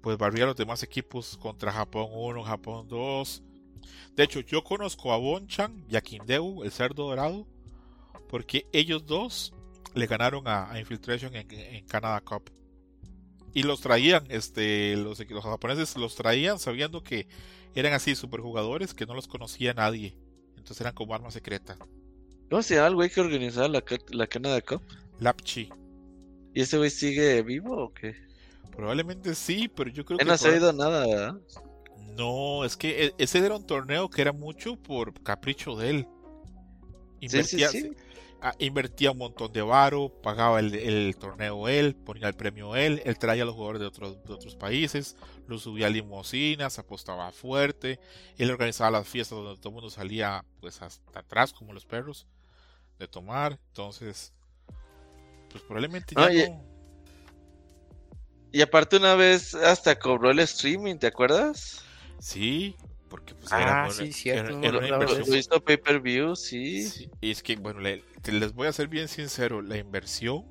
pues 0.02 0.18
barría 0.18 0.44
a 0.44 0.48
los 0.48 0.56
demás 0.56 0.84
equipos 0.84 1.38
contra 1.38 1.72
Japón 1.72 2.08
1, 2.12 2.44
Japón 2.44 2.88
2. 2.88 3.44
De 4.16 4.24
hecho, 4.24 4.42
yo 4.42 4.64
conozco 4.64 5.12
a 5.14 5.18
Bonchan 5.18 5.86
y 5.90 5.96
a 5.96 6.02
Kindeu, 6.02 6.64
el 6.64 6.72
cerdo 6.72 7.08
dorado, 7.08 7.48
porque 8.30 8.66
ellos 8.72 9.06
dos 9.06 9.54
le 9.96 10.06
ganaron 10.06 10.48
a, 10.48 10.72
a 10.72 10.80
Infiltration 10.80 11.36
en, 11.36 11.52
en 11.52 11.86
Canada 11.88 12.22
Cup. 12.22 12.50
Y 13.54 13.64
los 13.64 13.82
traían, 13.82 14.26
este, 14.30 14.96
los, 14.96 15.20
los 15.28 15.44
japoneses 15.44 15.98
los 15.98 16.16
traían 16.16 16.60
sabiendo 16.60 17.04
que 17.04 17.28
eran 17.74 17.94
así 17.94 18.16
superjugadores 18.16 18.94
que 18.94 19.06
no 19.08 19.16
los 19.16 19.28
conocía 19.28 19.74
nadie. 19.74 20.16
Entonces 20.56 20.80
eran 20.82 20.94
como 20.94 21.16
arma 21.16 21.32
secreta. 21.32 21.76
¿Cómo 22.50 22.62
se 22.62 22.76
llama 22.76 22.88
el 22.88 22.96
güey 22.96 23.10
que 23.10 23.22
organizaba 23.22 23.68
la, 23.68 23.84
la 24.12 24.28
Canada 24.28 24.62
Cup? 24.62 24.82
Lapchi. 25.20 25.70
¿Y 26.54 26.62
ese 26.62 26.78
güey 26.78 26.90
sigue 26.92 27.42
vivo 27.42 27.86
o 27.86 27.94
qué? 27.94 28.16
Probablemente 28.72 29.34
sí, 29.36 29.68
pero 29.68 29.90
yo 29.90 30.06
creo 30.06 30.20
Él 30.20 30.26
que 30.26 30.26
no 30.26 30.34
ha 30.34 30.36
proba- 30.36 30.40
sabido 30.40 30.74
nada, 30.74 31.08
¿verdad? 31.08 31.36
No, 32.16 32.64
es 32.66 32.78
que 32.78 33.06
e- 33.06 33.14
ese 33.18 33.40
era 33.40 33.56
un 33.56 33.66
torneo 33.66 34.10
que 34.10 34.22
era 34.22 34.32
mucho 34.32 34.76
por 34.78 35.14
capricho 35.24 35.76
de 35.76 35.90
él. 35.90 36.08
Sí, 37.22 37.28
sí, 37.44 37.58
Invertía, 37.58 37.70
sí. 37.70 37.92
Ah, 38.42 38.54
invertía 38.60 39.12
un 39.12 39.18
montón 39.20 39.52
de 39.52 39.62
varo, 39.62 40.10
pagaba 40.22 40.60
el, 40.60 40.74
el 40.76 41.16
torneo 41.18 41.68
él, 41.68 41.96
ponía 41.96 42.28
el 42.28 42.36
premio 42.36 42.76
él, 42.76 43.02
él 43.06 43.18
traía 43.18 43.44
a 43.44 43.46
los 43.46 43.56
jugadores 43.56 43.82
de 43.82 43.88
otros, 43.88 44.24
de 44.24 44.34
otros 44.34 44.56
países, 44.56 45.16
los 45.48 45.64
subía 45.64 45.88
a 45.88 45.90
limusinas, 45.90 46.80
apostaba 46.80 47.32
fuerte, 47.32 48.00
él 48.38 48.52
organizaba 48.52 48.92
las 48.92 49.08
fiestas 49.08 49.38
donde 49.38 49.60
todo 49.60 49.70
el 49.70 49.76
mundo 49.76 49.90
salía 49.90 50.44
pues 50.60 50.82
hasta 50.82 51.20
atrás 51.20 51.54
como 51.54 51.74
los 51.74 51.86
perros 51.86 52.28
de 52.98 53.08
tomar, 53.08 53.60
entonces 53.70 54.34
pues 55.50 55.64
probablemente 55.64 56.16
ya 56.16 56.26
Oye, 56.26 56.50
no. 56.50 56.70
Y 58.52 58.62
aparte 58.62 58.98
una 58.98 59.16
vez 59.16 59.54
hasta 59.54 59.98
cobró 59.98 60.32
el 60.32 60.40
streaming, 60.40 60.96
¿te 60.98 61.08
acuerdas? 61.08 61.84
Sí, 62.20 62.76
porque 63.10 63.34
pues 63.36 63.52
Ah, 63.52 63.62
era, 63.62 63.92
sí, 63.92 64.14
cierto, 64.14 64.62
era- 64.62 64.86
era 64.86 65.38
hizo 65.38 65.60
pay 65.62 65.78
per 65.78 66.00
view, 66.00 66.36
sí. 66.36 66.84
Sí, 66.88 67.10
y 67.22 67.32
es 67.32 67.42
que, 67.44 67.56
bueno, 67.56 67.80
le- 67.82 68.04
te- 68.22 68.32
les 68.32 68.54
voy 68.54 68.68
a 68.68 68.74
ser 68.74 68.88
bien 68.88 69.08
sincero, 69.08 69.62
la 69.62 69.78
inversión 69.78 70.46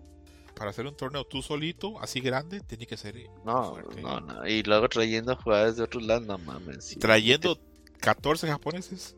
para 0.54 0.70
hacer 0.70 0.86
un 0.86 0.96
torneo 0.96 1.24
tú 1.24 1.40
solito, 1.40 2.00
así 2.00 2.20
grande, 2.20 2.60
tiene 2.60 2.84
que 2.86 2.96
ser 2.96 3.16
eh, 3.16 3.30
No, 3.44 3.70
fuerte. 3.74 4.02
no, 4.02 4.20
no. 4.20 4.46
Y 4.46 4.62
luego 4.64 4.88
trayendo 4.88 5.36
jugadores 5.36 5.76
de 5.76 5.84
otros 5.84 6.02
lados, 6.02 6.26
no 6.26 6.36
mames. 6.38 6.84
sí. 6.84 6.96
Trayendo 6.96 7.58
14 8.00 8.48
japoneses. 8.48 9.14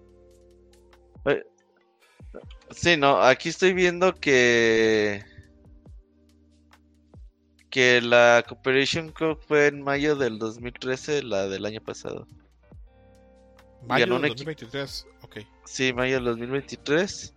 Sí, 2.70 2.96
no, 2.96 3.20
aquí 3.20 3.48
estoy 3.48 3.72
viendo 3.72 4.14
que. 4.14 5.24
Que 7.70 8.00
la 8.00 8.44
Cooperation 8.48 9.10
Cup 9.12 9.38
fue 9.46 9.68
en 9.68 9.82
mayo 9.82 10.16
del 10.16 10.38
2013, 10.38 11.22
la 11.22 11.46
del 11.48 11.64
año 11.66 11.80
pasado. 11.80 12.26
Mayo 13.86 14.06
ganó 14.06 14.20
del 14.20 14.30
un 14.32 14.36
equi- 14.36 14.44
2023. 14.44 15.06
Ok. 15.22 15.38
Sí, 15.64 15.92
mayo 15.92 16.16
del 16.16 16.24
2023. 16.24 17.34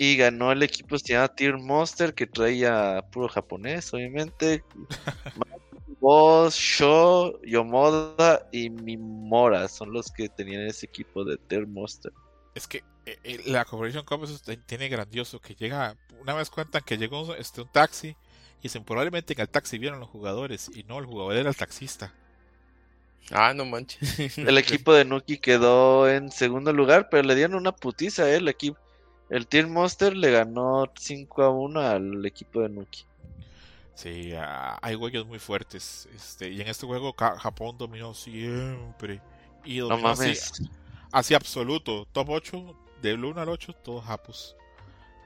Y 0.00 0.16
ganó 0.16 0.52
el 0.52 0.62
equipo 0.62 0.96
se 0.98 1.12
llama 1.14 1.28
Tier 1.28 1.58
Monster, 1.58 2.14
que 2.14 2.26
traía 2.26 3.04
puro 3.10 3.28
japonés, 3.28 3.92
obviamente. 3.92 4.62
Boss, 6.00 6.54
Sho, 6.54 7.40
Yomoda 7.42 8.46
y 8.52 8.70
Mimora 8.70 9.66
son 9.68 9.92
los 9.92 10.12
que 10.12 10.28
tenían 10.28 10.62
ese 10.62 10.86
equipo 10.86 11.24
de 11.24 11.36
Tier 11.36 11.66
Monster. 11.66 12.12
Es 12.54 12.68
que 12.68 12.84
eh, 13.06 13.18
eh, 13.24 13.42
la 13.46 13.64
Corporation 13.64 14.04
Cup 14.04 14.22
eso 14.24 14.38
tiene 14.66 14.88
grandioso, 14.88 15.40
que 15.40 15.54
llega, 15.56 15.96
una 16.20 16.34
vez 16.34 16.50
cuentan 16.50 16.82
que 16.84 16.96
llegó 16.98 17.22
un- 17.22 17.34
este, 17.36 17.62
un 17.62 17.72
taxi 17.72 18.08
y 18.60 18.62
dicen, 18.64 18.84
probablemente 18.84 19.32
en 19.32 19.40
el 19.40 19.48
taxi 19.48 19.78
vieron 19.78 19.98
los 19.98 20.08
jugadores 20.08 20.70
y 20.74 20.84
no, 20.84 20.98
el 21.00 21.06
jugador 21.06 21.34
era 21.34 21.48
el 21.50 21.56
taxista. 21.56 22.14
Ah, 23.30 23.52
no 23.54 23.64
manches. 23.64 24.18
El 24.38 24.56
equipo 24.58 24.92
de 24.94 25.04
Nuki 25.04 25.38
quedó 25.38 26.08
en 26.08 26.30
segundo 26.30 26.72
lugar, 26.72 27.08
pero 27.10 27.22
le 27.24 27.34
dieron 27.34 27.56
una 27.56 27.72
putiza, 27.72 28.28
¿eh? 28.30 28.36
El 28.36 28.48
equipo. 28.48 28.78
El 29.28 29.46
Team 29.46 29.70
Monster 29.70 30.16
le 30.16 30.30
ganó 30.30 30.90
5 30.98 31.42
a 31.42 31.50
1 31.50 31.80
al 31.80 32.24
equipo 32.24 32.62
de 32.62 32.70
Nuki. 32.70 33.04
Sí, 33.94 34.32
hay 34.80 34.94
juegos 34.94 35.26
muy 35.26 35.38
fuertes. 35.38 36.08
Este, 36.14 36.48
y 36.50 36.60
en 36.60 36.68
este 36.68 36.86
juego 36.86 37.14
Japón 37.18 37.76
dominó 37.76 38.14
siempre. 38.14 39.20
Y 39.64 39.80
No 39.80 39.92
así, 39.94 40.02
mames. 40.02 40.52
así 41.12 41.34
absoluto. 41.34 42.06
Top 42.12 42.30
8, 42.30 42.76
del 43.02 43.24
1 43.24 43.40
al 43.40 43.48
8, 43.50 43.72
todos 43.84 44.04
japos. 44.04 44.56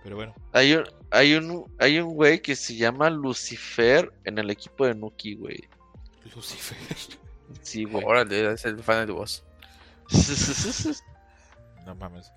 Pero 0.02 0.16
bueno, 0.16 0.34
Hay 0.52 0.72
un, 0.74 0.84
hay 1.12 1.34
un, 1.34 1.72
hay 1.78 2.00
un 2.00 2.14
güey 2.14 2.42
que 2.42 2.56
se 2.56 2.74
llama 2.74 3.08
Lucifer 3.08 4.12
en 4.24 4.38
el 4.38 4.50
equipo 4.50 4.84
de 4.86 4.94
Nuki, 4.96 5.36
güey. 5.36 5.62
Lucifer. 6.34 6.76
Sí, 7.60 7.84
güey. 7.84 8.04
Órale, 8.04 8.52
es 8.52 8.64
el 8.64 8.82
fan 8.82 9.06
del 9.06 9.14
boss. 9.16 9.44
No 11.86 11.94
mames. 11.96 12.30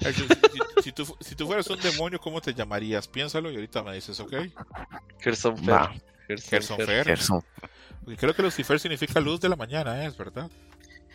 Eh, 0.00 0.12
Si, 0.12 0.22
si- 0.22 0.82
si 0.82 0.92
tú, 0.92 1.16
si 1.20 1.34
tú 1.34 1.46
fueras 1.46 1.66
un 1.68 1.80
demonio, 1.80 2.18
¿cómo 2.20 2.40
te 2.40 2.54
llamarías? 2.54 3.08
Piénsalo 3.08 3.50
y 3.50 3.56
ahorita 3.56 3.82
me 3.82 3.94
dices, 3.94 4.18
¿ok? 4.20 4.32
Gerson. 5.18 5.56
Fer. 5.58 6.00
Gerson 6.40 6.76
Fer. 6.78 7.04
Gerson. 7.04 7.40
Creo 8.16 8.34
que 8.34 8.42
Lucifer 8.42 8.78
significa 8.80 9.20
luz 9.20 9.40
de 9.40 9.48
la 9.48 9.56
mañana, 9.56 10.02
¿eh? 10.04 10.06
¿es 10.06 10.16
verdad? 10.16 10.48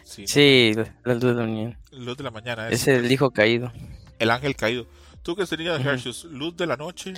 Sí, 0.03 0.25
Sí, 0.27 0.73
la 1.03 1.13
luz 1.13 1.23
de 1.23 1.33
la 1.33 1.43
unión. 1.43 1.77
luz 1.91 2.17
de 2.17 2.23
la 2.23 2.31
mañana 2.31 2.67
es, 2.69 2.81
Es 2.81 2.87
el 2.89 3.11
hijo 3.11 3.29
caído. 3.31 3.71
el 4.19 4.31
ángel 4.31 4.55
caído. 4.55 4.85
¿Tú 5.23 5.35
qué 5.35 5.45
serías, 5.45 5.79
Ujú. 5.79 5.89
Hershus? 5.89 6.25
¿Luz 6.25 6.55
de 6.55 6.65
la 6.67 6.77
noche? 6.77 7.13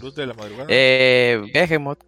¿Luz 0.00 0.14
de 0.14 0.26
la 0.26 0.34
madrugada? 0.34 0.66
Eh, 0.68 1.40
Behemoth, 1.52 2.00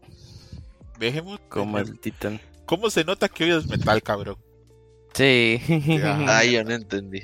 Behemoth. 0.99 1.41
como 1.49 1.79
el 1.79 1.99
titán. 2.01 2.41
¿Cómo 2.69 2.91
se 2.91 3.03
nota 3.03 3.29
que 3.29 3.45
hoy 3.45 3.51
es 3.59 3.67
metal, 3.67 4.03
cabrón? 4.03 4.37
Sí. 5.15 5.59
Ya. 5.87 6.39
Ay, 6.39 6.53
yo 6.53 6.65
no 6.65 6.75
entendí. 6.75 7.21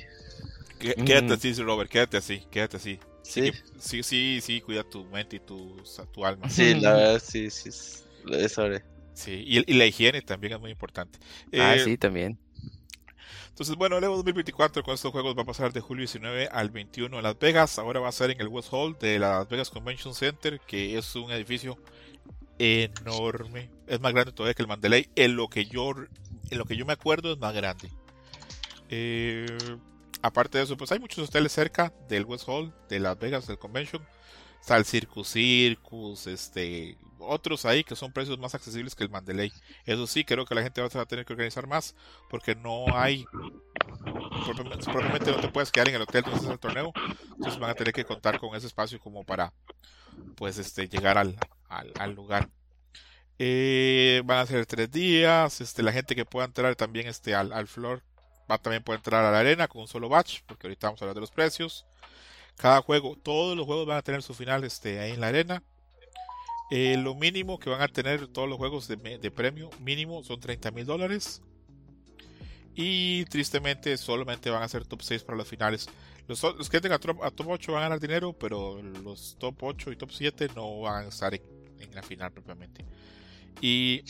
Qué- 0.79 0.95
Ujú. 0.97 1.05
Quédate 1.05 1.35
así, 1.35 1.53
Robert, 1.63 1.91
quédate 1.91 2.17
así, 2.17 2.41
quédate 2.51 2.79
así. 2.79 2.99
Sí, 3.23 3.53
Sí, 3.79 4.03
sí, 4.03 4.41
sí, 4.43 4.61
cuida 4.63 4.83
tu 4.85 5.05
mente 5.05 5.37
y 5.37 5.41
tu, 5.41 5.77
tu 6.13 6.25
alma. 6.25 6.49
sí, 6.49 6.75
la 6.81 6.95
verdad, 6.95 7.23
sí, 7.25 7.51
sí. 7.51 7.69
es- 7.69 8.05
Eso 8.31 8.63
haré. 8.63 8.83
Sí, 9.13 9.45
y, 9.47 9.71
y 9.71 9.75
la 9.77 9.87
higiene 9.87 10.23
también 10.23 10.55
es 10.55 10.61
muy 10.61 10.71
importante. 10.71 11.19
ah, 11.59 11.77
Eh, 11.77 11.81
sí, 11.85 11.97
también. 11.99 12.39
Entonces, 13.51 13.77
bueno, 13.77 13.99
el 13.99 14.05
Evo 14.05 14.17
2024 14.17 14.83
con 14.83 14.95
estos 14.95 15.13
juegos 15.13 15.37
va 15.39 15.43
a 15.43 15.47
pasar 15.47 15.73
de 15.73 15.81
julio 15.81 16.01
19 16.01 16.49
al 16.51 16.71
21 16.71 17.19
en 17.19 17.23
Las 17.23 17.39
Vegas. 17.39 17.79
Ahora 17.79 18.01
va 18.01 18.09
a 18.09 18.13
ser 18.13 18.31
en 18.33 18.41
el 18.41 18.49
West 18.49 18.69
Hall 18.73 18.97
de 18.99 19.19
la 19.21 19.39
Las 19.39 19.49
Vegas 19.49 19.71
Convention 19.71 20.13
Center, 20.15 20.59
que 20.67 20.99
es 20.99 21.15
un 21.15 21.31
edificio 21.31 21.79
enorme. 22.59 23.71
Es 23.87 24.01
más 24.01 24.13
grande 24.13 24.33
todavía 24.33 24.55
que 24.55 24.63
el 24.63 24.69
Mandalay. 24.69 25.09
En 25.17 25.37
lo 25.37 25.49
que 25.49 25.67
yo, 25.67 25.93
en 26.51 26.59
lo 26.59 26.65
que 26.65 26.77
yo 26.77 26.87
me 26.87 26.93
acuerdo 26.93 27.33
es 27.33 27.39
más 27.39 27.55
grande. 27.55 27.91
Eh, 28.89 29.47
aparte 30.23 30.59
de 30.59 30.65
eso, 30.65 30.77
pues 30.77 30.93
hay 30.93 30.99
muchos 30.99 31.29
hoteles 31.29 31.53
cerca 31.53 31.93
del 32.09 32.25
West 32.25 32.45
Hall 32.47 32.75
de 32.89 33.01
Las 33.01 33.19
Vegas 33.19 33.47
del 33.47 33.59
Convention. 33.59 34.05
Está 34.61 34.77
el 34.77 34.87
Circus 34.87 35.29
Circus, 35.29 36.27
este, 36.27 36.97
otros 37.19 37.65
ahí 37.67 37.85
que 37.85 37.97
son 37.97 38.13
precios 38.13 38.39
más 38.39 38.55
accesibles 38.55 38.95
que 38.95 39.05
el 39.05 39.11
Mandalay. 39.11 39.53
Eso 39.85 40.07
sí, 40.07 40.25
creo 40.25 40.47
que 40.47 40.55
la 40.55 40.63
gente 40.63 40.81
va 40.81 40.89
a 40.89 41.07
tener 41.07 41.25
que 41.25 41.33
organizar 41.33 41.67
más 41.67 41.95
porque 42.31 42.55
no 42.55 42.87
hay 42.97 43.27
propiamente 44.85 45.31
no 45.31 45.41
te 45.41 45.49
puedes 45.49 45.71
quedar 45.71 45.89
en 45.89 45.97
el 45.97 46.03
hotel 46.03 46.23
donde 46.23 46.41
está 46.41 46.53
el 46.53 46.59
torneo. 46.59 46.93
Entonces 47.33 47.59
van 47.59 47.71
a 47.71 47.75
tener 47.75 47.93
que 47.93 48.05
contar 48.05 48.39
con 48.39 48.55
ese 48.55 48.67
espacio 48.67 48.99
como 48.99 49.25
para 49.25 49.53
pues 50.37 50.59
este 50.59 50.89
llegar 50.89 51.19
al, 51.19 51.37
al, 51.69 51.93
al 51.99 52.15
lugar. 52.15 52.49
Eh, 53.39 54.23
van 54.25 54.39
a 54.39 54.47
ser 54.47 54.67
tres 54.67 54.91
días. 54.91 55.61
Este, 55.61 55.83
la 55.83 55.93
gente 55.93 56.15
que 56.15 56.25
pueda 56.25 56.47
entrar 56.47 56.77
también 56.77 57.07
este, 57.07 57.35
al, 57.35 57.53
al 57.53 57.67
floor 57.67 58.03
va 58.51 58.59
también 58.59 58.83
puede 58.83 58.99
entrar 58.99 59.25
a 59.25 59.31
la 59.31 59.41
arena 59.41 59.69
con 59.69 59.83
un 59.83 59.89
solo 59.89 60.09
batch, 60.09 60.43
porque 60.47 60.67
ahorita 60.67 60.89
vamos 60.89 61.01
a 61.01 61.05
hablar 61.05 61.15
de 61.15 61.21
los 61.23 61.31
precios. 61.31 61.87
Cada 62.57 62.83
juego, 62.83 63.17
todos 63.17 63.57
los 63.57 63.67
juegos 63.67 63.87
van 63.87 63.99
a 63.99 64.03
tener 64.03 64.23
su 64.23 64.35
final 64.35 64.65
este, 64.65 65.01
ahí 65.01 65.13
en 65.13 65.21
la 65.21 65.29
arena. 65.29 65.63
Eh, 66.71 66.97
lo 66.97 67.15
mínimo 67.15 67.59
que 67.59 67.71
van 67.71 67.83
a 67.83 67.89
tener 67.89 68.29
todos 68.29 68.49
los 68.49 68.59
juegos 68.59 68.89
de, 68.89 68.97
de 68.97 69.31
premio 69.31 69.71
mínimo 69.81 70.23
son 70.25 70.41
30 70.41 70.71
mil 70.71 70.87
dólares. 70.87 71.43
Y 72.75 73.25
tristemente 73.27 73.97
solamente 73.97 74.51
van 74.51 74.63
a 74.63 74.69
ser 74.69 74.85
top 74.85 75.03
6 75.03 75.23
para 75.23 75.39
las 75.39 75.49
finales. 75.49 75.89
Los, 76.27 76.71
que 76.71 76.77
entren 76.77 76.93
a 76.93 76.99
top, 76.99 77.23
a 77.23 77.31
top 77.31 77.49
8 77.49 77.73
van 77.73 77.83
a 77.83 77.85
ganar 77.85 78.01
dinero, 78.01 78.33
pero 78.33 78.81
los 78.83 79.37
top 79.39 79.63
8 79.63 79.93
y 79.93 79.97
top 79.97 80.11
7 80.11 80.49
no 80.57 80.81
van 80.81 81.05
a 81.05 81.09
estar 81.09 81.35
en, 81.35 81.43
en 81.79 81.95
la 81.95 82.03
final 82.03 82.33
propiamente. 82.33 82.85
Y 83.61 84.03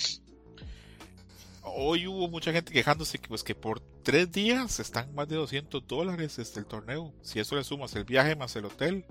hoy 1.63 2.07
hubo 2.07 2.29
mucha 2.29 2.53
gente 2.53 2.73
quejándose 2.73 3.19
que, 3.19 3.29
pues, 3.29 3.43
que 3.43 3.55
por 3.55 3.81
3 4.03 4.31
días 4.31 4.81
están 4.81 5.15
más 5.15 5.29
de 5.29 5.37
200 5.37 5.87
dólares 5.87 6.39
este, 6.39 6.61
el 6.61 6.67
torneo. 6.67 7.13
Si 7.23 7.41
eso 7.41 7.57
le 7.57 7.65
sumas 7.65 7.95
el 7.97 8.05
viaje 8.05 8.37
más 8.37 8.55
el 8.57 8.67
hotel. 8.67 9.05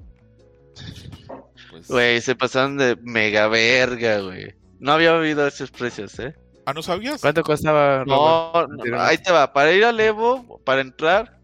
Pues, 1.70 1.88
Güey, 1.88 2.22
se 2.22 2.36
pasaron 2.36 2.78
de 2.78 2.96
mega 2.98 3.48
verga, 3.48 4.20
güey. 4.20 4.56
No 4.80 4.94
había 4.94 5.14
oído 5.14 5.46
esos 5.48 5.72
precios, 5.72 6.18
¿eh? 6.20 6.36
ah, 6.66 6.74
¿no 6.74 6.82
sabías? 6.82 7.22
¿Cuánto 7.22 7.44
costaba? 7.44 8.04
No, 8.06 8.68
no, 8.68 9.02
ahí 9.02 9.18
te 9.18 9.32
va. 9.32 9.52
Para 9.54 9.72
ir 9.72 9.84
al 9.86 10.00
Evo, 10.00 10.60
para 10.64 10.82
entrar, 10.82 11.40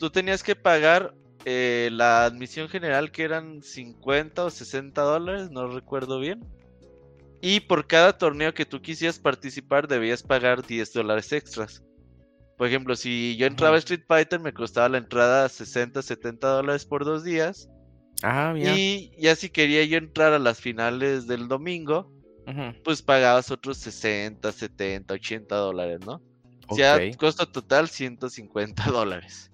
tú 0.00 0.10
tenías 0.10 0.42
que 0.42 0.56
pagar 0.56 1.14
eh, 1.44 1.90
la 1.92 2.24
admisión 2.24 2.68
general 2.68 3.12
que 3.12 3.22
eran 3.22 3.62
50 3.62 4.46
o 4.46 4.50
60 4.50 5.00
dólares, 5.00 5.50
no 5.50 5.68
recuerdo 5.68 6.18
bien. 6.18 6.44
Y 7.42 7.60
por 7.60 7.86
cada 7.86 8.16
torneo 8.16 8.52
que 8.52 8.66
tú 8.66 8.80
quisieras 8.80 9.18
participar 9.18 9.86
debías 9.86 10.22
pagar 10.22 10.66
10 10.66 10.92
dólares 10.92 11.32
extras. 11.32 11.84
Por 12.56 12.66
ejemplo, 12.66 12.96
si 12.96 13.36
yo 13.36 13.46
entraba 13.46 13.76
a 13.76 13.78
Street 13.78 14.02
Fighter 14.06 14.40
me 14.40 14.52
costaba 14.52 14.88
la 14.88 14.98
entrada 14.98 15.48
60, 15.48 16.02
70 16.02 16.48
dólares 16.48 16.84
por 16.84 17.04
dos 17.04 17.22
días. 17.22 17.68
Ah, 18.22 18.52
mira. 18.54 18.76
Y 18.76 19.12
ya 19.18 19.36
si 19.36 19.48
quería 19.48 19.84
yo 19.84 19.98
entrar 19.98 20.32
a 20.32 20.38
las 20.38 20.60
finales 20.60 21.26
del 21.26 21.46
domingo, 21.46 22.10
pues 22.84 23.00
pagabas 23.00 23.50
otros 23.50 23.78
60, 23.78 24.50
70, 24.50 25.14
80 25.14 25.56
dólares, 25.56 26.00
¿no? 26.04 26.20
O 26.68 26.74
sea, 26.74 26.98
costo 27.16 27.46
total 27.46 27.88
150 27.88 28.90
dólares. 28.90 29.50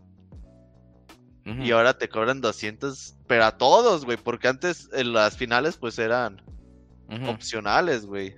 Y 1.47 1.71
ahora 1.71 1.97
te 1.97 2.09
cobran 2.09 2.41
200, 2.41 3.15
pero 3.29 3.45
a 3.45 3.57
todos, 3.57 4.05
güey, 4.05 4.17
porque 4.17 4.49
antes 4.49 4.89
en 4.93 5.13
las 5.13 5.37
finales 5.37 5.77
pues 5.77 5.99
eran 5.99 6.43
opcionales, 7.29 8.05
güey. 8.05 8.35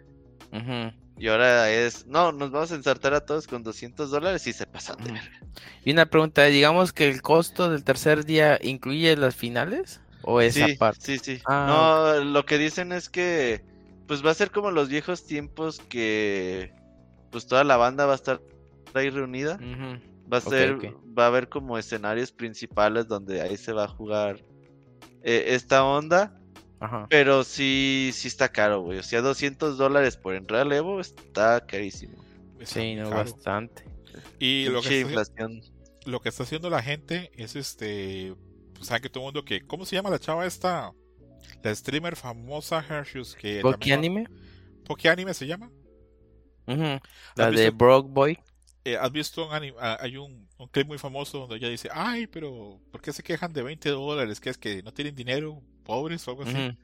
ujú. 0.52 0.92
Y 1.18 1.28
ahora 1.28 1.70
es, 1.70 2.06
no, 2.06 2.32
nos 2.32 2.50
vamos 2.50 2.70
a 2.70 2.76
ensartar 2.76 3.14
a 3.14 3.20
todos 3.20 3.46
con 3.48 3.62
200 3.62 4.10
dólares 4.10 4.46
y 4.46 4.52
se 4.52 4.66
pasan 4.66 4.98
de 4.98 5.10
verga. 5.12 5.40
Y 5.84 5.92
una 5.92 6.06
pregunta, 6.06 6.44
digamos 6.44 6.92
que 6.92 7.08
el 7.08 7.22
costo 7.22 7.70
del 7.70 7.82
tercer 7.82 8.24
día 8.24 8.58
incluye 8.62 9.16
las 9.16 9.34
finales 9.34 10.00
o 10.22 10.40
es 10.40 10.54
Sí, 10.54 10.74
aparte. 10.74 11.18
sí, 11.18 11.18
sí. 11.36 11.42
Ah, 11.46 11.64
no, 11.66 12.24
lo 12.24 12.44
que 12.46 12.58
dicen 12.58 12.92
es 12.92 13.08
que 13.08 13.64
pues 14.06 14.24
va 14.24 14.30
a 14.30 14.34
ser 14.34 14.50
como 14.50 14.70
los 14.70 14.88
viejos 14.88 15.26
tiempos 15.26 15.80
que 15.88 16.72
pues 17.30 17.46
toda 17.46 17.64
la 17.64 17.76
banda 17.76 18.06
va 18.06 18.12
a 18.12 18.16
estar 18.16 18.40
ahí 18.94 19.10
reunida. 19.10 19.56
Ujú, 19.56 19.98
Va 20.32 20.38
a 20.38 20.40
ser, 20.40 20.94
va 21.18 21.24
a 21.24 21.26
haber 21.28 21.48
como 21.48 21.78
escenarios 21.78 22.32
principales 22.32 23.08
donde 23.08 23.40
ahí 23.40 23.56
se 23.56 23.72
va 23.72 23.84
a 23.84 23.88
jugar 23.88 24.44
eh, 25.22 25.44
esta 25.48 25.84
onda. 25.84 26.38
Ajá. 26.80 27.06
Pero 27.10 27.42
sí, 27.44 28.10
sí 28.12 28.28
está 28.28 28.50
caro, 28.50 28.82
güey. 28.82 28.98
O 28.98 29.02
sea, 29.02 29.20
200 29.20 29.78
dólares 29.78 30.16
por 30.16 30.34
entrar 30.34 30.60
al 30.60 30.72
Evo 30.72 31.00
está 31.00 31.64
carísimo. 31.66 32.22
Está 32.60 32.80
Sí, 32.80 32.94
no, 32.94 33.04
caro. 33.10 33.16
bastante. 33.16 33.84
Y 34.38 34.66
lo 34.68 34.82
que, 34.82 35.00
está, 35.00 35.48
lo 36.06 36.20
que 36.20 36.28
está 36.28 36.42
haciendo 36.42 36.70
la 36.70 36.82
gente 36.82 37.30
es 37.36 37.56
este. 37.56 38.34
pues, 38.74 38.86
Saben 38.88 39.02
que 39.02 39.08
todo 39.08 39.24
el 39.24 39.26
mundo 39.28 39.44
que. 39.44 39.66
¿Cómo 39.66 39.84
se 39.84 39.96
llama 39.96 40.10
la 40.10 40.18
chava 40.18 40.46
esta? 40.46 40.92
La 41.62 41.74
streamer 41.74 42.16
famosa 42.16 42.84
Hershus 42.88 43.34
que. 43.34 43.60
¿Poki 43.60 43.92
anime? 43.92 44.28
Poki 44.84 45.08
Anime 45.08 45.34
se 45.34 45.46
llama. 45.46 45.70
La 46.66 47.00
¿Has 47.36 47.54
de? 47.54 47.70
Brock 47.70 48.08
Boy. 48.08 48.38
Eh, 48.88 48.96
¿Has 48.96 49.12
visto 49.12 49.46
un 49.46 49.74
ah, 49.80 49.98
hay 50.00 50.16
un, 50.16 50.48
un 50.56 50.68
clip 50.68 50.86
muy 50.86 50.96
famoso 50.96 51.40
donde 51.40 51.56
ella 51.56 51.68
dice, 51.68 51.90
ay, 51.92 52.26
pero 52.26 52.80
¿por 52.90 53.02
qué 53.02 53.12
se 53.12 53.22
quejan 53.22 53.52
de 53.52 53.62
20 53.62 53.90
dólares? 53.90 54.40
¿Que 54.40 54.48
es 54.48 54.56
que 54.56 54.82
no 54.82 54.94
tienen 54.94 55.14
dinero? 55.14 55.60
¿Pobres 55.84 56.26
o 56.26 56.30
algo 56.30 56.44
así? 56.44 56.54
Ujú. 56.54 56.76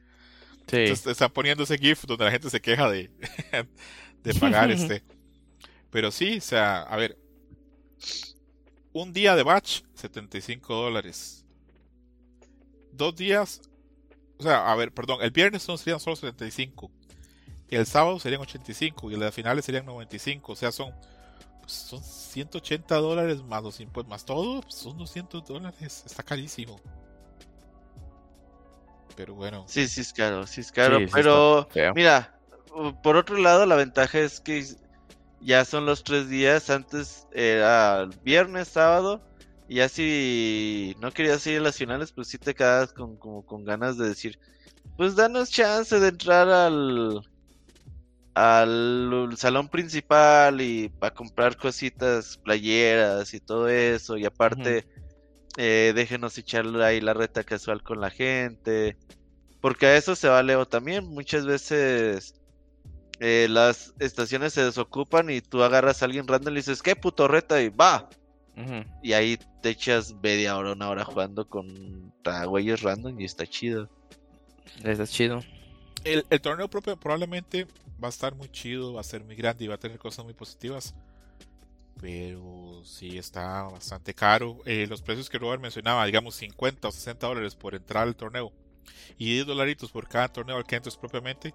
Sí. 0.67 0.77
Entonces 0.77 1.07
están 1.07 1.31
poniendo 1.31 1.63
ese 1.63 1.79
GIF 1.79 2.03
donde 2.05 2.25
la 2.25 2.31
gente 2.31 2.51
se 2.51 2.61
queja 2.61 2.91
de, 2.91 3.09
de 4.23 4.33
pagar 4.35 4.69
este. 4.71 5.01
Pero 5.89 6.11
sí, 6.11 6.37
o 6.37 6.41
sea, 6.41 6.83
a 6.83 6.95
ver. 6.95 7.17
Un 8.93 9.11
día 9.11 9.35
de 9.35 9.41
batch, 9.41 9.81
75 9.95 10.75
dólares. 10.75 11.43
Dos 12.91 13.15
días. 13.15 13.61
O 14.37 14.43
sea, 14.43 14.71
a 14.71 14.75
ver, 14.75 14.93
perdón, 14.93 15.23
el 15.23 15.31
viernes 15.31 15.63
serían 15.63 15.99
solo 15.99 16.15
75. 16.15 16.91
El 17.69 17.85
sábado 17.87 18.19
serían 18.19 18.41
85 18.41 19.09
y 19.11 19.15
las 19.15 19.33
finales 19.33 19.65
serían 19.65 19.85
95. 19.87 20.51
O 20.51 20.55
sea, 20.55 20.71
son, 20.71 20.93
pues, 21.65 21.73
son 21.73 22.03
180 22.03 22.95
dólares 22.97 23.43
más 23.43 23.63
los 23.63 23.79
impuestos, 23.79 24.09
más 24.09 24.23
todo, 24.23 24.61
pues, 24.61 24.75
son 24.75 24.97
200 24.97 25.43
dólares. 25.43 26.03
Está 26.05 26.21
carísimo. 26.21 26.79
Pero 29.15 29.33
bueno. 29.33 29.65
Sí, 29.67 29.87
sí 29.87 30.01
es 30.01 30.13
caro, 30.13 30.45
sí 30.45 30.61
es 30.61 30.71
caro. 30.71 30.99
Sí, 30.99 31.07
pero 31.11 31.67
mira, 31.95 32.39
por 33.01 33.15
otro 33.15 33.37
lado, 33.37 33.65
la 33.65 33.75
ventaja 33.75 34.19
es 34.19 34.39
que 34.39 34.63
ya 35.41 35.65
son 35.65 35.87
los 35.87 36.03
tres 36.03 36.29
días. 36.29 36.69
Antes 36.69 37.27
era 37.31 38.07
viernes, 38.23 38.67
sábado. 38.67 39.21
Y 39.67 39.77
ya 39.77 39.89
si 39.89 40.95
no 40.99 41.11
querías 41.11 41.47
ir 41.47 41.59
a 41.59 41.63
las 41.63 41.77
finales, 41.77 42.11
pues 42.11 42.27
sí 42.27 42.37
te 42.37 42.53
quedas 42.53 42.93
con, 42.93 43.17
como 43.17 43.43
con 43.43 43.63
ganas 43.63 43.97
de 43.97 44.09
decir, 44.09 44.37
pues 44.97 45.15
danos 45.15 45.49
chance 45.49 45.99
de 45.99 46.09
entrar 46.09 46.47
al 46.47 47.27
al 48.35 49.33
salón 49.37 49.69
principal 49.69 50.59
y 50.59 50.89
para 50.89 51.15
comprar 51.15 51.55
cositas, 51.55 52.37
playeras 52.37 53.33
y 53.33 53.39
todo 53.39 53.69
eso. 53.69 54.17
Y 54.17 54.25
aparte, 54.25 54.85
eh, 55.57 55.93
déjenos 55.95 56.37
echarle 56.37 56.83
ahí 56.83 56.99
la 56.99 57.13
reta 57.13 57.45
casual 57.45 57.81
con 57.81 58.01
la 58.01 58.09
gente. 58.09 58.97
Porque 59.61 59.85
a 59.87 59.95
eso 59.95 60.15
se 60.15 60.27
va 60.27 60.43
Leo 60.43 60.67
también. 60.67 61.07
Muchas 61.07 61.45
veces 61.45 62.35
eh, 63.21 63.47
las 63.49 63.93
estaciones 63.99 64.51
se 64.51 64.65
desocupan 64.65 65.29
y 65.29 65.39
tú 65.39 65.63
agarras 65.63 66.01
a 66.01 66.05
alguien 66.05 66.27
random 66.27 66.53
y 66.53 66.57
dices, 66.57 66.83
¿qué 66.83 66.97
puto 66.97 67.29
reta? 67.29 67.61
Y 67.61 67.69
va. 67.69 68.09
Y 69.01 69.13
ahí 69.13 69.37
te 69.61 69.69
echas 69.69 70.13
media 70.23 70.55
hora, 70.57 70.73
una 70.73 70.89
hora 70.89 71.03
jugando 71.03 71.47
con 71.47 72.13
güeyes 72.47 72.81
random 72.81 73.19
y 73.19 73.25
está 73.25 73.47
chido. 73.47 73.89
Está 74.83 75.07
chido. 75.07 75.41
El, 76.03 76.25
el 76.29 76.41
torneo 76.41 76.69
propio 76.69 76.95
probablemente 76.97 77.67
va 78.01 78.07
a 78.07 78.09
estar 78.09 78.35
muy 78.35 78.49
chido, 78.49 78.93
va 78.93 79.01
a 79.01 79.03
ser 79.03 79.23
muy 79.23 79.35
grande 79.35 79.65
y 79.65 79.67
va 79.67 79.75
a 79.75 79.79
tener 79.79 79.97
cosas 79.97 80.25
muy 80.25 80.33
positivas. 80.33 80.95
Pero 81.99 82.81
sí 82.83 83.17
está 83.17 83.63
bastante 83.63 84.13
caro. 84.13 84.57
Eh, 84.65 84.85
los 84.87 85.01
precios 85.01 85.29
que 85.29 85.37
Robert 85.37 85.61
mencionaba, 85.61 86.05
digamos 86.05 86.35
50 86.35 86.87
o 86.87 86.91
60 86.91 87.27
dólares 87.27 87.55
por 87.55 87.73
entrar 87.73 88.03
al 88.03 88.15
torneo 88.15 88.51
y 89.17 89.33
10 89.33 89.47
dolaritos 89.47 89.91
por 89.91 90.07
cada 90.07 90.27
torneo 90.27 90.57
al 90.57 90.65
que 90.65 90.75
entres 90.75 90.97
propiamente, 90.97 91.53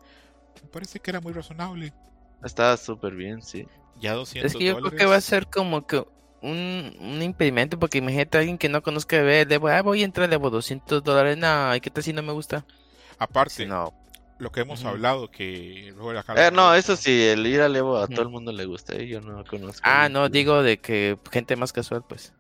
me 0.63 0.69
parece 0.69 0.99
que 1.01 1.11
era 1.11 1.21
muy 1.21 1.33
razonable. 1.33 1.93
Está 2.43 2.77
súper 2.77 3.15
bien, 3.15 3.43
sí. 3.43 3.67
Ya 4.01 4.15
200 4.15 4.51
Es 4.51 4.59
que 4.59 4.65
yo 4.65 4.79
creo 4.79 4.91
que 4.93 5.05
va 5.05 5.17
a 5.17 5.21
ser 5.21 5.47
como 5.47 5.87
que 5.87 6.03
un, 6.41 6.97
un 6.99 7.23
impedimento, 7.23 7.79
porque 7.79 7.99
imagínate 7.99 8.39
a 8.39 8.41
alguien 8.41 8.57
que 8.59 8.71
no 8.71 8.83
conozca 8.83 9.23
de 9.23 9.43
Evo, 9.43 9.69
ah, 9.69 9.83
voy 9.83 10.03
a 10.03 10.07
entrar 10.07 10.31
a 10.31 10.35
Evo 10.35 10.49
200 10.49 11.03
dólares, 11.05 11.37
no, 11.37 11.75
¿y 11.77 11.81
qué 11.81 11.91
tal 11.91 12.03
si 12.03 12.13
no 12.15 12.23
me 12.23 12.33
gusta? 12.33 12.65
Aparte, 13.19 13.67
No, 13.67 13.93
lo 14.41 14.51
que 14.51 14.61
hemos 14.61 14.85
hablado, 14.85 15.31
que 15.31 15.93
Robert 15.97 16.21
acá 16.21 16.47
Eh, 16.47 16.51
no, 16.51 16.75
eso 16.75 16.97
sí, 16.97 17.23
el 17.23 17.47
ir 17.47 17.61
al 17.61 17.77
Evo 17.77 17.99
a 17.99 18.09
todo 18.09 18.23
el 18.23 18.31
mundo 18.31 18.53
le 18.53 18.65
gusta, 18.65 18.95
¿eh? 18.95 19.07
yo 19.07 19.21
no 19.21 19.45
conozco. 19.45 19.83
ah, 19.85 20.09
no, 20.09 20.29
digo 20.29 20.63
de 20.63 20.79
que 20.79 21.19
gente 21.31 21.57
más 21.57 21.73
casual, 21.73 22.03
pues. 22.09 22.33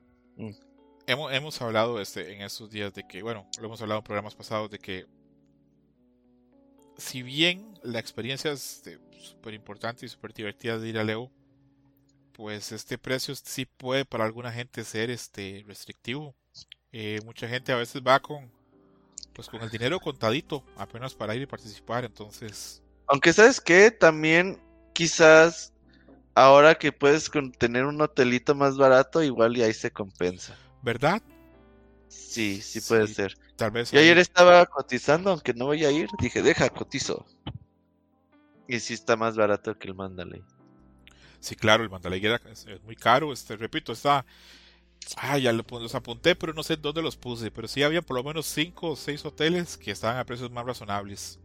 hemos, 1.06 1.32
hemos 1.32 1.60
hablado 1.60 2.00
este, 2.00 2.34
en 2.34 2.42
estos 2.42 2.70
días 2.70 2.94
de 2.94 3.06
que, 3.06 3.22
bueno, 3.22 3.46
lo 3.58 3.66
hemos 3.66 3.82
hablado 3.82 3.98
en 4.00 4.04
programas 4.04 4.34
pasados, 4.34 4.70
de 4.70 4.78
que 4.78 5.06
si 6.96 7.22
bien 7.22 7.78
la 7.82 7.98
experiencia 7.98 8.50
es 8.52 8.76
este, 8.76 8.98
súper 9.18 9.54
importante 9.54 10.06
y 10.06 10.08
súper 10.08 10.32
divertida 10.32 10.78
de 10.78 10.88
ir 10.88 10.98
a 10.98 11.04
Leo, 11.04 11.30
pues 12.32 12.72
este 12.72 12.96
precio 12.96 13.34
sí 13.34 13.66
puede 13.66 14.06
para 14.06 14.24
alguna 14.24 14.50
gente 14.52 14.84
ser 14.84 15.10
este 15.10 15.64
restrictivo. 15.66 16.34
Eh, 16.92 17.20
mucha 17.24 17.46
gente 17.46 17.72
a 17.72 17.76
veces 17.76 18.02
va 18.02 18.20
con 18.20 18.50
pues 19.40 19.48
con 19.48 19.62
el 19.62 19.70
dinero 19.70 19.98
contadito 20.00 20.62
apenas 20.76 21.14
para 21.14 21.34
ir 21.34 21.40
y 21.40 21.46
participar, 21.46 22.04
entonces 22.04 22.82
Aunque 23.06 23.32
sabes 23.32 23.58
que 23.58 23.90
también 23.90 24.60
quizás 24.92 25.72
ahora 26.34 26.74
que 26.74 26.92
puedes 26.92 27.30
tener 27.58 27.86
un 27.86 28.02
hotelito 28.02 28.54
más 28.54 28.76
barato, 28.76 29.22
igual 29.22 29.56
y 29.56 29.62
ahí 29.62 29.72
se 29.72 29.90
compensa. 29.90 30.58
¿verdad? 30.82 31.22
Sí, 32.08 32.60
sí 32.60 32.82
puede 32.82 33.06
Sí, 33.06 33.14
ser. 33.14 33.34
Tal 33.56 33.70
vez 33.70 33.90
Yo 33.92 34.00
ayer 34.00 34.18
estaba 34.18 34.66
cotizando, 34.66 35.30
aunque 35.30 35.54
no 35.54 35.64
voy 35.66 35.86
a 35.86 35.90
ir, 35.90 36.08
dije, 36.20 36.42
deja, 36.42 36.68
cotizo. 36.68 37.24
Y 38.68 38.78
sí 38.80 38.92
está 38.92 39.16
más 39.16 39.36
barato 39.36 39.78
que 39.78 39.88
el 39.88 39.94
Mandalay. 39.94 40.42
Sí, 41.40 41.56
claro, 41.56 41.82
el 41.82 41.88
Mandalay 41.88 42.24
era- 42.24 42.40
es, 42.52 42.66
es 42.66 42.82
muy 42.82 42.94
caro. 42.94 43.32
Este, 43.32 43.56
repito, 43.56 43.92
está. 43.92 44.26
Ah, 45.16 45.38
ya 45.38 45.52
los 45.52 45.94
apunté, 45.94 46.36
pero 46.36 46.52
no 46.52 46.62
sé 46.62 46.76
dónde 46.76 47.02
los 47.02 47.16
puse. 47.16 47.50
Pero 47.50 47.68
sí 47.68 47.82
había 47.82 48.02
por 48.02 48.16
lo 48.16 48.24
menos 48.24 48.46
cinco 48.46 48.90
o 48.90 48.96
seis 48.96 49.24
hoteles 49.24 49.76
que 49.76 49.90
estaban 49.90 50.18
a 50.18 50.24
precios 50.24 50.50
más 50.50 50.64
razonables. 50.64 51.38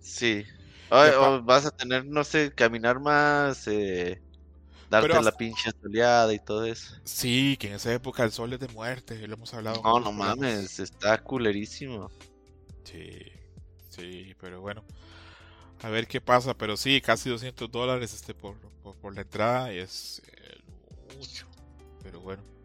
Sí. 0.00 0.44
O, 0.90 0.96
o 0.96 1.42
vas 1.42 1.66
a 1.66 1.70
tener, 1.70 2.04
no 2.04 2.22
sé, 2.22 2.52
caminar 2.54 3.00
más, 3.00 3.66
eh, 3.66 4.20
darte 4.88 5.08
Pero 5.08 5.22
la 5.22 5.32
pinche 5.32 5.70
soleada 5.82 6.32
y 6.32 6.38
todo 6.38 6.64
eso. 6.64 6.94
Sí, 7.04 7.56
que 7.58 7.68
en 7.68 7.74
esa 7.74 7.92
época 7.92 8.22
el 8.22 8.32
sol 8.32 8.52
es 8.52 8.60
de 8.60 8.68
muerte. 8.68 9.26
Lo 9.26 9.34
hemos 9.34 9.52
hablado. 9.54 9.80
No, 9.82 9.98
no 9.98 10.12
mames, 10.12 10.78
está 10.78 11.22
culerísimo. 11.22 12.10
Sí, 12.84 13.32
sí, 13.88 14.34
pero 14.40 14.60
bueno. 14.60 14.84
A 15.82 15.88
ver 15.88 16.06
qué 16.06 16.20
pasa. 16.20 16.54
Pero 16.54 16.76
sí, 16.76 17.00
casi 17.00 17.30
200 17.30 17.70
dólares 17.70 18.14
este, 18.14 18.34
por, 18.34 18.56
por, 18.82 18.94
por 18.96 19.14
la 19.14 19.22
entrada 19.22 19.72
es 19.72 20.22
eh, 20.26 21.16
mucho. 21.16 21.46
Pero 22.02 22.20
bueno. 22.20 22.55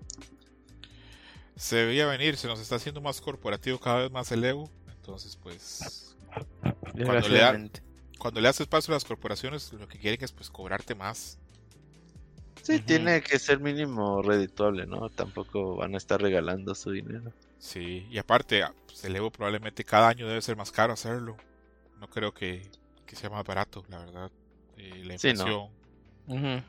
Se 1.62 1.86
veía 1.86 2.08
venir, 2.08 2.38
se 2.38 2.48
nos 2.48 2.60
está 2.60 2.78
haciendo 2.78 3.02
más 3.02 3.22
corporativo 3.22 3.78
cada 3.80 4.00
vez 4.00 4.12
más 4.12 4.32
el 4.32 4.44
Evo. 4.44 4.68
Entonces, 4.90 5.38
pues. 5.38 6.16
le 6.96 7.06
da- 7.38 7.70
cuando 8.18 8.42
le 8.42 8.48
haces 8.48 8.66
paso 8.66 8.92
a 8.92 8.96
las 8.96 9.06
corporaciones, 9.06 9.72
lo 9.74 9.88
que 9.88 10.00
quieren 10.00 10.24
es 10.24 10.32
pues 10.32 10.50
cobrarte 10.50 10.96
más. 10.96 11.38
Sí, 12.64 12.80
tiene 12.80 13.22
que 13.22 13.38
ser 13.38 13.60
mínimo 13.60 14.24
redituable, 14.24 14.88
¿no? 14.88 15.12
Tampoco 15.12 15.76
van 15.76 15.94
a 15.94 15.98
estar 15.98 16.20
regalando 16.20 16.74
su 16.74 16.90
dinero. 16.92 17.32
Sí, 17.60 18.08
y 18.10 18.18
aparte, 18.18 18.64
ah, 18.64 18.74
pues, 18.88 19.04
el 19.04 19.16
Evo 19.16 19.30
probablemente 19.32 19.84
cada 19.84 20.10
año 20.10 20.28
debe 20.28 20.42
ser 20.42 20.56
más 20.56 20.72
caro 20.72 20.94
hacerlo. 20.94 21.38
No 22.00 22.08
creo 22.10 22.34
que, 22.34 22.64
que 23.06 23.16
sea 23.16 23.30
más 23.30 23.46
barato, 23.46 23.86
la 23.88 24.00
verdad. 24.00 24.32
Eh, 24.78 25.04
la 25.06 25.18
Sí, 25.20 25.32
no. 25.34 25.70
inflación, 26.28 26.64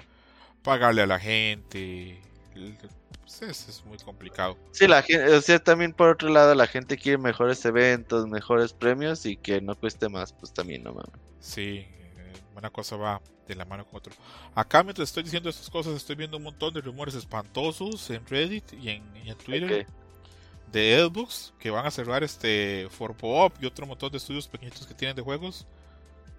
pagarle 0.62 1.00
a 1.00 1.06
la 1.06 1.18
gente, 1.18 2.20
el- 2.54 2.76
pues, 3.22 3.42
es, 3.42 3.68
es 3.68 3.84
muy 3.84 3.98
complicado. 3.98 4.56
Sí, 4.72 4.86
la 4.86 5.02
gente, 5.02 5.34
o 5.34 5.40
sea, 5.40 5.58
también 5.58 5.92
por 5.92 6.10
otro 6.10 6.28
lado, 6.28 6.54
la 6.54 6.66
gente 6.66 6.96
quiere 6.96 7.18
mejores 7.18 7.64
eventos, 7.64 8.26
mejores 8.26 8.72
premios 8.72 9.24
y 9.26 9.36
que 9.36 9.60
no 9.60 9.74
cueste 9.74 10.08
más, 10.08 10.32
pues 10.32 10.52
también 10.52 10.82
no 10.82 10.92
mames. 10.92 11.10
Sí, 11.40 11.86
eh, 11.88 12.32
una 12.56 12.70
cosa 12.70 12.96
va 12.96 13.20
de 13.46 13.54
la 13.54 13.64
mano 13.64 13.86
con 13.86 13.98
otra. 13.98 14.12
Acá 14.54 14.82
mientras 14.82 15.08
estoy 15.08 15.22
diciendo 15.22 15.48
estas 15.48 15.70
cosas, 15.70 15.94
estoy 15.94 16.16
viendo 16.16 16.36
un 16.36 16.42
montón 16.42 16.74
de 16.74 16.80
rumores 16.80 17.14
espantosos 17.14 18.10
en 18.10 18.26
Reddit 18.26 18.72
y 18.74 18.90
en, 18.90 19.16
y 19.24 19.30
en 19.30 19.38
Twitter. 19.38 19.86
De 20.70 21.06
Xbox 21.06 21.52
que 21.58 21.70
van 21.70 21.84
a 21.84 21.90
cerrar 21.90 22.24
este 22.24 22.88
For 22.90 23.14
Pop 23.14 23.52
y 23.60 23.66
otro 23.66 23.86
montón 23.86 24.10
de 24.10 24.16
estudios 24.16 24.48
pequeñitos 24.48 24.86
que 24.86 24.94
tienen 24.94 25.14
de 25.14 25.20
juegos. 25.20 25.66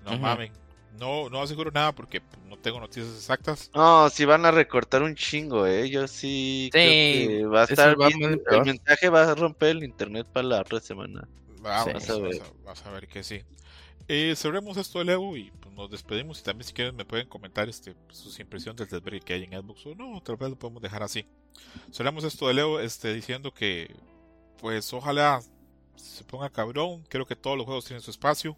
No 0.03 0.18
mamen. 0.18 0.51
No, 0.99 1.30
no 1.30 1.41
aseguro 1.41 1.72
nada 1.72 1.91
porque 1.94 2.22
no 2.48 2.57
tengo 2.57 2.80
noticias 2.80 3.14
exactas. 3.15 3.72
No, 3.74 4.10
si 4.10 4.26
van 4.26 4.45
a 4.45 4.52
recortar 4.52 5.02
un 5.03 5.15
chingo, 5.15 5.65
eh. 5.65 5.90
Yo 5.90 6.07
sí, 6.07 6.70
creo 6.72 6.84
Sí, 6.91 7.28
que 7.40 7.45
va 7.45 7.61
a 7.61 7.64
estar 7.65 7.99
va 7.99 8.07
bien- 8.07 8.20
mal 8.22 8.41
El 8.52 8.65
mensaje 8.65 9.10
va 9.10 9.24
a 9.24 9.36
romper 9.36 9.70
el 9.70 9.84
internet 9.84 10.28
para 10.32 10.48
la 10.48 10.61
otra 10.61 10.80
semana. 10.80 11.28
Vamos, 11.61 11.94
Vas 11.94 12.10
a 12.10 12.18
ver. 12.20 12.40
vas, 12.40 12.49
a, 12.49 12.64
vas 12.65 12.86
a 12.86 12.91
ver 12.91 13.07
que 13.07 13.24
sí. 13.24 13.41
Eh, 14.07 14.34
cerremos 14.36 14.76
esto 14.78 14.99
del 14.99 15.10
Evo 15.10 15.36
y 15.38 15.49
pues, 15.61 15.74
nos 15.74 15.90
despedimos. 15.90 16.40
Y 16.40 16.44
también, 16.44 16.68
si 16.68 16.74
quieren, 16.74 16.95
me 16.95 17.06
pueden 17.06 17.28
comentar 17.28 17.70
este, 17.70 17.95
sus 18.10 18.38
impresiones 18.40 18.78
del 18.78 18.90
desvergue 18.90 19.22
que 19.22 19.34
hay 19.34 19.44
en 19.45 19.53
Xbox 19.53 19.86
o 19.88 19.95
no. 19.95 20.22
Tal 20.22 20.36
vez 20.36 20.49
lo 20.49 20.60
podemos 20.60 20.82
dejar 20.82 21.03
así. 21.03 21.26
Cerramos 21.91 22.24
esto 22.24 22.48
del 22.48 22.60
Evo 22.60 22.80
este, 22.82 23.14
diciendo 23.14 23.53
que, 23.53 23.95
pues, 24.60 24.91
ojalá 24.94 25.41
se 25.95 26.24
ponga 26.26 26.49
cabrón. 26.49 27.03
Creo 27.10 27.26
que 27.26 27.36
todos 27.36 27.56
los 27.57 27.65
juegos 27.65 27.86
tienen 27.86 28.02
su 28.02 28.11
espacio. 28.11 28.57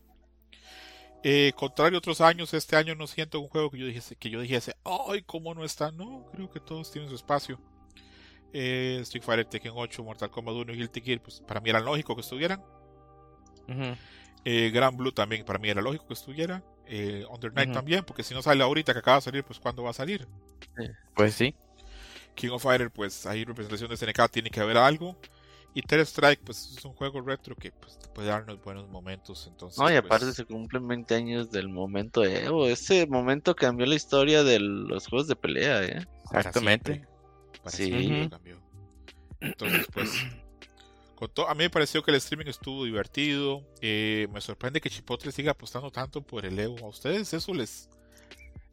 Eh, 1.27 1.53
contrario 1.55 1.97
a 1.97 1.99
otros 1.99 2.21
años, 2.21 2.53
este 2.53 2.75
año 2.75 2.93
no 2.93 3.07
siento 3.07 3.39
un 3.39 3.47
juego 3.47 3.71
que 3.71 3.79
yo 3.79 3.87
dijese, 3.87 4.15
que 4.15 4.29
yo 4.29 4.39
dijese, 4.39 4.75
ay, 4.83 5.23
cómo 5.23 5.55
no 5.55 5.65
está. 5.65 5.89
No, 5.89 6.23
creo 6.31 6.51
que 6.51 6.59
todos 6.59 6.91
tienen 6.91 7.09
su 7.09 7.15
espacio. 7.15 7.59
Eh, 8.53 8.99
Street 9.01 9.23
Fighter, 9.23 9.45
Tekken 9.45 9.71
8, 9.73 10.03
Mortal 10.03 10.29
Kombat 10.29 10.53
1 10.53 10.73
y 10.73 10.75
Guilty 10.75 11.01
Gear, 11.01 11.19
pues 11.23 11.41
para 11.41 11.61
mí 11.61 11.71
era 11.71 11.79
lógico 11.79 12.13
que 12.13 12.21
estuvieran. 12.21 12.63
Eh, 14.43 14.69
Gran 14.69 14.95
Blue 14.95 15.11
también 15.13 15.43
para 15.45 15.57
mí 15.57 15.67
era 15.67 15.81
lógico 15.81 16.05
que 16.05 16.13
estuviera. 16.13 16.63
Eh, 16.85 17.25
Under 17.31 17.51
Night 17.51 17.73
también, 17.73 18.05
porque 18.05 18.21
si 18.21 18.35
no 18.35 18.43
sale 18.43 18.63
ahorita 18.63 18.93
que 18.93 18.99
acaba 18.99 19.17
de 19.17 19.21
salir, 19.21 19.43
pues 19.43 19.59
¿cuándo 19.59 19.81
va 19.81 19.89
a 19.89 19.93
salir? 19.93 20.27
Pues 21.15 21.33
sí. 21.33 21.55
King 22.35 22.49
of 22.49 22.61
Fighter, 22.61 22.91
pues 22.91 23.25
hay 23.25 23.45
representación 23.45 23.89
de 23.89 23.97
SNK, 23.97 24.29
tiene 24.29 24.51
que 24.51 24.59
haber 24.59 24.77
algo. 24.77 25.17
Y 25.77 25.81
Third 25.81 26.05
Strike, 26.07 26.41
pues 26.45 26.73
es 26.77 26.85
un 26.85 26.93
juego 26.93 27.19
retro 27.19 27.53
que 27.53 27.69
pues, 27.73 27.99
te 27.99 28.07
puede 28.07 28.29
darnos 28.29 28.63
buenos 28.63 28.87
momentos. 28.89 29.45
Entonces, 29.47 29.77
No, 29.77 29.89
y 29.89 29.93
pues, 30.01 30.05
aparte 30.05 30.31
se 30.31 30.45
cumplen 30.45 30.87
20 30.87 31.13
años 31.15 31.51
del 31.51 31.67
momento 31.67 32.23
Evo. 32.23 32.65
Ese 32.67 33.05
momento 33.07 33.53
cambió 33.57 33.85
la 33.85 33.95
historia 33.95 34.43
de 34.45 34.59
los 34.61 35.05
juegos 35.07 35.27
de 35.27 35.35
pelea, 35.35 35.83
eh. 35.83 36.07
Exactamente. 36.31 37.05
para 37.61 37.75
Sí. 37.75 38.27
cambió. 38.31 38.57
Entonces, 39.41 39.85
pues, 39.93 40.11
con 41.15 41.29
a 41.45 41.53
mí 41.53 41.65
me 41.65 41.69
pareció 41.69 42.01
que 42.01 42.11
el 42.11 42.17
streaming 42.17 42.47
estuvo 42.47 42.85
divertido. 42.85 43.61
Eh, 43.81 44.29
me 44.31 44.39
sorprende 44.39 44.79
que 44.79 44.89
Chipotle 44.89 45.33
siga 45.33 45.51
apostando 45.51 45.91
tanto 45.91 46.21
por 46.21 46.45
el 46.45 46.57
Evo. 46.57 46.85
¿A 46.85 46.87
ustedes 46.87 47.33
eso 47.33 47.53
les, 47.53 47.89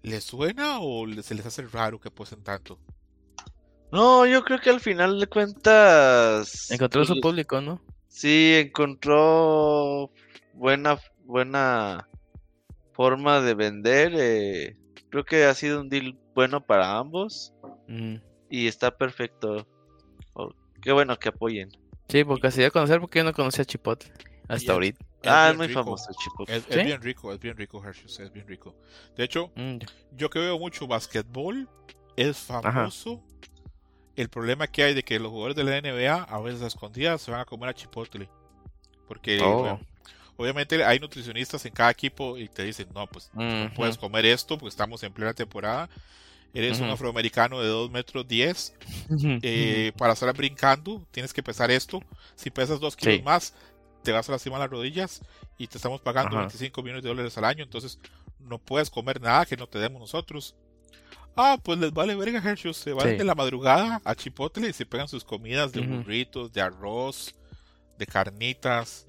les 0.02 0.22
suena 0.22 0.78
o 0.78 1.04
les- 1.04 1.26
se 1.26 1.34
les 1.34 1.44
hace 1.46 1.62
raro 1.62 1.98
que 2.00 2.08
apuesten 2.08 2.44
tanto? 2.44 2.78
No, 3.92 4.26
yo 4.26 4.42
creo 4.42 4.58
que 4.58 4.70
al 4.70 4.80
final 4.80 5.20
de 5.20 5.26
cuentas. 5.26 6.70
Encontró 6.70 7.04
su 7.04 7.20
público, 7.20 7.60
¿no? 7.60 7.80
Sí, 8.08 8.54
encontró 8.56 10.10
buena, 10.54 10.98
buena 11.24 12.08
forma 12.92 13.40
de 13.40 13.54
vender. 13.54 14.12
eh, 14.16 14.76
creo 15.10 15.24
que 15.24 15.44
ha 15.44 15.54
sido 15.54 15.80
un 15.80 15.88
deal 15.88 16.18
bueno 16.34 16.64
para 16.64 16.96
ambos 16.98 17.52
Ujú. 17.88 18.18
y 18.48 18.66
está 18.66 18.90
perfecto. 18.90 19.66
Oh, 20.34 20.50
qué 20.80 20.92
bueno 20.92 21.18
que 21.18 21.28
apoyen. 21.28 21.68
Sí, 22.08 22.24
porque 22.24 22.50
se 22.50 22.60
dio 22.60 22.68
a 22.68 22.70
conocer 22.70 23.00
porque 23.00 23.18
yo 23.18 23.24
no 23.24 23.32
conocía 23.32 23.62
a 23.62 23.66
Chipotle 23.66 24.10
hasta 24.48 24.64
el- 24.64 24.70
ahorita. 24.72 25.04
ah, 25.24 25.50
es 25.50 25.56
muy 25.56 25.66
rico. 25.68 25.82
famoso 25.84 26.04
el 26.10 26.16
Chipotle. 26.16 26.56
Es, 26.56 26.64
es 26.68 26.74
¿Sí? 26.76 26.82
bien 26.82 27.02
rico, 27.02 27.32
es 27.32 27.38
bien 27.40 27.56
rico, 27.56 27.82
Hershey's, 27.84 28.20
es 28.20 28.32
bien 28.32 28.46
rico. 28.46 28.74
De 29.16 29.24
hecho, 29.24 29.50
Mm, 29.54 29.78
yo 30.16 30.30
que 30.30 30.38
veo 30.38 30.58
mucho 30.58 30.86
basquetbol, 30.86 31.68
es 32.16 32.38
famoso. 32.38 33.22
El 34.16 34.28
problema 34.28 34.66
que 34.66 34.82
hay 34.82 34.94
de 34.94 35.02
que 35.02 35.18
los 35.18 35.30
jugadores 35.30 35.56
de 35.56 35.64
la 35.64 35.76
NBA 35.80 36.24
a 36.24 36.40
veces 36.40 36.62
a 36.62 36.66
escondidas 36.66 37.22
se 37.22 37.30
van 37.30 37.40
a 37.40 37.44
comer 37.44 37.70
a 37.70 37.74
Chipotle. 37.74 38.28
Porque 39.08 39.40
Oh. 39.42 39.58
bueno, 39.60 39.80
obviamente 40.36 40.84
hay 40.84 40.98
nutricionistas 40.98 41.64
en 41.66 41.72
cada 41.72 41.90
equipo 41.90 42.36
y 42.38 42.48
te 42.48 42.62
dicen, 42.64 42.88
no, 42.94 43.06
pues 43.06 43.30
no 43.34 43.70
puedes 43.74 43.96
comer 43.98 44.26
esto 44.26 44.58
porque 44.58 44.68
estamos 44.70 45.02
en 45.02 45.12
plena 45.12 45.32
temporada. 45.34 45.88
Eres 46.54 46.80
un 46.80 46.90
afroamericano 46.90 47.60
de 47.62 47.68
2 47.68 47.90
metros 47.90 48.28
10. 48.28 48.74
Ujú. 49.08 49.38
eh, 49.42 49.92
para 49.96 50.12
estar 50.12 50.32
brincando 50.36 51.06
tienes 51.10 51.32
que 51.32 51.42
pesar 51.42 51.70
esto. 51.70 52.00
Si 52.34 52.50
pesas 52.50 52.78
2 52.80 52.94
kilos 52.96 53.16
Sí. 53.16 53.22
más, 53.22 53.54
te 54.02 54.12
vas 54.12 54.28
a 54.28 54.32
lastimar 54.32 54.60
las 54.60 54.68
rodillas 54.70 55.22
y 55.56 55.66
te 55.68 55.78
estamos 55.78 56.00
pagando 56.02 56.30
Ajá. 56.36 56.40
25 56.40 56.82
millones 56.82 57.02
de 57.02 57.08
dólares 57.08 57.38
al 57.38 57.44
año, 57.46 57.64
entonces 57.64 57.98
no 58.40 58.58
puedes 58.58 58.90
comer 58.90 59.20
nada 59.20 59.46
que 59.46 59.56
no 59.56 59.66
te 59.66 59.78
demos 59.78 60.00
nosotros. 60.00 60.54
Ah, 61.36 61.56
pues 61.62 61.78
les 61.78 61.92
vale 61.92 62.14
verga, 62.14 62.40
Hershey. 62.44 62.74
Se 62.74 62.92
van 62.92 63.08
Sí. 63.08 63.16
de 63.16 63.24
la 63.24 63.34
madrugada 63.34 64.00
a 64.04 64.14
Chipotle 64.14 64.68
y 64.68 64.72
se 64.72 64.84
pegan 64.86 65.08
sus 65.08 65.24
comidas 65.24 65.72
de 65.72 65.80
burritos, 65.80 66.52
de 66.52 66.60
arroz, 66.60 67.34
de 67.98 68.06
carnitas. 68.06 69.04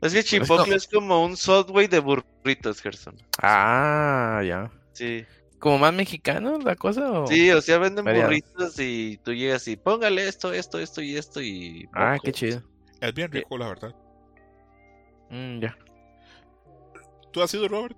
Es 0.00 0.12
que 0.12 0.22
Chipotle 0.24 0.74
es 0.76 0.86
como 0.88 1.24
un 1.24 1.36
Subway 1.36 1.86
de 1.88 1.98
burritos, 2.00 2.80
Gerson. 2.80 3.16
Ah, 3.40 4.42
ya. 4.46 4.70
Sí. 4.92 5.24
¿Como 5.58 5.78
más 5.78 5.94
mexicano 5.94 6.58
la 6.58 6.74
cosa? 6.74 7.08
O... 7.22 7.26
Sí, 7.28 7.50
o 7.52 7.60
sea, 7.60 7.78
venden 7.78 8.04
Variado. 8.04 8.28
burritos 8.28 8.78
y 8.80 9.18
tú 9.24 9.32
llegas 9.32 9.66
y 9.68 9.76
póngale 9.76 10.26
esto, 10.26 10.52
esto, 10.52 10.78
esto 10.80 11.00
y 11.02 11.16
esto 11.16 11.40
y... 11.40 11.88
Ah, 11.92 12.16
qué 12.22 12.32
chido. 12.32 12.62
Es 13.00 13.14
bien 13.14 13.30
rico, 13.30 13.56
la 13.56 13.68
verdad. 13.68 13.94
Mm, 15.30 15.60
ya. 15.60 15.76
¿Tú 17.32 17.40
has 17.42 17.54
ido, 17.54 17.68
Robert? 17.68 17.96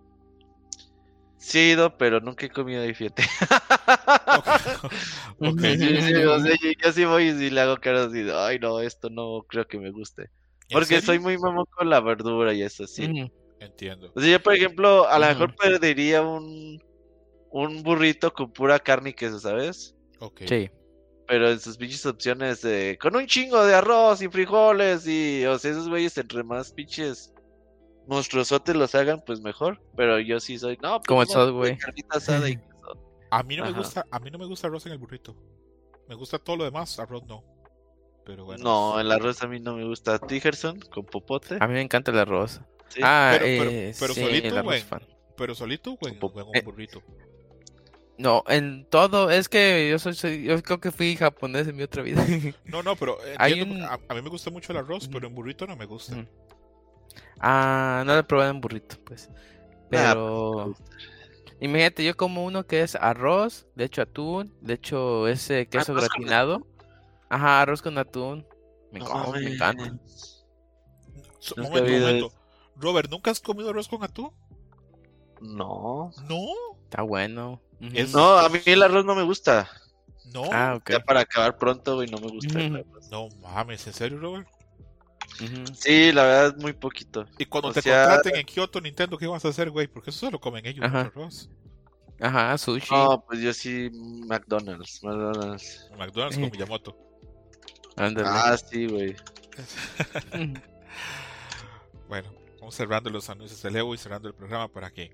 Sí 1.45 1.59
he 1.59 1.71
ido, 1.73 1.95
pero 1.99 2.21
nunca 2.21 2.47
he 2.47 2.49
comido 2.49 2.83
ahí, 2.83 2.95
fíjate. 2.95 3.23
Ok. 4.27 4.47
Ok. 5.41 5.61
Sí, 5.61 6.01
sí, 6.01 6.15
o 6.25 6.41
sea, 6.41 6.53
yo, 6.63 6.71
yo 6.83 6.93
sí 6.93 7.05
voy 7.05 7.25
y 7.25 7.51
le 7.51 7.61
hago 7.61 7.77
caras 7.77 8.07
así, 8.07 8.23
de, 8.23 8.33
ay 8.35 8.59
no, 8.59 8.81
esto 8.81 9.11
no 9.11 9.45
creo 9.47 9.67
que 9.67 9.79
me 9.79 9.91
guste. 9.91 10.23
¿En 10.23 10.29
Porque 10.73 11.01
serio? 11.01 11.03
soy 11.03 11.19
muy 11.19 11.37
mamón 11.37 11.67
con 11.77 11.91
la 11.91 12.01
verdura 12.01 12.55
y 12.55 12.63
eso, 12.63 12.87
sí. 12.87 13.31
Entiendo. 13.61 14.11
O 14.15 14.21
sea, 14.21 14.31
yo, 14.31 14.43
por 14.43 14.55
ejemplo, 14.55 15.07
a 15.07 15.19
lo 15.19 15.27
mejor 15.27 15.55
perdería 15.55 16.23
un, 16.23 16.83
un 17.51 17.83
burrito 17.83 18.33
con 18.33 18.51
pura 18.51 18.79
carne 18.79 19.11
y 19.11 19.15
queso, 19.15 19.39
¿sabes? 19.39 19.95
Ok. 20.21 20.43
Sí. 20.49 20.71
Pero 21.29 21.51
en 21.51 21.61
sus 21.61 21.77
pinches 21.77 22.07
opciones 22.07 22.63
de 22.63 22.99
con 22.99 23.15
un 23.17 23.27
chingo 23.27 23.65
de 23.67 23.75
arroz 23.75 24.23
y 24.23 24.29
frijoles 24.29 25.07
y, 25.07 25.45
o 25.45 25.59
sea, 25.59 25.73
esos 25.73 25.91
güeyes 25.91 26.17
entre 26.17 26.43
más 26.43 26.73
pinches 26.73 27.34
monstruosotes 28.07 28.75
los 28.77 28.95
hagan, 28.95 29.23
pues 29.25 29.41
mejor. 29.41 29.81
Pero 29.97 30.19
yo 30.21 30.41
sí 30.41 30.59
soy, 30.59 30.79
no, 30.83 30.99
pues 31.01 31.07
Como 31.09 31.23
el 31.23 31.29
no, 31.29 31.35
Subway. 31.47 31.77
carnita 31.79 32.19
asada 32.19 32.49
y 32.49 32.57
queso. 32.57 32.99
A 33.31 33.43
mí 33.43 33.57
no 33.57 33.65
me 33.65 33.73
gusta, 33.73 34.07
a 34.11 34.19
mí 34.21 34.31
no 34.31 34.39
me 34.39 34.47
gusta 34.47 34.67
arroz 34.69 34.87
en 34.87 34.93
el 34.93 34.99
burrito. 34.99 35.37
Me 36.09 36.15
gusta 36.15 36.39
todo 36.39 36.57
lo 36.57 36.65
demás, 36.65 36.99
arroz 36.99 37.25
no. 37.27 37.43
Pero 38.27 38.45
bueno. 38.45 38.63
No, 38.65 39.01
el 39.01 39.11
arroz 39.13 39.43
a 39.43 39.47
mí 39.47 39.61
no 39.61 39.75
me 39.77 39.85
gusta. 39.85 40.15
¿A 40.15 40.19
ti, 40.19 40.41
Gerson? 40.41 40.81
¿Con 40.81 41.05
popote? 41.05 41.57
A 41.61 41.67
mí 41.67 41.75
me 41.75 41.83
encanta 41.83 42.11
el 42.11 42.19
arroz. 42.19 42.61
Sí. 42.89 43.01
Ah, 43.03 43.31
Pero- 43.39 43.45
pero- 43.65 43.71
eh, 43.71 43.95
pero 43.99 44.15
sí, 44.15 44.21
solito, 44.23 44.49
el 44.49 44.55
arroz 44.59 44.65
güey. 44.67 44.81
fan. 44.83 45.03
Pero 45.37 45.55
solito 45.55 45.99
en 46.03 46.19
un 46.23 46.65
burrito. 46.65 47.03
No, 48.17 48.45
en 48.47 48.87
todo, 48.91 49.29
es 49.31 49.49
que 49.49 49.89
yo 49.91 49.99
soy, 49.99 50.15
soy- 50.15 50.45
yo 50.45 50.63
creo 50.63 50.79
que 50.81 50.93
fui 50.93 51.17
japonés 51.17 51.67
en 51.67 51.75
mi 51.77 51.83
otra 51.83 52.03
vida. 52.03 52.25
No, 52.65 52.83
no, 52.85 52.95
pero 52.95 53.19
hay 53.39 53.55
entiendo, 53.55 53.75
un- 53.75 53.91
a, 53.91 53.99
a 54.09 54.15
mí 54.15 54.23
me 54.23 54.29
gusta 54.31 54.51
mucho 54.53 54.71
el 54.73 54.79
arroz, 54.79 55.09
pero 55.13 55.27
en 55.27 55.35
burrito 55.35 55.67
no 55.67 55.75
me 55.77 55.85
gusta. 55.87 56.25
Ah, 57.41 58.03
no 58.07 58.13
lo 58.15 58.19
he 58.21 58.25
probado 58.25 58.51
en 58.51 58.61
burrito, 58.61 58.97
pues. 59.05 59.31
Pero 59.91 60.75
imagínate, 61.61 62.05
yo 62.05 62.17
como 62.17 62.45
uno 62.45 62.67
que 62.67 62.83
es 62.83 62.95
arroz, 62.97 63.67
le 63.77 63.85
echo 63.85 64.03
atún, 64.03 64.53
le 64.63 64.75
echo 64.75 65.29
ese 65.29 65.67
queso 65.67 65.93
Arroz 65.93 66.09
con 66.09 66.19
gratinado. 66.25 66.67
Ajá, 67.29 67.63
arroz 67.63 67.83
con 67.83 67.97
atún. 67.99 68.47
Me, 68.91 69.01
No 69.01 69.07
como, 69.07 69.25
me 69.33 69.41
mames. 69.41 69.53
encanta. 69.55 69.97
So- 71.39 71.55
Nunca 71.57 71.71
momento, 71.81 72.07
momento. 72.07 72.33
Robert, 72.77 73.11
¿nunca 73.11 73.31
has 73.31 73.41
comido 73.41 73.71
arroz 73.71 73.89
con 73.89 74.03
atún? 74.03 74.31
No. 75.41 76.11
No, 76.29 76.39
Está 76.85 77.03
bueno. 77.03 77.61
No, 77.81 78.39
a 78.39 78.49
mí 78.49 78.59
el 78.67 78.83
arroz 78.83 79.05
no 79.05 79.15
me 79.15 79.23
gusta. 79.25 79.69
no, 80.33 80.45
Ah, 80.53 80.75
ok. 80.77 80.91
Ya 80.91 81.01
para 81.01 81.21
acabar 81.21 81.59
pronto, 81.59 81.97
güey, 81.97 82.09
no 82.09 82.19
me 82.19 82.29
gusta. 82.29 82.59
arroz. 82.59 83.11
no 83.11 83.29
mames, 83.43 83.87
¿en 83.87 83.93
serio, 83.93 84.19
Robert? 84.19 84.49
Sí, 85.75 86.13
la 86.13 86.23
verdad, 86.25 86.57
muy 86.59 86.73
poquito. 86.73 87.27
Y 87.39 87.45
cuando 87.47 87.69
O 87.69 87.73
te 87.73 87.83
sea- 87.83 88.05
contraten 88.09 88.37
en 88.37 88.47
Kyoto, 88.47 88.81
Nintendo, 88.81 89.19
¿qué 89.19 89.27
vas 89.27 89.45
a 89.45 89.49
hacer, 89.49 89.71
güey? 89.71 89.87
Porque 89.89 90.11
eso 90.11 90.21
solo 90.21 90.41
comen 90.41 90.65
ellos, 90.67 90.85
Ajá. 90.85 91.01
arroz. 91.03 91.49
Ajá, 92.21 92.57
sushi. 92.57 92.87
No, 92.95 93.25
pues 93.27 93.41
yo 93.41 93.53
sí, 93.53 93.91
McDonald's. 93.93 95.03
McDonald's. 95.03 95.89
McDonald's 95.99 96.39
con 96.39 96.51
Miyamoto. 96.51 96.97
Ah, 97.97 98.57
sí, 98.57 98.87
güey. 98.87 99.17
Bueno, 102.09 102.33
vamos 102.61 102.75
cerrando 102.75 103.11
los 103.11 103.29
anuncios 103.31 103.63
de 103.63 103.71
Leo 103.71 103.95
y 103.95 103.99
cerrando 103.99 104.29
el 104.29 104.35
programa 104.35 104.69
para 104.69 104.91
que 104.91 105.11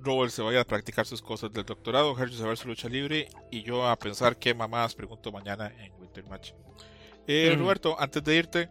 Robert 0.00 0.32
se 0.32 0.42
vaya 0.42 0.60
a 0.60 0.64
practicar 0.64 1.06
sus 1.06 1.20
cosas 1.20 1.52
del 1.52 1.64
doctorado, 1.64 2.16
Hershey 2.18 2.42
a 2.42 2.46
ver 2.46 2.56
su 2.56 2.68
lucha 2.68 2.88
libre 2.88 3.28
y 3.50 3.62
yo 3.62 3.86
a 3.86 3.96
pensar 3.96 4.36
qué 4.38 4.54
mamás 4.54 4.94
pregunto 4.94 5.30
mañana 5.32 5.72
en 5.78 5.92
Winter 6.00 6.24
Match. 6.24 6.52
Eh, 7.26 7.52
Mm. 7.54 7.58
Roberto, 7.60 7.96
antes 8.00 8.24
de 8.24 8.36
irte, 8.36 8.70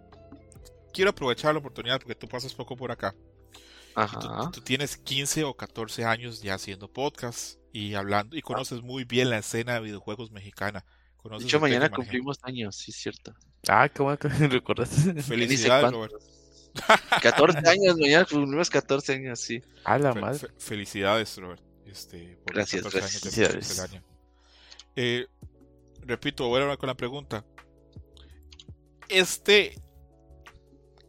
quiero 0.98 1.12
aprovechar 1.12 1.54
la 1.54 1.60
oportunidad 1.60 2.00
porque 2.00 2.16
tú 2.16 2.28
pasas 2.28 2.56
poco 2.56 2.76
por 2.76 2.92
acá. 2.92 3.14
Tú, 3.14 4.02
Ajá. 4.02 4.50
tú 4.52 4.62
tienes 4.62 4.98
15 4.98 5.44
o 5.44 5.54
14 5.56 6.06
años 6.06 6.42
ya 6.42 6.56
haciendo 6.56 6.92
podcast 6.92 7.60
y 7.72 7.94
hablando 7.94 8.36
y 8.36 8.42
conoces 8.42 8.82
muy 8.82 9.04
bien 9.06 9.30
la 9.30 9.38
escena 9.38 9.76
de 9.76 9.82
videojuegos 9.82 10.32
mexicana. 10.32 10.80
De 10.80 11.22
Conoces 11.22 11.48
hecho, 11.48 11.58
el 11.58 11.62
mañana 11.62 11.90
cumplimos 11.92 12.40
años, 12.42 12.76
sí, 12.78 12.90
es 12.92 12.98
cierto. 12.98 13.36
Ah, 13.68 13.88
qué 13.90 14.02
bueno 14.02 14.18
que 14.18 14.28
me 14.30 14.48
recordaste. 14.48 15.22
Felicidades, 15.22 15.92
cuántos. 15.92 16.12
Robert. 16.12 17.22
14 17.22 17.70
años, 17.70 17.98
mañana 18.00 18.26
cumplimos 18.26 18.70
14 18.72 19.14
años, 19.14 19.40
sí. 19.40 19.62
A 19.84 20.00
la 20.00 20.14
Fe- 20.14 20.20
madre. 20.22 20.40
fe- 20.40 20.48
felicidades, 20.58 21.38
Robert. 21.38 21.62
Este, 21.86 22.38
por 22.44 22.56
Gracias, 22.56 22.82
14 22.84 22.98
gracias. 23.00 23.22
de 23.24 23.30
Felicidades. 23.30 23.68
Pixelania. 23.68 24.04
Eh, 24.96 25.28
repito, 26.02 26.48
voy 26.48 26.60
a 26.60 26.64
hablar 26.64 26.78
con 26.80 26.88
la 26.88 26.96
pregunta. 26.96 27.46
Este 29.10 29.80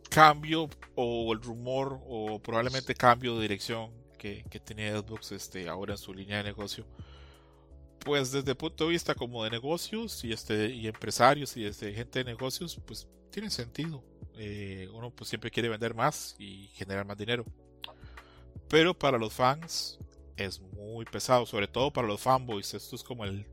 cambio 0.09 0.69
o 0.95 1.33
el 1.33 1.41
rumor 1.43 2.01
o 2.07 2.41
probablemente 2.41 2.95
cambio 2.95 3.37
de 3.37 3.43
dirección 3.43 3.91
que, 4.19 4.45
que 4.51 4.61
tenía 4.61 4.99
Xbox 5.01 5.33
este, 5.33 5.69
ahora 5.69 5.93
en 5.95 5.99
su 5.99 6.13
línea 6.15 6.39
de 6.39 6.45
negocio, 6.45 6.87
pues 8.01 8.33
desde 8.33 8.53
el 8.53 8.57
punto 8.57 8.85
de 8.85 8.91
vista 8.91 9.15
como 9.15 9.45
de 9.45 9.51
negocios 9.51 10.25
y 10.25 10.33
este 10.33 10.69
y 10.71 10.87
empresarios 10.87 11.57
y 11.57 11.65
desde 11.65 11.93
gente 11.93 12.21
de 12.21 12.25
negocios, 12.25 12.81
pues 12.87 13.09
tiene 13.31 13.51
sentido. 13.51 14.03
Eh, 14.37 14.89
uno 14.93 15.11
pues 15.11 15.29
siempre 15.29 15.51
quiere 15.51 15.69
vender 15.69 15.95
más 15.95 16.37
y 16.39 16.69
generar 16.75 17.05
más 17.05 17.19
dinero. 17.19 17.45
Pero 18.69 18.95
para 18.99 19.19
los 19.19 19.33
fans 19.33 19.99
es 20.37 20.61
muy 20.61 21.05
pesado, 21.07 21.47
sobre 21.47 21.69
todo 21.69 21.93
para 21.93 22.07
los 22.07 22.21
fanboys. 22.21 22.75
Esto 22.75 22.97
es 22.97 23.03
como 23.03 23.25
el 23.25 23.47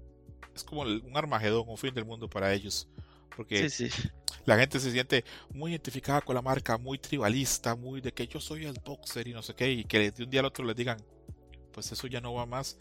es 0.53 0.63
como 0.63 0.83
el- 0.83 1.01
un 1.05 1.17
armagedón, 1.17 1.65
un 1.67 1.77
fin 1.77 1.93
del 1.93 2.05
mundo 2.05 2.29
para 2.29 2.53
ellos, 2.53 2.87
porque 3.35 3.69
Sí, 3.69 3.89
sí. 3.89 4.09
La 4.45 4.57
gente 4.57 4.79
se 4.79 4.91
siente 4.91 5.25
muy 5.53 5.71
identificada 5.71 6.21
con 6.21 6.35
la 6.35 6.41
marca, 6.41 6.77
muy 6.77 6.97
tribalista, 6.97 7.75
muy 7.75 8.01
de 8.01 8.11
que 8.13 8.27
yo 8.27 8.39
soy 8.39 8.65
el 8.65 8.79
boxer 8.83 9.27
y 9.27 9.33
no 9.33 9.41
sé 9.41 9.55
qué, 9.55 9.71
y 9.71 9.83
que 9.83 10.11
de 10.11 10.23
un 10.23 10.29
día 10.29 10.41
al 10.41 10.47
otro 10.47 10.65
les 10.65 10.75
digan, 10.75 10.97
pues 11.71 11.91
eso 11.91 12.07
ya 12.07 12.21
no 12.21 12.33
va 12.33 12.45
más, 12.45 12.77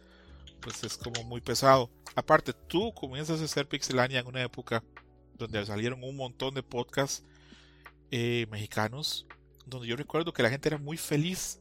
pues 0.60 0.84
es 0.84 0.96
como 0.96 1.24
muy 1.24 1.40
pesado. 1.40 1.90
Aparte, 2.14 2.52
tú 2.52 2.92
comienzas 2.94 3.40
a 3.40 3.44
hacer 3.44 3.66
Pixelania 3.68 4.20
en 4.20 4.26
una 4.26 4.42
época 4.42 4.84
donde 5.34 5.64
salieron 5.66 6.02
un 6.04 6.16
montón 6.16 6.54
de 6.54 6.62
podcasts 6.62 7.24
eh, 8.10 8.46
mexicanos, 8.50 9.26
donde 9.66 9.88
yo 9.88 9.96
recuerdo 9.96 10.32
que 10.32 10.42
la 10.42 10.50
gente 10.50 10.68
era 10.68 10.78
muy 10.78 10.96
feliz 10.96 11.60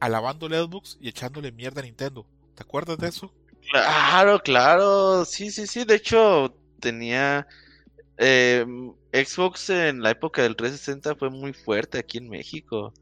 alabando 0.00 0.48
Xbox 0.48 0.98
y 1.00 1.08
echándole 1.08 1.52
mierda 1.52 1.80
a 1.80 1.84
Nintendo. 1.84 2.26
¿Te 2.54 2.62
acuerdas 2.62 2.98
de 2.98 3.08
eso? 3.08 3.32
Claro, 3.70 4.40
claro. 4.40 5.24
Sí, 5.24 5.50
sí, 5.50 5.66
sí. 5.66 5.84
De 5.84 5.96
hecho, 5.96 6.54
tenía. 6.80 7.46
Eh, 8.18 8.64
Xbox 9.12 9.70
en 9.70 10.02
la 10.02 10.10
época 10.10 10.42
del 10.42 10.56
360 10.56 11.14
fue 11.16 11.30
muy 11.30 11.52
fuerte 11.52 11.98
aquí 11.98 12.18
en 12.18 12.28
México. 12.28 12.92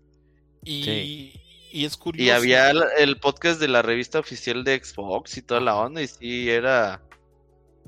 Y, 0.64 0.84
Sí. 0.84 1.32
y 1.72 1.84
es 1.84 1.96
curioso. 1.96 2.24
Y 2.26 2.30
había 2.30 2.70
el, 2.70 2.82
el 2.98 3.18
podcast 3.20 3.60
de 3.60 3.68
la 3.68 3.82
revista 3.82 4.18
oficial 4.20 4.64
de 4.64 4.82
Xbox 4.82 5.36
y 5.38 5.42
toda 5.42 5.60
la 5.60 5.76
onda. 5.76 6.02
Y 6.02 6.08
sí, 6.08 6.50
era. 6.50 7.02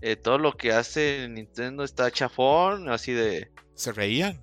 eh, 0.02 0.16
todo 0.16 0.38
lo 0.38 0.52
que 0.56 0.72
hace 0.72 1.28
Nintendo 1.30 1.84
está 1.84 2.10
chafón, 2.10 2.88
así 2.90 3.12
de. 3.12 3.50
Se 3.74 3.92
reían. 3.92 4.42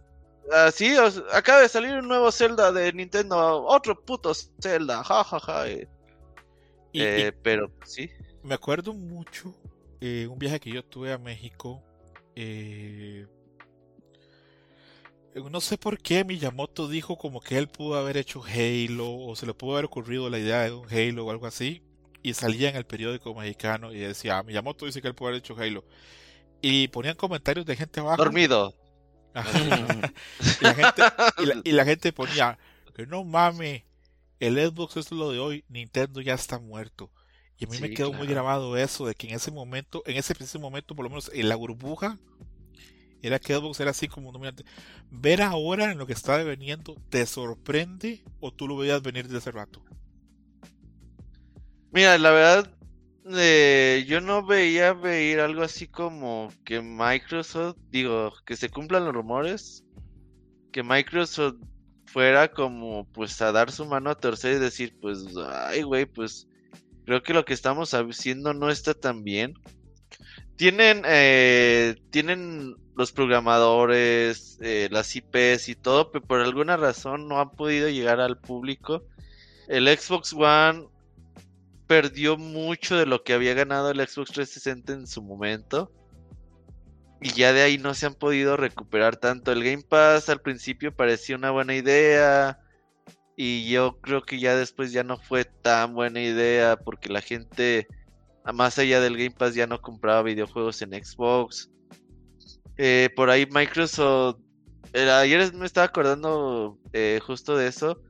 Así, 0.52 0.90
sea, 0.96 1.12
acaba 1.34 1.62
de 1.62 1.70
salir 1.70 1.94
un 1.94 2.08
nuevo 2.08 2.32
Zelda 2.32 2.72
de 2.72 2.92
Nintendo, 2.94 3.64
otro 3.66 4.00
puto 4.04 4.34
Zelda, 4.62 5.04
jajaja. 5.04 5.70
eh, 5.70 5.88
Y, 6.94 7.04
y 7.04 7.04
eh, 7.04 7.32
pero 7.44 7.70
pues, 7.78 7.92
sí. 7.94 8.10
me 8.44 8.56
acuerdo 8.56 8.94
mucho 8.94 9.56
eh, 10.02 10.28
un 10.28 10.38
viaje 10.40 10.60
que 10.60 10.72
yo 10.72 10.84
tuve 10.84 11.14
a 11.14 11.18
México. 11.18 11.82
Eh, 12.36 13.28
no 15.50 15.62
sé 15.62 15.78
por 15.78 15.98
qué 15.98 16.24
Miyamoto 16.26 16.88
dijo 16.88 17.18
como 17.18 17.42
que 17.42 17.58
él 17.58 17.68
pudo 17.68 17.96
haber 17.96 18.18
hecho 18.18 18.44
Halo 18.44 19.14
o 19.14 19.36
se 19.36 19.46
le 19.46 19.54
pudo 19.54 19.74
haber 19.74 19.86
ocurrido 19.86 20.30
la 20.30 20.40
idea 20.40 20.64
de 20.64 20.74
un 20.74 20.88
Halo 20.92 21.26
o 21.26 21.32
algo 21.32 21.48
así. 21.48 21.84
Y 22.24 22.34
salía 22.34 22.70
en 22.70 22.76
el 22.76 22.86
periódico 22.86 23.34
mexicano 23.34 23.92
y 23.92 24.00
decía, 24.00 24.38
"Ah, 24.38 24.44
Miyamoto 24.44 24.86
dice 24.86 25.02
que 25.02 25.08
él 25.08 25.16
pudo 25.16 25.30
haber 25.30 25.40
hecho 25.40 25.56
Halo. 25.58 25.84
Y 26.62 26.88
ponían 26.90 27.16
comentarios 27.16 27.66
de 27.66 27.76
gente 27.76 28.00
abajo. 28.00 28.18
Dormido. 28.24 28.76
Y, 29.34 30.64
la 30.64 30.74
gente, 30.74 31.02
y, 31.38 31.46
la, 31.46 31.62
y 31.64 31.72
la 31.72 31.86
gente 31.86 32.12
ponía 32.14 32.60
que 32.94 33.06
no 33.06 33.24
mames, 33.24 33.84
el 34.40 34.58
Xbox 34.58 34.98
es 34.98 35.12
lo 35.12 35.32
de 35.32 35.40
hoy, 35.40 35.64
Nintendo 35.70 36.22
ya 36.22 36.34
está 36.34 36.60
muerto. 36.60 37.10
Y 37.62 37.66
a 37.66 37.68
mí 37.68 37.78
me 37.80 37.92
quedó 37.92 38.12
muy 38.12 38.26
grabado 38.26 38.76
eso, 38.76 39.06
de 39.06 39.14
que 39.14 39.28
en 39.28 39.36
ese 39.36 39.52
momento, 39.52 40.02
en 40.08 40.18
ese 40.18 40.34
preciso 40.34 40.60
momento, 40.60 40.96
por 40.96 41.04
lo 41.04 41.10
menos 41.12 41.30
en 41.32 41.48
la 41.48 41.56
burbuja, 41.56 42.18
Era 43.22 43.40
que 43.40 43.54
Xbox 43.56 43.80
era 43.80 43.92
así 43.92 44.08
como 44.08 44.30
un 44.30 44.34
dominante. 44.34 44.64
Ver 45.12 45.42
ahora 45.44 45.92
en 45.92 45.98
lo 46.00 46.08
que 46.08 46.14
está 46.14 46.38
deveniendo, 46.38 46.96
¿te 47.10 47.26
sorprende 47.26 48.24
o 48.40 48.52
tú 48.52 48.68
lo 48.68 48.78
veías 48.78 49.02
venir 49.04 49.26
desde 49.26 49.38
hace 49.40 49.52
rato? 49.52 49.84
Mira, 51.92 52.18
la 52.18 52.32
verdad, 52.32 52.78
eh, 53.36 54.06
yo 54.08 54.22
no 54.22 54.46
veía 54.46 54.94
venir 54.94 55.40
algo 55.42 55.62
así 55.64 55.88
como 55.88 56.50
que 56.66 56.82
Microsoft, 56.82 57.78
digo, 57.90 58.34
que 58.46 58.56
se 58.56 58.70
cumplan 58.70 59.06
los 59.06 59.14
rumores, 59.14 59.84
que 60.72 60.84
Microsoft 60.84 61.58
fuera 62.06 62.52
como 62.52 63.06
pues 63.12 63.42
a 63.42 63.52
dar 63.52 63.72
su 63.72 63.86
mano 63.86 64.10
a 64.10 64.16
torcer 64.16 64.58
y 64.58 64.60
decir, 64.60 64.98
pues, 65.02 65.26
ay, 65.48 65.84
güey, 65.84 66.06
pues 66.06 66.48
creo 67.06 67.24
que 67.24 67.34
lo 67.34 67.46
que 67.46 67.54
estamos 67.54 67.94
haciendo 67.94 68.54
no 68.54 68.70
está 68.70 68.94
tan 68.94 69.24
bien. 69.24 69.54
Tienen, 70.56 71.04
eh, 71.06 71.96
tienen 72.12 72.76
los 72.96 73.12
programadores, 73.12 74.60
eh, 74.62 74.88
las 74.92 75.16
IPs 75.16 75.70
y 75.70 75.76
todo, 75.76 76.12
pero 76.12 76.26
por 76.26 76.42
alguna 76.42 76.78
razón 76.78 77.28
no 77.28 77.40
han 77.40 77.52
podido 77.52 77.90
llegar 77.90 78.20
al 78.20 78.38
público. 78.38 79.04
El 79.68 79.88
Xbox 79.88 80.34
One 80.34 80.88
perdió 81.88 82.38
mucho 82.38 82.96
de 82.96 83.06
lo 83.06 83.24
que 83.24 83.34
había 83.34 83.54
ganado 83.54 83.92
el 83.92 83.98
Xbox 83.98 84.32
360 84.32 84.94
en 84.94 85.08
su 85.08 85.22
momento. 85.22 85.92
Y 87.22 87.34
ya 87.34 87.54
de 87.54 87.62
ahí 87.62 87.78
no 87.78 87.94
se 87.94 88.06
han 88.06 88.16
podido 88.16 88.58
recuperar 88.58 89.18
tanto. 89.18 89.52
El 89.52 89.64
Game 89.64 89.84
Pass 89.84 90.30
al 90.30 90.42
principio 90.42 90.96
parecía 90.96 91.36
una 91.36 91.52
buena 91.52 91.76
idea. 91.76 92.60
Y 93.36 93.70
yo 93.70 94.00
creo 94.02 94.22
que 94.22 94.40
ya 94.40 94.56
después 94.56 94.92
ya 94.92 95.04
no 95.04 95.18
fue 95.18 95.46
tan 95.46 95.94
buena 95.94 96.22
idea. 96.22 96.78
Porque 96.78 97.10
la 97.10 97.22
gente, 97.22 97.88
más 98.54 98.78
allá 98.78 99.00
del 99.02 99.18
Game 99.18 99.32
Pass, 99.32 99.56
ya 99.56 99.68
no 99.68 99.82
compraba 99.82 100.22
videojuegos 100.24 100.82
en 100.82 100.92
Xbox. 100.92 101.70
Eh, 102.78 103.10
por 103.16 103.30
ahí 103.30 103.48
Microsoft. 103.52 104.40
eh, 104.94 105.10
ayer 105.10 105.54
me 105.54 105.66
estaba 105.66 105.86
acordando 105.86 106.78
eh, 106.94 107.20
justo 107.26 107.56
de 107.56 107.68
eso. 107.68 108.02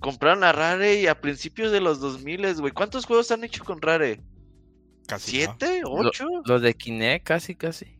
Compraron 0.00 0.44
a 0.44 0.52
Rare 0.52 1.00
y 1.00 1.06
a 1.06 1.20
principios 1.20 1.72
de 1.72 1.80
los 1.80 2.00
2000, 2.00 2.54
güey. 2.60 2.72
¿Cuántos 2.72 3.04
juegos 3.04 3.30
han 3.30 3.42
hecho 3.44 3.64
con 3.64 3.82
Rare? 3.82 4.20
Casi. 5.08 5.32
no. 5.32 5.56
¿Siete? 5.58 5.80
¿Ocho? 5.84 6.26
Los 6.44 6.62
de 6.62 6.74
Kinect, 6.74 7.26
casi, 7.26 7.54
casi. 7.56 7.96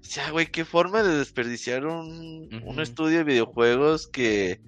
O 0.00 0.04
sea, 0.04 0.30
güey, 0.30 0.50
qué 0.50 0.64
forma 0.64 1.02
de 1.02 1.16
desperdiciar 1.16 1.86
un, 1.86 2.50
un 2.64 2.80
estudio 2.80 3.18
de 3.18 3.24
videojuegos 3.24 4.08
que 4.08 4.60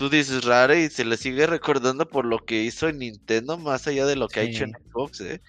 tú 0.00 0.08
dices 0.08 0.44
Rare 0.46 0.82
y 0.82 0.88
se 0.88 1.04
le 1.04 1.18
sigue 1.18 1.46
recordando 1.46 2.08
por 2.08 2.24
lo 2.24 2.38
que 2.38 2.62
hizo 2.62 2.88
en 2.88 3.00
Nintendo 3.00 3.58
más 3.58 3.86
allá 3.86 4.06
de 4.06 4.16
lo 4.16 4.28
que 4.28 4.40
ha 4.40 4.44
hecho 4.44 4.64
en 4.64 4.70
Sí. 4.70 4.76
Xbox, 4.90 5.20
¿eh? 5.20 5.42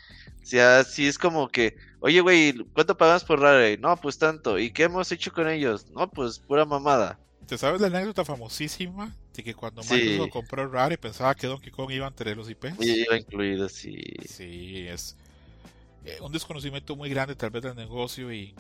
O 0.44 0.46
sea, 0.46 0.84
sí 0.84 1.08
es 1.08 1.18
como 1.18 1.48
que, 1.48 1.78
oye, 2.02 2.20
güey, 2.20 2.54
¿cuánto 2.74 2.98
pagamos 2.98 3.24
por 3.24 3.40
Rare? 3.40 3.78
No, 3.78 3.96
pues 3.96 4.18
tanto. 4.18 4.60
¿Y 4.60 4.72
qué 4.72 4.84
hemos 4.84 5.10
hecho 5.14 5.32
con 5.32 5.48
ellos? 5.48 5.86
No, 5.92 6.10
pues 6.10 6.38
pura 6.40 6.66
mamada. 6.66 7.18
¿Te 7.48 7.58
sabes 7.58 7.80
la 7.80 7.88
anécdota 7.88 8.26
famosísima 8.26 9.16
de 9.34 9.42
que 9.42 9.54
cuando 9.54 9.84
Sí. 9.84 9.94
Microsoft 9.94 10.32
compró 10.32 10.68
Rare 10.68 10.98
pensaba 10.98 11.34
que 11.34 11.48
Donkey 11.48 11.72
Kong 11.72 11.90
iba 11.92 12.06
entre 12.06 12.36
los 12.36 12.50
IPs? 12.50 12.76
Y 12.82 13.04
iba 13.06 13.18
incluido, 13.18 13.70
sí. 13.70 14.04
Sí, 14.28 14.86
es 14.86 15.16
eh, 16.04 16.18
un 16.20 16.34
desconocimiento 16.34 16.98
muy 16.98 17.10
grande 17.10 17.36
tal 17.36 17.52
vez 17.52 17.64
del 17.64 17.76
negocio 17.78 18.34
y 18.34 18.54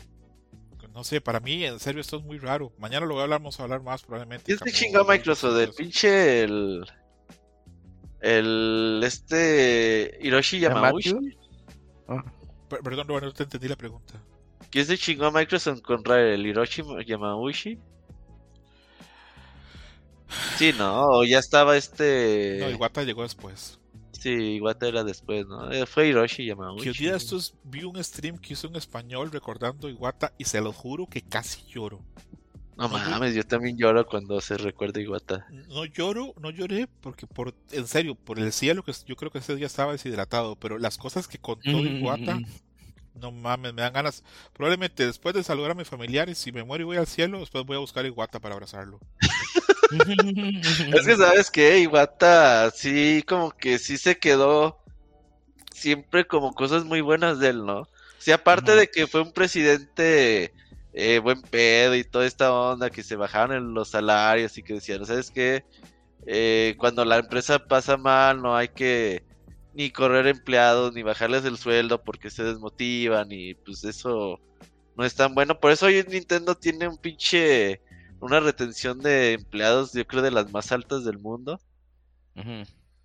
no 0.93 1.03
sé, 1.03 1.22
para 1.22 1.39
mí 1.39 1.63
en 1.65 1.80
serio 1.80 2.01
esto 2.01 2.18
es 2.18 2.23
muy 2.23 2.38
raro. 2.39 2.73
Mañana 2.77 3.05
lo 3.05 3.15
vamos 3.15 3.59
a 3.59 3.63
hablar 3.63 3.81
más 3.81 4.03
probablemente. 4.03 4.45
¿Quién 4.45 4.57
se 4.57 4.65
Camuy, 4.65 4.73
chingó 4.73 4.99
a 4.99 5.03
Microsoft? 5.05 5.57
El 5.57 5.65
cosas. 5.68 5.76
pinche 5.77 6.43
el. 6.43 6.85
El. 8.22 9.01
Este. 9.03 10.18
Hiroshi 10.22 10.59
Yamauchi. 10.59 11.13
Per- 12.69 12.80
Perdón, 12.81 13.07
Roberto, 13.07 13.27
no 13.27 13.34
te 13.34 13.43
entendí 13.43 13.68
la 13.68 13.76
pregunta. 13.76 14.22
¿Quién 14.69 14.85
se 14.85 14.97
chingó 14.97 15.26
a 15.26 15.31
Microsoft 15.31 15.81
con 15.81 16.03
Rare? 16.05 16.35
¿El 16.35 16.45
Hiroshi 16.45 16.84
Yamauchi? 17.05 17.77
Sí, 20.57 20.73
no, 20.77 21.23
ya 21.26 21.39
estaba 21.39 21.76
este. 21.76 22.57
No, 22.61 22.69
Iwata 22.69 23.03
llegó 23.03 23.23
después. 23.23 23.80
Sí, 24.22 24.57
Iwata 24.57 24.88
era 24.88 25.03
después, 25.03 25.48
¿no? 25.48 25.72
Eh, 25.72 25.88
Fue 25.88 26.07
Hiroshi 26.07 26.45
Yamauchi. 26.45 26.84
Que 26.84 26.89
un 26.89 26.95
día 26.95 27.15
estos 27.15 27.56
vi 27.64 27.84
un 27.84 28.02
stream 28.03 28.38
que 28.38 28.53
hizo 28.53 28.68
en 28.68 28.76
español 28.76 29.31
recordando 29.31 29.89
Iwata 29.89 30.31
y 30.38 30.43
se 30.43 30.61
lo 30.61 30.72
juro 30.72 31.07
que 31.07 31.23
casi 31.23 31.64
lloro. 31.65 31.99
No 32.77 32.88
mames, 32.88 33.34
yo 33.34 33.43
también 33.43 33.77
lloro 33.77 34.06
cuando 34.06 34.39
se 34.39 34.57
recuerda 34.57 35.02
Iwata. 35.02 35.48
No 35.69 35.85
lloro, 35.85 36.35
no 36.39 36.52
lloré 36.52 36.88
porque 37.02 37.26
por 37.26 37.56
en 37.72 37.88
serio, 37.88 38.14
por 38.14 38.38
el 38.38 38.53
cielo 38.53 38.84
que 38.84 38.93
yo 39.07 39.15
creo 39.15 39.31
que 39.31 39.39
ese 39.39 39.56
día 39.56 39.65
estaba 39.65 39.93
deshidratado, 39.93 40.56
pero 40.56 40.77
las 40.77 40.99
cosas 40.99 41.27
que 41.27 41.39
contó 41.39 41.72
Iwata, 41.72 42.38
no 43.15 43.31
mames, 43.31 43.73
me 43.73 43.81
dan 43.81 43.93
ganas. 43.93 44.23
Probablemente 44.53 45.03
después 45.03 45.34
de 45.34 45.43
saludar 45.43 45.72
a 45.72 45.76
mis 45.76 45.88
familiares, 45.88 46.38
si 46.38 46.52
me 46.52 46.64
muero 46.64 46.84
y 46.84 46.85
voy 46.85 46.98
al 46.98 47.07
cielo, 47.07 47.39
después 47.39 47.65
voy 47.65 47.77
a 47.77 47.80
buscar 47.80 48.06
a 48.06 48.07
Iwata 48.07 48.39
para 48.39 48.53
abrazarlo. 48.53 48.99
Es 49.91 51.05
que, 51.05 51.15
¿sabes 51.18 51.51
qué? 51.51 51.80
Iwata 51.80 52.72
sí, 52.72 53.23
como 53.27 53.51
que 53.51 53.77
sí 53.80 53.97
se 53.97 54.18
quedó 54.18 54.80
siempre 55.73 56.26
como 56.26 56.53
cosas 56.53 56.85
muy 56.85 57.01
buenas 57.01 57.39
de 57.39 57.49
él, 57.49 57.65
¿no? 57.65 57.88
Sea, 58.18 58.35
aparte 58.35 58.76
de 58.76 58.88
que 58.88 59.07
fue 59.07 59.22
un 59.22 59.31
presidente 59.34 60.53
eh, 60.93 61.19
buen 61.19 61.41
pedo 61.41 61.95
y 61.95 62.03
toda 62.03 62.27
esta 62.27 62.53
onda, 62.53 62.91
que 62.91 63.01
se 63.01 63.15
bajaban 63.15 63.51
en 63.51 63.73
los 63.73 63.89
salarios 63.89 64.57
y 64.57 64.63
que 64.63 64.76
decían, 64.76 65.05
¿sabes 65.05 65.31
qué? 65.31 65.65
Eh, 66.27 66.76
cuando 66.77 67.03
la 67.03 67.18
empresa 67.18 67.59
pasa 67.59 67.97
mal, 67.97 68.41
no 68.41 68.55
hay 68.55 68.68
que 68.68 69.23
ni 69.73 69.89
correr 69.89 70.27
empleados, 70.27 70.93
ni 70.93 71.01
bajarles 71.01 71.45
el 71.45 71.57
sueldo 71.57 72.03
porque 72.03 72.30
se 72.30 72.43
desmotivan 72.43 73.31
y 73.31 73.55
pues 73.55 73.84
eso 73.85 74.39
no 74.95 75.05
es 75.05 75.15
tan 75.15 75.34
bueno. 75.34 75.59
Por 75.59 75.72
eso 75.72 75.88
hoy 75.88 76.05
Nintendo 76.07 76.55
tiene 76.55 76.88
un 76.88 76.97
pinche 76.97 77.81
una 78.22 78.39
retención 78.39 78.99
de 78.99 79.34
empleados, 79.34 79.93
yo 79.93 80.06
creo 80.07 80.22
de 80.22 80.31
las 80.31 80.52
más 80.52 80.72
altas 80.72 81.03
del 81.03 81.19
mundo. 81.19 81.60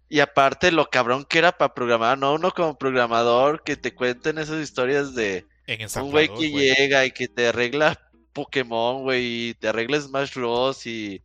Y 0.09 0.20
aparte 0.20 0.70
lo 0.70 0.88
cabrón 0.88 1.24
que 1.24 1.38
era 1.38 1.56
para 1.56 1.74
programar, 1.74 2.16
no 2.18 2.34
uno 2.34 2.52
como 2.52 2.78
programador 2.78 3.64
que 3.64 3.76
te 3.76 3.94
cuenten 3.94 4.38
esas 4.38 4.62
historias 4.62 5.14
de 5.14 5.47
En 5.66 5.88
un 6.02 6.10
güey 6.12 6.28
que 6.28 6.51
llega 6.51 7.05
y 7.05 7.10
que 7.10 7.26
te 7.26 7.48
arregla 7.48 7.98
Pokémon, 8.32 9.02
güey, 9.02 9.48
y 9.48 9.55
te 9.55 9.68
arregla 9.68 10.01
Smash 10.01 10.34
Bros. 10.34 10.86
y 10.86 11.22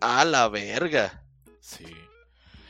a 0.00 0.24
la 0.24 0.48
verga. 0.48 1.24
Sí. 1.60 1.86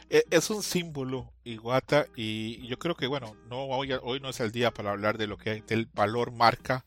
E- 0.09 0.25
Es 0.31 0.51
un 0.51 0.63
símbolo, 0.63 1.33
Iwata, 1.45 2.07
y 2.15 2.67
yo 2.67 2.79
creo 2.79 2.95
que, 2.95 3.07
bueno, 3.07 3.37
no 3.49 3.65
hoy, 3.65 3.93
hoy 4.03 4.21
no 4.21 4.29
es 4.31 4.41
el 4.41 4.53
día 4.53 4.71
para 4.71 4.93
hablar 4.93 5.19
de 5.19 5.27
lo 5.27 5.37
que 5.37 5.63
del 5.63 5.87
valor 5.93 6.31
marca, 6.33 6.85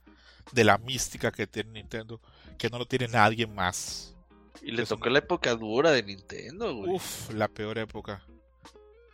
de 0.52 0.64
la 0.64 0.78
mística 0.78 1.32
que 1.32 1.46
tiene 1.48 1.72
Nintendo, 1.72 2.22
que 2.60 2.70
no 2.70 2.78
lo 2.78 2.86
tiene 2.86 3.08
nadie 3.08 3.48
más. 3.48 4.16
Y 4.62 4.72
le 4.72 4.84
Es 4.84 4.90
tocó 4.90 5.08
un- 5.08 5.14
la 5.14 5.20
época 5.20 5.56
dura 5.56 5.90
de 5.92 6.04
Nintendo, 6.04 6.76
güey. 6.76 6.94
Uf, 6.96 7.32
la 7.34 7.48
peor 7.48 7.80
época. 7.80 8.24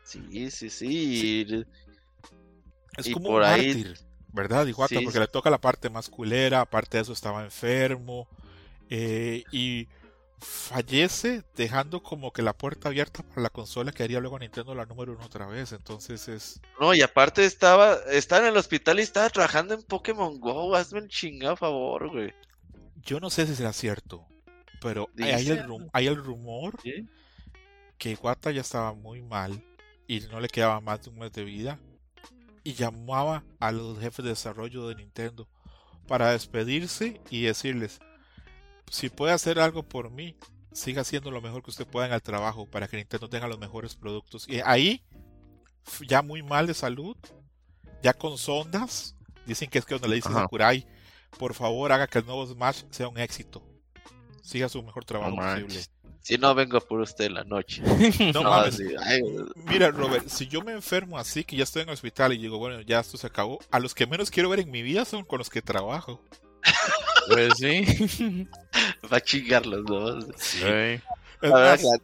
Sí, 0.03 0.51
sí, 0.51 0.69
sí. 0.69 1.65
Es 2.97 3.07
Y 3.07 3.11
como 3.13 3.29
por 3.29 3.41
un 3.41 3.47
ahí- 3.47 3.93
¿verdad? 4.33 4.65
Sí, 4.65 4.73
porque 4.73 5.11
sí. 5.11 5.19
le 5.19 5.27
toca 5.27 5.49
la 5.49 5.59
parte 5.61 5.89
más 5.89 6.09
culera, 6.09 6.61
aparte 6.61 6.97
de 6.97 7.03
eso 7.03 7.13
estaba 7.13 7.43
enfermo, 7.43 8.27
eh, 8.89 9.43
y 9.51 9.87
fallece 10.39 11.43
dejando 11.55 12.03
como 12.03 12.31
que 12.31 12.41
la 12.41 12.53
puerta 12.53 12.89
abierta 12.89 13.23
para 13.23 13.41
la 13.41 13.49
consola 13.49 13.91
que 13.91 14.03
haría 14.03 14.19
luego 14.19 14.37
Nintendo 14.37 14.75
la 14.75 14.85
número 14.85 15.13
uno 15.13 15.25
otra 15.25 15.47
vez. 15.47 15.71
Entonces 15.71 16.27
es... 16.27 16.61
No, 16.79 16.93
y 16.93 17.01
aparte 17.01 17.45
estaba, 17.45 17.95
estaba 18.11 18.41
en 18.43 18.51
el 18.53 18.57
hospital 18.57 18.99
y 18.99 19.03
estaba 19.03 19.29
trabajando 19.29 19.73
en 19.73 19.81
Pokémon 19.83 20.39
Go. 20.39 20.75
Hazme 20.75 21.01
un 21.01 21.07
chingado 21.07 21.55
favor, 21.55 22.09
güey. 22.11 22.33
Yo 23.05 23.19
no 23.19 23.29
sé 23.29 23.45
si 23.47 23.55
será 23.55 23.71
cierto, 23.73 24.25
pero 24.81 25.09
hay 25.19 25.31
el, 25.33 25.39
Dicen. 25.39 25.67
rum- 25.67 25.89
hay 25.93 26.07
el 26.07 26.15
rumor 26.17 26.75
¿Sí? 26.81 27.07
que 27.97 28.11
Iwata 28.11 28.51
ya 28.51 28.61
estaba 28.61 28.93
muy 28.93 29.21
mal 29.21 29.63
y 30.07 30.21
no 30.21 30.39
le 30.39 30.47
quedaba 30.49 30.81
más 30.81 31.03
de 31.03 31.09
un 31.11 31.19
mes 31.19 31.31
de 31.31 31.43
vida 31.43 31.79
y 32.63 32.73
llamaba 32.73 33.43
a 33.59 33.71
los 33.71 33.99
jefes 33.99 34.23
de 34.23 34.29
desarrollo 34.31 34.87
de 34.87 34.95
Nintendo 34.95 35.47
para 36.07 36.31
despedirse 36.31 37.21
y 37.29 37.43
decirles 37.43 37.99
si 38.91 39.09
puede 39.09 39.33
hacer 39.33 39.59
algo 39.59 39.83
por 39.83 40.09
mí 40.11 40.35
siga 40.71 41.01
haciendo 41.01 41.31
lo 41.31 41.41
mejor 41.41 41.63
que 41.63 41.69
usted 41.71 41.87
pueda 41.87 42.07
en 42.07 42.13
el 42.13 42.21
trabajo 42.21 42.65
para 42.69 42.87
que 42.87 42.97
Nintendo 42.97 43.29
tenga 43.29 43.47
los 43.47 43.59
mejores 43.59 43.95
productos 43.95 44.47
y 44.49 44.59
ahí 44.65 45.03
ya 46.07 46.21
muy 46.21 46.43
mal 46.43 46.67
de 46.67 46.73
salud 46.73 47.15
ya 48.03 48.13
con 48.13 48.37
sondas 48.37 49.15
dicen 49.47 49.69
que 49.69 49.77
es 49.79 49.85
que 49.85 49.95
donde 49.95 50.09
le 50.09 50.15
dice 50.15 50.29
Ajá. 50.29 50.41
Sakurai 50.41 50.85
por 51.37 51.53
favor 51.53 51.91
haga 51.91 52.07
que 52.07 52.19
el 52.19 52.25
nuevo 52.25 52.45
Smash 52.45 52.83
sea 52.89 53.07
un 53.07 53.17
éxito 53.17 53.63
siga 54.45 54.69
su 54.69 54.81
mejor 54.83 55.03
trabajo 55.03 55.35
posible. 55.35 55.81
Si 56.21 56.37
no, 56.39 56.55
vengo 56.55 56.79
por 56.81 57.01
usted 57.01 57.25
en 57.25 57.35
la 57.35 57.43
noche. 57.43 57.83
no 58.33 58.41
No, 58.41 58.49
mames 58.49 58.77
sí, 58.77 58.83
ay, 59.03 59.21
Mira, 59.67 59.91
Robert, 59.91 60.27
si 60.27 60.47
yo 60.47 60.61
me 60.61 60.71
enfermo 60.71 61.19
así, 61.19 61.43
que 61.43 61.55
ya 61.55 61.63
estoy 61.63 61.83
en 61.83 61.89
el 61.89 61.93
hospital 61.93 62.33
y 62.33 62.39
digo, 62.39 62.57
bueno, 62.57 62.81
ya 62.81 62.99
esto 62.99 63.17
se 63.17 63.27
acabó, 63.27 63.59
a 63.69 63.79
los 63.79 63.93
que 63.93 64.07
menos 64.07 64.31
quiero 64.31 64.49
ver 64.49 64.61
en 64.61 64.71
mi 64.71 64.81
vida 64.81 65.05
son 65.05 65.23
con 65.23 65.37
los 65.37 65.49
que 65.49 65.61
trabajo. 65.61 66.23
Pues 67.27 67.53
sí. 67.57 68.47
va 69.11 69.17
a 69.17 69.21
chingar 69.21 69.65
los 69.65 69.85
dos. 69.85 70.25
Es 70.55 71.01
La 71.41 71.49
verdad, 71.49 71.79
más, 71.83 72.01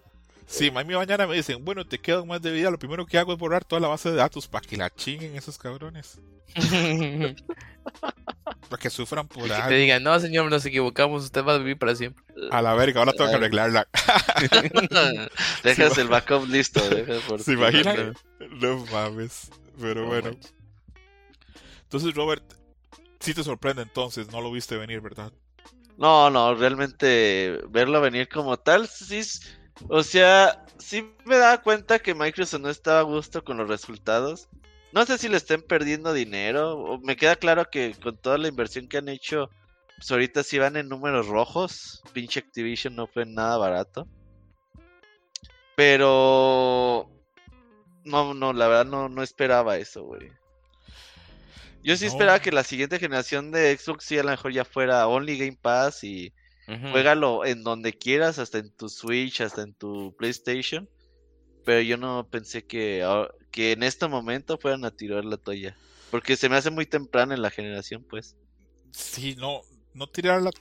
Si 0.52 0.68
a 0.68 0.84
mí 0.84 0.94
mañana 0.94 1.26
me 1.28 1.36
dicen, 1.36 1.64
bueno, 1.64 1.86
te 1.88 1.98
queda 1.98 2.22
un 2.22 2.28
mes 2.28 2.41
de 2.41 2.52
vida, 2.52 2.69
lo 2.69 2.78
primero 2.78 3.06
que 3.06 3.18
hago 3.18 3.32
es 3.32 3.40
borrar 3.40 3.64
toda 3.64 3.80
la 3.80 3.88
base 3.88 4.10
de 4.11 4.18
datos 4.18 4.48
para 4.49 4.68
que 4.68 4.76
la 4.76 4.90
chinguen 4.94 5.36
esos 5.38 5.57
cabrones. 5.57 6.19
Para 8.69 8.80
que 8.82 8.90
sufran 8.90 9.28
por 9.28 9.44
Que 9.44 9.49
te 9.49 9.56
algo. 9.56 9.76
digan, 9.76 10.03
no, 10.03 10.18
señor, 10.19 10.49
nos 10.49 10.65
equivocamos, 10.65 11.23
usted 11.23 11.44
va 11.44 11.56
a 11.56 11.57
vivir 11.57 11.78
para 11.78 11.95
siempre. 11.95 12.23
A 12.52 12.61
la 12.61 12.73
verga, 12.73 12.99
ahora 12.99 13.11
tengo 13.14 13.30
que 13.30 13.36
arreglarla. 13.38 13.88
Dejas 15.64 15.98
el 15.98 16.07
backup 16.07 16.48
listo. 16.48 16.80
dejas 16.90 17.22
por 17.23 17.41
¿Se 17.41 17.53
imaginan? 17.53 18.14
No 18.61 18.86
mames. 18.91 19.49
Pero 19.80 20.02
No 20.03 20.07
bueno. 20.07 20.30
manches. 20.32 20.53
Entonces, 21.84 22.14
Robert, 22.14 22.44
sí 23.19 23.34
te 23.34 23.44
sorprende 23.44 23.82
entonces, 23.82 24.32
no 24.32 24.40
lo 24.41 24.52
viste 24.52 24.78
venir, 24.78 25.02
¿verdad? 25.02 25.32
No, 25.98 26.30
no, 26.30 26.53
realmente 26.56 27.60
verlo 27.69 27.99
venir 28.02 28.30
como 28.30 28.57
tal, 28.57 28.88
sí, 28.88 29.18
es- 29.18 29.57
o 29.88 30.03
sea, 30.03 30.65
sí 30.77 31.14
me 31.26 31.38
daba 31.38 31.61
cuenta 31.61 31.99
que 31.99 32.15
Microsoft 32.15 32.61
no 32.61 32.69
estaba 32.69 32.99
a 32.99 33.03
gusto 33.03 33.43
con 33.43 33.57
los 33.57 33.68
resultados. 33.68 34.48
No 34.93 35.06
sé 35.06 35.18
si 35.18 35.30
le 35.30 35.38
estén 35.38 35.61
perdiendo 35.61 36.14
dinero, 36.14 36.77
o 36.77 36.99
me 36.99 37.15
queda 37.15 37.35
claro 37.35 37.69
que 37.69 37.95
con 38.02 38.18
toda 38.18 38.38
la 38.38 38.49
inversión 38.49 38.88
que 38.88 38.98
han 38.98 39.07
hecho, 39.07 39.49
pues 39.98 40.11
ahorita 40.11 40.43
sí 40.43 40.60
van 40.60 40.76
en 40.76 40.89
números 40.89 41.27
rojos. 41.27 42.02
Pinche 42.14 42.39
Activision 42.41 42.95
no 42.95 43.07
fue 43.07 43.26
nada 43.26 43.57
barato. 43.57 44.07
Pero 45.76 47.10
no, 48.03 48.34
no, 48.34 48.53
la 48.53 48.68
verdad 48.68 48.85
no, 48.85 49.10
no 49.10 49.23
esperaba 49.23 49.77
eso, 49.77 50.03
güey. 50.03 50.30
Yo 51.84 51.95
sí 51.95 52.06
No. 52.06 52.11
esperaba 52.11 52.39
que 52.39 52.52
la 52.52 52.64
siguiente 52.64 52.99
generación 52.99 53.52
de 53.52 53.76
Xbox 53.76 54.06
sí 54.06 54.18
a 54.19 54.23
lo 54.23 54.30
mejor 54.31 54.52
ya 54.52 54.65
fuera 54.65 55.07
Only 55.07 55.38
Game 55.38 55.57
Pass 55.60 56.03
y 56.03 56.34
Ujú. 56.72 56.91
juégalo 56.91 57.45
en 57.45 57.64
donde 57.64 57.93
quieras, 57.98 58.39
hasta 58.39 58.60
en 58.60 58.72
tu 58.72 58.89
Switch, 58.89 59.41
hasta 59.41 59.61
en 59.64 59.73
tu 59.73 60.15
PlayStation. 60.18 60.88
Pero 61.65 61.81
yo 61.81 61.98
no 61.98 62.27
pensé 62.30 62.65
que, 62.65 63.06
que 63.52 63.73
en 63.73 63.84
este 63.84 64.07
momento 64.07 64.57
fueran 64.57 64.85
a 64.85 64.91
tirar 64.91 65.26
la 65.26 65.38
toalla. 65.38 65.76
Porque 66.10 66.35
se 66.35 66.49
me 66.49 66.56
hace 66.57 66.72
muy 66.72 66.85
temprano 66.85 67.34
en 67.34 67.41
la 67.41 67.52
generación, 67.52 68.06
pues. 68.10 68.35
Sí, 68.91 69.35
no, 69.38 69.61
no 69.93 70.07
tirar 70.07 70.41
la... 70.41 70.52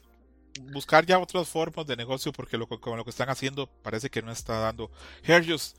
Buscar 0.72 1.06
ya 1.06 1.18
otras 1.18 1.48
formas 1.48 1.86
de 1.86 1.96
negocio 1.96 2.32
porque 2.32 2.58
lo, 2.58 2.68
que- 2.68 2.78
como 2.78 2.96
lo 2.96 3.04
que 3.04 3.10
están 3.10 3.30
haciendo 3.30 3.66
parece 3.82 4.10
que 4.10 4.20
no 4.20 4.30
está 4.32 4.58
dando. 4.58 4.90
Hergios, 5.22 5.74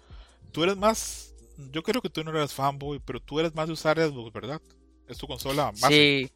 tú 0.52 0.64
eres 0.64 0.78
más... 0.78 1.36
Yo 1.72 1.84
creo 1.84 2.02
que 2.02 2.10
tú 2.10 2.24
no 2.24 2.32
eres 2.32 2.54
fanboy, 2.54 3.00
pero 3.06 3.20
tú 3.22 3.40
eres 3.40 3.54
más 3.54 3.68
de 3.68 3.74
usar 3.74 4.00
Xbox, 4.00 4.34
¿verdad? 4.34 4.62
Es 5.08 5.18
tu 5.18 5.28
consola 5.28 5.66
base. 5.80 5.88
Sí. 5.90 6.32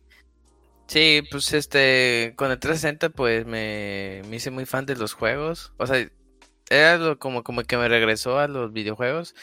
Sí, 0.88 1.24
pues 1.32 1.52
este, 1.54 2.34
con 2.38 2.52
el 2.52 2.60
360 2.60 3.10
pues 3.10 3.46
me, 3.46 4.22
me 4.28 4.36
hice 4.38 4.52
muy 4.52 4.66
fan 4.66 4.86
de 4.86 4.96
los 4.96 5.14
juegos. 5.14 5.74
O 5.78 5.88
sea, 5.88 6.08
era 6.70 6.98
lo, 6.98 7.20
como, 7.20 7.44
como 7.44 7.64
que 7.64 7.78
me 7.78 7.88
regresó 7.90 8.40
a 8.40 8.48
los 8.48 8.74
videojuegos. 8.74 9.36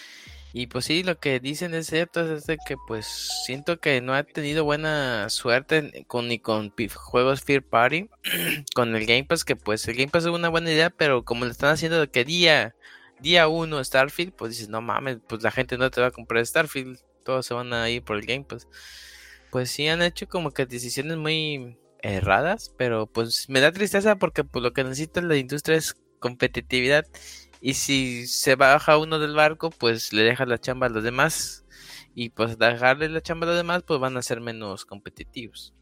Y 0.53 0.69
pues 0.69 0.87
sí, 0.87 1.03
lo 1.05 1.19
que 1.21 1.41
dicen 1.41 1.75
es 1.75 1.89
cierto, 1.89 2.21
es 2.35 2.47
de 2.47 2.59
que 2.67 2.77
pues 2.89 3.07
siento 3.47 3.81
que 3.81 4.01
no 4.03 4.15
ha 4.15 4.25
tenido 4.25 4.65
buena 4.65 5.31
suerte 5.31 5.79
en- 5.79 6.05
con 6.07 6.29
ni 6.29 6.39
con 6.41 6.73
juegos 6.95 7.43
Fear 7.43 7.63
Party, 7.65 8.09
con 8.75 8.97
el 8.97 9.07
Game 9.07 9.25
Pass, 9.25 9.45
que 9.45 9.57
pues 9.57 9.87
el 9.89 9.97
Game 9.97 10.11
Pass 10.11 10.25
es 10.25 10.31
una 10.31 10.49
buena 10.51 10.71
idea, 10.73 10.91
pero 10.91 11.25
como 11.25 11.45
le 11.47 11.53
están 11.53 11.71
haciendo 11.73 12.01
de 12.01 12.11
que 12.11 12.25
día, 12.25 12.77
día 13.21 13.49
uno 13.49 13.83
Starfield, 13.85 14.35
pues 14.35 14.53
dices, 14.53 14.69
no 14.71 14.83
mames, 14.83 15.19
pues 15.29 15.43
la 15.43 15.53
gente 15.53 15.79
no 15.79 15.91
te 15.91 16.01
va 16.03 16.09
a 16.09 16.11
comprar 16.13 16.47
Starfield, 16.47 16.99
todos 17.25 17.47
se 17.47 17.55
van 17.55 17.73
a 17.75 17.91
ir 17.91 18.03
por 18.05 18.17
el 18.19 18.27
Game 18.27 18.45
Pass. 18.45 18.69
Pues 19.53 19.71
sí 19.71 19.87
han 19.87 20.01
hecho 20.01 20.27
como 20.29 20.51
que 20.53 20.65
decisiones 20.65 21.19
muy 21.19 21.79
erradas, 22.01 22.75
pero 22.79 23.07
pues 23.07 23.51
me 23.51 23.61
da 23.61 23.71
tristeza 23.71 24.17
porque 24.17 24.45
pues 24.45 24.63
lo 24.63 24.73
que 24.73 24.83
necesita 24.83 25.21
la 25.21 25.37
industria 25.37 25.77
es 25.77 25.95
competitividad 26.21 27.05
y 27.61 27.75
si 27.75 28.27
se 28.29 28.57
baja 28.57 28.97
uno 28.97 29.19
del 29.19 29.35
barco, 29.35 29.69
pues 29.69 30.15
le 30.15 30.23
deja 30.23 30.47
la 30.47 30.57
chamba 30.59 30.87
a 30.87 30.89
los 30.89 31.05
demás 31.05 31.67
y 32.15 32.31
pues 32.31 32.59
dejarle 32.59 33.11
la 33.11 33.21
chamba 33.21 33.45
a 33.45 33.51
los 33.51 33.59
demás, 33.59 33.83
pues 33.87 34.01
van 34.01 34.17
a 34.17 34.23
ser 34.23 34.41
menos 34.41 34.87
competitivos. 34.87 35.75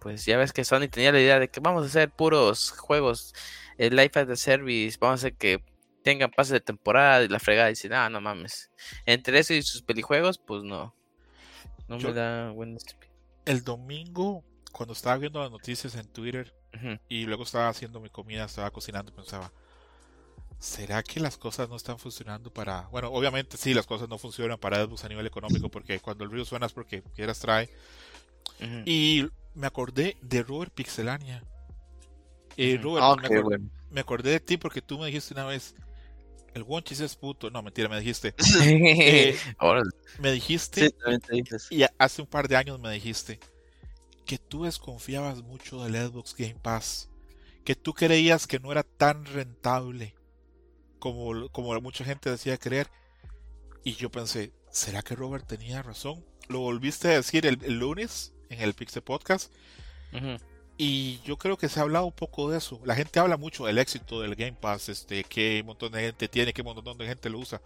Pues 0.00 0.24
ya 0.24 0.38
ves 0.38 0.54
que 0.54 0.64
Sony 0.64 0.88
tenía 0.90 1.12
la 1.12 1.20
idea 1.20 1.38
de 1.38 1.48
que 1.50 1.60
vamos 1.60 1.82
a 1.82 1.86
hacer 1.88 2.10
puros 2.10 2.70
juegos, 2.70 3.34
el 3.76 3.96
Life 3.96 4.18
as 4.18 4.30
a 4.30 4.36
Service, 4.36 4.96
vamos 4.98 5.24
a 5.24 5.26
hacer 5.26 5.36
que 5.36 5.62
tengan 6.02 6.30
pases 6.30 6.52
de 6.52 6.60
temporada 6.60 7.22
y 7.22 7.28
la 7.28 7.38
fregada 7.38 7.68
y 7.68 7.72
dicen, 7.72 7.92
ah, 7.92 8.08
no 8.08 8.22
mames. 8.22 8.70
Entre 9.04 9.38
eso 9.38 9.52
y 9.52 9.60
sus 9.60 9.82
pelijuegos, 9.82 10.38
pues 10.38 10.62
no. 10.62 10.96
No 11.88 11.98
Yo- 11.98 12.08
me 12.08 12.14
da 12.14 12.50
buen 12.50 12.78
El 13.44 13.62
domingo, 13.64 14.42
cuando 14.72 14.92
estaba 14.94 15.16
viendo 15.18 15.40
las 15.40 15.50
noticias 15.50 15.94
en 15.96 16.06
Twitter 16.08 16.54
y 17.08 17.24
luego 17.26 17.44
estaba 17.44 17.68
haciendo 17.68 18.00
mi 18.00 18.10
comida, 18.10 18.44
estaba 18.44 18.70
cocinando, 18.70 19.12
pensaba, 19.14 19.52
¿será 20.58 21.02
que 21.02 21.20
las 21.20 21.36
cosas 21.36 21.68
no 21.68 21.76
están 21.76 21.98
funcionando 21.98 22.52
para... 22.52 22.88
Bueno, 22.88 23.08
obviamente 23.12 23.56
sí, 23.56 23.74
las 23.74 23.86
cosas 23.86 24.08
no 24.08 24.18
funcionan 24.18 24.58
para 24.58 24.84
Xbox 24.84 25.04
a 25.04 25.08
nivel 25.08 25.26
económico 25.26 25.68
porque 25.68 26.00
cuando 26.00 26.24
el 26.24 26.30
río 26.32 26.44
suena 26.44 26.66
es 26.66 26.72
porque 26.72 27.02
quieras 27.14 27.38
trae. 27.38 27.70
Y 28.86 29.26
me 29.54 29.66
acordé 29.66 30.16
de 30.22 30.42
Robert 30.42 30.72
Pixelania. 30.72 31.44
Eh. 32.56 32.78
Robert, 32.82 33.04
Ah, 33.04 33.16
me, 33.28 33.40
bueno. 33.40 33.70
me 33.90 34.00
acordé 34.00 34.30
de 34.30 34.40
ti 34.40 34.56
porque 34.56 34.80
tú 34.82 34.98
me 34.98 35.06
dijiste 35.06 35.34
una 35.34 35.44
vez, 35.44 35.74
el 36.54 36.62
Wonchis 36.62 37.00
es 37.00 37.16
puto. 37.16 37.50
No, 37.50 37.62
mentira, 37.62 37.88
me 37.88 37.98
dijiste. 37.98 38.34
Eh, 38.62 39.36
me 40.20 40.32
dijiste 40.32 40.88
Sí, 40.88 40.90
también 40.92 41.20
te 41.20 41.34
dices. 41.36 41.66
y 41.70 41.84
hace 41.98 42.22
un 42.22 42.28
par 42.28 42.48
de 42.48 42.56
años 42.56 42.78
me 42.80 42.90
dijiste 42.92 43.40
que 44.26 44.38
tú 44.38 44.64
desconfiabas 44.64 45.42
mucho 45.42 45.84
del 45.84 45.94
Xbox 45.94 46.34
Game 46.36 46.56
Pass, 46.62 47.10
que 47.64 47.74
tú 47.74 47.92
creías 47.92 48.46
que 48.46 48.58
no 48.58 48.72
era 48.72 48.82
tan 48.82 49.26
rentable 49.26 50.14
como, 50.98 51.48
como 51.50 51.78
mucha 51.80 52.04
gente 52.04 52.30
decía 52.30 52.56
creer. 52.56 52.88
Y 53.82 53.94
yo 53.94 54.10
pensé, 54.10 54.52
¿será 54.70 55.02
que 55.02 55.14
Robert 55.14 55.46
tenía 55.46 55.82
razón? 55.82 56.24
Lo 56.48 56.60
volviste 56.60 57.08
a 57.08 57.16
decir 57.16 57.44
el, 57.46 57.58
el 57.64 57.78
lunes 57.78 58.32
en 58.48 58.60
el 58.60 58.74
Pixel 58.74 59.02
Podcast 59.02 59.52
Ujú. 60.12 60.36
Y 60.76 61.20
yo 61.24 61.36
creo 61.36 61.56
que 61.56 61.68
se 61.68 61.78
ha 61.78 61.84
hablado 61.84 62.06
un 62.06 62.12
poco 62.12 62.50
de 62.50 62.58
eso. 62.58 62.80
La 62.84 62.94
gente 62.94 63.20
habla 63.20 63.36
mucho 63.36 63.66
del 63.66 63.78
éxito 63.78 64.20
del 64.20 64.34
Game 64.34 64.56
Pass, 64.60 64.88
este, 64.88 65.24
un 65.60 65.66
montón 65.66 65.92
de 65.92 66.00
gente 66.00 66.28
tiene, 66.28 66.52
un 66.56 66.64
montón 66.64 66.98
de 66.98 67.06
gente 67.06 67.30
lo 67.30 67.38
usa. 67.38 67.60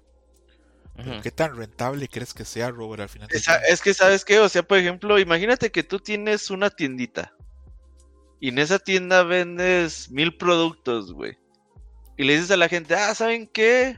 Pero. 0.97 1.23
¿Qué 1.23 1.31
tan 1.31 1.57
rentable 1.57 2.09
crees 2.09 2.35
que 2.35 2.45
sea, 2.45 2.71
Robert, 2.71 3.03
al 3.03 3.09
final? 3.09 3.29
Esa- 3.31 3.65
es 3.67 3.81
que, 3.81 3.95
¿sabes 3.95 4.25
qué? 4.25 4.41
O 4.41 4.49
sea, 4.49 4.65
por 4.65 4.79
ejemplo, 4.79 5.19
imagínate 5.19 5.71
que 5.71 5.85
tú 5.85 6.01
tienes 6.01 6.51
una 6.51 6.71
tiendita. 6.71 7.33
Y 8.41 8.49
en 8.49 8.59
esa 8.59 8.79
tienda 8.79 9.23
vendes 9.23 10.11
mil 10.11 10.37
productos, 10.37 11.13
güey. 11.13 11.39
Y 12.17 12.25
le 12.25 12.35
dices 12.35 12.51
a 12.51 12.57
la 12.57 12.69
gente, 12.69 12.95
ah, 12.95 13.15
¿saben 13.15 13.47
qué? 13.47 13.97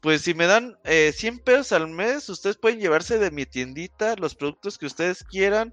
Pues 0.00 0.22
si 0.22 0.34
me 0.34 0.46
dan 0.46 0.76
eh, 0.84 1.12
100 1.14 1.38
pesos 1.38 1.72
al 1.72 1.86
mes, 1.88 2.28
ustedes 2.28 2.56
pueden 2.56 2.80
llevarse 2.80 3.18
de 3.18 3.30
mi 3.30 3.46
tiendita 3.46 4.16
los 4.16 4.34
productos 4.34 4.76
que 4.76 4.86
ustedes 4.86 5.22
quieran. 5.22 5.72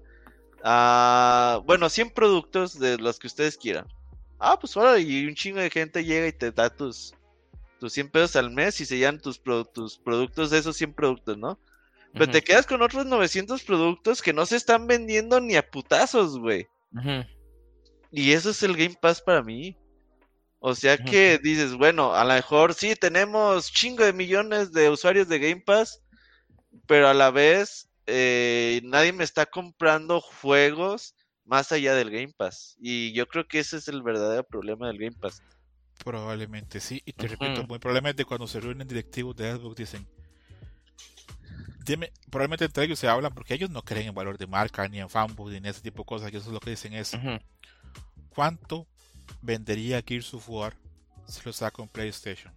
Ah, 0.64 1.60
bueno, 1.64 1.88
100 1.88 2.10
productos 2.10 2.78
de 2.78 2.98
los 2.98 3.18
que 3.18 3.26
ustedes 3.26 3.56
quieran. 3.56 3.86
Ah, 4.38 4.58
pues 4.58 4.76
ahora, 4.76 4.98
y 4.98 5.26
un 5.26 5.34
chingo 5.34 5.58
de 5.60 5.70
gente 5.70 6.04
llega 6.04 6.26
y 6.26 6.32
te 6.32 6.50
da 6.52 6.70
tus, 6.70 7.14
tus 7.80 7.92
100 7.92 8.10
pesos 8.10 8.36
al 8.36 8.50
mes 8.50 8.80
y 8.80 8.86
se 8.86 8.96
llevan 8.98 9.20
tus, 9.20 9.38
pro- 9.38 9.64
tus 9.64 9.98
productos 9.98 10.50
de 10.50 10.58
esos 10.58 10.76
100 10.76 10.92
productos, 10.94 11.36
¿no? 11.38 11.58
Pero 12.12 12.26
te 12.32 12.42
quedas 12.42 12.66
con 12.66 12.82
otros 12.82 13.06
900 13.06 13.62
productos 13.62 14.22
que 14.22 14.32
no 14.32 14.46
se 14.46 14.56
están 14.56 14.86
vendiendo 14.86 15.40
ni 15.40 15.56
a 15.56 15.68
putazos, 15.68 16.38
güey. 16.38 16.66
Y 18.10 18.32
eso 18.32 18.50
es 18.50 18.62
el 18.62 18.76
Game 18.76 18.96
Pass 19.00 19.20
para 19.20 19.42
mí. 19.42 19.76
O 20.60 20.74
sea 20.74 20.96
que 21.10 21.38
dices, 21.38 21.74
bueno, 21.74 22.14
a 22.14 22.24
lo 22.24 22.34
mejor 22.34 22.74
sí 22.74 22.96
tenemos 22.96 23.70
chingo 23.70 24.04
de 24.04 24.12
millones 24.12 24.72
de 24.72 24.90
usuarios 24.90 25.28
de 25.28 25.38
Game 25.38 25.62
Pass, 25.64 26.00
pero 26.86 27.08
a 27.08 27.14
la 27.14 27.30
vez 27.30 27.87
eh, 28.08 28.80
nadie 28.84 29.12
me 29.12 29.24
está 29.24 29.46
comprando 29.46 30.20
juegos 30.20 31.14
más 31.44 31.72
allá 31.72 31.94
del 31.94 32.10
Game 32.10 32.32
Pass. 32.36 32.76
Y 32.80 33.12
yo 33.12 33.26
creo 33.26 33.46
que 33.46 33.60
ese 33.60 33.76
es 33.76 33.88
el 33.88 34.02
verdadero 34.02 34.44
problema 34.44 34.88
del 34.88 34.98
Game 34.98 35.16
Pass. 35.20 35.42
Probablemente 36.04 36.80
sí, 36.80 37.02
y 37.04 37.12
te 37.12 37.26
Ujú. 37.26 37.36
repito, 37.36 37.66
muy 37.66 37.78
probablemente 37.78 38.24
cuando 38.24 38.46
se 38.46 38.60
reúnen 38.60 38.86
directivos 38.86 39.36
de 39.36 39.52
Xbox 39.52 39.76
dicen, 39.76 40.06
dime, 41.84 42.12
probablemente 42.30 42.64
entre 42.64 42.84
ellos 42.84 42.98
se 42.98 43.08
hablan 43.08 43.34
porque 43.34 43.54
ellos 43.54 43.70
no 43.70 43.82
creen 43.82 44.08
en 44.08 44.14
valor 44.14 44.38
de 44.38 44.46
marca, 44.46 44.88
ni 44.88 45.00
en 45.00 45.08
fanboy, 45.10 45.50
ni 45.52 45.58
en 45.58 45.66
ese 45.66 45.80
tipo 45.80 46.02
de 46.02 46.06
cosas, 46.06 46.30
que 46.30 46.36
eso 46.36 46.48
es 46.48 46.52
lo 46.52 46.60
que 46.60 46.70
dicen 46.70 46.94
es. 46.94 47.16
¿cuánto 48.28 48.86
vendería 49.42 50.02
Gears 50.06 50.32
of 50.34 50.48
War 50.48 50.74
si 51.26 51.40
lo 51.44 51.52
saco 51.52 51.82
en 51.82 51.88
PlayStation? 51.88 52.54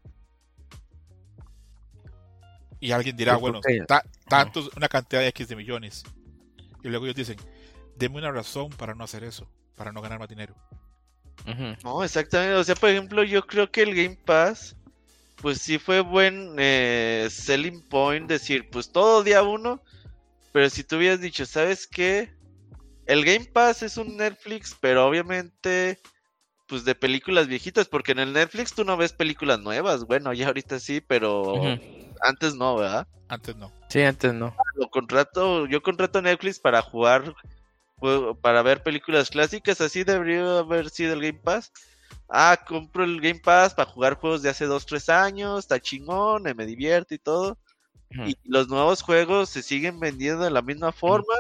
Y 2.82 2.92
alguien 2.92 3.16
dirá, 3.16 3.36
bueno, 3.38 3.62
ta- 3.88 4.04
tantos, 4.28 4.70
una 4.76 4.90
cantidad 4.90 5.22
de 5.22 5.28
X 5.30 5.48
de 5.48 5.56
millones. 5.56 6.04
Y 6.84 6.90
luego 6.90 7.06
ellos 7.06 7.16
dicen, 7.16 7.38
deme 7.96 8.18
una 8.18 8.32
razón 8.32 8.70
para 8.72 8.94
no 8.96 9.04
hacer 9.06 9.24
eso, 9.24 9.48
para 9.76 9.92
no 9.94 10.02
ganar 10.02 10.20
más 10.20 10.28
dinero. 10.28 10.56
No, 11.84 12.04
exactamente. 12.04 12.56
O 12.56 12.64
sea, 12.64 12.76
por 12.76 12.90
ejemplo, 12.90 13.24
yo 13.24 13.46
creo 13.48 13.72
que 13.72 13.84
el 13.84 13.96
Game 13.96 14.18
Pass, 14.26 14.76
pues 15.38 15.60
sí 15.60 15.78
fue 15.78 16.02
buen 16.02 16.56
eh, 16.58 17.28
selling 17.32 17.82
point 17.88 18.28
decir, 18.28 18.70
pues 18.72 18.92
todo 18.92 19.24
día 19.24 19.42
uno, 19.44 19.82
pero 20.52 20.70
si 20.70 20.84
tú 20.84 20.98
hubieras 20.98 21.22
dicho, 21.22 21.46
¿sabes 21.46 21.88
qué? 21.88 22.34
El 23.06 23.26
Game 23.26 23.46
Pass 23.46 23.84
es 23.84 23.98
un 23.98 24.18
Netflix, 24.18 24.76
pero 24.80 25.08
obviamente, 25.08 26.00
pues 26.72 26.86
de 26.86 26.96
películas 26.96 27.48
viejitas, 27.48 27.90
porque 27.90 28.14
en 28.14 28.20
el 28.20 28.32
Netflix 28.32 28.74
tú 28.74 28.86
no 28.86 28.96
ves 28.96 29.12
películas 29.12 29.60
nuevas. 29.60 30.06
Bueno, 30.06 30.32
ya 30.32 30.48
ahorita 30.48 30.80
sí, 30.80 31.02
pero 31.02 31.62
antes 32.22 32.56
no, 32.56 32.78
¿verdad? 32.78 33.06
Antes 33.28 33.58
no. 33.58 33.74
Sí, 33.90 34.02
antes 34.04 34.34
no. 34.34 34.56
Lo 34.76 34.90
contrato, 34.90 35.66
yo 35.68 35.84
contrato 35.84 36.22
Netflix 36.22 36.60
para 36.60 36.82
jugar, 36.82 37.36
para 38.42 38.62
ver 38.62 38.84
películas 38.84 39.30
clásicas, 39.30 39.82
así 39.82 40.06
debería 40.06 40.60
haber 40.60 40.90
sido 40.90 41.12
el 41.12 41.20
Game 41.20 41.42
Pass. 41.44 41.74
Ah, 42.30 42.58
compro 42.66 43.04
el 43.04 43.20
Game 43.20 43.42
Pass 43.44 43.74
para 43.74 43.92
jugar 43.92 44.14
juegos 44.14 44.42
de 44.42 44.48
hace 44.48 44.64
2, 44.64 44.86
3 44.86 45.10
años, 45.10 45.60
está 45.60 45.78
chingón, 45.78 46.48
eh, 46.48 46.54
me 46.54 46.66
divierto 46.66 47.14
y 47.14 47.20
todo. 47.20 47.58
Y 48.26 48.38
los 48.46 48.70
nuevos 48.70 49.02
juegos 49.02 49.50
se 49.50 49.62
siguen 49.62 50.00
vendiendo 50.00 50.46
de 50.46 50.52
la 50.52 50.62
misma 50.62 50.94
forma, 50.94 51.36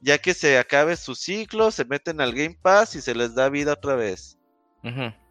ya 0.00 0.18
que 0.18 0.32
se 0.32 0.60
acabe 0.60 0.96
su 0.96 1.16
ciclo, 1.16 1.72
se 1.72 1.84
meten 1.84 2.20
al 2.20 2.32
Game 2.32 2.56
Pass 2.62 2.94
y 2.94 3.00
se 3.00 3.16
les 3.16 3.34
da 3.34 3.48
vida 3.48 3.72
otra 3.72 3.96
vez. 3.96 4.36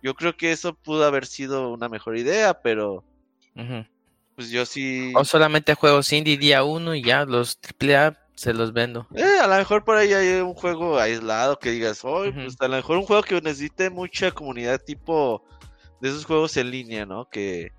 Yo 0.01 0.13
creo 0.13 0.35
que 0.35 0.51
eso 0.51 0.73
pudo 0.73 1.05
haber 1.05 1.25
sido 1.25 1.71
una 1.71 1.89
mejor 1.89 2.17
idea, 2.17 2.61
pero 2.61 3.03
pues 4.35 4.49
yo 4.49 4.65
sí... 4.65 5.13
O 5.15 5.23
solamente 5.23 5.75
juegos 5.75 6.11
indie 6.11 6.37
día 6.37 6.63
uno 6.63 6.93
y 6.93 7.01
ya 7.03 7.25
los 7.25 7.57
AAA 7.79 8.17
se 8.35 8.53
los 8.53 8.73
vendo. 8.73 9.07
Eh, 9.15 9.39
a 9.41 9.47
lo 9.47 9.55
mejor 9.55 9.85
por 9.85 9.95
ahí 9.95 10.11
hay 10.13 10.41
un 10.41 10.53
juego 10.53 10.99
aislado 10.99 11.57
que 11.57 11.71
digas, 11.71 12.03
hoy, 12.03 12.29
Ujú. 12.29 12.41
pues 12.41 12.57
a 12.59 12.67
lo 12.67 12.75
mejor 12.75 12.97
un 12.97 13.05
juego 13.05 13.23
que 13.23 13.39
necesite 13.39 13.89
mucha 13.89 14.31
comunidad 14.31 14.81
tipo 14.81 15.45
de 16.01 16.09
esos 16.09 16.25
juegos 16.25 16.57
en 16.57 16.69
línea, 16.71 17.05
¿no? 17.05 17.29
Que 17.29 17.71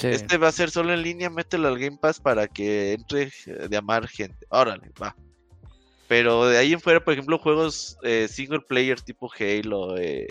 Sí. 0.00 0.08
este 0.08 0.38
va 0.38 0.48
a 0.48 0.52
ser 0.52 0.70
solo 0.70 0.92
en 0.94 1.02
línea, 1.02 1.28
mételo 1.30 1.68
al 1.68 1.78
Game 1.78 1.98
Pass 2.00 2.18
para 2.20 2.48
que 2.48 2.94
entre 2.94 3.24
eh, 3.46 3.68
de 3.68 3.76
amar 3.76 4.08
gente. 4.08 4.46
Órale, 4.48 4.90
va. 5.00 5.14
Pero 6.08 6.46
de 6.46 6.56
ahí 6.58 6.72
en 6.72 6.80
fuera, 6.80 7.04
por 7.04 7.12
ejemplo, 7.12 7.38
juegos 7.38 7.96
eh, 8.02 8.26
single 8.28 8.62
player 8.62 9.00
tipo 9.00 9.30
Halo, 9.38 9.96
eh, 9.98 10.26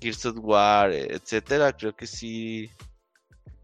Gears 0.00 0.26
of 0.26 0.36
War, 0.40 0.90
eh, 0.92 1.08
etcétera, 1.10 1.72
creo 1.76 1.94
que 1.94 2.06
sí. 2.06 2.70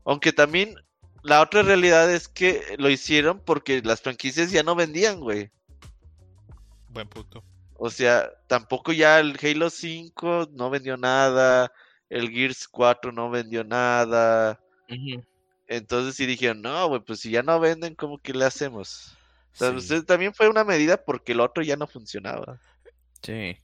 Aunque 0.05 0.33
también 0.33 0.77
la 1.23 1.41
otra 1.41 1.63
realidad 1.63 2.13
es 2.13 2.29
que 2.29 2.77
lo 2.79 2.89
hicieron 2.91 3.41
porque 3.41 3.83
las 3.83 4.01
franquicias 4.01 4.51
ya 4.51 4.63
no 4.63 4.75
vendían, 4.75 5.21
güey. 5.21 5.51
Buen 6.91 7.09
punto. 7.09 7.43
O 7.79 7.91
sea, 7.91 8.31
tampoco 8.47 8.93
ya 8.93 9.19
el 9.21 9.37
Halo 9.43 9.69
5 9.71 10.49
no 10.53 10.71
vendió 10.71 10.97
nada, 10.97 11.71
el 12.09 12.31
Gears 12.31 12.69
4 12.69 13.13
no 13.13 13.29
vendió 13.29 13.65
nada. 13.65 14.61
Entonces 15.67 16.15
sí 16.15 16.27
dijeron, 16.27 16.63
no, 16.63 16.89
güey, 16.89 17.01
pues 17.01 17.21
si 17.21 17.31
ya 17.31 17.43
no 17.43 17.59
venden, 17.59 17.95
¿cómo 17.97 18.19
que 18.19 18.33
le 18.33 18.45
hacemos? 18.45 19.17
O 19.53 19.57
sea, 19.59 19.71
Sí. 19.73 19.77
usted- 19.77 20.05
también 20.05 20.33
fue 20.33 20.49
una 20.49 20.65
medida 20.65 20.97
porque 21.03 21.33
el 21.33 21.41
otro 21.41 21.63
ya 21.63 21.77
no 21.77 21.87
funcionaba. 21.87 22.59
Sí. 23.23 23.57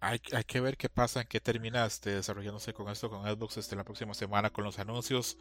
Hay, 0.00 0.20
hay 0.32 0.44
que 0.44 0.60
ver 0.60 0.76
qué 0.76 0.88
pasa, 0.88 1.20
en 1.20 1.26
qué 1.26 1.40
termina 1.40 1.84
este, 1.84 2.10
desarrollándose 2.14 2.72
con 2.72 2.88
esto, 2.90 3.10
con 3.10 3.22
Xbox 3.24 3.58
este, 3.58 3.76
la 3.76 3.84
próxima 3.84 4.14
semana 4.14 4.50
con 4.50 4.64
los 4.64 4.78
anuncios. 4.78 5.36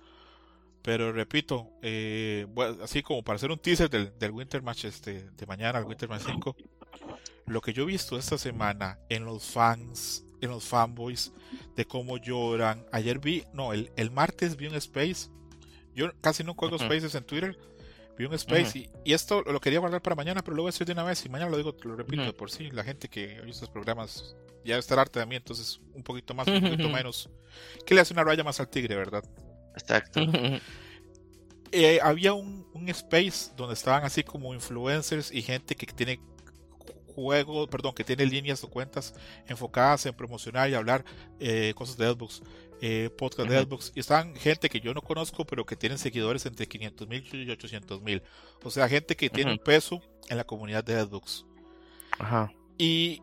Pero 0.82 1.12
repito, 1.12 1.70
eh, 1.82 2.46
bueno, 2.50 2.84
así 2.84 3.02
como 3.04 3.24
para 3.24 3.36
hacer 3.38 3.52
un 3.52 3.60
teaser 3.60 3.90
del, 3.90 4.18
del 4.18 4.32
Winter 4.32 4.62
Match 4.62 4.86
este, 4.86 5.30
de 5.32 5.46
mañana, 5.46 5.80
el 5.80 5.86
Winter 5.86 6.08
Match 6.08 6.24
5, 6.26 6.56
lo 7.48 7.62
que 7.62 7.74
yo 7.74 7.84
he 7.84 7.86
visto 7.86 8.18
esta 8.18 8.38
semana 8.38 8.98
en 9.10 9.26
los 9.26 9.44
fans, 9.44 10.24
en 10.42 10.50
los 10.52 10.66
fanboys, 10.66 11.32
de 11.76 11.86
cómo 11.86 12.18
lloran. 12.18 12.86
Ayer 12.92 13.20
vi, 13.20 13.44
no, 13.54 13.74
el, 13.74 13.92
el 13.98 14.12
martes 14.12 14.56
vi 14.56 14.68
un 14.68 14.76
Space. 14.76 15.30
Yo 15.96 16.12
casi 16.22 16.44
no 16.44 16.54
juego 16.54 16.76
Ujú. 16.76 16.86
Spaces 16.86 17.16
en 17.16 17.24
Twitter. 17.26 17.58
Vi 18.20 18.26
un 18.26 18.34
Space 18.34 18.78
y, 18.78 18.90
y 19.06 19.14
esto 19.14 19.44
lo 19.44 19.62
quería 19.62 19.80
guardar 19.80 20.02
para 20.02 20.14
mañana, 20.14 20.44
pero 20.44 20.58
lo 20.58 20.64
voy 20.64 20.70
a 20.70 20.74
decir 20.74 20.86
de 20.86 20.92
una 20.92 21.04
vez 21.04 21.26
y 21.26 21.30
mañana 21.30 21.50
lo 21.50 21.56
digo, 21.56 21.74
lo 21.84 21.96
repito 21.96 22.22
de 22.24 22.34
por 22.34 22.52
sí. 22.52 22.70
La 22.70 22.84
gente 22.84 23.08
que 23.08 23.40
oye 23.40 23.52
estos 23.52 23.70
programas 23.70 24.36
ya 24.66 24.78
está 24.78 25.00
harta 25.00 25.22
de 25.22 25.26
mí, 25.26 25.38
entonces 25.38 25.80
un 25.94 26.04
poquito 26.04 26.34
más, 26.34 26.46
un 26.50 26.60
poquito 26.60 26.90
menos. 26.90 27.30
Que 27.86 27.96
le 27.96 28.02
hace 28.02 28.12
una 28.12 28.26
raya 28.26 28.44
más 28.44 28.60
al 28.60 28.68
tigre, 28.68 28.94
¿verdad? 28.98 29.24
Exacto. 29.74 30.20
Eh, 31.72 32.00
había 32.04 32.34
un, 32.34 32.68
un 32.74 32.90
space 32.90 33.52
donde 33.56 33.76
estaban 33.76 34.04
así 34.04 34.22
como 34.22 34.54
influencers 34.54 35.32
y 35.32 35.42
gente 35.42 35.76
que 35.76 35.86
tiene 35.86 36.20
juegos, 37.16 37.70
perdón, 37.70 37.94
que 37.94 38.04
tiene 38.04 38.26
líneas 38.26 38.64
o 38.66 38.70
cuentas 38.70 39.14
enfocadas 39.48 40.06
en 40.06 40.14
promocionar 40.14 40.70
y 40.70 40.74
hablar 40.74 41.06
eh, 41.40 41.74
cosas 41.74 41.96
de 41.96 42.12
Xbox, 42.12 42.42
eh, 42.82 43.10
podcast 43.18 43.50
de. 43.50 43.62
Xbox. 43.62 43.92
Y 43.96 44.00
estaban 44.00 44.36
gente 44.36 44.70
que 44.70 44.80
yo 44.80 44.94
no 44.94 45.02
conozco, 45.02 45.46
pero 45.46 45.66
que 45.66 45.76
tienen 45.76 45.98
seguidores 45.98 46.46
entre 46.46 46.68
500 46.68 47.08
mil 47.08 47.28
y 47.34 47.50
800 47.50 48.02
mil. 48.02 48.22
O 48.64 48.72
sea, 48.72 48.88
gente 48.88 49.16
que 49.16 49.30
tiene 49.30 49.52
un 49.52 49.60
peso 49.60 50.02
en 50.30 50.38
la 50.38 50.44
comunidad 50.44 50.84
de 50.84 51.02
Xbox. 51.02 51.46
Ajá. 52.18 52.52
Y 52.78 53.22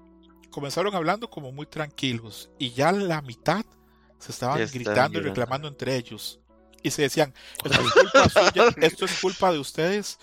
comenzaron 0.51 0.95
hablando 0.95 1.29
como 1.31 1.53
muy 1.53 1.67
tranquilos. 1.67 2.51
Y 2.59 2.71
ya 2.71 2.93
la 2.93 3.23
mitad 3.23 3.65
se 4.19 4.33
estaban 4.33 4.59
gritando 4.73 5.19
y 5.19 5.23
reclamando 5.23 5.69
entre 5.69 5.97
ellos. 5.97 6.41
Y 6.83 6.91
se 6.91 7.03
decían, 7.03 7.35
esto 7.65 7.81
es 7.81 7.93
culpa 7.93 8.29
suya, 8.29 8.75
esto 8.81 9.05
es 9.05 9.21
culpa 9.21 9.53
de 9.53 9.59
ustedes, 9.59 10.19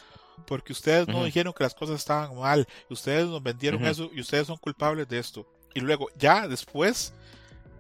porque 0.47 0.72
ustedes 0.72 1.07
no 1.07 1.18
Ujú. 1.18 1.26
dijeron 1.26 1.53
que 1.53 1.64
las 1.64 1.76
cosas 1.76 1.99
estaban 1.99 2.35
mal, 2.38 2.68
ustedes 2.89 3.27
nos 3.27 3.43
vendieron 3.43 3.81
Ujú. 3.81 3.91
eso, 3.91 4.10
y 4.14 4.22
ustedes 4.22 4.47
son 4.47 4.57
culpables 4.57 5.07
de 5.07 5.19
esto. 5.19 5.45
Y 5.73 5.81
luego, 5.81 6.07
ya 6.15 6.47
después, 6.47 7.14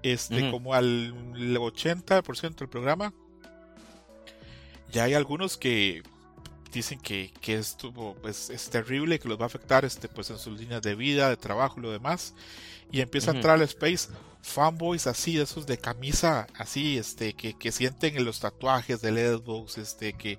este, 0.03 0.43
Ujú. 0.43 0.51
como 0.51 0.73
al 0.73 1.13
80% 1.33 2.55
del 2.55 2.69
programa, 2.69 3.13
ya 4.91 5.05
hay 5.05 5.15
algunos 5.15 5.57
que 5.57 6.03
dicen 6.71 6.99
que, 6.99 7.31
que 7.41 7.55
esto 7.55 8.15
pues, 8.21 8.49
es 8.49 8.69
terrible, 8.69 9.19
que 9.19 9.27
los 9.27 9.39
va 9.39 9.43
a 9.43 9.47
afectar 9.47 9.85
este, 9.85 10.07
pues, 10.07 10.29
en 10.29 10.37
sus 10.37 10.59
líneas 10.59 10.81
de 10.81 10.95
vida, 10.95 11.29
de 11.29 11.37
trabajo 11.37 11.79
y 11.79 11.83
lo 11.83 11.91
demás. 11.91 12.33
Y 12.91 13.01
empieza 13.01 13.31
a 13.31 13.35
entrar 13.35 13.55
al 13.55 13.61
space 13.63 14.09
fanboys 14.41 15.07
así, 15.07 15.37
de 15.37 15.43
esos 15.43 15.65
de 15.65 15.77
camisa, 15.77 16.47
así, 16.55 16.97
este, 16.97 17.33
que, 17.33 17.53
que 17.53 17.71
sienten 17.71 18.17
en 18.17 18.25
los 18.25 18.39
tatuajes 18.39 19.01
del 19.01 19.17
Xbox, 19.17 19.77
este, 19.77 20.13
que, 20.13 20.37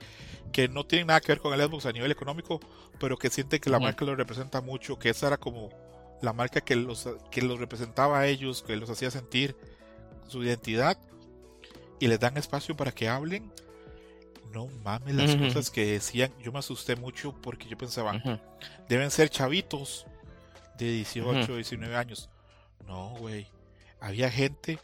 que 0.53 0.69
no 0.69 0.85
tienen 0.85 1.09
nada 1.09 1.21
que 1.21 1.33
ver 1.33 1.41
con 1.41 1.55
el 1.55 1.67
Xbox 1.67 1.87
a 1.87 1.93
nivel 1.93 2.13
económico, 2.13 2.61
pero 3.01 3.17
que 3.17 3.31
sienten 3.31 3.61
que 3.61 3.71
la 3.71 3.81
marca 3.81 4.05
los 4.05 4.17
representa 4.17 4.61
mucho, 4.61 4.99
que 4.99 5.09
esa 5.09 5.29
era 5.29 5.37
como 5.39 5.71
la 6.23 6.33
marca 6.33 6.61
que 6.61 6.77
los, 6.77 7.09
que 7.31 7.43
los 7.43 7.59
representaba 7.59 8.21
a 8.21 8.27
ellos, 8.27 8.63
que 8.63 8.77
los 8.77 8.91
hacía 8.91 9.11
sentir 9.11 9.57
su 10.29 10.43
identidad, 10.43 10.99
y 12.01 12.09
les 12.09 12.21
dan 12.21 12.37
espacio 12.37 12.77
para 12.77 12.93
que 12.93 13.09
hablen. 13.09 13.53
No 14.53 14.69
mames 14.85 15.15
las 15.17 15.35
cosas 15.35 15.71
que 15.71 15.85
decían. 15.85 16.33
Yo 16.41 16.53
me 16.53 16.61
asusté 16.61 16.95
mucho 16.97 17.35
porque 17.41 17.69
yo 17.69 17.77
pensaba, 17.77 18.23
deben 18.89 19.11
ser 19.11 19.29
chavitos 19.29 20.07
de 20.79 20.91
18, 20.93 21.41
Ujú. 21.41 21.55
19 21.57 21.97
años. 21.97 22.31
No, 22.87 23.11
güey. 23.19 23.49
Había 24.01 24.31
gente 24.31 24.79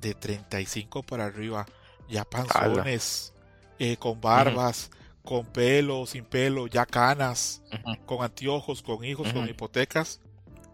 de 0.00 0.14
35 0.14 1.02
para 1.02 1.26
arriba, 1.26 1.66
ya 2.08 2.24
panzones, 2.24 3.34
eh, 3.78 3.96
con 3.98 4.20
barbas, 4.20 4.90
con 5.22 5.44
pelo, 5.46 6.06
sin 6.06 6.24
pelo, 6.24 6.66
ya 6.66 6.86
canas, 6.86 7.62
con 8.06 8.24
anteojos, 8.24 8.82
con 8.82 9.04
hijos, 9.04 9.32
con 9.32 9.48
hipotecas. 9.48 10.20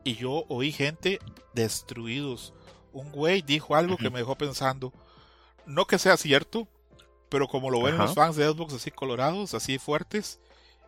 Y 0.05 0.15
yo 0.17 0.45
oí 0.49 0.73
gente 0.73 1.19
destruidos. 1.55 2.55
Un 2.93 3.13
güey 3.13 3.43
dijo 3.43 3.77
algo 3.77 3.97
que 3.97 4.11
me 4.11 4.19
dejó 4.19 4.37
pensando. 4.37 4.93
No 5.67 5.87
que 5.87 5.99
sea 5.99 6.17
cierto, 6.17 6.69
pero 7.29 7.47
como 7.47 7.71
lo 7.71 7.83
ven 7.83 7.95
Ajá. 7.95 8.05
los 8.05 8.15
fans 8.15 8.37
de 8.37 8.49
Xbox 8.49 8.75
así 8.75 8.91
colorados, 8.91 9.55
así 9.55 9.79
fuertes. 9.79 10.41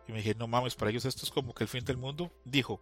Y 0.07 0.11
me 0.11 0.17
dije, 0.17 0.35
no 0.35 0.47
mames, 0.47 0.75
para 0.75 0.91
ellos 0.91 1.05
esto 1.05 1.23
es 1.25 1.31
como 1.31 1.53
que 1.53 1.63
el 1.63 1.69
fin 1.69 1.85
del 1.85 1.97
mundo. 1.97 2.31
Dijo, 2.43 2.81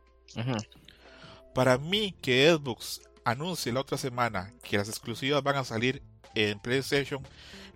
para 1.53 1.77
mí 1.77 2.15
que 2.21 2.51
Xbox 2.51 3.01
anuncie 3.23 3.71
la 3.71 3.81
otra 3.81 3.97
semana 3.97 4.53
que 4.63 4.77
las 4.77 4.89
exclusivas 4.89 5.43
van 5.43 5.57
a 5.57 5.63
salir 5.63 6.01
en 6.33 6.59
PlayStation, 6.59 7.21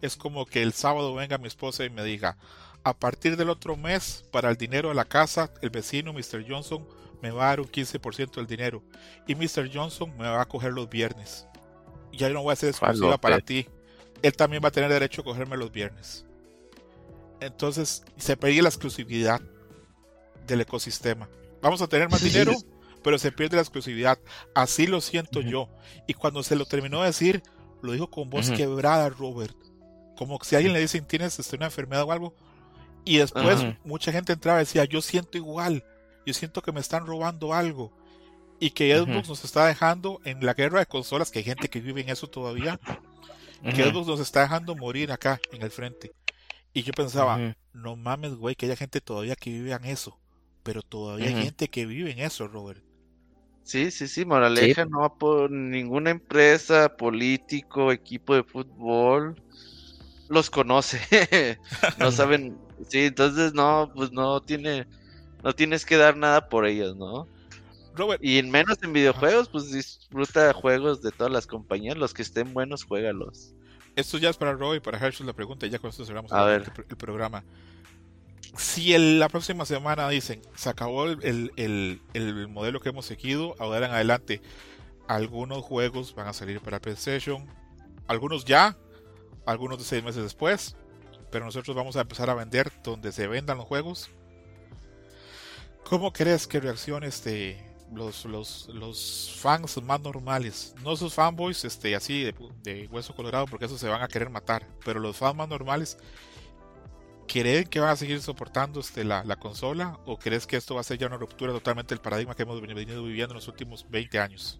es 0.01 0.15
como 0.15 0.45
que 0.45 0.63
el 0.63 0.73
sábado 0.73 1.13
venga 1.13 1.37
mi 1.37 1.47
esposa 1.47 1.85
y 1.85 1.89
me 1.89 2.03
diga, 2.03 2.37
a 2.83 2.93
partir 2.93 3.37
del 3.37 3.49
otro 3.49 3.75
mes, 3.75 4.23
para 4.31 4.49
el 4.49 4.57
dinero 4.57 4.89
de 4.89 4.95
la 4.95 5.05
casa, 5.05 5.51
el 5.61 5.69
vecino 5.69 6.13
Mr. 6.13 6.45
Johnson 6.47 6.87
me 7.25 7.31
va 7.31 7.45
a 7.45 7.47
dar 7.47 7.59
un 7.61 7.67
15% 7.67 8.35
del 8.35 8.45
dinero 8.45 8.83
y 9.27 9.33
Mr. 9.33 9.67
Johnson 9.73 10.15
me 10.15 10.27
va 10.29 10.41
a 10.41 10.45
coger 10.45 10.71
los 10.73 10.87
viernes. 10.87 11.47
Ya 12.13 12.27
yo 12.27 12.35
no 12.35 12.43
voy 12.43 12.53
a 12.53 12.55
ser 12.55 12.69
exclusiva 12.69 13.07
Falope. 13.07 13.21
para 13.21 13.39
ti. 13.39 13.67
Él 14.21 14.33
también 14.35 14.63
va 14.63 14.67
a 14.67 14.71
tener 14.71 14.91
derecho 14.91 15.21
a 15.21 15.23
cogerme 15.23 15.57
los 15.57 15.71
viernes. 15.71 16.23
Entonces 17.39 18.03
se 18.17 18.37
pierde 18.37 18.61
la 18.61 18.69
exclusividad 18.69 19.41
del 20.45 20.61
ecosistema. 20.61 21.27
Vamos 21.63 21.81
a 21.81 21.87
tener 21.87 22.09
más 22.09 22.21
dinero, 22.21 22.53
pero 23.03 23.17
se 23.17 23.31
pierde 23.31 23.55
la 23.55 23.63
exclusividad. 23.63 24.19
Así 24.53 24.85
lo 24.85 25.01
siento 25.01 25.41
yo. 25.41 25.67
Y 26.07 26.13
cuando 26.13 26.43
se 26.43 26.55
lo 26.55 26.65
terminó 26.65 27.01
de 27.01 27.07
decir, 27.07 27.41
lo 27.81 27.91
dijo 27.91 28.11
con 28.11 28.29
voz 28.29 28.49
Ujú. 28.49 28.57
quebrada, 28.57 29.09
Robert. 29.09 29.55
Como 30.15 30.39
si 30.43 30.55
alguien 30.55 30.73
le 30.73 30.79
dice, 30.79 31.01
¿tienes 31.01 31.39
este, 31.39 31.55
una 31.55 31.65
enfermedad 31.65 32.03
o 32.03 32.11
algo? 32.11 32.35
Y 33.03 33.17
después 33.17 33.63
mucha 33.83 34.11
gente 34.11 34.33
entraba 34.33 34.59
y 34.59 34.65
decía, 34.65 34.85
yo 34.85 35.01
siento 35.01 35.37
igual. 35.37 35.83
Yo 36.25 36.33
siento 36.33 36.61
que 36.61 36.71
me 36.71 36.79
están 36.79 37.05
robando 37.05 37.53
algo. 37.53 37.91
Y 38.59 38.71
que. 38.71 38.97
Xbox 38.97 39.27
nos 39.29 39.43
está 39.43 39.65
dejando 39.65 40.21
en 40.23 40.45
la 40.45 40.53
guerra 40.53 40.79
de 40.79 40.85
consolas, 40.85 41.31
que 41.31 41.39
hay 41.39 41.45
gente 41.45 41.69
que 41.69 41.81
vive 41.81 42.01
en 42.01 42.09
eso 42.09 42.27
todavía, 42.27 42.79
que 43.63 43.81
Ujú. 43.81 43.91
Xbox 43.91 44.07
nos 44.07 44.19
está 44.19 44.41
dejando 44.41 44.75
morir 44.75 45.11
acá 45.11 45.39
en 45.51 45.61
el 45.61 45.71
frente. 45.71 46.13
Y 46.73 46.83
yo 46.83 46.93
pensaba, 46.93 47.55
no 47.73 47.95
mames, 47.95 48.35
güey, 48.35 48.55
que 48.55 48.65
haya 48.65 48.75
gente 48.75 49.01
todavía 49.01 49.35
que 49.35 49.49
vive 49.49 49.71
en 49.71 49.85
eso. 49.85 50.19
Pero 50.63 50.81
todavía 50.81 51.27
hay 51.27 51.43
gente 51.43 51.67
que 51.67 51.85
vive 51.85 52.11
en 52.11 52.19
eso, 52.19 52.47
Robert. 52.47 52.83
Sí, 53.63 53.91
sí, 53.91 54.07
sí, 54.07 54.25
moraleja, 54.25 54.85
no 54.85 55.17
por 55.17 55.49
ninguna 55.49 56.11
empresa, 56.11 56.95
político, 56.97 57.91
equipo 57.91 58.35
de 58.35 58.43
fútbol 58.43 59.35
los 60.29 60.49
conoce. 60.49 60.99
no 61.99 62.11
saben, 62.11 62.57
sí, 62.87 63.05
entonces 63.05 63.53
no, 63.53 63.91
pues 63.95 64.11
no 64.11 64.41
tiene 64.41 64.87
no 65.45 65.53
tienes 65.55 65.85
que 65.85 65.95
dar 65.95 66.17
nada 66.17 66.49
por 66.49 66.65
ellos, 66.65 66.97
¿no? 66.97 67.27
Robert, 67.95 68.21
Y 68.21 68.39
en 68.39 68.51
menos 68.51 68.77
en 68.81 68.91
videojuegos, 68.91 69.47
pues 69.47 69.71
disfruta 69.71 70.51
juegos 70.51 71.01
de 71.01 71.11
todas 71.11 71.31
las 71.31 71.47
compañías, 71.47 71.95
los 71.97 72.13
que 72.13 72.23
estén 72.23 72.53
buenos, 72.53 72.83
juégalos. 72.83 73.53
esto 73.95 74.17
ya 74.17 74.29
es 74.29 74.35
para 74.35 74.51
Roy 74.51 74.77
y 74.77 74.79
para 74.81 74.97
Herschel 74.97 75.25
la 75.27 75.31
pregunta, 75.31 75.65
y 75.65 75.69
ya 75.69 75.79
con 75.79 75.89
esto 75.89 76.03
cerramos 76.03 76.33
A 76.33 76.41
el, 76.53 76.59
ver. 76.61 76.73
el- 76.89 76.97
programa. 76.97 77.45
Si 78.57 78.93
el- 78.93 79.19
la 79.19 79.29
próxima 79.29 79.65
semana 79.65 80.09
dicen, 80.09 80.41
se 80.55 80.67
acabó 80.69 81.05
el- 81.05 82.01
el 82.13 82.47
modelo 82.49 82.81
que 82.81 82.89
hemos 82.89 83.05
seguido, 83.05 83.55
ahora 83.59 83.85
en 83.85 83.93
adelante, 83.93 84.41
algunos 85.07 85.63
juegos 85.63 86.13
van 86.15 86.27
a 86.27 86.33
salir 86.33 86.59
para 86.59 86.81
PlayStation, 86.81 87.45
algunos 88.07 88.43
ya, 88.43 88.75
algunos 89.45 89.77
de 89.77 89.85
seis 89.85 90.03
meses 90.03 90.23
después, 90.23 90.75
pero 91.31 91.45
nosotros 91.45 91.75
vamos 91.75 91.95
a 91.95 92.01
empezar 92.01 92.29
a 92.29 92.33
vender 92.33 92.71
donde 92.83 93.11
se 93.13 93.27
vendan 93.27 93.57
los 93.57 93.65
juegos. 93.67 94.09
¿Cómo 95.85 96.11
crees 96.11 96.47
que 96.47 96.59
reaccione 96.59 97.07
este, 97.07 97.63
los, 97.93 98.25
los, 98.25 98.67
los 98.69 99.37
fans 99.39 99.81
más 99.83 100.01
normales? 100.01 100.73
No 100.83 100.93
esos 100.93 101.13
fanboys 101.13 101.63
este, 101.63 101.95
así 101.95 102.23
de, 102.63 102.87
hueso 102.91 103.15
colorado, 103.15 103.45
porque 103.45 103.65
esos 103.65 103.79
se 103.79 103.87
van 103.87 104.01
a 104.01 104.07
querer 104.07 104.29
matar, 104.29 104.67
pero 104.83 104.99
los 104.99 105.15
fans 105.17 105.35
más 105.35 105.47
normales, 105.47 105.97
¿creen 107.27 107.67
que 107.67 107.79
van 107.79 107.89
a 107.89 107.95
seguir 107.95 108.21
soportando 108.21 108.79
este, 108.79 109.03
la, 109.03 109.23
la 109.23 109.35
consola? 109.35 109.99
¿O 110.05 110.17
crees 110.17 110.47
que 110.47 110.57
esto 110.57 110.75
va 110.75 110.81
a 110.81 110.83
ser 110.83 110.97
ya 110.97 111.07
una 111.07 111.17
ruptura 111.17 111.53
totalmente 111.53 111.93
del 111.93 112.01
paradigma 112.01 112.35
que 112.35 112.43
hemos 112.43 112.61
veni- 112.61 112.73
venido 112.73 113.03
viviendo 113.03 113.33
en 113.33 113.37
los 113.37 113.47
últimos 113.47 113.85
20 113.89 114.19
años? 114.19 114.59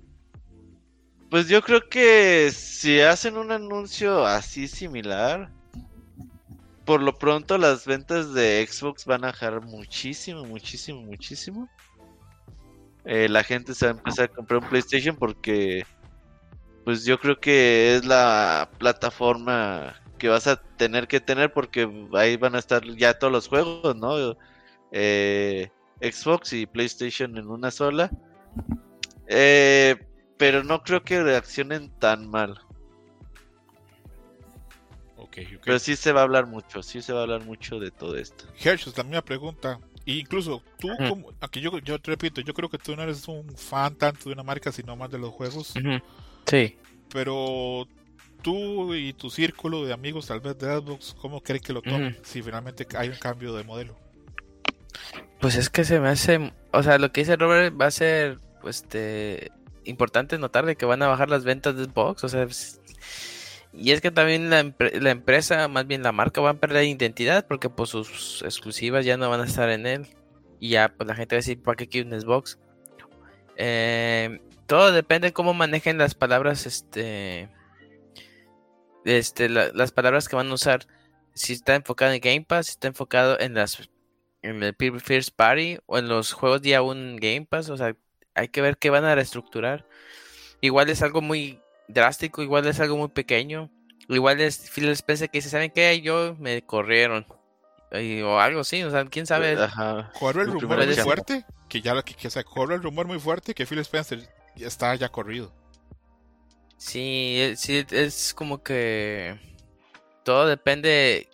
Pues 1.30 1.47
yo 1.47 1.61
creo 1.61 1.89
que 1.89 2.52
si 2.52 3.02
hacen 3.02 3.38
un 3.38 3.52
anuncio 3.52 4.26
así 4.26 4.68
similar, 4.68 5.52
por 6.86 7.02
lo 7.02 7.18
pronto 7.18 7.57
las 7.57 7.86
ventas 7.86 8.34
de 8.34 8.66
Xbox 8.70 9.06
van 9.06 9.24
a 9.24 9.28
bajar 9.28 9.62
muchísimo, 9.62 10.45
muchísimo, 10.45 11.02
muchísimo. 11.02 11.68
Eh, 13.06 13.28
la 13.30 13.44
gente 13.44 13.74
se 13.74 13.86
va 13.86 13.91
a 13.91 13.95
empezar 13.95 14.26
a 14.26 14.34
comprar 14.34 14.64
un 14.64 14.70
PlayStation 14.70 15.16
porque, 15.16 15.86
pues 16.84 17.06
yo 17.06 17.20
creo 17.20 17.40
que 17.40 17.95
es 17.95 18.06
la 18.06 18.70
plataforma 18.78 20.02
que 20.18 20.30
vas 20.30 20.48
a 20.48 20.56
tener 20.56 21.07
que 21.07 21.20
tener 21.20 21.52
porque 21.53 21.90
ahí 22.14 22.38
van 22.38 22.56
a 22.56 22.60
estar 22.60 22.84
ya 22.95 23.18
todos 23.18 23.34
los 23.34 23.48
juegos, 23.48 23.95
¿no? 23.95 24.36
Eh, 24.91 25.70
Xbox 26.02 26.53
y 26.53 26.66
PlayStation 26.66 27.38
en 27.38 27.48
una 27.48 27.72
sola. 27.72 28.10
Eh, 29.28 29.95
pero 30.38 30.64
no 30.64 30.84
creo 30.84 31.03
que 31.03 31.24
reaccionen 31.24 31.90
tan 31.99 32.30
mal. 32.30 32.60
Pero 35.64 35.80
sí 35.80 35.95
se 35.95 36.12
va 36.12 36.22
a 36.22 36.24
hablar 36.24 36.45
mucho, 36.48 36.82
sí 36.84 37.02
se 37.02 37.12
va 37.14 37.20
a 37.20 37.24
hablar 37.24 37.44
mucho 37.44 37.80
de 37.80 37.91
todo 37.91 38.16
esto. 38.18 38.45
Hershey, 38.64 38.94
la 38.95 39.03
misma 39.03 39.22
pregunta. 39.22 39.80
E 40.06 40.14
incluso 40.14 40.62
tú, 40.80 40.90
como, 41.10 41.32
aunque 41.41 41.60
yo, 41.62 41.80
yo 41.80 41.99
te 41.99 42.12
repito, 42.12 42.41
yo 42.41 42.53
creo 42.53 42.70
que 42.70 42.78
tú 42.78 42.95
no 42.95 43.02
eres 43.03 43.28
un 43.28 43.49
fan 43.57 43.95
tanto 43.95 44.30
de 44.30 44.34
una 44.34 44.44
marca, 44.44 44.72
sino 44.72 44.95
más 44.95 45.10
de 45.10 45.18
los 45.18 45.32
juegos. 45.32 45.74
Sí. 46.45 46.78
Pero 47.12 47.88
tú 48.44 48.94
y 48.94 49.14
tu 49.14 49.30
círculo 49.32 49.84
de 49.86 49.94
amigos, 49.94 50.28
tal 50.28 50.41
vez 50.41 50.57
de 50.60 50.68
Xbox, 50.78 51.16
¿cómo 51.20 51.41
crees 51.41 51.62
que 51.64 51.74
lo 51.74 51.82
tomen 51.82 52.18
si 52.24 52.41
finalmente 52.44 52.86
hay 52.95 53.10
un 53.10 53.16
cambio 53.16 53.53
de 53.56 53.64
modelo? 53.64 53.95
Pues 55.40 55.56
es 55.56 55.70
que 55.70 55.84
se 55.84 55.99
me 55.99 56.10
hace, 56.10 56.52
o 56.72 56.84
sea, 56.84 56.98
lo 56.98 57.12
que 57.12 57.22
dice 57.22 57.36
Robert 57.36 57.76
va 57.80 57.88
a 57.88 57.91
ser, 57.91 58.40
pues, 58.62 58.78
este, 58.84 59.52
importante 59.84 60.38
notar 60.38 60.66
de 60.66 60.76
que 60.76 60.86
van 60.86 61.02
a 61.03 61.07
bajar 61.07 61.30
las 61.30 61.44
ventas 61.44 61.76
de 61.76 61.86
Xbox, 61.86 62.24
o 62.24 62.30
sea, 62.30 62.44
es- 62.44 62.80
y 63.77 63.91
es 63.91 64.02
que 64.02 64.11
también 64.11 64.49
la, 64.49 64.61
empre- 64.64 64.99
la 64.99 65.11
empresa, 65.11 65.68
más 65.68 65.88
bien 65.88 66.03
la 66.03 66.11
marca, 66.11 66.41
va 66.41 66.52
a 66.52 66.60
perder 66.60 66.85
identidad 66.85 67.45
porque 67.47 67.69
pues 67.69 67.89
sus 67.89 68.41
exclusivas 68.43 69.06
ya 69.06 69.18
no 69.18 69.30
van 69.30 69.41
a 69.41 69.45
estar 69.45 69.69
en 69.69 69.85
él 69.85 70.07
y 70.60 70.69
ya 70.69 70.93
pues 70.95 71.07
la 71.07 71.15
gente 71.15 71.35
va 71.35 71.38
a 71.38 71.41
decir, 71.41 71.61
¿para 71.61 71.76
qué 71.76 71.88
quiero 71.88 72.19
Xbox? 72.19 72.60
Eh, 73.57 74.39
todo 74.65 74.91
depende 74.91 75.27
de 75.30 75.34
cómo 75.34 75.53
manejen 75.53 75.97
las 75.97 76.15
palabras, 76.15 76.65
este, 76.65 77.49
este, 79.06 79.49
la- 79.49 79.72
las 79.73 79.91
palabras 79.91 80.27
que 80.27 80.35
van 80.35 80.49
a 80.49 80.53
usar. 80.53 80.88
Si 81.34 81.53
está 81.53 81.76
enfocado 81.76 82.14
en 82.14 82.22
Game 82.22 82.45
Pass, 82.47 82.68
si 82.68 82.72
está 82.72 82.88
enfocado 82.88 83.39
en 83.39 83.53
las 83.56 83.89
en 84.41 84.61
el 84.64 84.76
First 85.02 85.35
Party 85.35 85.80
o 85.85 85.97
en 85.97 86.07
los 86.07 86.31
juegos 86.34 86.61
día 86.61 86.81
un 86.81 87.18
Game 87.18 87.45
Pass, 87.49 87.69
o 87.69 87.77
sea, 87.77 87.95
hay 88.35 88.47
que 88.49 88.61
ver 88.61 88.77
qué 88.77 88.89
van 88.89 89.03
a 89.03 89.15
reestructurar. 89.15 89.85
Igual 90.61 90.89
es 90.89 91.02
algo 91.02 91.22
muy 91.22 91.60
drástico, 91.88 92.41
igual 92.41 92.66
es 92.68 92.80
algo 92.80 92.98
muy 92.98 93.10
pequeño, 93.10 93.70
igual 94.10 94.41
es 94.41 94.70
Phil 94.70 94.90
Spencer 94.90 95.30
que 95.30 95.40
dice, 95.40 95.49
¿saben 95.49 95.72
qué? 95.72 96.02
Yo 96.02 96.36
me 96.40 96.62
corrieron. 96.64 97.26
Y- 97.91 98.22
o 98.22 98.40
algo 98.40 98.62
así, 98.62 98.84
o 98.84 98.91
sea, 98.91 99.06
quién 99.06 99.26
sabe. 99.26 99.53
Ajá. 99.62 100.12
Corre 100.20 100.41
el 100.44 100.52
rumor 100.52 100.86
muy 100.86 100.95
fuerte, 100.95 101.45
que 101.70 101.82
ya 101.82 102.02
que, 102.03 102.14
que 102.16 102.30
se 102.30 102.44
corre 102.44 102.76
el 102.76 102.84
rumor 102.84 103.06
muy 103.07 103.20
fuerte 103.20 103.53
que 103.53 103.66
Phil 103.66 103.80
Spencer 103.80 104.28
ya 104.56 104.68
está 104.68 104.95
ya 104.95 105.10
corrido. 105.10 105.53
Sí, 106.78 107.38
es- 107.40 107.60
sí, 107.62 107.86
es 107.91 108.34
como 108.34 108.62
que 108.64 109.40
todo 110.24 110.48
depende 110.48 111.30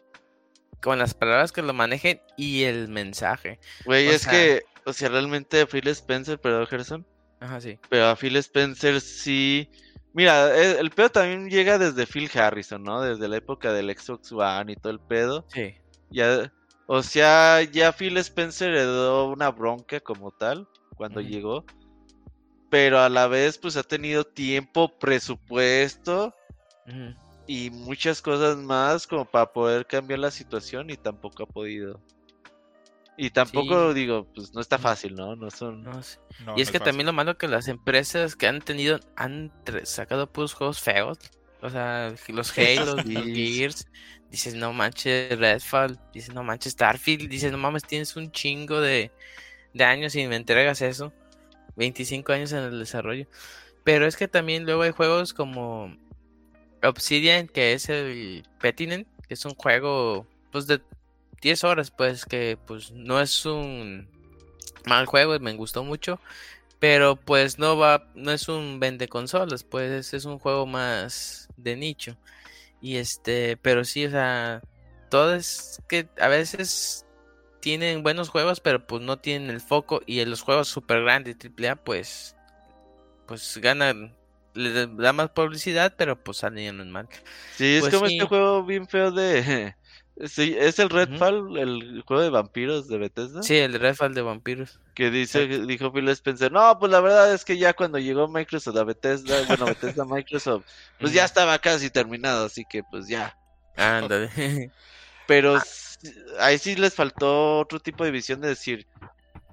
con 0.82 1.00
las 1.00 1.14
palabras 1.14 1.52
que 1.52 1.62
lo 1.62 1.74
manejen 1.74 2.22
y 2.38 2.64
el 2.64 2.88
mensaje. 2.90 3.60
Güey, 3.86 4.08
O 4.08 4.12
es 4.12 4.22
sea- 4.24 4.32
que, 4.32 4.64
o 4.86 4.94
sea, 4.94 5.10
realmente 5.10 5.62
a 5.62 5.68
Phil 5.68 5.88
Spencer, 5.88 6.40
perdón, 6.40 6.68
Gerson, 6.68 7.08
Ajá, 7.40 7.60
sí. 7.62 7.80
pero 7.90 8.08
a 8.08 8.16
Phil 8.16 8.36
Spencer 8.38 9.02
sí. 9.02 9.70
Mira, 10.14 10.56
el, 10.56 10.78
el 10.78 10.90
pedo 10.92 11.10
también 11.10 11.50
llega 11.50 11.78
desde 11.78 12.06
Phil 12.06 12.30
Harrison, 12.34 12.84
¿no? 12.84 13.02
Desde 13.02 13.28
la 13.28 13.38
época 13.38 13.72
del 13.72 13.96
Xbox 13.98 14.32
One 14.32 14.74
y 14.74 14.76
todo 14.76 14.92
el 14.92 15.00
pedo. 15.00 15.46
Sí. 15.48 15.74
Ya, 16.10 16.52
o 16.88 17.02
sea, 17.02 17.62
ya 17.64 17.94
Phil 17.94 18.18
Spencer 18.18 18.72
heredó 18.72 19.30
una 19.30 19.50
bronca 19.50 20.02
como 20.02 20.32
tal 20.32 20.68
cuando 20.96 21.22
llegó. 21.22 21.64
Pero 22.70 23.00
a 23.00 23.10
la 23.10 23.28
vez, 23.28 23.58
pues 23.58 23.78
ha 23.78 23.84
tenido 23.84 24.26
tiempo, 24.26 24.98
presupuesto 25.00 26.34
y 27.48 27.70
muchas 27.70 28.22
cosas 28.22 28.58
más 28.58 29.08
como 29.08 29.26
para 29.26 29.52
poder 29.52 29.86
cambiar 29.86 30.20
la 30.20 30.32
situación 30.32 30.90
y 30.90 30.98
tampoco 30.98 31.44
ha 31.44 31.46
podido. 31.46 32.02
Y 33.24 33.30
tampoco 33.30 33.90
Sí. 33.90 33.94
digo, 33.94 34.28
pues 34.34 34.52
no 34.56 34.62
está 34.62 34.80
fácil, 34.80 35.14
¿no? 35.14 35.36
No 35.36 35.52
son... 35.52 35.84
No 35.84 36.02
sé. 36.02 36.18
No, 36.40 36.58
Y 36.58 36.62
es 36.62 36.70
no 36.70 36.72
que 36.72 36.80
también 36.80 37.06
lo 37.06 37.14
malo 37.14 37.38
que 37.38 37.48
las 37.48 37.68
empresas 37.68 38.36
que 38.36 38.48
han 38.48 38.62
tenido 38.62 39.00
han 39.16 39.52
sacado 39.84 40.32
puros 40.32 40.54
juegos 40.56 40.80
feos. 40.82 41.20
O 41.62 41.70
sea, 41.70 42.16
los 42.30 42.58
Halo, 42.58 42.96
los 42.96 43.06
Sí. 43.06 43.36
Gears. 43.36 43.88
Dices, 44.32 44.56
no 44.56 44.74
manches, 44.74 45.38
Redfall. 45.38 46.00
Dices, 46.14 46.34
no 46.34 46.44
manches, 46.44 46.74
Starfield. 46.74 47.30
Dices, 47.30 47.52
no 47.52 47.60
mames, 47.60 47.84
tienes 47.84 48.16
un 48.16 48.32
chingo 48.32 48.82
de, 48.82 49.12
de 49.74 49.84
años 49.84 50.16
y 50.16 50.26
me 50.28 50.36
entregas 50.38 50.82
eso. 50.82 51.14
25 51.76 52.34
años 52.34 52.52
en 52.54 52.60
el 52.64 52.80
desarrollo. 52.80 53.28
Pero 53.84 54.08
es 54.08 54.18
que 54.18 54.28
también 54.28 54.66
luego 54.66 54.82
hay 54.82 54.92
juegos 54.92 55.34
como 55.36 55.96
Obsidian, 56.84 57.48
que 57.48 57.74
es 57.74 57.90
el 57.90 58.44
Petinen, 58.60 59.06
que 59.28 59.36
es 59.36 59.46
un 59.46 59.54
juego 59.56 60.28
pues 60.52 60.68
de 60.68 60.82
10 61.42 61.64
horas, 61.64 61.92
pues 61.92 62.26
que 62.26 62.58
pues 62.68 62.92
no 62.92 63.20
es 63.22 63.46
un 63.46 64.10
mal 64.86 65.06
juego, 65.06 65.40
me 65.40 65.54
gustó 65.56 65.84
mucho, 65.84 66.20
pero 66.80 67.16
pues 67.18 67.60
no 67.60 67.78
va, 67.78 68.12
no 68.16 68.32
es 68.32 68.50
un 68.50 68.80
vende 68.80 69.08
consolas, 69.10 69.64
pues 69.64 70.14
es 70.14 70.26
un 70.26 70.40
juego 70.40 70.66
más 70.68 71.50
de 71.58 71.76
nicho. 71.78 72.18
Y 72.82 72.98
este, 72.98 73.58
pero 73.58 73.86
sí, 73.86 74.06
o 74.06 74.12
sea, 74.12 74.62
todo 75.10 75.36
es 75.36 75.82
que 75.90 76.10
a 76.20 76.28
veces 76.30 77.06
tienen 77.62 78.04
buenos 78.04 78.30
juegos, 78.30 78.60
pero 78.62 78.86
pues 78.88 79.02
no 79.04 79.20
tienen 79.20 79.50
el 79.52 79.62
foco 79.62 80.02
y 80.08 80.20
en 80.22 80.30
los 80.32 80.42
juegos 80.42 80.68
super 80.70 81.04
grandes 81.04 81.38
AAA 81.40 81.76
pues 81.78 82.36
pues 83.28 83.58
ganan 83.60 84.16
le 84.54 84.88
da 84.88 85.14
más 85.14 85.30
publicidad, 85.32 85.96
pero 85.98 86.22
pues 86.24 86.38
salen 86.40 86.92
mal. 86.92 87.08
Sí, 87.50 87.76
es 87.76 87.88
Pues 87.88 87.90
como 87.90 88.06
sí. 88.06 88.08
este 88.08 88.26
juego 88.26 88.64
bien 88.64 88.88
feo 88.88 89.12
de... 89.12 89.76
Sí, 90.28 90.56
es 90.58 90.78
el 90.80 90.90
Redfall, 90.90 91.58
el 91.58 92.04
juego 92.06 92.22
de 92.22 92.30
vampiros 92.30 92.88
de 92.88 92.98
Bethesda. 92.98 93.42
Sí, 93.44 93.58
el 93.58 93.74
Redfall 93.80 94.14
de 94.14 94.22
vampiros. 94.22 94.80
Que 94.94 95.10
dice, 95.10 95.48
dijo 95.66 95.92
Phil 95.92 96.08
Spencer, 96.10 96.52
no, 96.52 96.78
pues 96.80 96.92
la 96.92 97.00
verdad 97.00 97.34
es 97.34 97.44
que 97.46 97.58
ya 97.58 97.74
cuando 97.74 97.98
llegó 97.98 98.28
Microsoft 98.28 98.78
a 98.78 98.84
Bethesda, 98.84 99.44
bueno, 99.48 99.66
Bethesda 99.66 100.04
a 100.04 100.06
Microsoft, 100.06 100.66
pues 101.00 101.14
ya 101.14 101.26
estaba 101.26 101.58
casi 101.60 101.90
terminado, 101.90 102.46
así 102.46 102.66
que 102.70 102.84
pues 102.84 103.08
ya. 103.08 103.38
Ándale. 103.78 104.30
Pero 105.28 105.56
Ah. 105.58 105.64
ahí 106.40 106.58
sí 106.58 106.76
les 106.76 106.94
faltó 106.94 107.60
otro 107.60 107.80
tipo 107.80 108.04
de 108.04 108.12
visión 108.12 108.42
de 108.42 108.50
decir, 108.50 108.88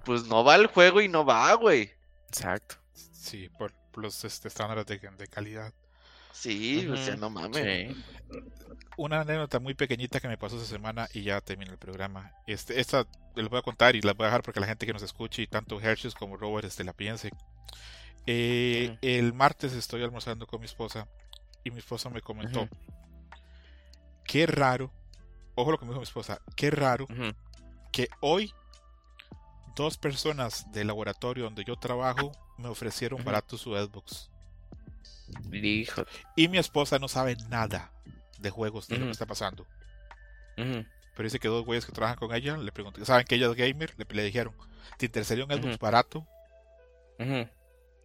pues 0.05 0.25
no 0.27 0.43
va 0.45 0.57
el 0.57 0.67
juego 0.67 1.01
y 1.01 1.09
no 1.09 1.25
va, 1.25 1.53
güey. 1.55 1.93
Exacto. 2.29 2.77
Sí, 2.93 3.49
por 3.59 3.73
los 3.97 4.25
este, 4.25 4.49
estándares 4.49 4.87
de, 4.87 4.99
de 4.99 5.29
calidad. 5.29 5.73
Sí, 6.41 6.87
o 6.89 6.97
sea, 6.97 7.17
no 7.17 7.31
mames. 7.31 7.57
Sí. 7.91 8.05
Una 8.97 9.21
anécdota 9.21 9.59
muy 9.61 9.75
pequeñita 9.75 10.21
que 10.21 10.29
me 10.29 10.39
pasó 10.39 10.57
esa 10.57 10.67
semana 10.67 11.09
y 11.13 11.23
ya 11.23 11.41
termina 11.41 11.71
el 11.73 11.79
programa. 11.79 12.33
Este, 12.47 12.81
esta 12.81 13.07
les 13.35 13.49
voy 13.49 13.59
a 13.59 13.63
contar 13.63 13.97
y 13.97 14.03
las 14.03 14.17
voy 14.17 14.25
a 14.25 14.29
dejar 14.29 14.43
porque 14.43 14.61
la 14.61 14.67
gente 14.67 14.87
que 14.87 14.93
nos 14.93 15.03
escuche 15.03 15.43
y 15.43 15.47
tanto 15.47 15.81
Hershey 15.81 16.13
como 16.13 16.37
Robert 16.37 16.67
este, 16.67 16.85
la 16.85 16.93
piense. 16.93 17.31
Eh. 18.27 18.97
El 19.01 19.33
martes 19.33 19.73
estoy 19.73 20.03
almorzando 20.03 20.47
con 20.47 20.61
mi 20.61 20.67
esposa 20.67 21.09
y 21.65 21.71
mi 21.71 21.79
esposa 21.79 22.11
me 22.11 22.21
comentó, 22.21 22.63
Ujú. 22.63 22.69
qué 24.25 24.47
raro, 24.47 24.93
ojo 25.55 25.73
lo 25.73 25.79
que 25.79 25.85
me 25.85 25.91
dijo 25.91 26.01
mi 26.01 26.05
esposa, 26.05 26.41
qué 26.57 26.71
raro 26.71 27.07
que 27.91 28.09
hoy 28.21 28.53
dos 29.75 29.97
personas 29.97 30.71
del 30.73 30.89
laboratorio 30.89 31.45
donde 31.45 31.65
yo 31.65 31.77
trabajo 31.77 32.33
me 32.59 32.69
ofrecieron 32.69 33.25
barato 33.25 33.57
su 33.57 33.75
Xbox. 33.75 34.31
Hijo. 35.53 36.05
Y 36.37 36.49
mi 36.49 36.59
esposa 36.59 36.99
no 36.99 37.09
sabe 37.09 37.37
nada 37.49 37.93
de 38.39 38.51
juegos, 38.51 38.89
de 38.89 38.99
lo 38.99 39.07
que 39.07 39.13
está 39.13 39.27
pasando. 39.27 39.67
Pero 40.57 41.27
dice 41.27 41.39
que 41.39 41.49
dos 41.49 41.65
güeyes 41.65 41.85
que 41.87 41.93
trabajan 41.93 42.19
con 42.19 42.35
ella 42.35 42.57
le 42.57 42.73
pregunté, 42.73 43.05
¿saben 43.05 43.27
que 43.27 43.35
ella 43.37 43.49
es 43.51 43.55
gamer? 43.55 43.95
Le, 43.97 44.07
le 44.09 44.23
dijeron, 44.25 44.55
¿te 44.99 45.07
interesaría 45.07 45.45
un 45.45 45.51
Xbox 45.51 45.75
Ujú. 45.75 45.79
barato? 45.81 46.27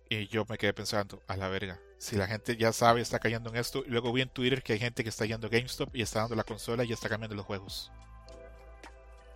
Y 0.10 0.28
yo 0.28 0.46
me 0.50 0.58
quedé 0.58 0.74
pensando, 0.74 1.22
a 1.28 1.38
la 1.38 1.48
verga, 1.48 1.80
si 1.98 2.16
la 2.16 2.28
gente 2.28 2.58
ya 2.58 2.74
sabe, 2.74 3.02
está 3.02 3.20
cayendo 3.20 3.50
en 3.50 3.56
esto. 3.56 3.84
Y 3.86 3.90
luego 3.90 4.12
vi 4.12 4.22
en 4.22 4.30
Twitter 4.30 4.62
que 4.62 4.74
hay 4.74 4.80
gente 4.80 5.04
que 5.04 5.10
está 5.10 5.26
yendo 5.26 5.48
a 5.48 5.50
GameStop 5.50 5.96
y 5.96 6.02
está 6.02 6.22
dando 6.22 6.36
la 6.36 6.44
consola 6.44 6.84
y 6.84 6.92
está 6.92 7.10
cambiando 7.10 7.36
los 7.36 7.46
juegos. 7.46 7.92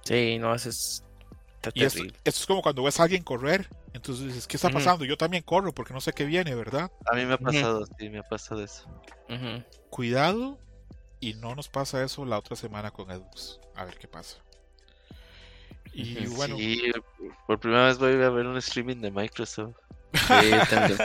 Sí, 0.03 0.37
no, 0.39 0.53
eso 0.55 0.69
es. 0.69 1.03
Esto 1.75 2.11
es 2.23 2.45
como 2.45 2.61
cuando 2.61 2.83
ves 2.83 2.99
a 2.99 3.03
alguien 3.03 3.23
correr, 3.23 3.67
entonces 3.97 4.27
dices, 4.27 4.47
¿qué 4.47 4.57
está 4.57 4.69
pasando? 4.69 5.05
Yo 5.05 5.17
también 5.17 5.43
corro 5.43 5.73
porque 5.73 5.93
no 5.93 6.01
sé 6.01 6.13
qué 6.13 6.25
viene, 6.25 6.55
¿verdad? 6.55 6.91
A 7.11 7.15
mí 7.15 7.25
me 7.25 7.33
ha 7.33 7.37
pasado, 7.37 7.85
sí, 7.99 8.09
me 8.09 8.19
ha 8.19 8.23
pasado 8.23 8.63
eso. 8.63 8.89
Cuidado 9.89 10.59
y 11.19 11.33
no 11.33 11.55
nos 11.55 11.67
pasa 11.67 12.03
eso 12.03 12.25
la 12.25 12.37
otra 12.37 12.55
semana 12.55 12.91
con 12.91 13.07
Xbox. 13.07 13.59
A 13.75 13.85
ver 13.85 13.97
qué 13.97 14.07
pasa. 14.07 14.37
Y 15.93 16.27
bueno, 16.27 16.55
Sí, 16.57 16.91
por 17.47 17.59
primera 17.59 17.85
vez 17.85 17.97
voy 17.97 18.13
a 18.13 18.29
ver 18.29 18.45
un 18.45 18.57
streaming 18.57 18.97
de 18.97 19.11
Microsoft. 19.11 19.75
Sí, 20.13 20.51
también. 20.69 20.99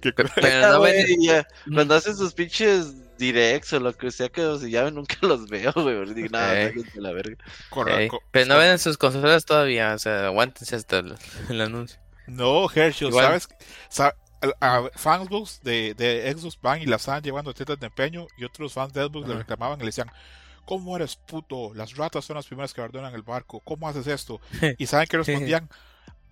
Pero 0.34 0.78
no. 0.78 1.74
Cuando 1.74 1.94
hacen 1.94 2.16
sus 2.16 2.32
pinches 2.32 2.94
directs 3.32 3.72
o 3.72 3.80
lo 3.80 3.92
que 3.96 4.10
sea 4.10 4.28
que 4.28 4.58
se 4.58 4.70
llamen, 4.70 4.94
nunca 4.94 5.16
los 5.22 5.46
veo, 5.48 5.72
güey. 5.74 6.14
Digo, 6.14 6.28
nada, 6.30 6.66
sáquense 6.68 7.00
la 7.00 7.12
verga. 7.12 7.36
co- 7.70 7.84
Pero 8.30 8.46
no 8.46 8.54
co- 8.54 8.60
ven 8.60 8.78
sus 8.78 8.96
consolas 8.98 9.44
todavía, 9.44 9.94
o 9.94 9.98
sea, 9.98 10.26
aguántense 10.26 10.76
hasta 10.76 10.98
el, 10.98 11.14
el 11.48 11.60
anuncio. 11.60 11.98
No, 12.26 12.70
Herschel, 12.70 13.08
Igual. 13.08 13.24
¿sabes? 13.26 13.48
Sa- 13.88 14.14
a- 14.60 14.76
a 14.76 14.90
fansbooks 14.94 15.60
de, 15.62 15.94
de 15.94 16.32
Xbox 16.36 16.58
van 16.60 16.80
y 16.82 16.86
la 16.86 16.96
estaban 16.96 17.22
llevando 17.22 17.50
a 17.50 17.54
tiendas 17.54 17.80
de 17.80 17.86
empeño 17.86 18.26
y 18.36 18.44
otros 18.44 18.72
fans 18.72 18.92
de 18.92 19.02
Xbox 19.04 19.26
le 19.26 19.32
Ajá. 19.34 19.38
reclamaban 19.40 19.78
y 19.78 19.80
le 19.82 19.86
decían, 19.86 20.10
¿cómo 20.64 20.96
eres 20.96 21.16
puto? 21.16 21.72
Las 21.74 21.96
ratas 21.96 22.24
son 22.24 22.36
las 22.36 22.46
primeras 22.46 22.72
que 22.74 22.80
abandonan 22.80 23.14
el 23.14 23.22
barco. 23.22 23.60
¿Cómo 23.60 23.88
haces 23.88 24.06
esto? 24.06 24.40
Y 24.78 24.86
¿saben 24.86 25.06
qué 25.08 25.16
respondían? 25.18 25.68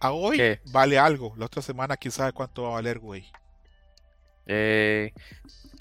A 0.00 0.10
hoy 0.12 0.36
¿Qué? 0.36 0.60
vale 0.72 0.98
algo. 0.98 1.34
La 1.36 1.46
otra 1.46 1.62
semana 1.62 1.96
quién 1.96 2.10
sabe 2.12 2.32
cuánto 2.32 2.62
va 2.64 2.68
a 2.70 2.72
valer, 2.72 2.98
güey. 2.98 3.30
Eh, 4.46 5.12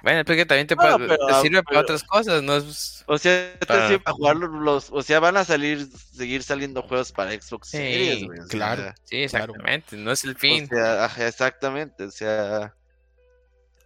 bueno, 0.04 0.24
porque 0.26 0.46
también 0.46 0.68
te, 0.68 0.76
Bueno, 0.76 0.98
puede- 0.98 1.10
pero- 1.10 1.28
te 1.28 1.42
sirve 1.42 1.64
para 1.64 1.80
otras 1.82 2.04
cosas, 2.04 2.42
¿no? 2.44 2.56
Es- 2.58 3.04
O 3.08 3.18
sea, 3.18 3.54
te 3.60 3.66
Para- 3.66 3.88
sirve 3.88 4.00
para 4.00 4.16
jugar 4.16 4.36
los, 4.38 4.90
O 4.92 5.02
sea, 5.04 5.20
van 5.20 5.38
a 5.38 5.44
salir, 5.46 5.88
seguir 6.14 6.44
saliendo 6.44 6.82
juegos 6.82 7.12
para 7.12 7.32
Xbox 7.32 7.70
Sí, 7.70 7.78
Series, 7.78 8.26
güey. 8.26 8.40
o 8.40 8.44
sea, 8.44 8.50
claro. 8.50 8.82
Sí, 9.04 9.28
Claro. 9.28 9.54
exactamente, 9.54 9.98
no 9.98 10.12
es 10.12 10.24
el 10.24 10.32
O 10.32 10.40
fin. 10.40 10.68
sea, 10.68 11.06
exactamente. 11.28 12.04
O 12.06 12.12
sea, 12.12 12.74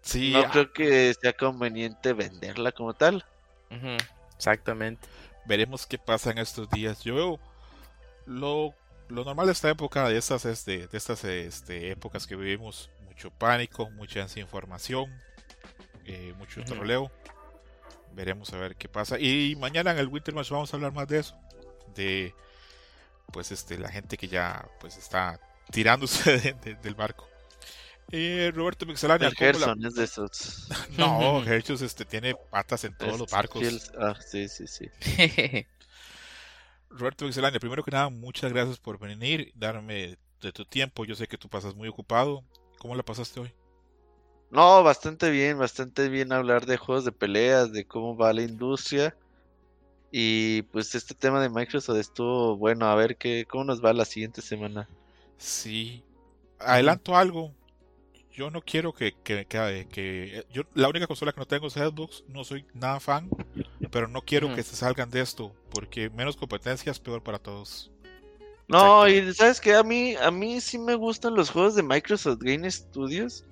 Sí, 0.01 0.31
no 0.33 0.39
ah, 0.39 0.49
creo 0.51 0.71
que 0.71 1.15
sea 1.19 1.33
conveniente 1.33 2.13
venderla 2.13 2.71
como 2.71 2.93
tal. 2.93 3.25
Exactamente. 4.37 5.07
veremos 5.47 5.85
qué 5.85 5.97
pasa 5.97 6.31
en 6.31 6.37
estos 6.39 6.69
días. 6.71 7.03
Yo 7.03 7.15
veo 7.15 7.39
lo, 8.25 8.73
lo 9.09 9.23
normal 9.23 9.45
de 9.47 9.51
esta 9.51 9.69
época, 9.69 10.07
de 10.09 10.17
estas, 10.17 10.43
este, 10.45 10.87
de 10.87 10.97
estas 10.97 11.23
este, 11.23 11.91
épocas 11.91 12.25
que 12.25 12.35
vivimos, 12.35 12.89
mucho 13.15 13.31
pánico, 13.31 13.89
mucha 13.91 14.19
desinformación, 14.23 15.09
eh, 16.05 16.33
mucho 16.37 16.59
Ujú. 16.59 16.73
troleo. 16.73 17.11
Veremos 18.13 18.51
a 18.53 18.57
ver 18.57 18.75
qué 18.75 18.89
pasa. 18.89 19.17
Y 19.19 19.55
mañana 19.55 19.91
en 19.91 19.99
el 19.99 20.07
Winter 20.09 20.33
Match 20.35 20.49
vamos 20.49 20.73
a 20.73 20.75
hablar 20.75 20.91
más 20.91 21.07
de 21.07 21.19
eso. 21.19 21.37
De 21.95 22.35
pues 23.31 23.51
este 23.51 23.77
la 23.77 23.89
gente 23.89 24.17
que 24.17 24.27
ya 24.27 24.67
pues 24.81 24.97
está 24.97 25.39
tirándose 25.71 26.37
de- 26.39 26.53
de- 26.53 26.75
del 26.75 26.93
barco. 26.95 27.25
Eh, 28.11 28.51
Roberto 28.53 28.85
Pixelania, 28.85 29.29
El 29.29 29.35
¿cómo 29.35 29.45
la- 29.47 29.53
Gerson 29.57 29.85
es 29.85 29.95
de 29.95 30.03
esos. 30.03 30.67
No, 30.97 31.41
Hershus 31.43 31.81
este, 31.81 32.03
tiene 32.05 32.35
patas 32.51 32.83
en 32.83 32.95
todos 32.97 33.13
Es 33.13 33.19
los 33.19 33.31
barcos. 33.31 33.91
Ah, 33.97 34.13
sí, 34.19 34.47
sí, 34.49 34.67
sí. 34.67 34.89
Roberto 36.89 37.25
Pixelania, 37.25 37.59
primero 37.61 37.81
que 37.83 37.91
nada, 37.91 38.09
muchas 38.09 38.51
gracias 38.51 38.77
por 38.77 38.99
venir, 38.99 39.51
darme 39.55 40.17
de 40.41 40.51
tu 40.51 40.65
tiempo. 40.65 41.05
Yo 41.05 41.15
sé 41.15 41.27
que 41.27 41.37
tú 41.37 41.47
pasas 41.49 41.73
muy 41.75 41.87
ocupado. 41.87 42.43
¿Cómo 42.79 42.95
la 42.95 43.03
pasaste 43.03 43.39
hoy? 43.39 43.51
No, 44.49 44.83
bastante 44.83 45.29
bien, 45.31 45.57
bastante 45.57 46.07
bien 46.09 46.31
hablar 46.31 46.65
de 46.65 46.77
juegos 46.77 47.05
de 47.05 47.11
peleas, 47.11 47.71
de 47.71 47.85
cómo 47.85 48.15
va 48.15 48.33
la 48.33 48.41
industria. 48.43 49.15
Y 50.11 50.63
pues 50.63 50.95
este 50.95 51.13
tema 51.13 51.41
de 51.41 51.49
Microsoft 51.49 51.97
estuvo 51.97 52.55
bueno, 52.57 52.85
a 52.87 52.95
ver 52.95 53.17
qué, 53.17 53.45
cómo 53.49 53.65
nos 53.65 53.83
va 53.83 53.93
la 53.93 54.05
siguiente 54.05 54.41
semana. 54.41 54.89
Sí. 55.37 56.03
Adelanto 56.59 57.15
algo. 57.17 57.53
Yo 58.31 58.49
no 58.51 58.61
quiero 58.61 58.93
que, 58.93 59.13
que, 59.23 59.45
que, 59.45 59.87
que- 59.91 60.45
yo 60.51 60.63
la 60.73 60.89
única 60.89 61.07
consola 61.07 61.31
que 61.31 61.39
no 61.39 61.47
tengo 61.47 61.67
es 61.67 61.73
Xbox, 61.73 62.23
no 62.27 62.43
soy 62.43 62.65
nada 62.73 62.99
fan, 62.99 63.29
pero 63.91 64.07
no 64.09 64.21
quiero 64.21 64.53
que 64.53 64.63
se 64.63 64.75
salgan 64.75 65.09
de 65.09 65.21
esto, 65.21 65.55
porque 65.69 66.09
menos 66.09 66.35
competencia 66.35 66.91
es 66.91 66.99
peor 66.99 67.23
para 67.23 67.39
todos. 67.39 67.91
No, 68.67 69.05
Exacto. 69.05 69.29
y 69.29 69.33
sabes 69.35 69.61
que 69.61 69.75
a 69.75 69.83
mí, 69.83 70.15
a 70.15 70.31
mí 70.31 70.59
sí 70.59 70.77
me 70.77 70.95
gustan 70.95 71.35
los 71.35 71.49
juegos 71.51 71.75
de 71.75 71.83
Microsoft 71.83 72.39
Game 72.41 72.69
Studios 72.69 73.45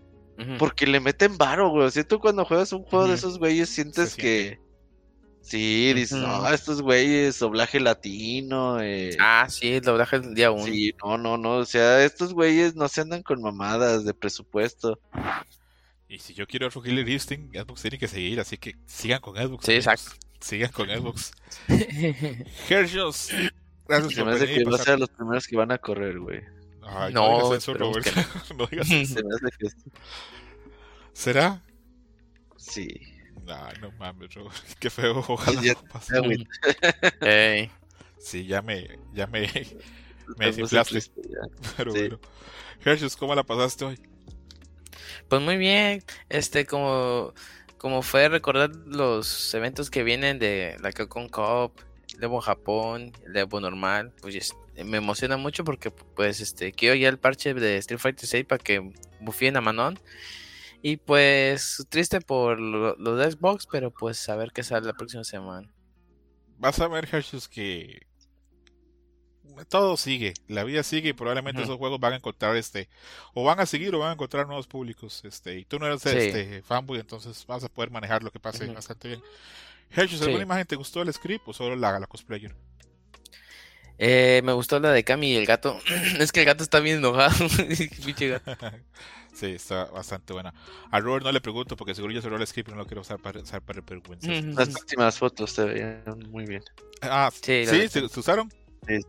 porque 0.57 0.87
le 0.87 0.99
meten 0.99 1.37
varo, 1.37 1.69
güey. 1.69 1.85
O 1.85 1.91
sea, 1.91 2.03
tú 2.03 2.19
cuando 2.19 2.43
juegas 2.45 2.73
un 2.73 2.83
juego 2.83 3.07
de 3.07 3.13
esos 3.15 3.37
güeyes 3.37 3.69
sientes 3.69 4.15
que 4.15 4.59
sí, 5.41 5.93
dices, 5.93 6.17
no, 6.17 6.47
estos 6.49 6.81
güeyes, 6.81 7.37
doblaje 7.37 7.79
latino, 7.79 8.81
eh, 8.81 9.15
Ah, 9.19 9.45
sí, 9.49 9.73
el 9.73 9.81
doblaje 9.81 10.19
del 10.19 10.33
día 10.33 10.51
1. 10.51 10.65
Sí, 10.65 10.93
no, 11.03 11.17
no, 11.17 11.37
no, 11.37 11.57
o 11.57 11.65
sea, 11.65 12.03
estos 12.03 12.33
güeyes 12.33 12.75
no 12.75 12.87
se 12.87 13.01
andan 13.01 13.21
con 13.21 13.41
mamadas 13.41 14.05
de 14.05 14.13
presupuesto. 14.13 14.99
Y 16.09 16.19
si 16.19 16.33
yo 16.33 16.47
quiero 16.47 16.67
otro 16.67 16.81
Killer 16.81 17.07
Instinct, 17.07 17.55
Xbox 17.55 17.81
tiene 17.81 17.97
que 17.99 18.07
seguir, 18.07 18.39
así 18.39 18.57
que 18.57 18.75
sigan 18.85 19.21
con 19.21 19.35
Xbox. 19.35 19.65
Sí, 19.65 19.71
amigos. 19.73 19.87
exacto. 19.93 20.11
Sigan 20.39 20.71
con 20.71 20.89
Xbox. 20.89 21.31
gracias 23.87 24.13
Se 24.13 24.23
me 24.23 24.31
hace 24.33 24.45
que 24.47 24.63
va 24.65 24.75
a 24.75 24.79
ser 24.79 24.99
los 24.99 25.09
primeros 25.09 25.47
que 25.47 25.55
van 25.57 25.71
a 25.71 25.77
correr, 25.77 26.19
güey. 26.19 26.41
Ay, 26.81 27.13
No, 27.13 27.27
no, 27.29 27.35
digas 27.49 27.63
eso, 27.63 27.71
esperemos 27.71 27.97
Robert. 27.97 28.27
que 28.47 28.53
no 28.55 28.65
digas 28.71 28.91
eso. 28.91 29.13
Se 29.15 29.23
me 29.23 29.35
hace 29.35 29.57
que 29.57 29.69
sí. 29.69 29.91
¿Será? 31.13 31.61
sí. 32.57 32.87
Ay, 33.47 33.75
no 33.81 33.91
mames, 33.99 34.33
Robert. 34.35 34.55
Qué 34.79 34.89
feo. 34.89 35.19
Ojalá 35.27 35.61
Ya- 35.61 35.73
no 35.73 35.83
pase. 35.89 36.15
Ey, 37.21 37.71
Sí, 38.19 38.45
ya 38.45 38.61
me, 38.61 38.87
ya 39.13 39.27
me, 39.27 39.41
me 40.37 40.45
desinflaste. 40.45 41.01
Pero 41.75 41.91
Sí. 41.91 41.99
bueno. 41.99 42.19
Hershus, 42.85 43.17
¿cómo 43.17 43.35
la 43.35 43.43
pasaste 43.43 43.83
hoy? 43.85 43.99
Pues 45.27 45.41
muy 45.41 45.57
bien, 45.57 46.03
este 46.29 46.65
como 46.65 47.33
como 47.77 48.01
fue 48.01 48.29
recordar 48.29 48.73
los 48.85 49.53
eventos 49.53 49.89
que 49.89 50.03
vienen 50.03 50.39
de 50.39 50.77
la 50.81 50.93
Capcom 50.93 51.27
Cup, 51.27 51.73
el 51.79 51.92
Evo 52.21 52.41
Japón, 52.41 53.11
el 53.25 53.35
Evo 53.37 53.59
normal, 53.59 54.13
pues 54.21 54.35
es- 54.35 54.55
me 54.83 54.97
emociona 54.97 55.37
mucho 55.37 55.63
porque 55.63 55.91
pues 55.91 56.39
este 56.41 56.71
quiero 56.71 56.95
ya 56.95 57.09
el 57.09 57.19
parche 57.19 57.53
de 57.53 57.77
Street 57.77 57.99
Fighter 57.99 58.27
6 58.27 58.45
para 58.45 58.63
que 58.63 58.91
bufien 59.19 59.57
a 59.57 59.61
Manon. 59.61 59.99
Y 60.81 60.97
pues 60.97 61.85
triste 61.89 62.19
por 62.21 62.59
lo, 62.59 62.95
lo 62.97 63.15
de 63.15 63.31
Xbox, 63.31 63.67
pero 63.71 63.91
pues 63.91 64.27
a 64.29 64.35
ver 64.35 64.51
qué 64.51 64.63
sale 64.63 64.85
la 64.87 64.93
próxima 64.93 65.23
semana. 65.23 65.69
Vas 66.57 66.79
a 66.79 66.87
ver, 66.87 67.07
Hershus, 67.11 67.47
que 67.47 68.05
todo 69.69 69.97
sigue, 69.97 70.33
la 70.47 70.63
vida 70.63 70.81
sigue 70.83 71.09
y 71.09 71.13
probablemente 71.13 71.61
esos 71.61 71.77
juegos 71.77 71.99
van 71.99 72.13
a 72.13 72.15
encontrar 72.15 72.55
este, 72.55 72.89
o 73.33 73.43
van 73.43 73.59
a 73.59 73.65
seguir 73.65 73.93
o 73.93 73.99
van 73.99 74.09
a 74.09 74.13
encontrar 74.13 74.47
nuevos 74.47 74.67
públicos, 74.67 75.21
este, 75.25 75.59
y 75.59 75.65
tú 75.65 75.77
no 75.79 75.85
eres 75.85 76.01
Sí. 76.01 76.09
este 76.09 76.63
fanboy, 76.63 76.99
entonces 76.99 77.45
vas 77.45 77.63
a 77.63 77.69
poder 77.69 77.91
manejar 77.91 78.23
lo 78.23 78.31
que 78.31 78.39
pase 78.39 78.65
bastante 78.67 79.09
bien. 79.09 79.21
Sí. 79.95 80.23
¿alguna 80.23 80.43
imagen 80.43 80.65
te 80.65 80.75
gustó 80.75 81.01
el 81.01 81.13
script 81.13 81.47
o 81.47 81.53
solo 81.53 81.75
la, 81.75 81.99
la 81.99 82.07
cosplayer? 82.07 82.55
Eh, 83.99 84.41
me 84.43 84.53
gustó 84.53 84.79
la 84.79 84.91
de 84.91 85.03
Cami 85.03 85.31
y 85.31 85.35
el 85.35 85.45
gato. 85.45 85.79
es 86.19 86.31
que 86.31 86.41
el 86.41 86.45
gato 86.45 86.63
está 86.63 86.79
bien 86.79 86.97
enojado. 86.97 87.47
Pinche 88.05 88.29
gato. 88.29 88.51
sí, 89.33 89.47
está 89.47 89.85
bastante 89.85 90.33
buena. 90.33 90.53
A 90.91 90.99
Robert 90.99 91.23
no 91.23 91.31
le 91.31 91.41
pregunto 91.41 91.75
porque 91.75 91.93
seguro 91.93 92.13
ya 92.13 92.21
cerró 92.21 92.37
el 92.37 92.47
script 92.47 92.69
y 92.69 92.71
no 92.71 92.77
lo 92.77 92.85
quiero 92.85 93.01
usar 93.01 93.19
para, 93.19 93.39
usar 93.39 93.61
para 93.61 93.81
vergüenza. 93.81 94.29
Las 94.29 94.69
últimas 94.69 95.17
fotos 95.17 95.51
se 95.51 95.65
veían 95.65 96.03
muy 96.29 96.45
bien. 96.45 96.63
Ah, 97.01 97.29
Sí, 97.31 97.65
sí, 97.65 97.87
¿se, 97.87 98.09
se 98.09 98.19
usaron? 98.19 98.51
Sí. 98.87 98.99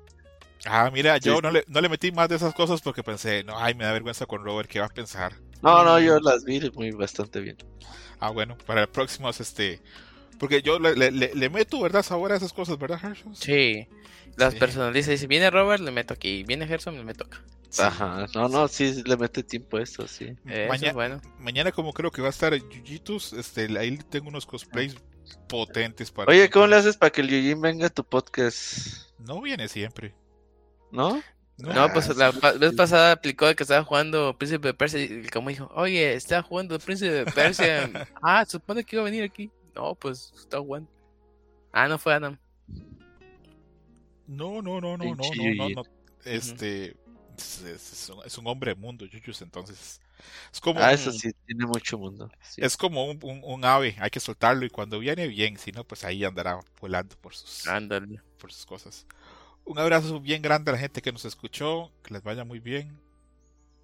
Ah, 0.66 0.90
mira, 0.92 1.18
yo 1.18 1.36
Sí, 1.36 1.40
no 1.42 1.50
le, 1.50 1.64
no 1.66 1.80
le 1.80 1.88
metí 1.88 2.10
más 2.10 2.28
de 2.28 2.36
esas 2.36 2.54
cosas 2.54 2.80
porque 2.80 3.02
pensé, 3.02 3.44
no, 3.44 3.58
ay, 3.58 3.74
me 3.74 3.84
da 3.84 3.92
vergüenza 3.92 4.26
con 4.26 4.44
Robert, 4.44 4.68
¿qué 4.68 4.80
va 4.80 4.86
a 4.86 4.90
pensar? 4.90 5.34
No, 5.62 5.84
no, 5.84 5.98
yo 5.98 6.18
las 6.20 6.44
vi 6.44 6.70
muy 6.74 6.90
bastante 6.90 7.40
bien. 7.40 7.56
Ah, 8.18 8.30
bueno, 8.30 8.56
para 8.66 8.82
el 8.82 8.88
próximo 8.88 9.28
es 9.28 9.40
este. 9.40 9.80
Porque 10.38 10.62
yo 10.62 10.78
le, 10.78 10.94
le, 10.96 11.10
le- 11.10 11.34
le 11.34 11.50
meto, 11.50 11.80
¿verdad? 11.80 12.02
Sabor 12.02 12.32
a 12.32 12.36
esas 12.36 12.52
cosas, 12.52 12.78
¿verdad, 12.78 13.00
Hershus? 13.02 13.38
Sí. 13.38 13.86
Las 14.36 14.54
Sí. 14.54 14.58
personaliza. 14.58 15.10
Dice, 15.12 15.26
viene 15.26 15.50
Robert, 15.50 15.82
le 15.82 15.90
meto 15.90 16.12
aquí. 16.14 16.42
Viene 16.44 16.66
Gerson, 16.66 16.96
le 16.96 17.04
meto 17.04 17.24
acá. 17.24 17.42
Ajá, 17.78 18.26
no, 18.34 18.48
no, 18.48 18.68
sí 18.68 19.02
le 19.04 19.16
mete 19.16 19.42
tiempo 19.42 19.78
a 19.78 19.82
eso, 19.82 20.06
sí. 20.06 20.26
Eso 20.46 20.68
Maña- 20.68 20.88
es 20.88 20.94
bueno. 20.94 21.20
Mañana 21.40 21.72
como 21.72 21.92
creo 21.92 22.10
que 22.12 22.22
va 22.22 22.28
a 22.28 22.30
estar 22.30 22.54
Yujitus, 22.54 23.32
este, 23.32 23.66
ahí 23.78 23.96
tengo 24.10 24.28
unos 24.28 24.46
cosplays 24.46 24.94
potentes 25.48 26.10
para... 26.12 26.30
Oye, 26.30 26.48
¿cómo 26.50 26.66
le 26.68 26.76
haces 26.76 26.96
para 26.96 27.10
que 27.10 27.20
el 27.22 27.28
Yujin 27.28 27.60
venga 27.60 27.86
a 27.86 27.90
tu 27.90 28.04
podcast? 28.04 29.08
No 29.18 29.40
viene 29.40 29.66
siempre. 29.68 30.14
¿No? 30.92 31.20
No, 31.56 31.92
pues 31.92 32.14
la 32.16 32.32
pa- 32.32 32.52
vez 32.52 32.74
pasada 32.74 33.12
aplicó 33.12 33.52
que 33.54 33.62
estaba 33.62 33.84
jugando 33.84 34.36
Príncipe 34.36 34.68
de 34.68 34.74
Persia 34.74 35.00
y 35.02 35.26
como 35.32 35.48
dijo, 35.50 35.70
oye, 35.74 36.14
está 36.14 36.42
jugando 36.42 36.78
Príncipe 36.78 37.12
de 37.12 37.24
Persia. 37.26 37.90
ah, 38.22 38.44
supone 38.44 38.84
que 38.84 38.96
iba 38.96 39.02
a 39.02 39.04
venir 39.10 39.22
aquí. 39.24 39.50
No, 39.74 39.94
pues 39.94 40.32
está 40.38 40.58
jugando. 40.58 40.90
Ah, 41.72 41.88
no 41.88 41.98
fue 41.98 42.14
Adam. 42.14 42.38
No, 44.26 44.62
no, 44.62 44.80
no, 44.80 44.96
no, 44.96 45.14
no, 45.14 45.14
no, 45.14 45.54
no, 45.56 45.68
no. 45.70 45.82
Este 46.24 46.96
es, 47.36 47.62
es- 47.62 47.92
es 47.92 48.08
un, 48.10 48.24
es 48.24 48.38
un 48.38 48.46
hombre 48.46 48.74
de 48.74 48.80
mundo, 48.80 49.04
Yuyus, 49.04 49.42
entonces 49.42 50.00
es 50.52 50.60
como 50.60 50.80
Ah, 50.80 50.88
un- 50.88 50.94
eso 50.94 51.12
sí, 51.12 51.30
tiene 51.46 51.66
mucho 51.66 51.98
mundo. 51.98 52.30
sí. 52.40 52.62
es 52.64 52.76
como 52.76 53.04
un, 53.10 53.18
un- 53.22 53.42
un 53.44 53.64
ave, 53.64 53.96
hay 53.98 54.08
que 54.10 54.20
soltarlo 54.20 54.64
y 54.64 54.70
cuando 54.70 54.98
viene 54.98 55.26
bien, 55.26 55.58
si 55.58 55.72
no, 55.72 55.84
pues 55.84 56.04
ahí 56.04 56.24
andará 56.24 56.60
volando 56.80 57.16
por 57.16 57.34
sus, 57.34 57.66
Ándale. 57.66 58.20
por 58.38 58.52
sus 58.52 58.64
cosas. 58.64 59.06
Un 59.66 59.78
abrazo 59.78 60.20
bien 60.20 60.40
grande 60.42 60.70
a 60.70 60.74
la 60.74 60.78
gente 60.80 61.02
que 61.02 61.12
nos 61.12 61.24
escuchó, 61.24 61.90
que 62.02 62.14
les 62.14 62.22
vaya 62.22 62.44
muy 62.44 62.60
bien. 62.60 62.98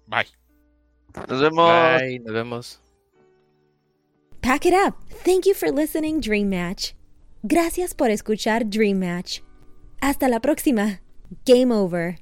Bye. 0.07 0.27
Nos 1.27 1.41
vemos. 1.41 2.01
Bye, 2.01 2.19
nos 2.19 2.33
vemos. 2.33 2.81
Pack 4.41 4.65
it 4.65 4.73
up. 4.73 4.95
Thank 5.23 5.45
you 5.45 5.53
for 5.53 5.71
listening, 5.71 6.19
Dream 6.19 6.49
Match. 6.49 6.93
Gracias 7.47 7.93
por 7.93 8.09
escuchar 8.09 8.69
Dream 8.69 8.99
Match. 8.99 9.41
Hasta 10.01 10.27
la 10.27 10.39
próxima. 10.39 10.99
Game 11.45 11.71
over. 11.71 12.17